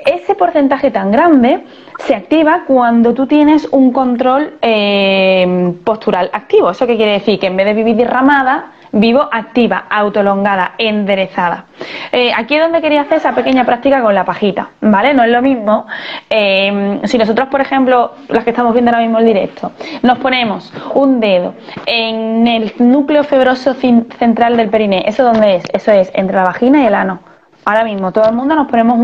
ese 0.04 0.34
porcentaje 0.34 0.90
tan 0.90 1.10
grande 1.10 1.64
se 1.98 2.14
activa 2.14 2.64
cuando 2.66 3.14
tú 3.14 3.26
tienes 3.26 3.68
un 3.70 3.92
control 3.92 4.54
eh, 4.62 5.74
postural 5.84 6.30
activo. 6.32 6.70
¿Eso 6.70 6.86
qué 6.86 6.96
quiere 6.96 7.12
decir? 7.12 7.38
Que 7.38 7.46
en 7.46 7.56
vez 7.56 7.66
de 7.66 7.74
vivir 7.74 7.96
derramada, 7.96 8.72
vivo 8.94 9.28
activa, 9.30 9.86
autolongada, 9.90 10.74
enderezada. 10.78 11.66
Eh, 12.12 12.32
aquí 12.36 12.54
es 12.54 12.62
donde 12.62 12.80
quería 12.80 13.02
hacer 13.02 13.18
esa 13.18 13.34
pequeña 13.34 13.64
práctica 13.64 14.00
con 14.02 14.14
la 14.14 14.24
pajita, 14.24 14.70
¿vale? 14.80 15.14
No 15.14 15.24
es 15.24 15.30
lo 15.30 15.42
mismo 15.42 15.86
eh, 16.30 17.00
si 17.04 17.18
nosotros, 17.18 17.48
por 17.48 17.60
ejemplo, 17.60 18.12
las 18.28 18.44
que 18.44 18.50
estamos 18.50 18.72
viendo 18.72 18.90
ahora 18.90 19.02
mismo 19.02 19.18
el 19.18 19.26
directo, 19.26 19.72
nos 20.02 20.18
ponemos 20.18 20.72
un 20.94 21.20
dedo 21.20 21.54
en 21.86 22.46
el 22.46 22.72
núcleo 22.78 23.24
fibroso 23.24 23.74
central 23.74 24.56
del 24.56 24.68
periné, 24.68 25.04
¿eso 25.06 25.24
dónde 25.24 25.56
es? 25.56 25.64
Eso 25.72 25.90
es 25.92 26.10
entre 26.14 26.36
la 26.36 26.44
vagina 26.44 26.82
y 26.82 26.86
el 26.86 26.94
ano 26.94 27.33
ahora 27.64 27.84
mismo 27.84 28.12
todo 28.12 28.28
el 28.28 28.34
mundo 28.34 28.54
nos 28.54 28.68
ponemos 28.68 28.98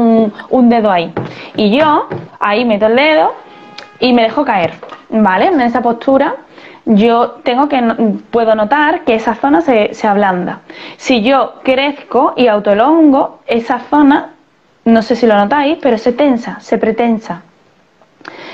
un, 0.51 0.69
dedo 0.69 0.91
ahí. 0.91 1.13
Y 1.57 1.77
yo 1.77 2.09
ahí 2.39 2.65
meto 2.65 2.87
el 2.87 2.97
dedo 2.97 3.35
y 3.99 4.13
me 4.13 4.23
dejo 4.23 4.45
caer, 4.45 4.75
¿vale? 5.11 5.47
En 5.47 5.61
esa 5.61 5.83
postura 5.83 6.37
yo 6.85 7.41
tengo 7.43 7.69
que 7.69 7.81
puedo 8.31 8.55
notar 8.55 9.05
que 9.05 9.15
esa 9.15 9.35
zona 9.35 9.61
se, 9.61 9.95
se 9.95 10.07
ablanda. 10.07 10.61
Si 10.97 11.23
yo 11.23 11.55
crezco 11.63 12.35
y 12.37 12.47
autolongo, 12.47 13.41
esa 13.47 13.81
zona, 13.81 14.31
no 14.85 15.03
sé 15.03 15.17
si 15.17 15.27
lo 15.27 15.37
notáis, 15.37 15.79
pero 15.81 15.99
se 15.99 16.13
tensa, 16.13 16.61
se 16.61 16.79
pretensa. 16.79 17.43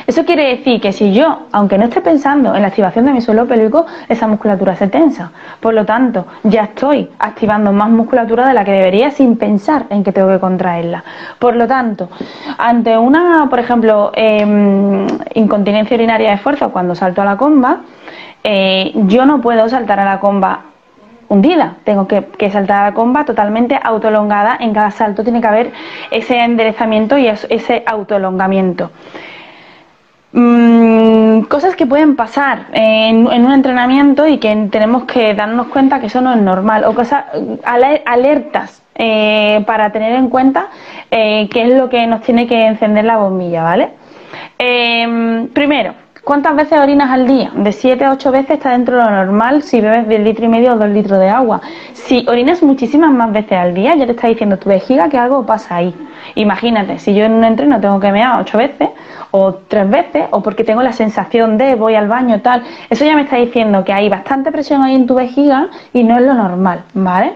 Eso 0.07 0.25
quiere 0.25 0.57
decir 0.57 0.81
que 0.81 0.93
si 0.93 1.13
yo, 1.13 1.47
aunque 1.53 1.79
no 1.79 1.85
esté 1.85 2.01
pensando 2.01 2.55
en 2.55 2.63
la 2.63 2.69
activación 2.69 3.07
de 3.07 3.13
mi 3.13 3.21
suelo 3.21 3.47
pélvico, 3.47 3.87
esa 4.09 4.27
musculatura 4.27 4.77
se 4.77 4.89
tensa. 4.89 5.33
Por 5.61 5.75
lo 5.75 5.85
tanto, 5.85 6.27
ya 6.43 6.65
estoy 6.65 7.09
activando 7.19 7.73
más 7.73 7.89
musculatura 7.89 8.47
de 8.47 8.55
la 8.55 8.65
que 8.65 8.73
debería 8.73 9.11
sin 9.11 9.37
pensar 9.37 9.87
en 9.91 10.05
que 10.05 10.13
tengo 10.13 10.29
que 10.29 10.39
contraerla. 10.39 11.05
Por 11.39 11.57
lo 11.57 11.67
tanto, 11.67 12.09
ante 12.59 12.97
una, 12.99 13.49
por 13.49 13.59
ejemplo, 13.59 14.13
em, 14.15 15.07
incontinencia 15.35 15.97
urinaria 15.97 16.31
de 16.31 16.39
fuerza 16.39 16.69
cuando 16.69 16.95
salto 16.95 17.23
a 17.23 17.25
la 17.25 17.37
comba, 17.37 17.81
eh, 18.45 18.93
yo 18.95 19.27
no 19.27 19.41
puedo 19.41 19.69
saltar 19.69 20.01
a 20.01 20.05
la 20.05 20.21
comba 20.21 20.61
hundida, 21.29 21.77
tengo 21.85 22.07
que, 22.07 22.25
que, 22.39 22.51
saltar 22.51 22.83
a 22.83 22.85
la 22.91 22.95
comba 22.95 23.25
totalmente 23.25 23.79
autolongada, 23.83 24.57
en 24.61 24.73
cada 24.73 24.91
salto 24.93 25.25
tiene 25.25 25.41
que 25.41 25.47
haber 25.47 25.73
ese 26.11 26.39
enderezamiento 26.39 27.19
y 27.19 27.27
ese 27.27 27.83
autolongamiento. 27.87 28.91
Mm, 30.39 31.45
cosas 31.49 31.76
que 31.76 31.87
pueden 31.87 32.14
pasar 32.14 32.66
en, 32.74 33.26
un 33.26 33.53
entrenamiento 33.53 34.26
y 34.26 34.37
que 34.37 34.68
tenemos 34.70 35.05
que 35.05 35.32
darnos 35.32 35.68
cuenta 35.68 35.99
que 35.99 36.09
eso 36.09 36.20
no 36.20 36.34
es 36.34 36.43
normal 36.43 36.84
o 36.84 36.95
cosas 36.95 37.24
alertas 37.64 38.82
eh, 38.97 39.64
para 39.66 39.91
tener 39.93 40.14
en 40.14 40.28
cuenta 40.28 40.68
eh, 41.11 41.49
qué 41.51 41.62
es 41.62 41.74
lo 41.74 41.89
que 41.89 42.07
nos 42.07 42.20
tiene 42.20 42.47
que 42.47 42.66
encender 42.66 43.07
la 43.07 43.16
bombilla, 43.16 43.62
¿vale? 43.62 43.93
Em, 44.59 45.49
primero, 45.49 45.95
¿Cuántas 46.27 46.57
veces 46.57 46.81
orinas 46.81 47.09
al 47.12 47.24
día? 47.29 47.53
De 47.55 47.70
7 47.70 48.05
a 48.05 48.11
8 48.11 48.33
veces 48.33 48.51
está 48.51 48.72
dentro 48.72 48.97
de 48.97 49.05
lo 49.05 49.11
normal 49.12 49.62
si 49.62 49.81
bebes 49.81 50.09
de 50.09 50.18
litro 50.18 50.45
y 50.45 50.49
medio 50.49 50.72
o 50.72 50.77
2 50.77 50.89
litros 50.89 51.20
de 51.20 51.29
agua. 51.29 51.61
Si 51.93 52.27
orinas 52.29 52.64
muchísimas 52.64 53.12
más 53.12 53.31
veces 53.31 53.53
al 53.53 53.74
día, 53.74 53.95
ya 53.95 54.07
te 54.07 54.11
está 54.11 54.27
diciendo 54.27 54.57
tu 54.57 54.68
vejiga 54.68 55.09
que 55.09 55.18
algo 55.18 55.47
pasa 55.47 55.77
ahí. 55.77 55.95
Imagínate, 56.35 56.99
si 56.99 57.14
yo 57.14 57.27
en 57.27 57.35
un 57.35 57.45
entreno 57.45 57.81
tengo 57.81 58.01
que 58.01 58.11
mear 58.11 58.41
8 58.41 58.59
veces 58.59 58.89
o 59.31 59.55
3 59.68 59.89
veces 59.89 60.24
o 60.33 60.43
porque 60.43 60.64
tengo 60.64 60.83
la 60.83 60.93
sensación 60.93 61.59
de 61.59 61.77
voy 61.77 61.95
al 61.95 62.09
baño 62.09 62.41
tal, 62.41 62.64
eso 62.91 63.05
ya 63.05 63.14
me 63.14 63.22
está 63.22 63.37
diciendo 63.37 63.85
que 63.85 63.93
hay 63.93 64.09
bastante 64.09 64.51
presión 64.51 64.83
ahí 64.83 64.97
en 64.97 65.07
tu 65.07 65.14
vejiga 65.14 65.68
y 65.93 66.03
no 66.03 66.16
es 66.16 66.22
lo 66.22 66.35
normal, 66.35 66.83
¿vale? 66.93 67.35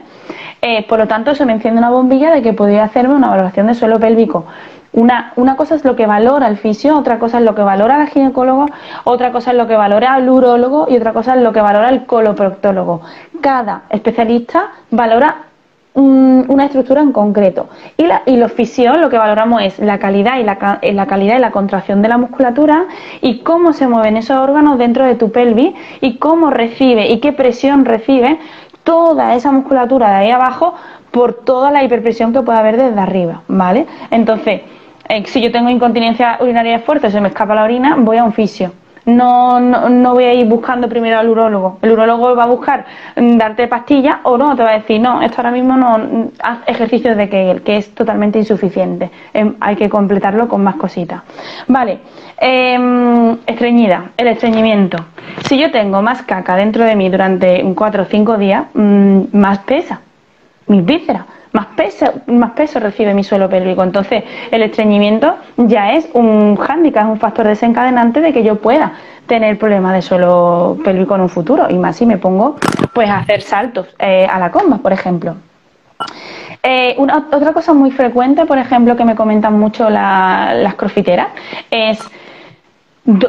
Eh, 0.62 0.84
por 0.88 0.98
lo 0.98 1.06
tanto, 1.06 1.30
eso 1.30 1.46
me 1.46 1.52
enciende 1.52 1.78
una 1.78 1.90
bombilla 1.90 2.32
de 2.32 2.42
que 2.42 2.54
podría 2.54 2.82
hacerme 2.82 3.14
una 3.14 3.28
valoración 3.28 3.68
de 3.68 3.74
suelo 3.74 4.00
pélvico. 4.00 4.46
Una, 4.92 5.32
una 5.36 5.56
cosa 5.56 5.76
es 5.76 5.84
lo 5.84 5.94
que 5.94 6.06
valora 6.06 6.48
el 6.48 6.56
fisio, 6.56 6.98
otra 6.98 7.18
cosa 7.18 7.38
es 7.38 7.44
lo 7.44 7.54
que 7.54 7.62
valora 7.62 8.02
el 8.02 8.08
ginecólogo, 8.08 8.66
otra 9.04 9.30
cosa 9.30 9.52
es 9.52 9.56
lo 9.56 9.68
que 9.68 9.76
valora 9.76 10.16
el 10.18 10.28
urólogo 10.28 10.86
y 10.88 10.96
otra 10.96 11.12
cosa 11.12 11.36
es 11.36 11.42
lo 11.42 11.52
que 11.52 11.60
valora 11.60 11.90
el 11.90 12.06
coloproctólogo. 12.06 13.00
Cada 13.40 13.82
especialista 13.90 14.70
valora 14.90 15.50
una 15.94 16.64
estructura 16.66 17.00
en 17.02 17.12
concreto. 17.12 17.68
Y, 17.96 18.06
la, 18.06 18.22
y 18.26 18.36
los 18.36 18.52
fisios 18.52 18.96
lo 18.98 19.10
que 19.10 19.18
valoramos 19.18 19.62
es 19.62 19.78
la 19.80 19.98
calidad 19.98 20.38
y 20.38 20.44
la, 20.44 20.78
eh, 20.82 20.92
la, 20.92 21.06
calidad 21.06 21.36
y 21.36 21.40
la 21.40 21.50
contracción 21.50 22.00
de 22.00 22.08
la 22.08 22.16
musculatura 22.16 22.86
y 23.20 23.40
cómo 23.40 23.72
se 23.72 23.88
mueven 23.88 24.16
esos 24.16 24.36
órganos 24.36 24.78
dentro 24.78 25.04
de 25.04 25.16
tu 25.16 25.32
pelvis 25.32 25.74
y 26.00 26.16
cómo 26.16 26.50
recibe 26.50 27.08
y 27.10 27.18
qué 27.18 27.32
presión 27.32 27.84
recibe 27.84 28.38
toda 28.84 29.34
esa 29.34 29.50
musculatura 29.50 30.10
de 30.10 30.16
ahí 30.16 30.30
abajo 30.30 30.74
por 31.10 31.34
toda 31.34 31.70
la 31.70 31.82
hiperpresión 31.82 32.32
que 32.32 32.42
puede 32.42 32.58
haber 32.58 32.76
desde 32.76 33.00
arriba, 33.00 33.42
¿vale? 33.48 33.86
Entonces, 34.10 34.62
eh, 35.08 35.24
si 35.26 35.40
yo 35.40 35.50
tengo 35.50 35.70
incontinencia 35.70 36.38
urinaria 36.40 36.80
fuerte, 36.80 37.10
se 37.10 37.20
me 37.20 37.28
escapa 37.28 37.54
la 37.54 37.64
orina, 37.64 37.96
voy 37.98 38.18
a 38.18 38.24
un 38.24 38.32
fisio. 38.32 38.72
No, 39.06 39.58
no, 39.58 40.12
voy 40.12 40.24
a 40.24 40.34
ir 40.34 40.46
buscando 40.46 40.88
primero 40.88 41.18
al 41.18 41.28
urólogo. 41.28 41.78
El 41.82 41.92
urólogo 41.92 42.36
va 42.36 42.44
a 42.44 42.46
buscar 42.46 42.84
mm, 43.16 43.36
darte 43.38 43.66
pastillas 43.66 44.18
o 44.24 44.36
no, 44.36 44.54
te 44.54 44.62
va 44.62 44.70
a 44.70 44.78
decir, 44.78 45.00
no, 45.00 45.22
esto 45.22 45.38
ahora 45.38 45.50
mismo 45.50 45.76
no, 45.76 45.98
mm, 45.98 46.28
haz 46.42 46.58
ejercicios 46.66 47.16
de 47.16 47.28
Kegel, 47.28 47.62
que 47.62 47.78
es 47.78 47.94
totalmente 47.94 48.38
insuficiente. 48.38 49.10
Em, 49.32 49.54
hay 49.60 49.76
que 49.76 49.88
completarlo 49.88 50.48
con 50.48 50.62
más 50.62 50.76
cositas. 50.76 51.22
Vale, 51.66 52.00
em, 52.38 53.38
estreñida, 53.46 54.10
el 54.16 54.28
estreñimiento. 54.28 54.98
Si 55.44 55.58
yo 55.58 55.70
tengo 55.70 56.02
más 56.02 56.22
caca 56.22 56.54
dentro 56.54 56.84
de 56.84 56.94
mí 56.94 57.08
durante 57.08 57.64
4 57.74 58.02
o 58.02 58.06
5 58.06 58.36
días, 58.36 58.66
mm, 58.74 59.20
más 59.32 59.60
pesa 59.60 60.00
mis 60.66 60.84
vísceras 60.84 61.24
más 61.52 61.66
peso, 61.76 62.06
más 62.26 62.52
peso 62.52 62.78
recibe 62.78 63.14
mi 63.14 63.24
suelo 63.24 63.48
pélvico. 63.48 63.82
Entonces, 63.82 64.24
el 64.50 64.62
estreñimiento 64.62 65.36
ya 65.56 65.92
es 65.92 66.08
un 66.12 66.56
hándicap, 66.56 67.06
es 67.06 67.12
un 67.12 67.18
factor 67.18 67.46
desencadenante 67.46 68.20
de 68.20 68.32
que 68.32 68.42
yo 68.42 68.56
pueda 68.56 68.92
tener 69.26 69.58
problemas 69.58 69.94
de 69.94 70.02
suelo 70.02 70.78
pélvico 70.84 71.14
en 71.14 71.22
un 71.22 71.28
futuro. 71.28 71.66
Y 71.68 71.78
más 71.78 71.96
si 71.96 72.06
me 72.06 72.18
pongo 72.18 72.56
pues 72.92 73.08
a 73.08 73.18
hacer 73.18 73.42
saltos 73.42 73.88
eh, 73.98 74.26
a 74.30 74.38
la 74.38 74.50
comba, 74.50 74.78
por 74.78 74.92
ejemplo. 74.92 75.36
Eh, 76.62 76.96
otra 76.98 77.52
cosa 77.52 77.72
muy 77.72 77.90
frecuente, 77.90 78.44
por 78.46 78.58
ejemplo, 78.58 78.96
que 78.96 79.04
me 79.04 79.14
comentan 79.14 79.58
mucho 79.58 79.88
las 79.88 80.74
crofiteras, 80.74 81.28
es 81.70 81.98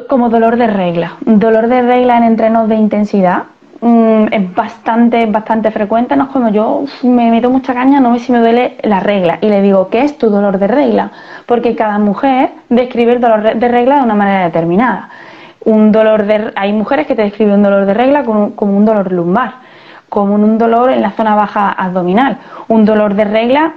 como 0.10 0.30
dolor 0.30 0.58
de 0.58 0.68
regla. 0.68 1.18
Dolor 1.22 1.68
de 1.68 1.82
regla 1.82 2.18
en 2.18 2.24
entrenos 2.24 2.68
de 2.68 2.76
intensidad 2.76 3.44
Mm, 3.82 4.28
es 4.32 4.56
bastante, 4.56 5.26
bastante 5.26 5.72
frecuente. 5.72 6.16
No 6.16 6.26
es 6.26 6.30
cuando 6.30 6.52
yo 6.52 6.84
me 7.04 7.32
meto 7.32 7.50
mucha 7.50 7.74
caña, 7.74 8.00
no 8.00 8.14
sé 8.14 8.26
si 8.26 8.32
me 8.32 8.40
duele 8.40 8.78
la 8.84 9.00
regla. 9.00 9.40
Y 9.42 9.50
le 9.50 9.62
digo, 9.62 9.90
¿qué 9.90 10.04
es 10.04 10.18
tu 10.18 10.30
dolor 10.30 10.60
de 10.60 10.68
regla? 10.68 11.12
Porque 11.48 11.76
cada 11.76 11.98
mujer 11.98 12.52
describe 12.70 13.14
el 13.14 13.22
dolor 13.22 13.56
de 13.56 13.68
regla 13.68 13.98
de 13.98 14.04
una 14.04 14.14
manera 14.14 14.46
determinada. 14.46 15.10
Un 15.66 15.92
dolor 15.92 16.26
de, 16.26 16.54
hay 16.56 16.74
mujeres 16.74 17.08
que 17.08 17.16
te 17.16 17.24
describen 17.24 17.56
un 17.56 17.64
dolor 17.64 17.86
de 17.86 17.94
regla 17.94 18.24
como, 18.24 18.56
como 18.56 18.78
un 18.78 18.86
dolor 18.86 19.12
lumbar, 19.12 19.56
como 20.10 20.36
un 20.36 20.58
dolor 20.60 20.92
en 20.92 21.02
la 21.02 21.12
zona 21.12 21.36
baja 21.36 21.72
abdominal. 21.72 22.38
Un 22.68 22.86
dolor 22.86 23.16
de 23.16 23.26
regla 23.26 23.74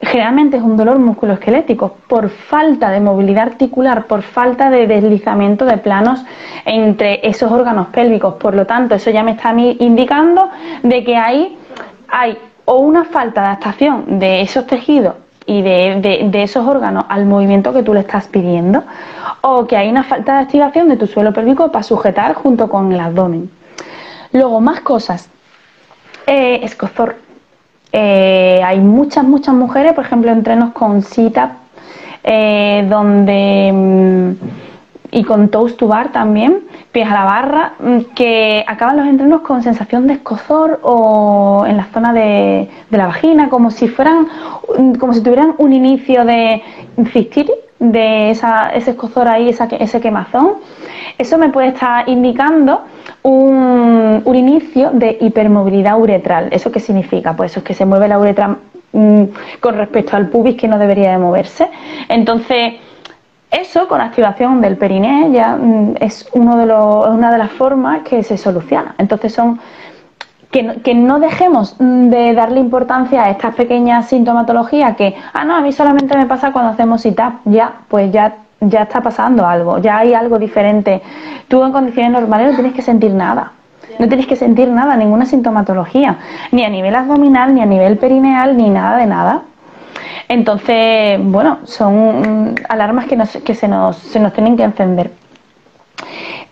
generalmente 0.00 0.56
es 0.56 0.62
un 0.62 0.76
dolor 0.76 0.98
musculoesquelético 0.98 1.96
por 2.08 2.28
falta 2.28 2.90
de 2.90 3.00
movilidad 3.00 3.44
articular, 3.44 4.06
por 4.06 4.22
falta 4.22 4.70
de 4.70 4.86
deslizamiento 4.86 5.64
de 5.64 5.78
planos 5.78 6.24
entre 6.64 7.26
esos 7.26 7.50
órganos 7.50 7.88
pélvicos. 7.88 8.34
Por 8.34 8.54
lo 8.54 8.66
tanto, 8.66 8.94
eso 8.94 9.10
ya 9.10 9.22
me 9.22 9.32
está 9.32 9.52
indicando 9.52 10.50
de 10.82 11.04
que 11.04 11.16
hay, 11.16 11.58
hay 12.08 12.38
o 12.64 12.78
una 12.78 13.04
falta 13.04 13.42
de 13.42 13.46
adaptación 13.48 14.18
de 14.18 14.42
esos 14.42 14.66
tejidos 14.66 15.14
y 15.46 15.62
de, 15.62 16.28
de, 16.30 16.42
esos 16.42 16.66
órganos 16.66 17.04
al 17.08 17.24
movimiento 17.24 17.72
que 17.72 17.84
tú 17.84 17.94
le 17.94 18.00
estás 18.00 18.26
pidiendo, 18.26 18.82
o 19.42 19.64
que 19.64 19.76
hay 19.76 19.88
una 19.88 20.02
falta 20.02 20.34
de 20.34 20.38
activación 20.40 20.88
de 20.88 20.96
tu 20.96 21.06
suelo 21.06 21.32
pélvico 21.32 21.70
para 21.70 21.84
sujetar 21.84 22.34
junto 22.34 22.68
con 22.68 22.92
el 22.92 22.98
abdomen. 22.98 23.48
Luego, 24.32 24.60
más 24.60 24.80
cosas. 24.80 25.30
Eh, 26.26 26.64
escozor 26.64 27.14
eh, 27.98 28.60
hay 28.62 28.78
muchas, 28.78 29.24
muchas 29.24 29.54
mujeres, 29.54 29.94
por 29.94 30.04
ejemplo, 30.04 30.30
entrenos 30.30 30.74
con 30.74 31.00
cita, 31.00 31.52
eh, 32.22 32.86
donde 32.90 33.72
mm, 33.72 34.32
y 35.12 35.24
con 35.24 35.48
toast 35.48 35.78
to 35.78 35.88
bar 35.88 36.12
también, 36.12 36.58
pies 36.92 37.08
a 37.08 37.14
la 37.14 37.24
barra, 37.24 37.72
mm, 37.80 38.00
que 38.14 38.62
acaban 38.66 38.98
los 38.98 39.06
entrenos 39.06 39.40
con 39.40 39.62
sensación 39.62 40.06
de 40.06 40.12
escozor 40.12 40.78
o 40.82 41.64
en 41.66 41.78
la 41.78 41.86
zona 41.86 42.12
de, 42.12 42.68
la 42.90 43.06
vagina, 43.06 43.48
como 43.48 43.70
si 43.70 43.88
fueran, 43.88 44.28
mm, 44.78 44.96
como 44.96 45.14
si 45.14 45.22
tuvieran 45.22 45.54
un 45.56 45.72
inicio 45.72 46.26
de 46.26 46.62
cistitis, 47.14 47.56
de 47.78 48.30
esa, 48.30 48.70
ese 48.70 48.92
escozor 48.92 49.28
ahí, 49.28 49.48
ese 49.48 50.00
quemazón. 50.00 50.54
Eso 51.18 51.38
me 51.38 51.48
puede 51.50 51.68
estar 51.68 52.08
indicando 52.08 52.82
un, 53.22 54.22
inicio 54.34 54.90
de 54.90 55.18
hipermovilidad 55.20 55.98
uretral. 55.98 56.48
¿Eso 56.52 56.70
qué 56.70 56.80
significa? 56.80 57.34
Pues 57.34 57.52
eso 57.52 57.60
es 57.60 57.64
que 57.64 57.74
se 57.74 57.86
mueve 57.86 58.08
la 58.08 58.18
uretra 58.18 58.56
mm, 58.92 59.22
con 59.60 59.76
respecto 59.76 60.16
al 60.16 60.28
pubis 60.28 60.56
que 60.56 60.68
no 60.68 60.78
debería 60.78 61.10
de 61.10 61.18
moverse. 61.18 61.68
Entonces, 62.08 62.74
eso 63.50 63.88
con 63.88 64.00
activación 64.00 64.60
del 64.60 64.76
periné 64.76 65.30
ya 65.32 65.56
mm, 65.56 65.96
es 66.00 66.28
uno 66.32 66.56
de 66.56 66.66
los, 66.66 67.06
una 67.08 67.32
de 67.32 67.38
las 67.38 67.50
formas 67.52 68.02
que 68.02 68.22
se 68.22 68.36
soluciona. 68.36 68.94
Entonces 68.98 69.32
son 69.32 69.58
que 70.56 70.80
que 70.82 70.94
no, 70.94 71.20
dejemos 71.20 71.76
de 71.78 72.34
darle 72.34 72.60
importancia 72.60 73.24
a 73.24 73.30
estas 73.30 73.54
pequeñas 73.54 74.08
sintomatologías 74.08 74.96
que, 74.96 75.14
ah, 75.32 75.44
no, 75.44 75.56
a 75.56 75.60
mí 75.60 75.72
solamente 75.72 76.16
me 76.16 76.26
pasa 76.26 76.52
cuando 76.52 76.72
hacemos 76.72 77.02
sit-up, 77.02 77.40
ya, 77.44 77.72
pues 77.88 78.10
ya 78.12 78.36
ya 78.60 78.82
está 78.82 79.00
pasando 79.02 79.46
algo, 79.46 79.78
ya 79.78 79.98
hay 79.98 80.14
algo 80.14 80.38
diferente. 80.38 81.02
Tú 81.48 81.62
en 81.64 81.72
condiciones 81.72 82.12
normales 82.12 82.50
no 82.50 82.54
tienes 82.54 82.72
que 82.72 82.82
sentir 82.82 83.12
nada. 83.12 83.52
No 83.98 84.08
tienes 84.08 84.26
que 84.26 84.36
sentir 84.36 84.68
nada, 84.68 84.96
ninguna 84.96 85.24
sintomatología, 85.24 86.18
ni 86.52 86.64
a 86.64 86.68
nivel 86.68 86.94
abdominal, 86.94 87.54
ni 87.54 87.62
a 87.62 87.66
nivel 87.66 87.96
perineal, 87.96 88.56
ni 88.56 88.68
nada 88.68 88.98
de 88.98 89.06
nada. 89.06 89.42
Entonces, 90.28 91.18
bueno, 91.22 91.58
son 91.64 92.56
alarmas 92.68 93.06
que, 93.06 93.16
que 93.42 93.54
se, 93.54 93.68
nos, 93.68 93.96
se 93.96 94.20
nos 94.20 94.32
tienen 94.32 94.56
que 94.56 94.64
encender. 94.64 95.12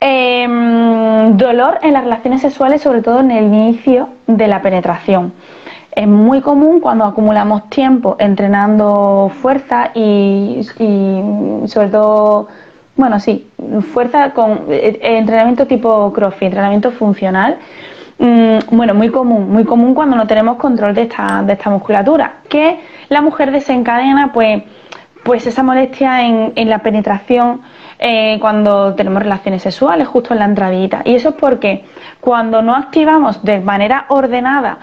Em, 0.07 1.35
dolor 1.39 1.79
en 1.81 1.95
las 1.95 2.05
relaciones 2.05 2.43
sexuales, 2.43 2.83
sobre 2.83 3.01
todo 3.01 3.21
en 3.21 3.31
el 3.31 3.47
inicio 3.47 4.11
de 4.27 4.49
la 4.49 4.61
penetración. 4.61 5.33
Es 5.93 6.07
muy 6.07 6.43
común 6.43 6.81
cuando 6.81 7.07
acumulamos 7.07 7.71
tiempo 7.71 8.15
entrenando 8.19 9.33
fuerza 9.41 9.93
y, 9.95 10.61
sobre 11.65 11.89
todo, 11.89 12.49
bueno, 12.97 13.19
sí, 13.19 13.51
fuerza 13.95 14.35
con 14.35 14.67
eh, 14.69 14.99
entrenamiento 15.01 15.67
tipo 15.67 16.13
CrossFit, 16.13 16.49
entrenamiento 16.49 16.91
funcional. 16.91 17.57
Mm, 18.19 18.77
bueno, 18.77 18.93
muy 18.93 19.09
común, 19.09 19.51
muy 19.51 19.65
común 19.65 19.95
cuando 19.95 20.17
no 20.17 20.27
tenemos 20.27 20.59
control 20.59 20.95
de 20.95 21.03
esta, 21.05 21.43
de 21.43 21.55
esta 21.55 21.71
musculatura, 21.71 22.41
que 22.51 22.79
la 23.09 23.23
mujer 23.23 23.53
desencadena 23.53 24.35
pues, 24.35 24.65
pues 25.23 25.47
esa 25.47 25.63
molestia 25.63 26.27
en, 26.27 26.53
en 26.57 26.69
la 26.69 26.81
penetración 26.81 27.63
eh, 27.99 28.38
cuando 28.40 28.95
tenemos 28.95 29.22
relaciones 29.22 29.62
sexuales, 29.62 30.09
justo 30.09 30.32
en 30.32 30.40
la 30.40 30.45
entradita. 30.47 31.03
Y 31.05 31.14
eso 31.14 31.30
es 31.30 31.34
porque 31.34 31.84
cuando 32.20 32.62
no 32.62 32.74
activamos 32.74 33.42
de 33.42 33.61
manera 33.61 34.07
ordenada 34.09 34.78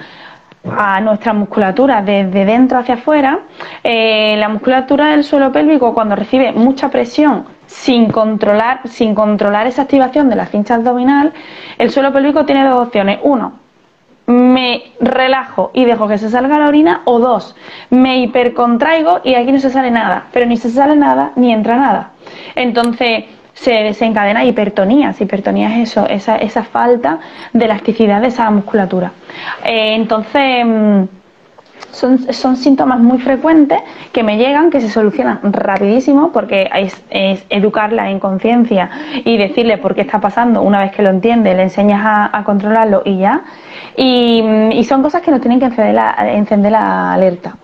a 0.77 1.01
nuestra 1.01 1.33
musculatura 1.33 2.01
desde 2.01 2.45
dentro 2.45 2.77
hacia 2.77 2.95
afuera, 2.95 3.39
eh, 3.83 4.35
la 4.37 4.49
musculatura 4.49 5.07
del 5.07 5.23
suelo 5.23 5.51
pélvico 5.51 5.93
cuando 5.93 6.15
recibe 6.15 6.51
mucha 6.51 6.89
presión 6.89 7.45
sin 7.65 8.11
controlar, 8.11 8.81
sin 8.85 9.15
controlar 9.15 9.65
esa 9.65 9.83
activación 9.83 10.29
de 10.29 10.35
la 10.35 10.45
cincha 10.45 10.75
abdominal, 10.75 11.33
el 11.77 11.89
suelo 11.89 12.11
pélvico 12.11 12.45
tiene 12.45 12.65
dos 12.65 12.87
opciones. 12.87 13.19
Uno, 13.23 13.53
me 14.31 14.91
relajo 14.99 15.71
y 15.73 15.85
dejo 15.85 16.07
que 16.07 16.17
se 16.17 16.29
salga 16.29 16.59
la 16.59 16.67
orina 16.67 17.01
o 17.05 17.19
dos, 17.19 17.55
me 17.89 18.19
hipercontraigo 18.19 19.21
y 19.23 19.35
aquí 19.35 19.51
no 19.51 19.59
se 19.59 19.69
sale 19.69 19.91
nada, 19.91 20.25
pero 20.31 20.45
ni 20.45 20.57
se 20.57 20.69
sale 20.69 20.95
nada 20.95 21.31
ni 21.35 21.51
entra 21.51 21.77
nada. 21.77 22.11
Entonces, 22.55 23.25
se 23.53 23.71
desencadena 23.71 24.43
hipertonía. 24.43 25.13
Hipertonía 25.17 25.69
es 25.75 25.91
eso, 25.91 26.07
esa, 26.07 26.37
esa 26.37 26.63
falta 26.63 27.19
de 27.53 27.65
elasticidad 27.65 28.21
de 28.21 28.27
esa 28.27 28.49
musculatura. 28.49 29.11
Eh, 29.63 29.93
entonces, 29.93 30.65
mm, 30.65 31.03
son, 31.91 32.33
son, 32.33 32.57
síntomas 32.57 32.99
muy 32.99 33.19
frecuentes 33.19 33.79
que 34.11 34.23
me 34.23 34.37
llegan, 34.37 34.69
que 34.69 34.81
se 34.81 34.89
solucionan 34.89 35.39
rapidísimo, 35.43 36.31
porque 36.31 36.69
es, 36.75 37.01
es 37.09 37.43
educar 37.49 37.91
la 37.93 38.09
inconsciencia 38.09 38.89
y 39.25 39.37
decirle 39.37 39.77
por 39.77 39.95
qué 39.95 40.01
está 40.01 40.19
pasando. 40.19 40.61
Una 40.61 40.81
vez 40.81 40.91
que 40.91 41.01
lo 41.01 41.09
entiende, 41.09 41.53
le 41.53 41.63
enseñas 41.63 42.01
a, 42.03 42.43
controlarlo 42.43 43.03
y 43.05 43.17
ya. 43.17 43.41
Y, 43.95 44.41
mm, 44.41 44.71
y, 44.71 44.83
son 44.85 45.03
cosas 45.03 45.21
que 45.21 45.31
nos 45.31 45.41
tienen 45.41 45.59
que 45.59 45.65
encender 45.65 45.93
la, 45.93 46.15
encender 46.33 46.71
la 46.71 47.13
alerta. 47.13 47.55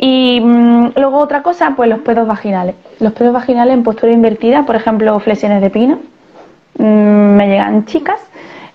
Y 0.00 0.40
mm, 0.40 0.92
luego 0.96 1.18
otra 1.18 1.42
cosa, 1.42 1.72
pues 1.76 1.88
los 1.88 2.00
pedos 2.00 2.26
vaginales. 2.26 2.74
Los 3.00 3.12
pedos 3.12 3.32
vaginales 3.32 3.74
en 3.74 3.82
postura 3.82 4.12
invertida, 4.12 4.64
por 4.64 4.76
ejemplo, 4.76 5.18
flexiones 5.20 5.60
de 5.60 5.70
pino. 5.70 5.98
Mm, 6.78 7.36
me 7.36 7.48
llegan 7.48 7.86
chicas, 7.86 8.20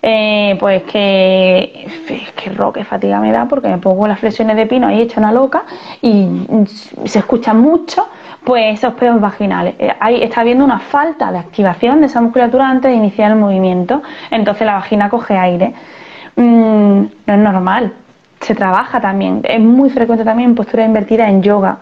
eh, 0.03 0.57
pues 0.59 0.83
que, 0.83 1.87
que 2.35 2.49
roque 2.51 2.83
fatiga 2.83 3.19
me 3.19 3.31
da 3.31 3.47
porque 3.47 3.67
me 3.67 3.77
pongo 3.77 4.07
las 4.07 4.19
flexiones 4.19 4.55
de 4.55 4.65
pino 4.65 4.87
ahí 4.87 5.01
hecha 5.01 5.19
una 5.19 5.31
loca 5.31 5.63
y 6.01 6.25
mm, 6.25 6.65
se 7.05 7.19
escuchan 7.19 7.59
mucho, 7.59 8.07
pues 8.43 8.79
esos 8.79 8.93
pedos 8.95 9.21
vaginales. 9.21 9.75
Eh, 9.77 9.93
ahí 9.99 10.23
está 10.23 10.41
habiendo 10.41 10.65
una 10.65 10.79
falta 10.79 11.31
de 11.31 11.37
activación 11.37 11.99
de 11.99 12.07
esa 12.07 12.19
musculatura 12.19 12.67
antes 12.67 12.91
de 12.91 12.97
iniciar 12.97 13.31
el 13.31 13.37
movimiento, 13.37 14.01
entonces 14.31 14.65
la 14.65 14.73
vagina 14.73 15.09
coge 15.09 15.37
aire. 15.37 15.73
no 16.35 17.09
es 17.27 17.37
normal, 17.37 17.93
se 18.39 18.55
trabaja 18.55 18.99
también. 18.99 19.41
Es 19.43 19.59
muy 19.59 19.89
frecuente 19.89 20.25
también 20.25 20.49
en 20.49 20.55
postura 20.55 20.83
invertida 20.83 21.29
en 21.29 21.43
yoga. 21.43 21.77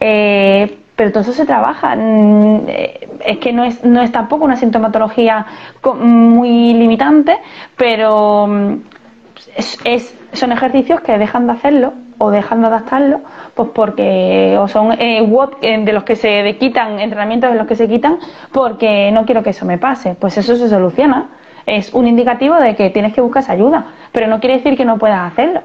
Eh, 0.00 0.78
pero 0.96 1.10
todo 1.10 1.22
eso 1.22 1.32
se 1.32 1.46
trabaja. 1.46 1.96
Mm, 1.96 2.68
eh, 2.68 3.08
es 3.24 3.38
que 3.38 3.52
no 3.52 3.64
es, 3.64 3.84
no 3.84 4.00
es 4.02 4.12
tampoco 4.12 4.44
una 4.44 4.56
sintomatología 4.56 5.46
muy 6.00 6.74
limitante, 6.74 7.38
pero 7.76 8.46
mm, 8.46 8.74
es, 9.84 10.14
son 10.32 10.52
ejercicios 10.52 11.00
que 11.00 11.18
dejan 11.18 11.46
de 11.46 11.52
hacerlo 11.54 11.92
o 12.18 12.30
dejan 12.30 12.60
de 12.60 12.68
adaptarlo, 12.68 13.20
pues 13.54 13.70
porque 13.74 14.56
o 14.58 14.68
son 14.68 14.92
eh, 14.92 15.28
eh, 15.62 15.78
de 15.84 15.92
los 15.92 16.04
que 16.04 16.16
se 16.16 16.56
quitan, 16.58 17.00
entrenamientos 17.00 17.50
de 17.50 17.58
los 17.58 17.66
que 17.66 17.74
se 17.74 17.88
quitan, 17.88 18.18
porque 18.52 19.10
no 19.12 19.24
quiero 19.24 19.42
que 19.42 19.50
eso 19.50 19.66
me 19.66 19.78
pase. 19.78 20.14
Pues 20.14 20.36
eso 20.38 20.56
se 20.56 20.68
soluciona. 20.68 21.28
Es 21.66 21.92
un 21.94 22.06
indicativo 22.06 22.56
de 22.56 22.76
que 22.76 22.90
tienes 22.90 23.14
que 23.14 23.20
buscar 23.20 23.42
esa 23.42 23.52
ayuda, 23.52 23.86
pero 24.12 24.26
no 24.26 24.38
quiere 24.38 24.58
decir 24.58 24.76
que 24.76 24.84
no 24.84 24.98
puedas 24.98 25.32
hacerlo. 25.32 25.62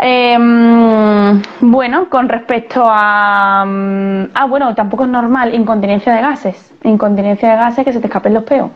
Em, 0.00 1.42
bueno, 1.60 2.08
con 2.08 2.28
respecto 2.28 2.84
a... 2.86 3.64
Mm, 3.66 4.30
ah, 4.34 4.46
bueno, 4.46 4.74
tampoco 4.74 5.04
es 5.04 5.10
normal 5.10 5.54
incontinencia 5.54 6.12
de 6.14 6.20
gases. 6.20 6.72
Incontinencia 6.84 7.50
de 7.50 7.56
gases 7.56 7.84
que 7.84 7.92
se 7.92 8.00
te 8.00 8.06
escapen 8.06 8.34
los 8.34 8.44
peos. 8.44 8.70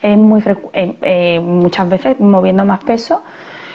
Es 0.00 0.16
muy 0.16 0.42
eh, 0.72 0.96
eh, 1.02 1.40
muchas 1.40 1.88
veces 1.88 2.20
moviendo 2.20 2.64
más 2.64 2.84
peso 2.84 3.22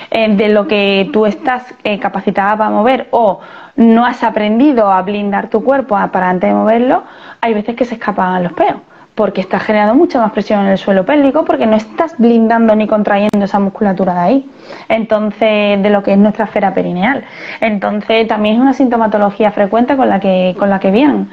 eh, 0.10 0.34
de 0.36 0.50
lo 0.50 0.68
que 0.68 1.10
tú 1.12 1.26
estás 1.26 1.66
capacitada 2.00 2.56
para 2.58 2.70
mover 2.70 3.08
o 3.12 3.42
no 3.76 4.06
has 4.06 4.24
aprendido 4.24 4.90
a 4.90 5.02
blindar 5.02 5.50
tu 5.50 5.64
cuerpo 5.64 5.98
para 6.12 6.30
antes 6.30 6.50
de 6.50 6.56
moverlo, 6.56 7.04
hay 7.42 7.54
veces 7.54 7.76
que 7.76 7.84
se 7.84 7.96
escapan 7.96 8.44
los 8.44 8.54
peos 8.54 8.78
porque 9.16 9.42
estás 9.42 9.64
generando 9.64 9.94
mucha 9.94 10.20
más 10.20 10.32
presión 10.32 10.62
en 10.62 10.68
el 10.68 10.78
suelo 10.78 11.06
pélvico, 11.06 11.46
porque 11.46 11.68
no 11.68 11.76
estás 11.76 12.18
blindando 12.18 12.76
ni 12.76 12.88
contrayendo 12.88 13.46
esa 13.46 13.60
musculatura 13.60 14.14
de 14.14 14.20
ahí, 14.20 14.50
entonces 14.90 15.82
de 15.82 15.90
lo 15.90 16.02
que 16.02 16.14
es 16.14 16.18
nuestra 16.18 16.46
esfera 16.46 16.74
perineal. 16.74 17.24
Entonces 17.62 18.28
también 18.28 18.56
es 18.56 18.62
una 18.62 18.74
sintomatología 18.74 19.52
frecuente 19.52 19.96
con 19.96 20.10
la 20.10 20.20
que, 20.20 20.56
con 20.58 20.70
la 20.70 20.80
que 20.80 20.92
vienen. 20.92 21.30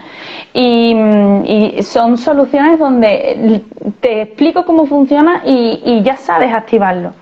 Y, 0.53 1.81
son 1.83 2.19
soluciones 2.19 2.79
donde 2.79 3.63
te 4.01 4.23
explico 4.23 4.65
cómo 4.65 4.87
funciona 4.87 5.43
y, 5.45 6.03
ya 6.03 6.17
sabes 6.17 6.53
activarlo. 6.53 7.15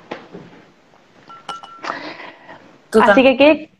Así 3.00 3.22
que, 3.22 3.36
¿qué? 3.36 3.70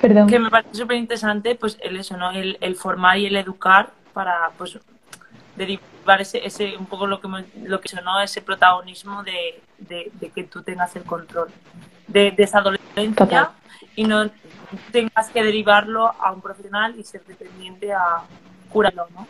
Perdón. 0.00 0.28
Que 0.28 0.38
me 0.38 0.50
parece 0.50 0.74
súper 0.74 0.96
interesante 0.96 1.54
pues 1.54 1.78
el 1.82 1.96
eso, 1.96 2.16
¿no? 2.16 2.30
El, 2.30 2.58
el 2.60 2.76
formar 2.76 3.18
y 3.18 3.26
el 3.26 3.36
educar 3.36 3.90
para 4.12 4.50
pues 4.56 4.78
derivar 5.56 6.20
ese, 6.20 6.44
ese 6.44 6.76
un 6.76 6.86
poco 6.86 7.06
lo 7.06 7.20
que 7.20 7.28
lo 7.62 7.80
que 7.80 7.88
sonó 7.88 8.20
ese 8.20 8.42
protagonismo 8.42 9.22
de, 9.22 9.62
de, 9.78 10.30
que 10.30 10.44
tú 10.44 10.62
tengas 10.62 10.94
el 10.96 11.04
control 11.04 11.48
de, 12.08 12.34
esa 12.38 12.58
adolescencia 12.58 13.50
y 13.96 14.04
no 14.04 14.30
tengas 14.90 15.30
que 15.30 15.42
derivarlo 15.42 16.12
a 16.20 16.32
un 16.32 16.40
profesional 16.40 16.94
y 16.98 17.04
ser 17.04 17.22
dependiente 17.24 17.92
a 17.92 18.22
curarlo, 18.70 19.06
¿no? 19.14 19.26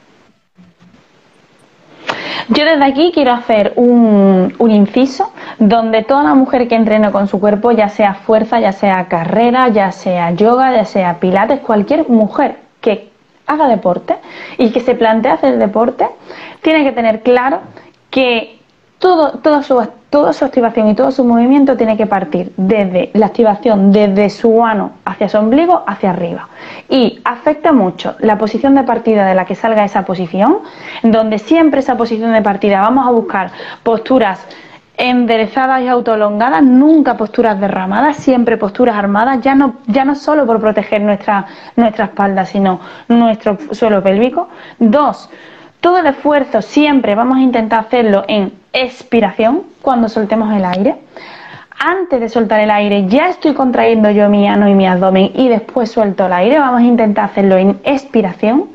Yo 2.48 2.64
desde 2.64 2.84
aquí 2.84 3.10
quiero 3.14 3.32
hacer 3.32 3.72
un, 3.76 4.54
un, 4.58 4.70
inciso 4.70 5.32
donde 5.58 6.02
toda 6.02 6.22
la 6.22 6.34
mujer 6.34 6.68
que 6.68 6.74
entrene 6.74 7.10
con 7.10 7.26
su 7.26 7.40
cuerpo, 7.40 7.72
ya 7.72 7.88
sea 7.88 8.14
fuerza, 8.14 8.60
ya 8.60 8.72
sea 8.72 9.08
carrera, 9.08 9.68
ya 9.68 9.90
sea 9.92 10.30
yoga, 10.32 10.74
ya 10.74 10.84
sea 10.84 11.20
pilates, 11.20 11.60
cualquier 11.60 12.06
mujer 12.08 12.63
haga 13.46 13.68
deporte 13.68 14.16
y 14.58 14.70
que 14.70 14.80
se 14.80 14.94
plantee 14.94 15.30
hacer 15.30 15.58
deporte, 15.58 16.06
tiene 16.62 16.84
que 16.84 16.92
tener 16.92 17.22
claro 17.22 17.60
que 18.10 18.58
todo, 18.98 19.32
toda, 19.40 19.62
su, 19.62 19.86
toda 20.08 20.32
su 20.32 20.44
activación 20.44 20.88
y 20.88 20.94
todo 20.94 21.10
su 21.10 21.24
movimiento 21.24 21.76
tiene 21.76 21.96
que 21.96 22.06
partir 22.06 22.52
desde 22.56 23.10
la 23.12 23.26
activación 23.26 23.92
desde 23.92 24.30
su 24.30 24.64
ano 24.64 24.92
hacia 25.04 25.28
su 25.28 25.36
ombligo 25.36 25.82
hacia 25.86 26.10
arriba. 26.10 26.48
Y 26.88 27.20
afecta 27.24 27.72
mucho 27.72 28.14
la 28.20 28.38
posición 28.38 28.74
de 28.74 28.84
partida 28.84 29.26
de 29.26 29.34
la 29.34 29.44
que 29.44 29.54
salga 29.54 29.84
esa 29.84 30.06
posición, 30.06 30.60
donde 31.02 31.38
siempre 31.38 31.80
esa 31.80 31.96
posición 31.96 32.32
de 32.32 32.40
partida 32.40 32.80
vamos 32.80 33.06
a 33.06 33.10
buscar 33.10 33.50
posturas 33.82 34.46
enderezadas 34.96 35.82
y 35.82 35.88
autolongadas, 35.88 36.62
nunca 36.62 37.16
posturas 37.16 37.60
derramadas, 37.60 38.16
siempre 38.16 38.56
posturas 38.56 38.96
armadas, 38.96 39.40
ya 39.42 39.54
no, 39.54 39.76
ya 39.86 40.04
no 40.04 40.14
solo 40.14 40.46
por 40.46 40.60
proteger 40.60 41.00
nuestra, 41.02 41.46
nuestra 41.76 42.06
espalda, 42.06 42.44
sino 42.44 42.80
nuestro 43.08 43.58
suelo 43.72 44.02
pélvico. 44.02 44.48
Dos, 44.78 45.28
todo 45.80 45.98
el 45.98 46.06
esfuerzo 46.06 46.62
siempre 46.62 47.14
vamos 47.14 47.38
a 47.38 47.40
intentar 47.40 47.80
hacerlo 47.80 48.24
en 48.28 48.52
expiración, 48.72 49.64
cuando 49.82 50.08
soltemos 50.08 50.52
el 50.54 50.64
aire. 50.64 50.96
Antes 51.78 52.20
de 52.20 52.28
soltar 52.28 52.60
el 52.60 52.70
aire 52.70 53.06
ya 53.08 53.28
estoy 53.28 53.52
contrayendo 53.52 54.10
yo 54.10 54.28
mi 54.28 54.46
ano 54.48 54.68
y 54.68 54.74
mi 54.74 54.86
abdomen 54.86 55.32
y 55.34 55.48
después 55.48 55.90
suelto 55.90 56.26
el 56.26 56.32
aire, 56.32 56.58
vamos 56.58 56.80
a 56.80 56.84
intentar 56.84 57.26
hacerlo 57.26 57.56
en 57.56 57.80
expiración 57.84 58.68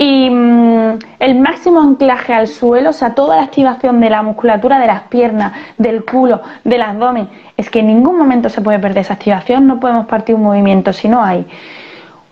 y 0.00 0.30
mm, 0.30 0.98
el 1.18 1.38
máximo 1.40 1.78
anclaje 1.82 2.32
al 2.32 2.48
suelo, 2.48 2.88
o 2.88 2.92
sea, 2.94 3.14
toda 3.14 3.36
la 3.36 3.42
activación 3.42 4.00
de 4.00 4.08
la 4.08 4.22
musculatura 4.22 4.78
de 4.78 4.86
las 4.86 5.02
piernas, 5.02 5.52
del 5.76 6.06
culo, 6.06 6.40
del 6.64 6.80
abdomen, 6.80 7.28
es 7.54 7.68
que 7.68 7.80
en 7.80 7.88
ningún 7.88 8.16
momento 8.16 8.48
se 8.48 8.62
puede 8.62 8.78
perder 8.78 9.02
esa 9.02 9.12
activación, 9.12 9.66
no 9.66 9.78
podemos 9.78 10.06
partir 10.06 10.36
un 10.36 10.42
movimiento 10.42 10.94
si 10.94 11.06
no 11.06 11.22
hay 11.22 11.46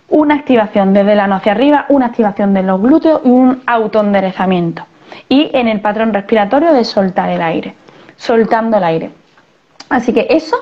una 0.09 0.37
activación 0.37 0.95
desde 0.95 1.13
el 1.13 1.21
ano 1.21 1.35
hacia 1.35 1.53
arriba, 1.53 1.85
una 1.91 2.07
activación 2.07 2.55
de 2.55 2.63
los 2.63 2.81
glúteos 2.81 3.21
y 3.23 3.29
un 3.29 3.63
autoenderezamiento. 3.67 4.87
Y 5.29 5.51
en 5.53 5.69
el 5.69 5.83
patrón 5.83 6.15
respiratorio 6.15 6.73
de 6.73 6.85
soltar 6.85 7.29
el 7.29 7.43
aire, 7.43 7.75
soltando 8.17 8.79
el 8.79 8.85
aire. 8.85 9.11
Así 9.91 10.15
que 10.15 10.27
eso 10.31 10.57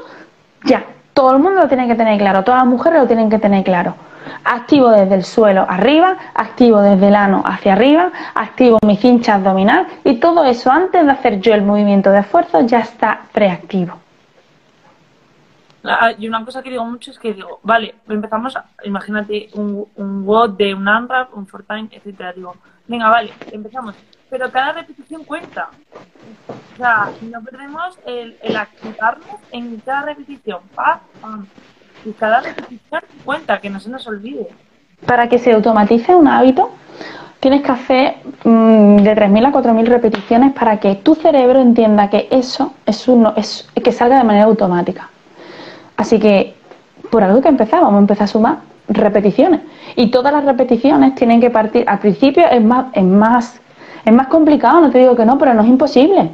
ya, 0.65 0.83
todo 1.15 1.37
el 1.37 1.39
mundo 1.39 1.61
lo 1.61 1.69
tiene 1.69 1.87
que 1.87 1.95
tener 1.95 2.19
claro, 2.19 2.43
todas 2.43 2.63
las 2.63 2.69
mujeres 2.69 2.99
lo 2.99 3.07
tienen 3.07 3.31
que 3.31 3.39
tener 3.39 3.63
claro 3.63 3.95
activo 4.45 4.91
desde 4.91 5.15
el 5.15 5.25
suelo 5.25 5.67
arriba, 5.69 6.17
activo 6.35 6.81
desde 6.81 7.09
el 7.09 7.15
ano 7.15 7.43
hacia 7.45 7.75
arriba, 7.75 8.13
activo 8.35 8.79
mi 8.87 8.97
cincha 8.97 9.35
abdominal 9.35 9.87
y 10.05 10.17
todo 10.17 10.45
eso 10.45 10.71
antes 10.71 11.05
de 11.05 11.13
hacer 11.13 11.41
yo 11.41 11.55
el 11.55 11.63
movimiento 11.63 12.11
de 12.11 12.21
esfuerzo 12.21 12.61
ya 12.67 12.81
está 12.81 13.23
preactivo. 13.33 13.99
Ah, 15.89 16.13
y 16.19 16.27
una 16.27 16.45
cosa 16.45 16.63
que 16.63 16.71
digo 16.71 16.85
mucho 16.85 17.13
es 17.13 17.19
que 17.19 17.33
digo, 17.33 17.61
vale, 17.63 17.95
empezamos, 18.09 18.59
imagínate 18.85 19.51
un, 19.55 19.87
un 19.95 20.27
WOD 20.27 20.57
de 20.57 20.75
un 20.75 20.89
AMRAP, 20.89 21.33
un 21.37 21.47
Fortime, 21.47 21.89
etcétera. 21.93 22.33
Digo, 22.33 22.57
venga, 22.89 23.09
vale, 23.09 23.33
empezamos. 23.53 23.95
Pero 24.29 24.51
cada 24.51 24.73
repetición 24.73 25.23
cuenta. 25.23 25.69
O 26.49 26.77
sea, 26.77 27.11
no 27.23 27.41
perdemos 27.43 27.97
el, 28.05 28.37
activarnos 28.57 29.41
en 29.53 29.79
cada 29.81 30.03
repetición. 30.03 30.61
Pa, 30.75 31.01
y 32.07 32.13
cada 32.13 32.41
repetición 32.41 33.03
cuenta, 33.25 33.61
que 33.61 33.69
no 33.69 33.81
se 33.81 33.91
nos 33.91 34.07
olvide. 34.07 34.49
Para 35.05 35.29
que 35.29 35.39
se 35.39 35.53
automatice 35.53 36.15
un 36.15 36.29
hábito, 36.29 36.71
tienes 37.41 37.63
que 37.63 37.73
hacer 37.73 38.15
mm, 38.45 38.97
de 38.99 39.17
3.000 39.17 39.47
a 39.47 39.53
4.000 39.53 39.87
repeticiones 39.87 40.53
para 40.53 40.79
que 40.79 40.95
tu 40.97 41.15
cerebro 41.15 41.61
entienda 41.61 42.09
que 42.09 42.29
eso 42.31 42.75
es 42.87 43.07
uno, 43.09 43.35
es 43.37 43.69
que 43.83 43.93
salga 43.93 44.19
de 44.19 44.25
manera 44.25 44.47
automática. 44.47 45.11
Así 45.97 46.19
que 46.19 46.55
por 47.11 47.23
algo 47.23 47.41
que 47.41 47.49
empezar, 47.49 47.81
vamos 47.81 47.97
a 47.97 48.01
empezar 48.01 48.25
a 48.25 48.29
sumar 48.29 48.59
repeticiones. 48.89 49.61
Y 49.97 50.11
todas 50.11 50.33
las 50.33 50.45
repeticiones 50.45 51.15
tienen 51.15 51.41
que 51.41 51.51
partir, 51.51 51.85
al 51.89 51.99
principio 51.99 52.47
es 52.49 52.63
más, 52.63 52.87
es 52.93 53.05
más, 53.05 53.61
es 54.05 54.13
más 54.13 54.29
complicado, 54.29 54.81
no 54.81 54.91
te 54.91 54.99
digo 54.99 55.17
que 55.17 55.27
no, 55.27 55.39
pero 55.39 55.55
no 55.55 55.63
es 55.63 55.69
imposible. 55.69 56.31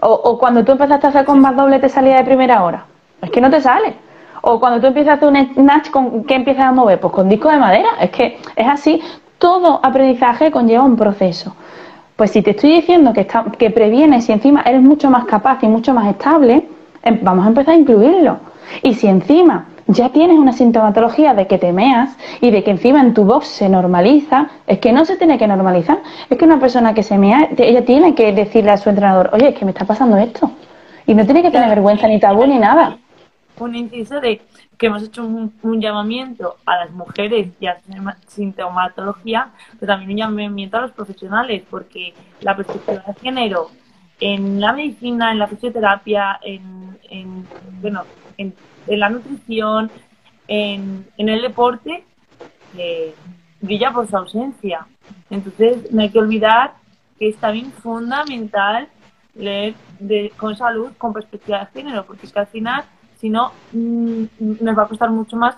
O, 0.00 0.12
o 0.12 0.38
cuando 0.38 0.64
tú 0.64 0.72
empezaste 0.72 1.06
a 1.06 1.10
hacer 1.10 1.24
con 1.24 1.40
más 1.40 1.56
doble 1.56 1.78
te 1.78 1.88
salía 1.88 2.16
de 2.16 2.24
primera 2.24 2.62
hora. 2.62 2.84
Es 3.20 3.30
que 3.30 3.40
no 3.40 3.50
te 3.50 3.60
sale. 3.60 3.94
O 4.42 4.58
cuando 4.58 4.80
tú 4.80 4.88
empiezas 4.88 5.12
a 5.12 5.14
hacer 5.14 5.28
un 5.28 5.54
snatch, 5.54 5.90
¿con 5.90 6.24
qué 6.24 6.34
empiezas 6.34 6.64
a 6.64 6.72
mover? 6.72 6.98
Pues 6.98 7.12
con 7.12 7.28
disco 7.28 7.48
de 7.48 7.58
madera. 7.58 7.88
Es 8.00 8.10
que 8.10 8.38
es 8.56 8.66
así. 8.66 9.00
Todo 9.38 9.80
aprendizaje 9.82 10.50
conlleva 10.50 10.82
un 10.82 10.96
proceso. 10.96 11.54
Pues 12.16 12.32
si 12.32 12.42
te 12.42 12.50
estoy 12.50 12.72
diciendo 12.72 13.12
que, 13.12 13.20
está, 13.22 13.44
que 13.56 13.70
previenes 13.70 14.28
y 14.28 14.32
encima 14.32 14.62
eres 14.62 14.82
mucho 14.82 15.10
más 15.10 15.24
capaz 15.26 15.62
y 15.62 15.68
mucho 15.68 15.94
más 15.94 16.08
estable, 16.08 16.66
em, 17.04 17.20
vamos 17.22 17.44
a 17.44 17.48
empezar 17.48 17.74
a 17.74 17.78
incluirlo. 17.78 18.38
Y 18.82 18.94
si 18.94 19.06
encima 19.06 19.66
ya 19.86 20.08
tienes 20.08 20.36
una 20.36 20.52
sintomatología 20.52 21.34
de 21.34 21.46
que 21.46 21.58
te 21.58 21.72
meas 21.72 22.16
y 22.40 22.50
de 22.50 22.64
que 22.64 22.72
encima 22.72 23.00
en 23.00 23.14
tu 23.14 23.24
box 23.24 23.46
se 23.46 23.68
normaliza, 23.68 24.48
es 24.66 24.78
que 24.80 24.92
no 24.92 25.04
se 25.04 25.16
tiene 25.16 25.38
que 25.38 25.46
normalizar. 25.46 25.98
Es 26.28 26.36
que 26.36 26.44
una 26.44 26.58
persona 26.58 26.94
que 26.94 27.04
se 27.04 27.16
mea, 27.16 27.48
ella 27.56 27.84
tiene 27.84 28.14
que 28.16 28.32
decirle 28.32 28.72
a 28.72 28.76
su 28.76 28.88
entrenador, 28.88 29.30
oye, 29.32 29.50
es 29.50 29.54
que 29.54 29.64
me 29.64 29.70
está 29.70 29.84
pasando 29.84 30.16
esto. 30.16 30.50
Y 31.06 31.14
no 31.14 31.24
tiene 31.24 31.42
que 31.42 31.50
tener 31.50 31.68
vergüenza 31.68 32.08
ni 32.08 32.18
tabú 32.18 32.46
ni 32.46 32.58
nada 32.58 32.98
un 33.64 33.74
inciso 33.74 34.20
de 34.20 34.40
que 34.78 34.86
hemos 34.86 35.02
hecho 35.02 35.24
un, 35.24 35.80
llamamiento 35.80 36.56
a 36.66 36.76
las 36.76 36.90
mujeres 36.90 37.48
y 37.60 37.66
a 37.66 37.80
la 37.88 38.16
sintomatología, 38.26 39.50
pero 39.78 39.92
también 39.92 40.10
un 40.10 40.16
llamamiento 40.16 40.76
a 40.76 40.82
los 40.82 40.92
profesionales, 40.92 41.62
porque 41.70 42.14
la 42.40 42.56
perspectiva 42.56 43.04
de 43.06 43.14
género 43.20 43.70
en 44.20 44.60
la 44.60 44.72
medicina, 44.72 45.32
en 45.32 45.38
la 45.38 45.48
fisioterapia, 45.48 46.38
en, 46.42 47.46
bueno, 47.80 48.04
en, 48.36 48.54
la 48.86 49.08
nutrición, 49.08 49.90
en, 50.46 51.06
el 51.16 51.42
deporte, 51.42 52.04
eh, 52.78 53.14
brilla 53.60 53.92
por 53.92 54.08
su 54.08 54.16
ausencia. 54.16 54.86
Entonces, 55.30 55.90
no 55.92 56.02
hay 56.02 56.10
que 56.10 56.18
olvidar 56.18 56.74
que 57.18 57.28
es 57.28 57.36
también 57.36 57.72
fundamental 57.72 58.88
leer 59.34 59.74
con 60.36 60.56
salud, 60.56 60.92
con 60.98 61.12
perspectiva 61.12 61.60
de 61.60 61.80
género, 61.80 62.04
porque 62.04 62.26
es 62.26 62.32
que 62.32 62.40
al 62.40 62.46
final 62.48 62.84
si 63.22 63.30
no, 63.30 63.52
mm, 63.72 64.24
nos 64.60 64.76
va 64.76 64.82
a 64.82 64.88
costar 64.88 65.08
mucho 65.10 65.36
más, 65.36 65.54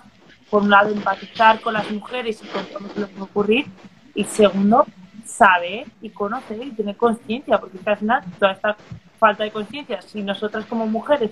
por 0.51 0.61
un 0.61 0.69
lado, 0.69 0.91
empatizar 0.91 1.59
con 1.61 1.73
las 1.73 1.89
mujeres 1.89 2.39
y 2.43 2.47
con 2.47 2.63
todo 2.65 2.79
lo 2.95 3.07
que 3.07 3.15
va 3.15 3.21
a 3.21 3.23
ocurrir, 3.23 3.65
y 4.13 4.23
segundo, 4.23 4.85
saber 5.25 5.87
y 5.99 6.11
conocer 6.11 6.61
y 6.61 6.69
tener 6.69 6.95
conciencia, 6.95 7.57
porque 7.57 7.79
al 7.83 7.97
final 7.97 8.23
toda 8.37 8.51
esta 8.51 8.77
falta 9.17 9.43
de 9.43 9.49
conciencia. 9.49 9.99
Si 10.03 10.21
nosotras 10.21 10.65
como 10.65 10.85
mujeres 10.85 11.31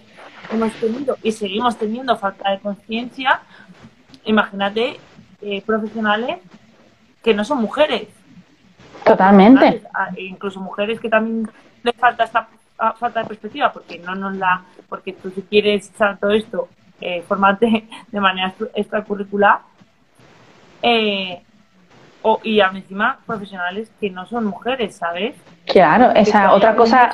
hemos 0.51 0.73
tenido 0.73 1.17
y 1.21 1.31
seguimos 1.31 1.77
teniendo 1.77 2.17
falta 2.17 2.49
de 2.49 2.59
conciencia, 2.59 3.41
imagínate 4.25 4.99
eh, 5.39 5.61
profesionales 5.61 6.39
que 7.21 7.35
no 7.35 7.45
son 7.45 7.61
mujeres. 7.61 8.07
Totalmente. 9.05 9.83
E 10.15 10.23
incluso 10.23 10.59
mujeres 10.59 10.99
que 10.99 11.09
también 11.09 11.47
les 11.83 11.95
falta 11.95 12.23
esta 12.23 12.47
falta 12.91 13.21
de 13.21 13.27
perspectiva 13.27 13.71
porque 13.71 13.99
no 13.99 14.15
nos 14.15 14.35
la 14.35 14.61
porque 14.89 15.13
tú 15.13 15.29
si 15.29 15.41
quieres 15.43 15.89
echar 15.89 16.17
todo 16.17 16.31
esto 16.31 16.67
eh, 16.99 17.23
formarte 17.27 17.87
de 18.11 18.19
manera 18.19 18.53
extracurricular 18.75 19.59
eh, 20.81 21.41
o, 22.21 22.39
y 22.43 22.59
encima 22.61 23.17
profesionales 23.25 23.91
que 23.99 24.09
no 24.09 24.25
son 24.25 24.45
mujeres, 24.45 24.95
¿sabes? 24.95 25.35
Claro, 25.65 26.11
esa 26.15 26.53
otra 26.53 26.73
cosa, 26.75 27.09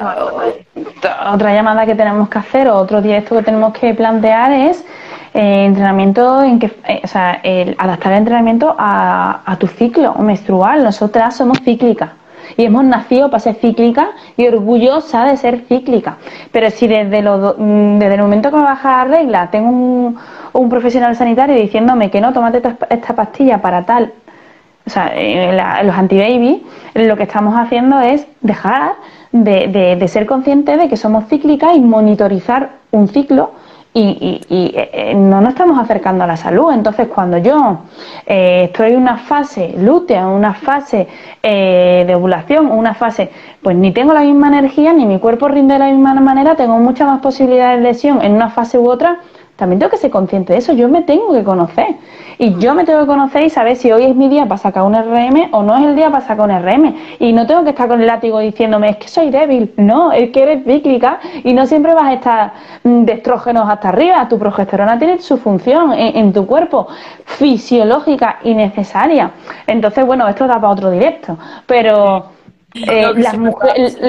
otra 1.32 1.54
llamada 1.54 1.86
que 1.86 1.96
tenemos 1.96 2.30
que 2.30 2.38
hacer 2.38 2.68
o 2.68 2.76
otro 2.76 3.02
directo 3.02 3.36
que 3.36 3.44
tenemos 3.44 3.74
que 3.74 3.94
plantear 3.96 4.52
es 4.52 4.86
eh, 5.34 5.66
entrenamiento 5.66 6.44
en 6.44 6.60
que, 6.60 6.72
o 7.04 7.08
sea, 7.08 7.42
el 7.44 7.76
adaptar 7.80 8.12
el 8.14 8.20
entrenamiento 8.20 8.76
a, 8.78 9.42
a 9.46 9.56
tu 9.58 9.68
ciclo 9.68 10.14
menstrual. 10.16 10.84
Nosotras 10.84 11.36
somos 11.38 11.60
cíclicas 11.62 12.12
y 12.58 12.66
hemos 12.66 12.84
nacido 12.84 13.30
para 13.30 13.40
ser 13.40 13.56
cíclica 13.56 14.10
y 14.38 14.48
orgullosa 14.48 15.26
de 15.26 15.38
ser 15.38 15.66
cíclica. 15.68 16.18
Pero 16.52 16.70
si 16.72 16.88
desde, 16.88 17.22
lo, 17.22 17.56
mm, 17.58 18.00
desde 18.00 18.16
el 18.16 18.22
momento 18.22 18.50
que 18.50 18.58
me 18.58 18.64
baja 18.64 19.06
la 19.06 19.18
regla 19.18 19.50
tengo 19.52 19.70
un, 19.70 20.18
un 20.54 20.70
profesional 20.70 21.16
sanitario 21.16 21.56
diciéndome 21.56 22.10
que 22.10 22.22
no, 22.22 22.34
tómate 22.34 22.62
esta, 22.90 23.16
pastilla 23.16 23.62
para 23.62 23.86
tal, 23.86 24.14
o 24.86 24.90
sea, 24.90 25.12
en, 25.14 25.58
los 25.86 25.96
antibaby, 25.96 26.66
lo 26.96 27.16
que 27.18 27.24
estamos 27.24 27.56
haciendo 27.58 28.00
es 28.00 28.26
dejar 28.42 28.94
de, 29.32 29.68
de, 29.68 29.96
de 29.96 30.08
ser 30.08 30.26
conscientes 30.26 30.80
de 30.80 30.90
que 30.90 30.98
somos 30.98 31.28
cíclicas 31.28 31.76
y 31.76 31.80
monitorizar 31.80 32.70
un 32.92 33.08
ciclo 33.08 33.52
y, 33.94 34.42
eh, 34.50 34.90
eh, 34.94 35.16
no 35.16 35.42
nos 35.42 35.50
estamos 35.52 35.80
acercando 35.80 36.24
a 36.24 36.28
la 36.28 36.38
salud. 36.38 36.72
Entonces, 36.72 37.08
cuando 37.08 37.38
yo 37.38 37.80
eh, 38.26 38.66
estoy 38.66 38.92
en 38.92 38.98
una 38.98 39.18
fase 39.18 39.74
lútea, 39.78 40.28
una 40.28 40.54
fase 40.54 41.08
de 41.42 42.14
ovulación, 42.16 42.70
una 42.70 42.94
fase, 42.94 43.32
pues 43.64 43.76
ni 43.76 43.92
tengo 43.92 44.14
la 44.14 44.22
misma 44.22 44.50
energía, 44.50 44.94
ni 44.94 45.06
mi 45.06 45.20
cuerpo 45.20 45.48
rinde 45.48 45.74
de 45.74 45.80
la 45.80 45.88
misma 45.88 46.14
manera, 46.16 46.56
tengo 46.56 46.78
muchas 46.78 47.08
más 47.08 47.22
posibilidades 47.22 47.78
de 47.78 47.84
lesión 47.84 48.22
en 48.22 48.34
una 48.34 48.50
fase 48.50 48.78
u 48.78 48.90
otra 48.90 49.20
también 49.60 49.80
tengo 49.80 49.92
que 49.92 49.98
ser 49.98 50.10
consciente 50.10 50.54
de 50.54 50.60
eso, 50.60 50.72
yo 50.74 50.88
me 50.88 51.02
tengo 51.02 51.34
que 51.34 51.44
conocer. 51.44 51.88
Y 52.38 52.56
yo 52.58 52.74
me 52.74 52.86
tengo 52.86 53.02
que 53.02 53.08
conocer 53.08 53.44
y 53.44 53.50
saber 53.50 53.76
si 53.76 53.92
hoy 53.92 54.06
es 54.06 54.16
mi 54.16 54.30
día 54.30 54.46
para 54.46 54.58
sacar 54.58 54.84
un 54.84 54.96
RM 54.96 55.50
o 55.52 55.62
no 55.62 55.76
es 55.76 55.86
el 55.86 55.96
día 55.98 56.10
para 56.10 56.26
sacar 56.26 56.50
un 56.50 56.58
RM. 56.58 56.96
Y 57.20 57.34
no 57.34 57.46
tengo 57.46 57.66
que 57.66 57.72
estar 57.72 57.90
con 57.90 58.00
el 58.00 58.08
látigo 58.08 58.40
diciéndome, 58.40 58.92
es 58.92 58.98
que 58.98 59.10
soy 59.10 59.30
débil. 59.30 59.74
No, 59.76 60.14
es 60.14 60.30
que 60.30 60.44
eres 60.44 60.64
cíclica 60.64 61.20
y 61.44 61.52
no 61.52 61.68
siempre 61.68 61.94
vas 61.94 62.06
a 62.06 62.14
estar 62.14 62.54
mm, 62.84 63.04
de 63.04 63.14
estrógenos 63.14 63.70
hasta 63.70 63.90
arriba. 63.90 64.26
Tu 64.30 64.40
progesterona 64.40 64.98
tiene 64.98 65.20
su 65.20 65.38
función 65.38 65.92
en, 65.92 66.32
tu 66.32 66.48
cuerpo, 66.48 66.88
fisiológica 67.26 68.40
y 68.44 68.54
necesaria. 68.54 69.32
Entonces, 69.68 70.06
bueno, 70.06 70.26
esto 70.30 70.48
da 70.48 70.56
para 70.56 70.70
otro 70.70 70.90
directo. 70.90 71.38
Pero 71.68 72.28
eh, 72.74 73.12
las 73.18 73.38
mujeres... 73.38 74.00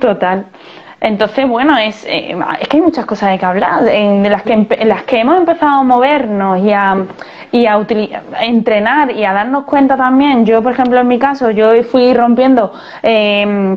Total. 0.00 0.46
Entonces, 1.00 1.48
bueno, 1.48 1.78
es, 1.78 2.04
eh, 2.06 2.36
es 2.60 2.68
que 2.68 2.78
hay 2.78 2.82
muchas 2.82 3.06
cosas 3.06 3.30
de 3.30 3.38
que 3.38 3.46
hablar, 3.46 3.86
en 3.88 4.28
las 4.28 4.42
que, 4.42 4.52
en 4.52 4.88
las 4.88 5.04
que 5.04 5.20
hemos 5.20 5.38
empezado 5.38 5.78
a 5.78 5.82
movernos 5.84 6.58
y 6.58 6.72
a, 6.72 7.06
y 7.52 7.66
a, 7.66 7.86
entrenar 8.40 9.12
y 9.12 9.24
a 9.24 9.32
darnos 9.32 9.64
cuenta 9.64 9.96
también. 9.96 10.44
Yo, 10.44 10.60
por 10.62 10.72
ejemplo, 10.72 10.98
en 10.98 11.06
mi 11.06 11.18
caso, 11.18 11.50
yo 11.52 11.70
fui 11.84 12.12
rompiendo 12.14 12.72
eh, 13.02 13.76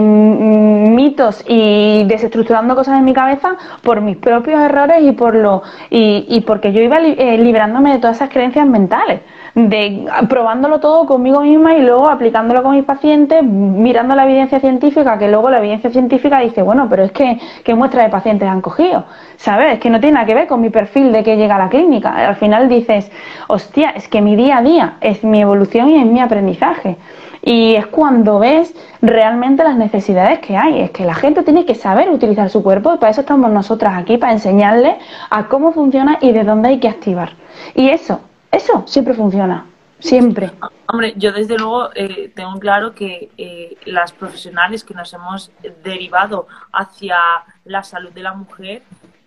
mitos 0.00 1.44
y 1.46 2.04
desestructurando 2.04 2.74
cosas 2.74 2.98
en 2.98 3.04
mi 3.04 3.12
cabeza 3.12 3.56
por 3.82 4.00
mis 4.00 4.16
propios 4.16 4.60
errores 4.60 5.02
y 5.02 5.12
por 5.12 5.34
lo 5.34 5.62
y, 5.90 6.26
y 6.28 6.40
porque 6.40 6.72
yo 6.72 6.82
iba 6.82 6.98
eh, 6.98 7.38
liberándome 7.38 7.92
de 7.92 7.98
todas 7.98 8.16
esas 8.16 8.30
creencias 8.30 8.66
mentales 8.66 9.20
de 9.54 10.06
probándolo 10.28 10.80
todo 10.80 11.06
conmigo 11.06 11.40
misma 11.40 11.76
y 11.76 11.82
luego 11.82 12.08
aplicándolo 12.08 12.62
con 12.62 12.72
mis 12.72 12.84
pacientes, 12.84 13.42
mirando 13.44 14.16
la 14.16 14.24
evidencia 14.24 14.58
científica, 14.58 15.16
que 15.16 15.28
luego 15.28 15.48
la 15.48 15.58
evidencia 15.58 15.90
científica 15.90 16.40
dice, 16.40 16.62
bueno, 16.62 16.88
pero 16.90 17.04
es 17.04 17.12
que 17.12 17.38
qué 17.62 17.74
muestra 17.74 18.02
de 18.02 18.08
pacientes 18.08 18.48
han 18.48 18.60
cogido, 18.60 19.04
¿sabes? 19.36 19.74
Es 19.74 19.78
que 19.78 19.90
no 19.90 20.00
tiene 20.00 20.14
nada 20.14 20.26
que 20.26 20.34
ver 20.34 20.48
con 20.48 20.60
mi 20.60 20.70
perfil 20.70 21.12
de 21.12 21.22
que 21.22 21.36
llega 21.36 21.54
a 21.54 21.58
la 21.58 21.68
clínica. 21.68 22.28
Al 22.28 22.36
final 22.36 22.68
dices, 22.68 23.10
hostia, 23.46 23.90
es 23.90 24.08
que 24.08 24.20
mi 24.20 24.34
día 24.34 24.58
a 24.58 24.62
día 24.62 24.96
es 25.00 25.22
mi 25.22 25.40
evolución 25.40 25.88
y 25.88 26.00
es 26.00 26.06
mi 26.06 26.20
aprendizaje. 26.20 26.96
Y 27.40 27.74
es 27.76 27.86
cuando 27.86 28.38
ves 28.38 28.74
realmente 29.02 29.62
las 29.62 29.76
necesidades 29.76 30.38
que 30.40 30.56
hay. 30.56 30.80
Es 30.80 30.90
que 30.90 31.04
la 31.04 31.14
gente 31.14 31.42
tiene 31.42 31.66
que 31.66 31.74
saber 31.74 32.10
utilizar 32.10 32.48
su 32.48 32.62
cuerpo 32.62 32.94
y 32.94 32.98
para 32.98 33.10
eso 33.10 33.20
estamos 33.20 33.50
nosotras 33.52 33.98
aquí, 33.98 34.16
para 34.16 34.32
enseñarle 34.32 34.96
a 35.30 35.46
cómo 35.46 35.72
funciona 35.72 36.18
y 36.22 36.32
de 36.32 36.42
dónde 36.42 36.70
hay 36.70 36.80
que 36.80 36.88
activar. 36.88 37.34
Y 37.74 37.90
eso 37.90 38.20
eso 38.54 38.84
siempre 38.86 39.14
funciona, 39.14 39.66
siempre. 39.98 40.50
Hombre, 40.86 41.14
yo 41.16 41.32
desde 41.32 41.58
luego 41.58 41.90
eh, 41.94 42.32
tengo 42.34 42.58
claro 42.58 42.94
que 42.94 43.30
eh, 43.36 43.76
las 43.86 44.12
profesionales 44.12 44.84
que 44.84 44.94
nos 44.94 45.12
hemos 45.12 45.50
derivado 45.82 46.46
hacia 46.72 47.16
la 47.64 47.82
salud 47.82 48.10
de 48.10 48.22
la 48.22 48.34
mujer 48.34 48.82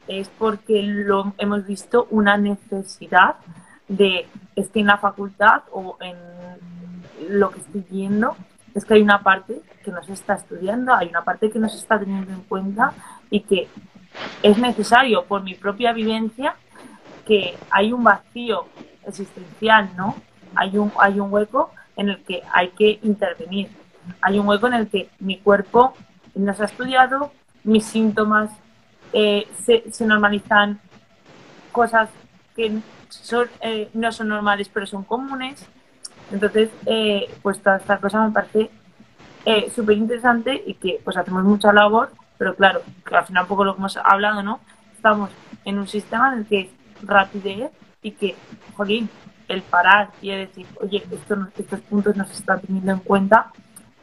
es 0.08 0.30
porque 0.30 0.82
lo 0.84 1.34
hemos 1.38 1.66
visto 1.66 2.08
una 2.10 2.38
necesidad 2.38 3.36
de, 3.88 4.28
es 4.56 4.70
que 4.70 4.80
en 4.80 4.88
la 4.88 4.98
facultad 4.98 5.64
o 5.72 5.98
en 6.00 6.16
lo 7.30 7.50
que 7.52 7.60
estoy 7.60 7.84
viendo, 7.90 8.36
es 8.74 8.86
que 8.86 8.94
hay 8.94 9.02
una 9.02 9.24
parte 9.24 9.62
que 9.84 9.92
no 9.92 10.04
se 10.04 10.14
está 10.14 10.36
estudiando, 10.36 10.94
hay 10.94 11.08
una 11.08 11.24
parte 11.24 11.50
que 11.50 11.60
no 11.60 11.68
se 11.68 11.78
está 11.78 12.00
teniendo 12.00 12.32
en 12.32 12.42
cuenta 12.42 12.94
y 13.30 13.42
que 13.42 13.68
es 14.44 14.58
necesario 14.58 15.26
por 15.26 15.44
mi 15.44 15.56
propia 15.56 15.94
vivencia 15.94 16.56
que 17.26 17.56
hay 17.70 17.92
un 17.92 18.04
vacío 18.04 18.66
existencial, 19.08 19.90
¿no? 19.96 20.16
Hay 20.56 20.78
un, 20.78 20.92
hay 21.00 21.20
un 21.20 21.32
hueco 21.32 21.72
en 21.96 22.10
el 22.10 22.24
que 22.24 22.44
hay 22.54 22.70
que 22.70 23.00
intervenir. 23.04 23.70
Hay 24.22 24.40
un 24.40 24.48
hueco 24.48 24.68
en 24.68 24.74
el 24.74 24.88
que 24.88 25.10
mi 25.20 25.38
cuerpo 25.38 25.94
no 26.36 26.54
se 26.54 26.64
ha 26.64 26.66
estudiado, 26.66 27.32
mis 27.64 27.86
síntomas 27.86 28.52
eh, 29.14 29.48
se, 29.64 30.06
normalizan, 30.06 30.80
cosas 31.72 32.10
que 32.56 32.80
son, 33.10 33.48
eh, 33.62 33.90
no 33.94 34.12
son 34.12 34.30
normales 34.30 34.70
pero 34.70 34.86
son 34.86 35.04
comunes. 35.04 35.66
Entonces, 36.32 36.70
eh, 36.86 37.30
pues 37.42 37.62
toda 37.62 37.78
esta 37.78 37.98
cosa 37.98 38.26
me 38.26 38.32
parece 38.32 38.70
súper 39.74 39.98
interesante 39.98 40.62
y 40.66 40.74
que 40.74 41.00
pues 41.06 41.16
hacemos 41.16 41.42
mucha 41.46 41.72
labor, 41.72 42.12
pero 42.38 42.54
claro, 42.54 42.82
que 43.06 43.16
al 43.16 43.26
final 43.26 43.44
un 43.44 43.48
poco 43.48 43.64
lo 43.64 43.74
que 43.74 43.80
hemos 43.80 43.96
hablado, 43.96 44.44
¿no? 44.44 44.60
Estamos 44.94 45.30
en 45.64 45.80
un 45.80 45.88
sistema 45.88 46.34
en 46.34 46.40
el 46.40 46.46
que 46.46 46.60
es 46.60 46.70
rapidez 47.02 47.72
y 48.02 48.12
que, 48.12 48.36
jolín, 48.76 49.10
el 49.48 49.62
parar 49.62 50.10
y 50.22 50.32
decir, 50.32 50.66
oye, 50.82 51.04
estos 51.58 51.80
puntos 51.82 52.16
no 52.16 52.26
se 52.26 52.34
están 52.34 52.60
teniendo 52.62 52.92
en 52.92 53.00
cuenta, 53.00 53.52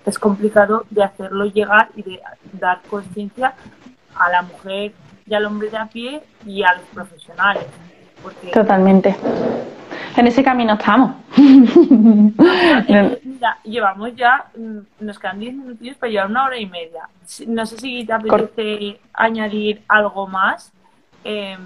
es 0.07 0.19
complicado 0.19 0.87
de 0.91 1.03
hacerlo 1.03 1.47
llegar 1.47 1.91
y 1.97 2.03
de 2.03 2.21
dar 2.53 2.81
conciencia 2.89 3.55
a 4.15 4.31
la 4.31 4.43
mujer 4.43 4.93
y 5.27 5.35
al 5.35 5.47
hombre 5.47 5.71
de 5.71 5.79
a 5.79 5.87
pie 5.87 6.23
y 6.47 6.63
a 6.63 6.75
los 6.75 6.85
profesionales. 6.93 7.65
Totalmente. 8.53 9.17
En 10.17 10.27
ese 10.27 10.43
camino 10.43 10.75
estamos. 10.75 11.13
Mira, 11.37 13.59
llevamos 13.65 14.15
ya, 14.15 14.47
mm, 14.57 15.05
nos 15.05 15.19
quedan 15.19 15.41
10 15.41 15.55
minutos 15.55 15.97
para 15.99 16.11
llevar 16.11 16.31
una 16.31 16.45
hora 16.45 16.59
y 16.59 16.67
media. 16.67 17.09
No 17.47 17.67
sé 17.67 17.79
si 17.79 18.05
te 18.05 18.13
apetece 18.13 19.01
añadir 19.13 19.83
algo 19.89 20.27
más. 20.27 20.73
Eh, 21.25 21.57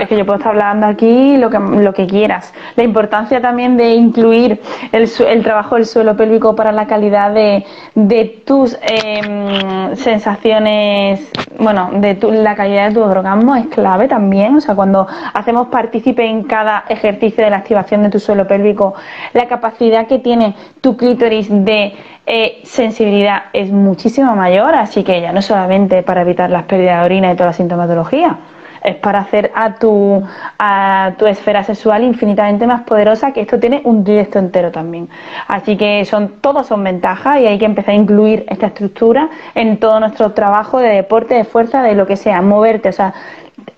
es 0.00 0.08
que 0.08 0.16
yo 0.16 0.24
puedo 0.24 0.38
estar 0.38 0.52
hablando 0.52 0.86
aquí 0.86 1.36
lo 1.36 1.50
que, 1.50 1.58
lo 1.58 1.92
que 1.92 2.06
quieras. 2.06 2.52
La 2.76 2.82
importancia 2.82 3.40
también 3.40 3.76
de 3.76 3.94
incluir 3.94 4.60
el, 4.92 5.10
el 5.26 5.42
trabajo 5.42 5.76
del 5.76 5.86
suelo 5.86 6.16
pélvico 6.16 6.54
para 6.54 6.72
la 6.72 6.86
calidad 6.86 7.32
de, 7.32 7.64
de 7.94 8.42
tus 8.44 8.76
em, 8.82 9.94
sensaciones, 9.96 11.30
bueno, 11.58 11.90
de 11.94 12.14
tu, 12.14 12.32
la 12.32 12.54
calidad 12.54 12.88
de 12.88 12.94
tu 12.94 13.02
orgasmo 13.02 13.56
es 13.56 13.66
clave 13.66 14.08
también. 14.08 14.56
O 14.56 14.60
sea, 14.60 14.74
cuando 14.74 15.06
hacemos 15.34 15.68
partícipe 15.68 16.24
en 16.24 16.44
cada 16.44 16.84
ejercicio 16.88 17.44
de 17.44 17.50
la 17.50 17.58
activación 17.58 18.02
de 18.02 18.10
tu 18.10 18.18
suelo 18.18 18.46
pélvico, 18.46 18.94
la 19.32 19.46
capacidad 19.46 20.06
que 20.06 20.18
tiene 20.18 20.54
tu 20.80 20.96
clítoris 20.96 21.48
de 21.50 21.94
eh, 22.26 22.60
sensibilidad 22.64 23.44
es 23.52 23.70
muchísimo 23.70 24.34
mayor, 24.36 24.74
así 24.74 25.02
que 25.02 25.20
ya 25.20 25.32
no 25.32 25.42
solamente 25.42 26.02
para 26.02 26.22
evitar 26.22 26.50
las 26.50 26.64
pérdidas 26.64 27.00
de 27.00 27.04
orina 27.04 27.32
y 27.32 27.34
toda 27.34 27.48
la 27.48 27.52
sintomatología, 27.52 28.38
es 28.84 28.96
para 28.96 29.20
hacer 29.20 29.50
a 29.54 29.74
tu, 29.74 30.22
a 30.58 31.12
tu 31.18 31.26
esfera 31.26 31.64
sexual 31.64 32.04
infinitamente 32.04 32.66
más 32.66 32.82
poderosa, 32.82 33.32
que 33.32 33.42
esto 33.42 33.58
tiene 33.58 33.80
un 33.84 34.04
directo 34.04 34.38
entero 34.38 34.70
también. 34.70 35.08
Así 35.48 35.76
que 35.76 36.04
son 36.04 36.40
todos 36.40 36.66
son 36.66 36.82
ventajas 36.84 37.40
y 37.40 37.46
hay 37.46 37.58
que 37.58 37.64
empezar 37.64 37.94
a 37.94 37.98
incluir 37.98 38.44
esta 38.48 38.66
estructura 38.66 39.28
en 39.54 39.78
todo 39.78 40.00
nuestro 40.00 40.32
trabajo 40.32 40.78
de 40.78 40.88
deporte, 40.88 41.34
de 41.34 41.44
fuerza, 41.44 41.82
de 41.82 41.94
lo 41.94 42.06
que 42.06 42.16
sea, 42.16 42.42
moverte, 42.42 42.88
o 42.88 42.92
sea, 42.92 43.14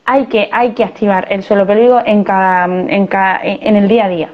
hay 0.04 0.26
que, 0.26 0.48
hay 0.52 0.72
que 0.72 0.84
activar 0.84 1.26
el 1.30 1.42
suelo 1.42 1.66
pélvico 1.66 2.00
en 2.04 2.24
cada, 2.24 2.66
en 2.66 3.76
el 3.76 3.88
día 3.88 4.06
a 4.06 4.08
día. 4.08 4.28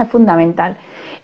Es 0.00 0.08
fundamental. 0.08 0.78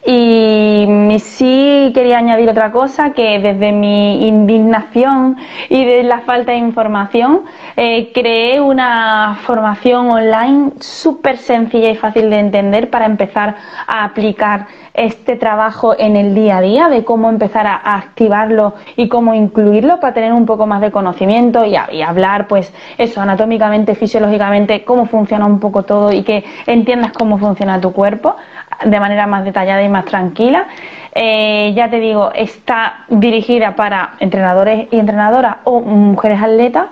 Y 0.05 1.17
sí 1.21 1.91
quería 1.95 2.19
añadir 2.19 2.51
otra 2.51 2.71
cosa, 2.71 3.13
que 3.13 3.39
desde 3.39 3.73
mi 3.73 4.29
indignación 4.29 5.37
y 5.69 5.85
de 5.85 6.03
la 6.03 6.21
falta 6.21 6.53
de 6.53 6.59
información, 6.59 7.43
eh, 7.77 8.13
creé 8.13 8.61
una 8.61 9.39
formación 9.43 10.11
online 10.11 10.73
súper 10.79 11.39
sencilla 11.39 11.91
y 11.91 11.97
fácil 11.97 12.31
de 12.31 12.39
entender 12.39 12.91
para 12.91 13.07
empezar 13.07 13.57
a 13.87 14.05
aplicar 14.05 14.67
este 14.97 15.37
trabajo 15.37 15.95
en 15.99 16.17
el 16.17 16.35
día 16.35 16.59
a 16.59 16.61
día, 16.61 16.89
de 16.89 17.05
cómo 17.05 17.29
empezar 17.29 17.67
a, 17.67 17.77
activarlo 17.97 18.75
y 18.97 19.09
cómo 19.09 19.35
incluirlo 19.35 20.01
para 20.01 20.15
tener 20.15 20.33
un 20.33 20.47
poco 20.47 20.67
más 20.67 20.81
de 20.81 20.91
conocimiento 20.91 21.65
y, 21.65 21.77
hablar, 22.03 22.49
pues 22.49 22.73
eso, 22.99 23.21
anatómicamente, 23.21 23.95
fisiológicamente, 23.95 24.85
cómo 24.85 25.07
funciona 25.07 25.47
un 25.47 25.61
poco 25.61 25.85
todo 25.85 26.13
y 26.13 26.23
que 26.23 26.45
entiendas 26.67 27.13
cómo 27.13 27.39
funciona 27.39 27.81
tu 27.81 27.93
cuerpo 27.93 28.37
de 28.85 29.01
manera 29.01 29.27
más 29.27 29.45
detallada 29.45 29.83
y 29.83 29.89
más 29.89 30.07
tranquila. 30.07 30.67
Eh, 31.15 31.73
ya 31.75 31.89
te 31.89 31.99
digo, 31.99 32.31
está 32.35 33.05
dirigida 33.09 33.75
para 33.75 34.15
entrenadores 34.21 34.89
y 34.91 34.99
entrenadoras 34.99 35.57
o 35.65 35.81
mujeres 35.81 36.43
atletas. 36.43 36.89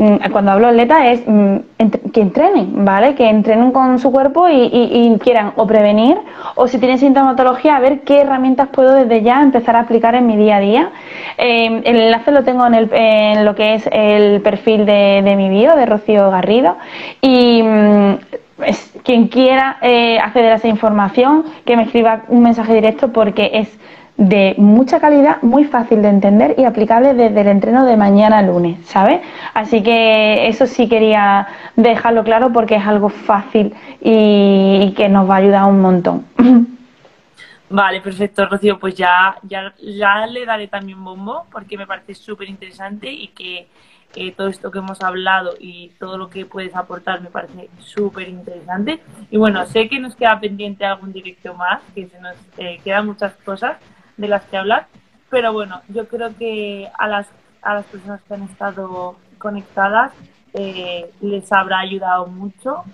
Mm, 0.00 0.32
cuando 0.32 0.52
hablo 0.52 0.68
atleta 0.68 1.10
es 1.10 1.20
mm, 1.26 1.56
que 2.14 2.22
entrenen, 2.22 2.86
¿vale? 2.86 3.14
Que 3.14 3.28
entrenen 3.28 3.70
con 3.70 3.98
su 3.98 4.10
cuerpo 4.10 4.48
y, 4.48 5.14
quieran 5.22 5.52
o 5.56 5.66
prevenir 5.66 6.16
o 6.54 6.66
si 6.68 6.78
tienen 6.78 6.98
sintomatología, 6.98 7.76
a 7.76 7.80
ver 7.80 8.00
qué 8.00 8.22
herramientas 8.22 8.68
puedo 8.68 8.94
desde 8.94 9.22
ya 9.22 9.42
empezar 9.42 9.76
a 9.76 9.80
aplicar 9.80 10.14
en 10.14 10.26
mi 10.26 10.38
día 10.38 10.56
a 10.56 10.60
día. 10.60 10.90
Eh, 11.36 11.82
el 11.84 12.00
enlace 12.00 12.30
lo 12.30 12.44
tengo 12.44 12.66
en, 12.66 13.44
lo 13.44 13.54
que 13.54 13.74
es 13.74 13.86
el 13.92 14.40
perfil 14.40 14.86
de, 14.86 15.20
de 15.22 15.36
mi 15.36 15.50
bio, 15.50 15.76
de 15.76 15.84
Rocío 15.84 16.30
Garrido. 16.30 16.78
Y 17.20 17.62
mm, 17.62 18.14
quien 19.04 19.28
quiera 19.28 19.76
eh, 19.82 20.18
acceder 20.18 20.52
a 20.52 20.54
esa 20.54 20.68
información, 20.68 21.44
que 21.66 21.76
me 21.76 21.82
escriba 21.82 22.22
un 22.28 22.42
mensaje 22.42 22.72
directo 22.72 23.12
porque 23.12 23.50
es 23.52 23.68
de 24.20 24.54
mucha 24.58 25.00
calidad, 25.00 25.40
muy 25.40 25.64
fácil 25.64 26.02
de 26.02 26.08
entender 26.08 26.54
y 26.58 26.66
aplicable 26.66 27.14
desde 27.14 27.40
el 27.40 27.46
entreno 27.46 27.86
de 27.86 27.96
mañana 27.96 28.42
lunes, 28.42 28.86
¿sabes? 28.86 29.22
Así 29.54 29.82
que 29.82 30.46
eso 30.46 30.66
sí 30.66 30.90
quería 30.90 31.48
dejarlo 31.74 32.22
claro 32.22 32.52
porque 32.52 32.76
es 32.76 32.86
algo 32.86 33.08
fácil 33.08 33.74
y, 33.98 34.92
que 34.94 35.08
nos 35.08 35.28
va 35.28 35.36
a 35.36 35.38
ayudar 35.38 35.64
un 35.64 35.80
montón. 35.80 36.26
Vale, 37.70 38.02
perfecto, 38.02 38.44
Rocío. 38.44 38.78
Pues 38.78 38.94
ya, 38.94 39.36
ya, 39.42 40.26
le 40.26 40.44
daré 40.44 40.68
también 40.68 41.02
bombo 41.02 41.46
porque 41.50 41.78
me 41.78 41.86
parece 41.86 42.14
súper 42.14 42.50
interesante 42.50 43.10
y 43.10 43.28
que 43.28 43.68
todo 44.36 44.48
esto 44.48 44.70
que 44.70 44.80
hemos 44.80 45.00
hablado 45.00 45.54
y 45.58 45.92
todo 45.98 46.18
lo 46.18 46.28
que 46.28 46.44
puedes 46.44 46.76
aportar 46.76 47.22
me 47.22 47.30
parece 47.30 47.70
súper 47.78 48.28
interesante. 48.28 49.00
Y 49.30 49.38
bueno, 49.38 49.64
sé 49.64 49.88
que 49.88 49.98
nos 49.98 50.14
queda 50.14 50.38
pendiente 50.38 50.84
algún 50.84 51.10
directo 51.10 51.54
más, 51.54 51.80
que 51.94 52.06
se 52.06 52.20
nos 52.20 52.36
eh, 52.58 52.80
quedan 52.84 53.06
muchas 53.06 53.32
cosas 53.46 53.78
de 54.20 54.28
las 54.28 54.42
que 54.44 54.56
hablar, 54.56 54.86
pero 55.30 55.52
bueno, 55.52 55.80
yo 55.88 56.06
creo 56.06 56.36
que 56.36 56.88
a 56.98 57.08
las, 57.08 57.26
a 57.62 57.74
las 57.74 57.84
personas 57.86 58.20
que 58.22 58.34
han 58.34 58.42
estado 58.42 59.16
conectadas 59.38 60.12
eh, 60.52 61.10
les 61.20 61.50
habrá 61.52 61.80
ayudado 61.80 62.26
mucho 62.26 62.84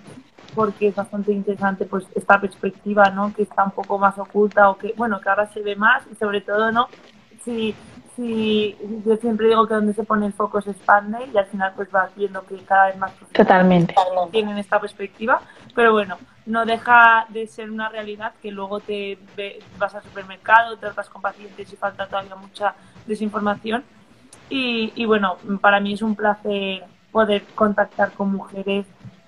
porque 0.55 0.87
es 0.87 0.95
bastante 0.95 1.33
interesante 1.33 1.85
pues 1.85 2.05
esta 2.15 2.39
perspectiva 2.39 3.09
no 3.09 3.33
que 3.33 3.43
está 3.43 3.63
un 3.65 3.71
poco 3.71 3.97
más 3.97 4.17
oculta 4.17 4.69
o 4.69 4.77
que 4.77 4.93
bueno 4.95 5.19
que 5.19 5.29
ahora 5.29 5.51
se 5.51 5.61
ve 5.61 5.75
más 5.75 6.03
y 6.11 6.15
sobre 6.15 6.41
todo 6.41 6.71
no 6.71 6.87
si 7.43 7.75
sí, 8.17 8.75
yo 9.05 9.15
siempre 9.17 9.47
digo 9.47 9.67
que 9.67 9.75
donde 9.75 9.93
se 9.93 10.03
pone 10.03 10.25
el 10.25 10.33
foco 10.33 10.59
se 10.61 10.71
expande 10.71 11.19
y 11.33 11.37
al 11.37 11.45
final 11.45 11.71
pues 11.75 11.89
vas 11.91 12.13
viendo 12.15 12.45
que 12.45 12.57
cada 12.57 12.87
vez 12.87 12.97
más 12.97 13.11
Totalmente. 13.31 13.93
tienen 14.31 14.57
esta 14.57 14.79
perspectiva, 14.81 15.39
pero 15.75 15.93
bueno, 15.93 16.17
no 16.47 16.65
deja 16.65 17.27
de 17.29 17.45
ser 17.45 17.69
una 17.69 17.89
realidad 17.89 18.33
que 18.41 18.51
luego 18.51 18.79
te 18.79 19.19
vas 19.77 19.93
al 19.93 20.03
supermercado, 20.03 20.77
tratas 20.77 21.09
con 21.09 21.21
pacientes 21.21 21.71
y 21.71 21.75
falta 21.75 22.07
todavía 22.07 22.35
mucha 22.35 22.73
desinformación 23.05 23.83
y, 24.49 24.93
y 24.95 25.05
bueno, 25.05 25.37
para 25.61 25.79
mí 25.79 25.93
es 25.93 26.01
un 26.01 26.15
placer 26.15 26.83
poder 27.11 27.43
contactar 27.53 28.13
con 28.13 28.31
mujeres 28.31 28.85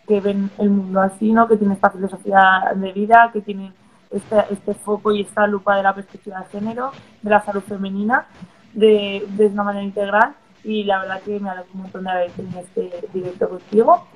que 0.07 0.21
ven 0.21 0.49
el 0.57 0.69
mundo 0.69 1.01
así, 1.01 1.31
¿no? 1.31 1.47
que 1.47 1.57
tienen 1.57 1.75
esta 1.75 1.91
filosofía 1.91 2.71
de 2.75 2.91
vida, 2.93 3.29
que 3.31 3.41
tienen 3.41 3.73
este, 4.09 4.37
este 4.49 4.73
foco 4.73 5.11
y 5.11 5.21
esta 5.21 5.45
lupa 5.45 5.75
de 5.75 5.83
la 5.83 5.93
perspectiva 5.93 6.39
de 6.39 6.45
género, 6.45 6.91
de 7.21 7.29
la 7.29 7.43
salud 7.43 7.61
femenina 7.61 8.25
de, 8.73 9.25
de 9.29 9.47
una 9.47 9.63
manera 9.63 9.85
integral 9.85 10.33
y 10.63 10.83
la 10.83 10.99
verdad 10.99 11.21
que 11.21 11.39
me 11.39 11.49
alegro 11.49 11.69
un 11.73 11.81
montón 11.83 12.03
de 12.03 12.09
haber 12.11 12.31
este 12.59 13.07
directo 13.13 13.49
contigo. 13.49 14.07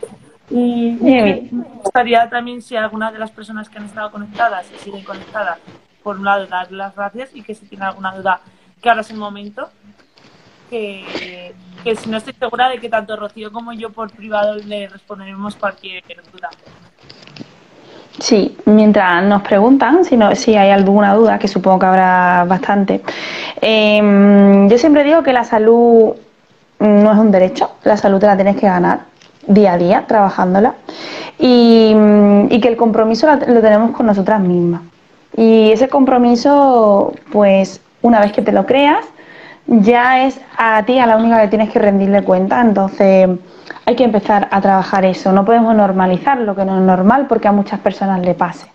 Y 0.50 0.98
me 1.02 1.50
gustaría 1.82 2.30
también 2.30 2.62
si 2.62 2.76
alguna 2.76 3.12
de 3.12 3.20
las 3.20 3.32
personas 3.32 3.70
que 3.70 3.78
han 3.78 3.86
estado 3.86 4.12
conectadas 4.12 4.68
y 4.76 4.80
siguen 4.84 5.04
conectadas, 5.04 5.58
por 6.04 6.18
un 6.18 6.26
lado, 6.26 6.46
dar 6.48 6.72
las 6.72 6.96
gracias 6.96 7.30
y 7.34 7.42
que 7.42 7.56
si 7.56 7.66
tienen 7.66 7.88
alguna 7.88 8.14
duda, 8.14 8.42
que 8.82 8.90
ahora 8.90 9.02
es 9.02 9.10
el 9.10 9.18
momento. 9.18 9.70
Que, 10.70 11.54
que 11.84 11.96
si 11.96 12.10
no 12.10 12.18
estoy 12.18 12.34
segura 12.34 12.68
de 12.68 12.80
que 12.80 12.90
tanto 12.90 13.16
Rocío 13.16 13.52
como 13.52 13.74
yo 13.74 13.92
por 13.92 14.12
privado 14.12 14.56
le 14.56 14.88
responderemos 14.88 15.56
cualquier 15.56 16.04
duda. 16.32 16.50
Sí, 18.20 18.58
mientras 18.66 19.24
nos 19.24 19.42
preguntan 19.42 20.06
si, 20.06 20.18
no, 20.18 20.36
si 20.36 20.56
hay 20.56 20.70
alguna 20.70 21.14
duda, 21.14 21.40
que 21.40 21.48
supongo 21.48 21.80
que 21.80 21.86
habrá 21.88 22.46
bastante, 22.46 23.02
em, 23.60 24.70
yo 24.70 24.78
siempre 24.78 25.04
digo 25.04 25.24
que 25.24 25.34
la 25.34 25.44
salud 25.44 26.16
no 26.80 27.12
es 27.12 27.18
un 27.18 27.32
derecho, 27.32 27.72
la 27.84 27.98
salud 27.98 28.20
te 28.20 28.28
la 28.28 28.36
tienes 28.36 28.56
que 28.56 28.68
ganar 28.68 29.13
día 29.48 29.74
a 29.74 29.78
día, 29.78 30.06
trabajándola, 30.08 30.76
y, 31.38 31.94
que 32.62 32.68
el 32.68 32.78
compromiso 32.78 33.28
lo 33.28 33.62
tenemos 33.62 33.92
con 33.92 34.06
nosotras 34.06 34.40
mismas. 34.40 34.82
Y 35.36 35.72
ese 35.72 35.90
compromiso, 35.90 37.14
pues 37.32 37.82
una 38.02 38.20
vez 38.20 38.32
que 38.32 38.42
te 38.42 38.52
lo 38.52 38.66
creas, 38.66 39.06
ya 39.66 40.26
es 40.26 40.40
a 40.58 40.84
ti 40.84 41.00
a 41.00 41.08
la 41.08 41.18
única 41.18 41.42
que 41.42 41.48
tienes 41.48 41.70
que 41.70 41.80
rendirle 41.80 42.24
cuenta, 42.24 42.62
entonces 42.62 43.30
hay 43.86 43.96
que 43.96 44.04
empezar 44.04 44.48
a 44.52 44.62
trabajar 44.62 45.06
eso. 45.06 45.32
No 45.32 45.46
podemos 45.46 45.76
normalizar 45.76 46.38
lo 46.40 46.56
que 46.56 46.66
no 46.66 46.78
es 46.78 46.84
normal 46.84 47.26
porque 47.28 47.48
a 47.48 47.52
muchas 47.52 47.80
personas 47.80 48.22
le 48.22 48.34
pase. 48.34 48.68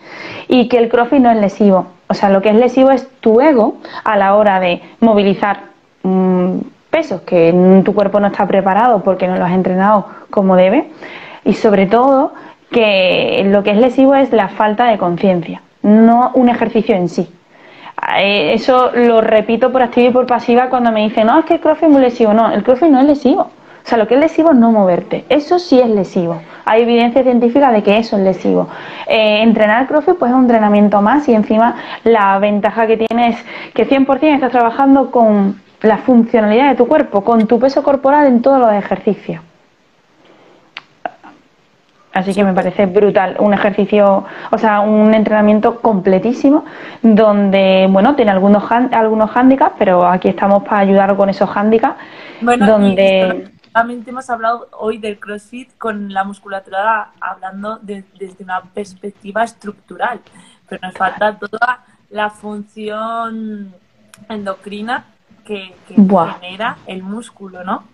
Y 0.48 0.68
que 0.68 0.78
el 0.78 0.88
crossfit 0.88 1.20
no 1.20 1.30
es 1.30 1.38
lesivo. 1.38 1.86
O 2.08 2.14
sea, 2.14 2.30
lo 2.30 2.42
que 2.42 2.48
es 2.50 2.56
lesivo 2.56 2.90
es 2.90 3.06
tu 3.20 3.40
ego 3.40 3.76
a 4.04 4.16
la 4.16 4.34
hora 4.34 4.60
de 4.60 4.82
movilizar 5.00 5.60
mm, 6.02 6.58
pesos 6.90 7.22
que 7.22 7.82
tu 7.84 7.94
cuerpo 7.94 8.20
no 8.20 8.28
está 8.28 8.46
preparado 8.46 9.02
porque 9.02 9.28
no 9.28 9.36
lo 9.36 9.44
has 9.44 9.52
entrenado 9.52 10.06
como 10.30 10.56
debe. 10.56 10.90
Y 11.44 11.54
sobre 11.54 11.86
todo 11.86 12.32
que 12.70 13.46
lo 13.46 13.62
que 13.62 13.70
es 13.70 13.78
lesivo 13.78 14.14
es 14.14 14.32
la 14.32 14.48
falta 14.48 14.86
de 14.86 14.98
conciencia, 14.98 15.62
no 15.82 16.32
un 16.34 16.48
ejercicio 16.48 16.94
en 16.94 17.08
sí. 17.08 17.28
Eh, 18.16 18.54
eso 18.54 18.92
lo 18.94 19.20
repito 19.20 19.72
por 19.72 19.82
activa 19.82 20.08
y 20.08 20.12
por 20.12 20.26
pasiva 20.26 20.68
cuando 20.68 20.92
me 20.92 21.02
dicen, 21.02 21.26
no, 21.26 21.38
es 21.38 21.44
que 21.44 21.54
el 21.54 21.60
crossfit 21.60 21.88
es 21.88 21.90
muy 21.90 22.00
lesivo. 22.00 22.32
No, 22.32 22.50
el 22.50 22.62
crossfit 22.62 22.90
no 22.90 23.00
es 23.00 23.06
lesivo. 23.06 23.42
O 23.42 23.88
sea, 23.88 23.98
lo 23.98 24.06
que 24.06 24.14
es 24.14 24.20
lesivo 24.20 24.50
es 24.50 24.56
no 24.56 24.70
moverte. 24.70 25.24
Eso 25.28 25.58
sí 25.58 25.80
es 25.80 25.88
lesivo. 25.88 26.40
Hay 26.64 26.82
evidencia 26.82 27.22
científica 27.22 27.72
de 27.72 27.82
que 27.82 27.96
eso 27.96 28.16
es 28.18 28.22
lesivo. 28.22 28.68
Eh, 29.06 29.42
entrenar 29.42 29.86
CrossFit 29.86 30.16
pues 30.16 30.30
es 30.30 30.36
un 30.36 30.42
entrenamiento 30.42 31.00
más 31.00 31.28
y 31.28 31.34
encima 31.34 31.76
la 32.04 32.38
ventaja 32.38 32.86
que 32.86 32.98
tiene 32.98 33.28
es 33.28 33.44
que 33.74 33.88
100% 33.88 34.34
estás 34.34 34.52
trabajando 34.52 35.10
con 35.10 35.60
la 35.82 35.98
funcionalidad 35.98 36.70
de 36.70 36.76
tu 36.76 36.88
cuerpo, 36.88 37.22
con 37.22 37.46
tu 37.46 37.58
peso 37.58 37.82
corporal 37.82 38.26
en 38.26 38.42
todos 38.42 38.58
los 38.58 38.72
ejercicios. 38.72 39.42
Así 42.12 42.34
que 42.34 42.42
me 42.42 42.52
parece 42.52 42.86
brutal, 42.86 43.36
un 43.38 43.54
ejercicio, 43.54 44.24
o 44.50 44.58
sea, 44.58 44.80
un 44.80 45.14
entrenamiento 45.14 45.80
completísimo, 45.80 46.64
donde, 47.00 47.86
bueno, 47.88 48.16
tiene 48.16 48.32
algunos, 48.32 48.64
algunos 48.72 49.30
hándicaps, 49.30 49.76
pero 49.78 50.04
aquí 50.04 50.28
estamos 50.28 50.64
para 50.64 50.78
ayudar 50.78 51.14
con 51.16 51.28
esos 51.28 51.48
hándicaps, 51.48 51.96
bueno, 52.40 52.66
donde 52.66 53.52
hemos 54.06 54.30
hablado 54.30 54.66
hoy 54.72 54.98
del 54.98 55.20
CrossFit 55.20 55.76
con 55.78 56.12
la 56.12 56.24
musculatura 56.24 57.12
hablando 57.20 57.78
desde 57.82 58.42
una 58.42 58.62
perspectiva 58.62 59.44
estructural, 59.44 60.20
pero 60.68 60.88
nos 60.88 60.94
falta 60.94 61.38
toda 61.38 61.84
la 62.10 62.30
función 62.30 63.72
endocrina 64.28 65.04
que, 65.48 65.74
genera 66.40 66.76
el 66.86 67.02
músculo, 67.02 67.64
¿no? 67.64 67.84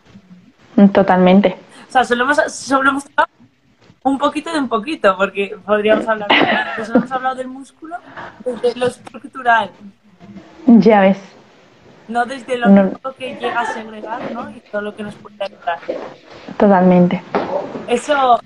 Totalmente. 0.92 1.56
O 1.88 1.92
sea, 1.92 2.04
solo 2.04 2.24
hemos, 2.24 2.38
solo 2.52 2.90
hemos 2.90 3.04
hablado 3.04 3.30
un 4.02 4.18
poquito 4.18 4.52
de 4.52 4.58
un 4.58 4.68
poquito, 4.68 5.16
porque 5.16 5.56
podríamos 5.64 6.06
hablar, 6.08 6.28
de, 6.28 6.84
solo 6.84 6.98
hemos 6.98 7.12
hablado 7.12 7.36
del 7.36 7.48
músculo 7.48 7.96
desde 8.44 8.78
lo 8.78 8.86
estructural. 8.86 9.70
Ya 10.66 11.00
ves 11.00 11.34
no 12.08 12.26
desde 12.26 12.58
lo 12.58 12.66
que 13.16 13.34
llega 13.34 13.60
a 13.60 13.66
segregar, 13.66 14.32
¿no? 14.32 14.50
Y 14.50 14.60
todo 14.70 14.82
lo 14.82 14.94
que 14.94 15.02
nos 15.02 15.14
puede 15.14 15.36
ayudar. 15.40 15.78
Totalmente. 16.58 17.22
Eso, 17.88 18.40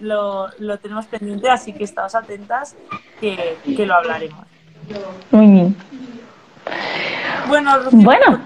lo, 0.00 0.48
lo, 0.58 0.78
tenemos 0.78 1.06
pendiente, 1.06 1.48
así 1.48 1.72
que 1.72 1.84
estamos 1.84 2.14
atentas 2.14 2.76
que, 3.20 3.56
lo 3.86 3.94
hablaremos. 3.94 4.44
Muy 5.30 5.46
bien. 5.46 5.76
Bueno, 7.48 7.70
bueno. 7.92 8.40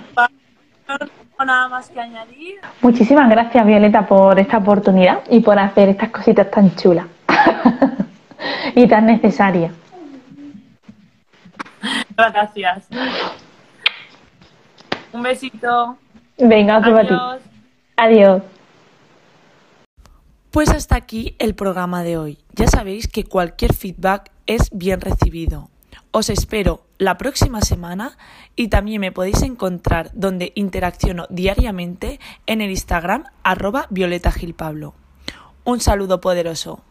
no 0.89 0.99
tengo 0.99 1.45
nada 1.45 1.69
más 1.69 1.89
que 1.89 2.01
añadir. 2.01 2.61
Muchísimas 2.83 3.31
gracias, 3.31 3.67
Violeta, 3.67 4.07
por 4.07 4.39
esta 4.39 4.59
oportunidad 4.59 5.21
y 5.31 5.41
por 5.41 5.59
hacer 5.59 5.89
estas 5.89 6.11
cositas 6.11 6.51
tan 6.51 6.75
chulas 6.77 7.07
y 8.75 8.87
tan 8.87 9.07
necesarias. 9.07 9.73
Gracias. 12.17 12.89
Un 15.13 15.23
besito. 15.23 15.97
Venga, 16.39 16.79
otro 16.79 16.93
para 16.93 17.09
ti. 17.09 17.15
Adiós. 17.15 17.41
Adiós. 17.97 18.43
Pues 20.51 20.69
hasta 20.71 20.97
aquí 20.97 21.37
el 21.39 21.55
programa 21.55 22.03
de 22.03 22.19
hoy. 22.19 22.39
Ya 22.55 22.67
sabéis 22.67 23.07
que 23.07 23.25
cualquier 23.25 23.73
feedback 23.73 24.31
es 24.47 24.69
bien 24.73 25.01
recibido. 25.01 25.71
Os 26.11 26.29
espero 26.29 26.83
la 27.01 27.17
próxima 27.17 27.63
semana 27.63 28.19
y 28.57 28.69
también 28.69 29.01
me 29.01 29.11
podéis 29.11 29.41
encontrar 29.41 30.11
donde 30.13 30.53
interacciono 30.55 31.27
diariamente 31.31 32.21
en 32.45 32.61
el 32.61 32.69
Instagram 32.71 33.25
arroba 33.43 33.87
Violeta 33.89 34.31
Gil 34.31 34.53
Pablo. 34.53 34.93
Un 35.65 35.81
saludo 35.81 36.21
poderoso. 36.21 36.85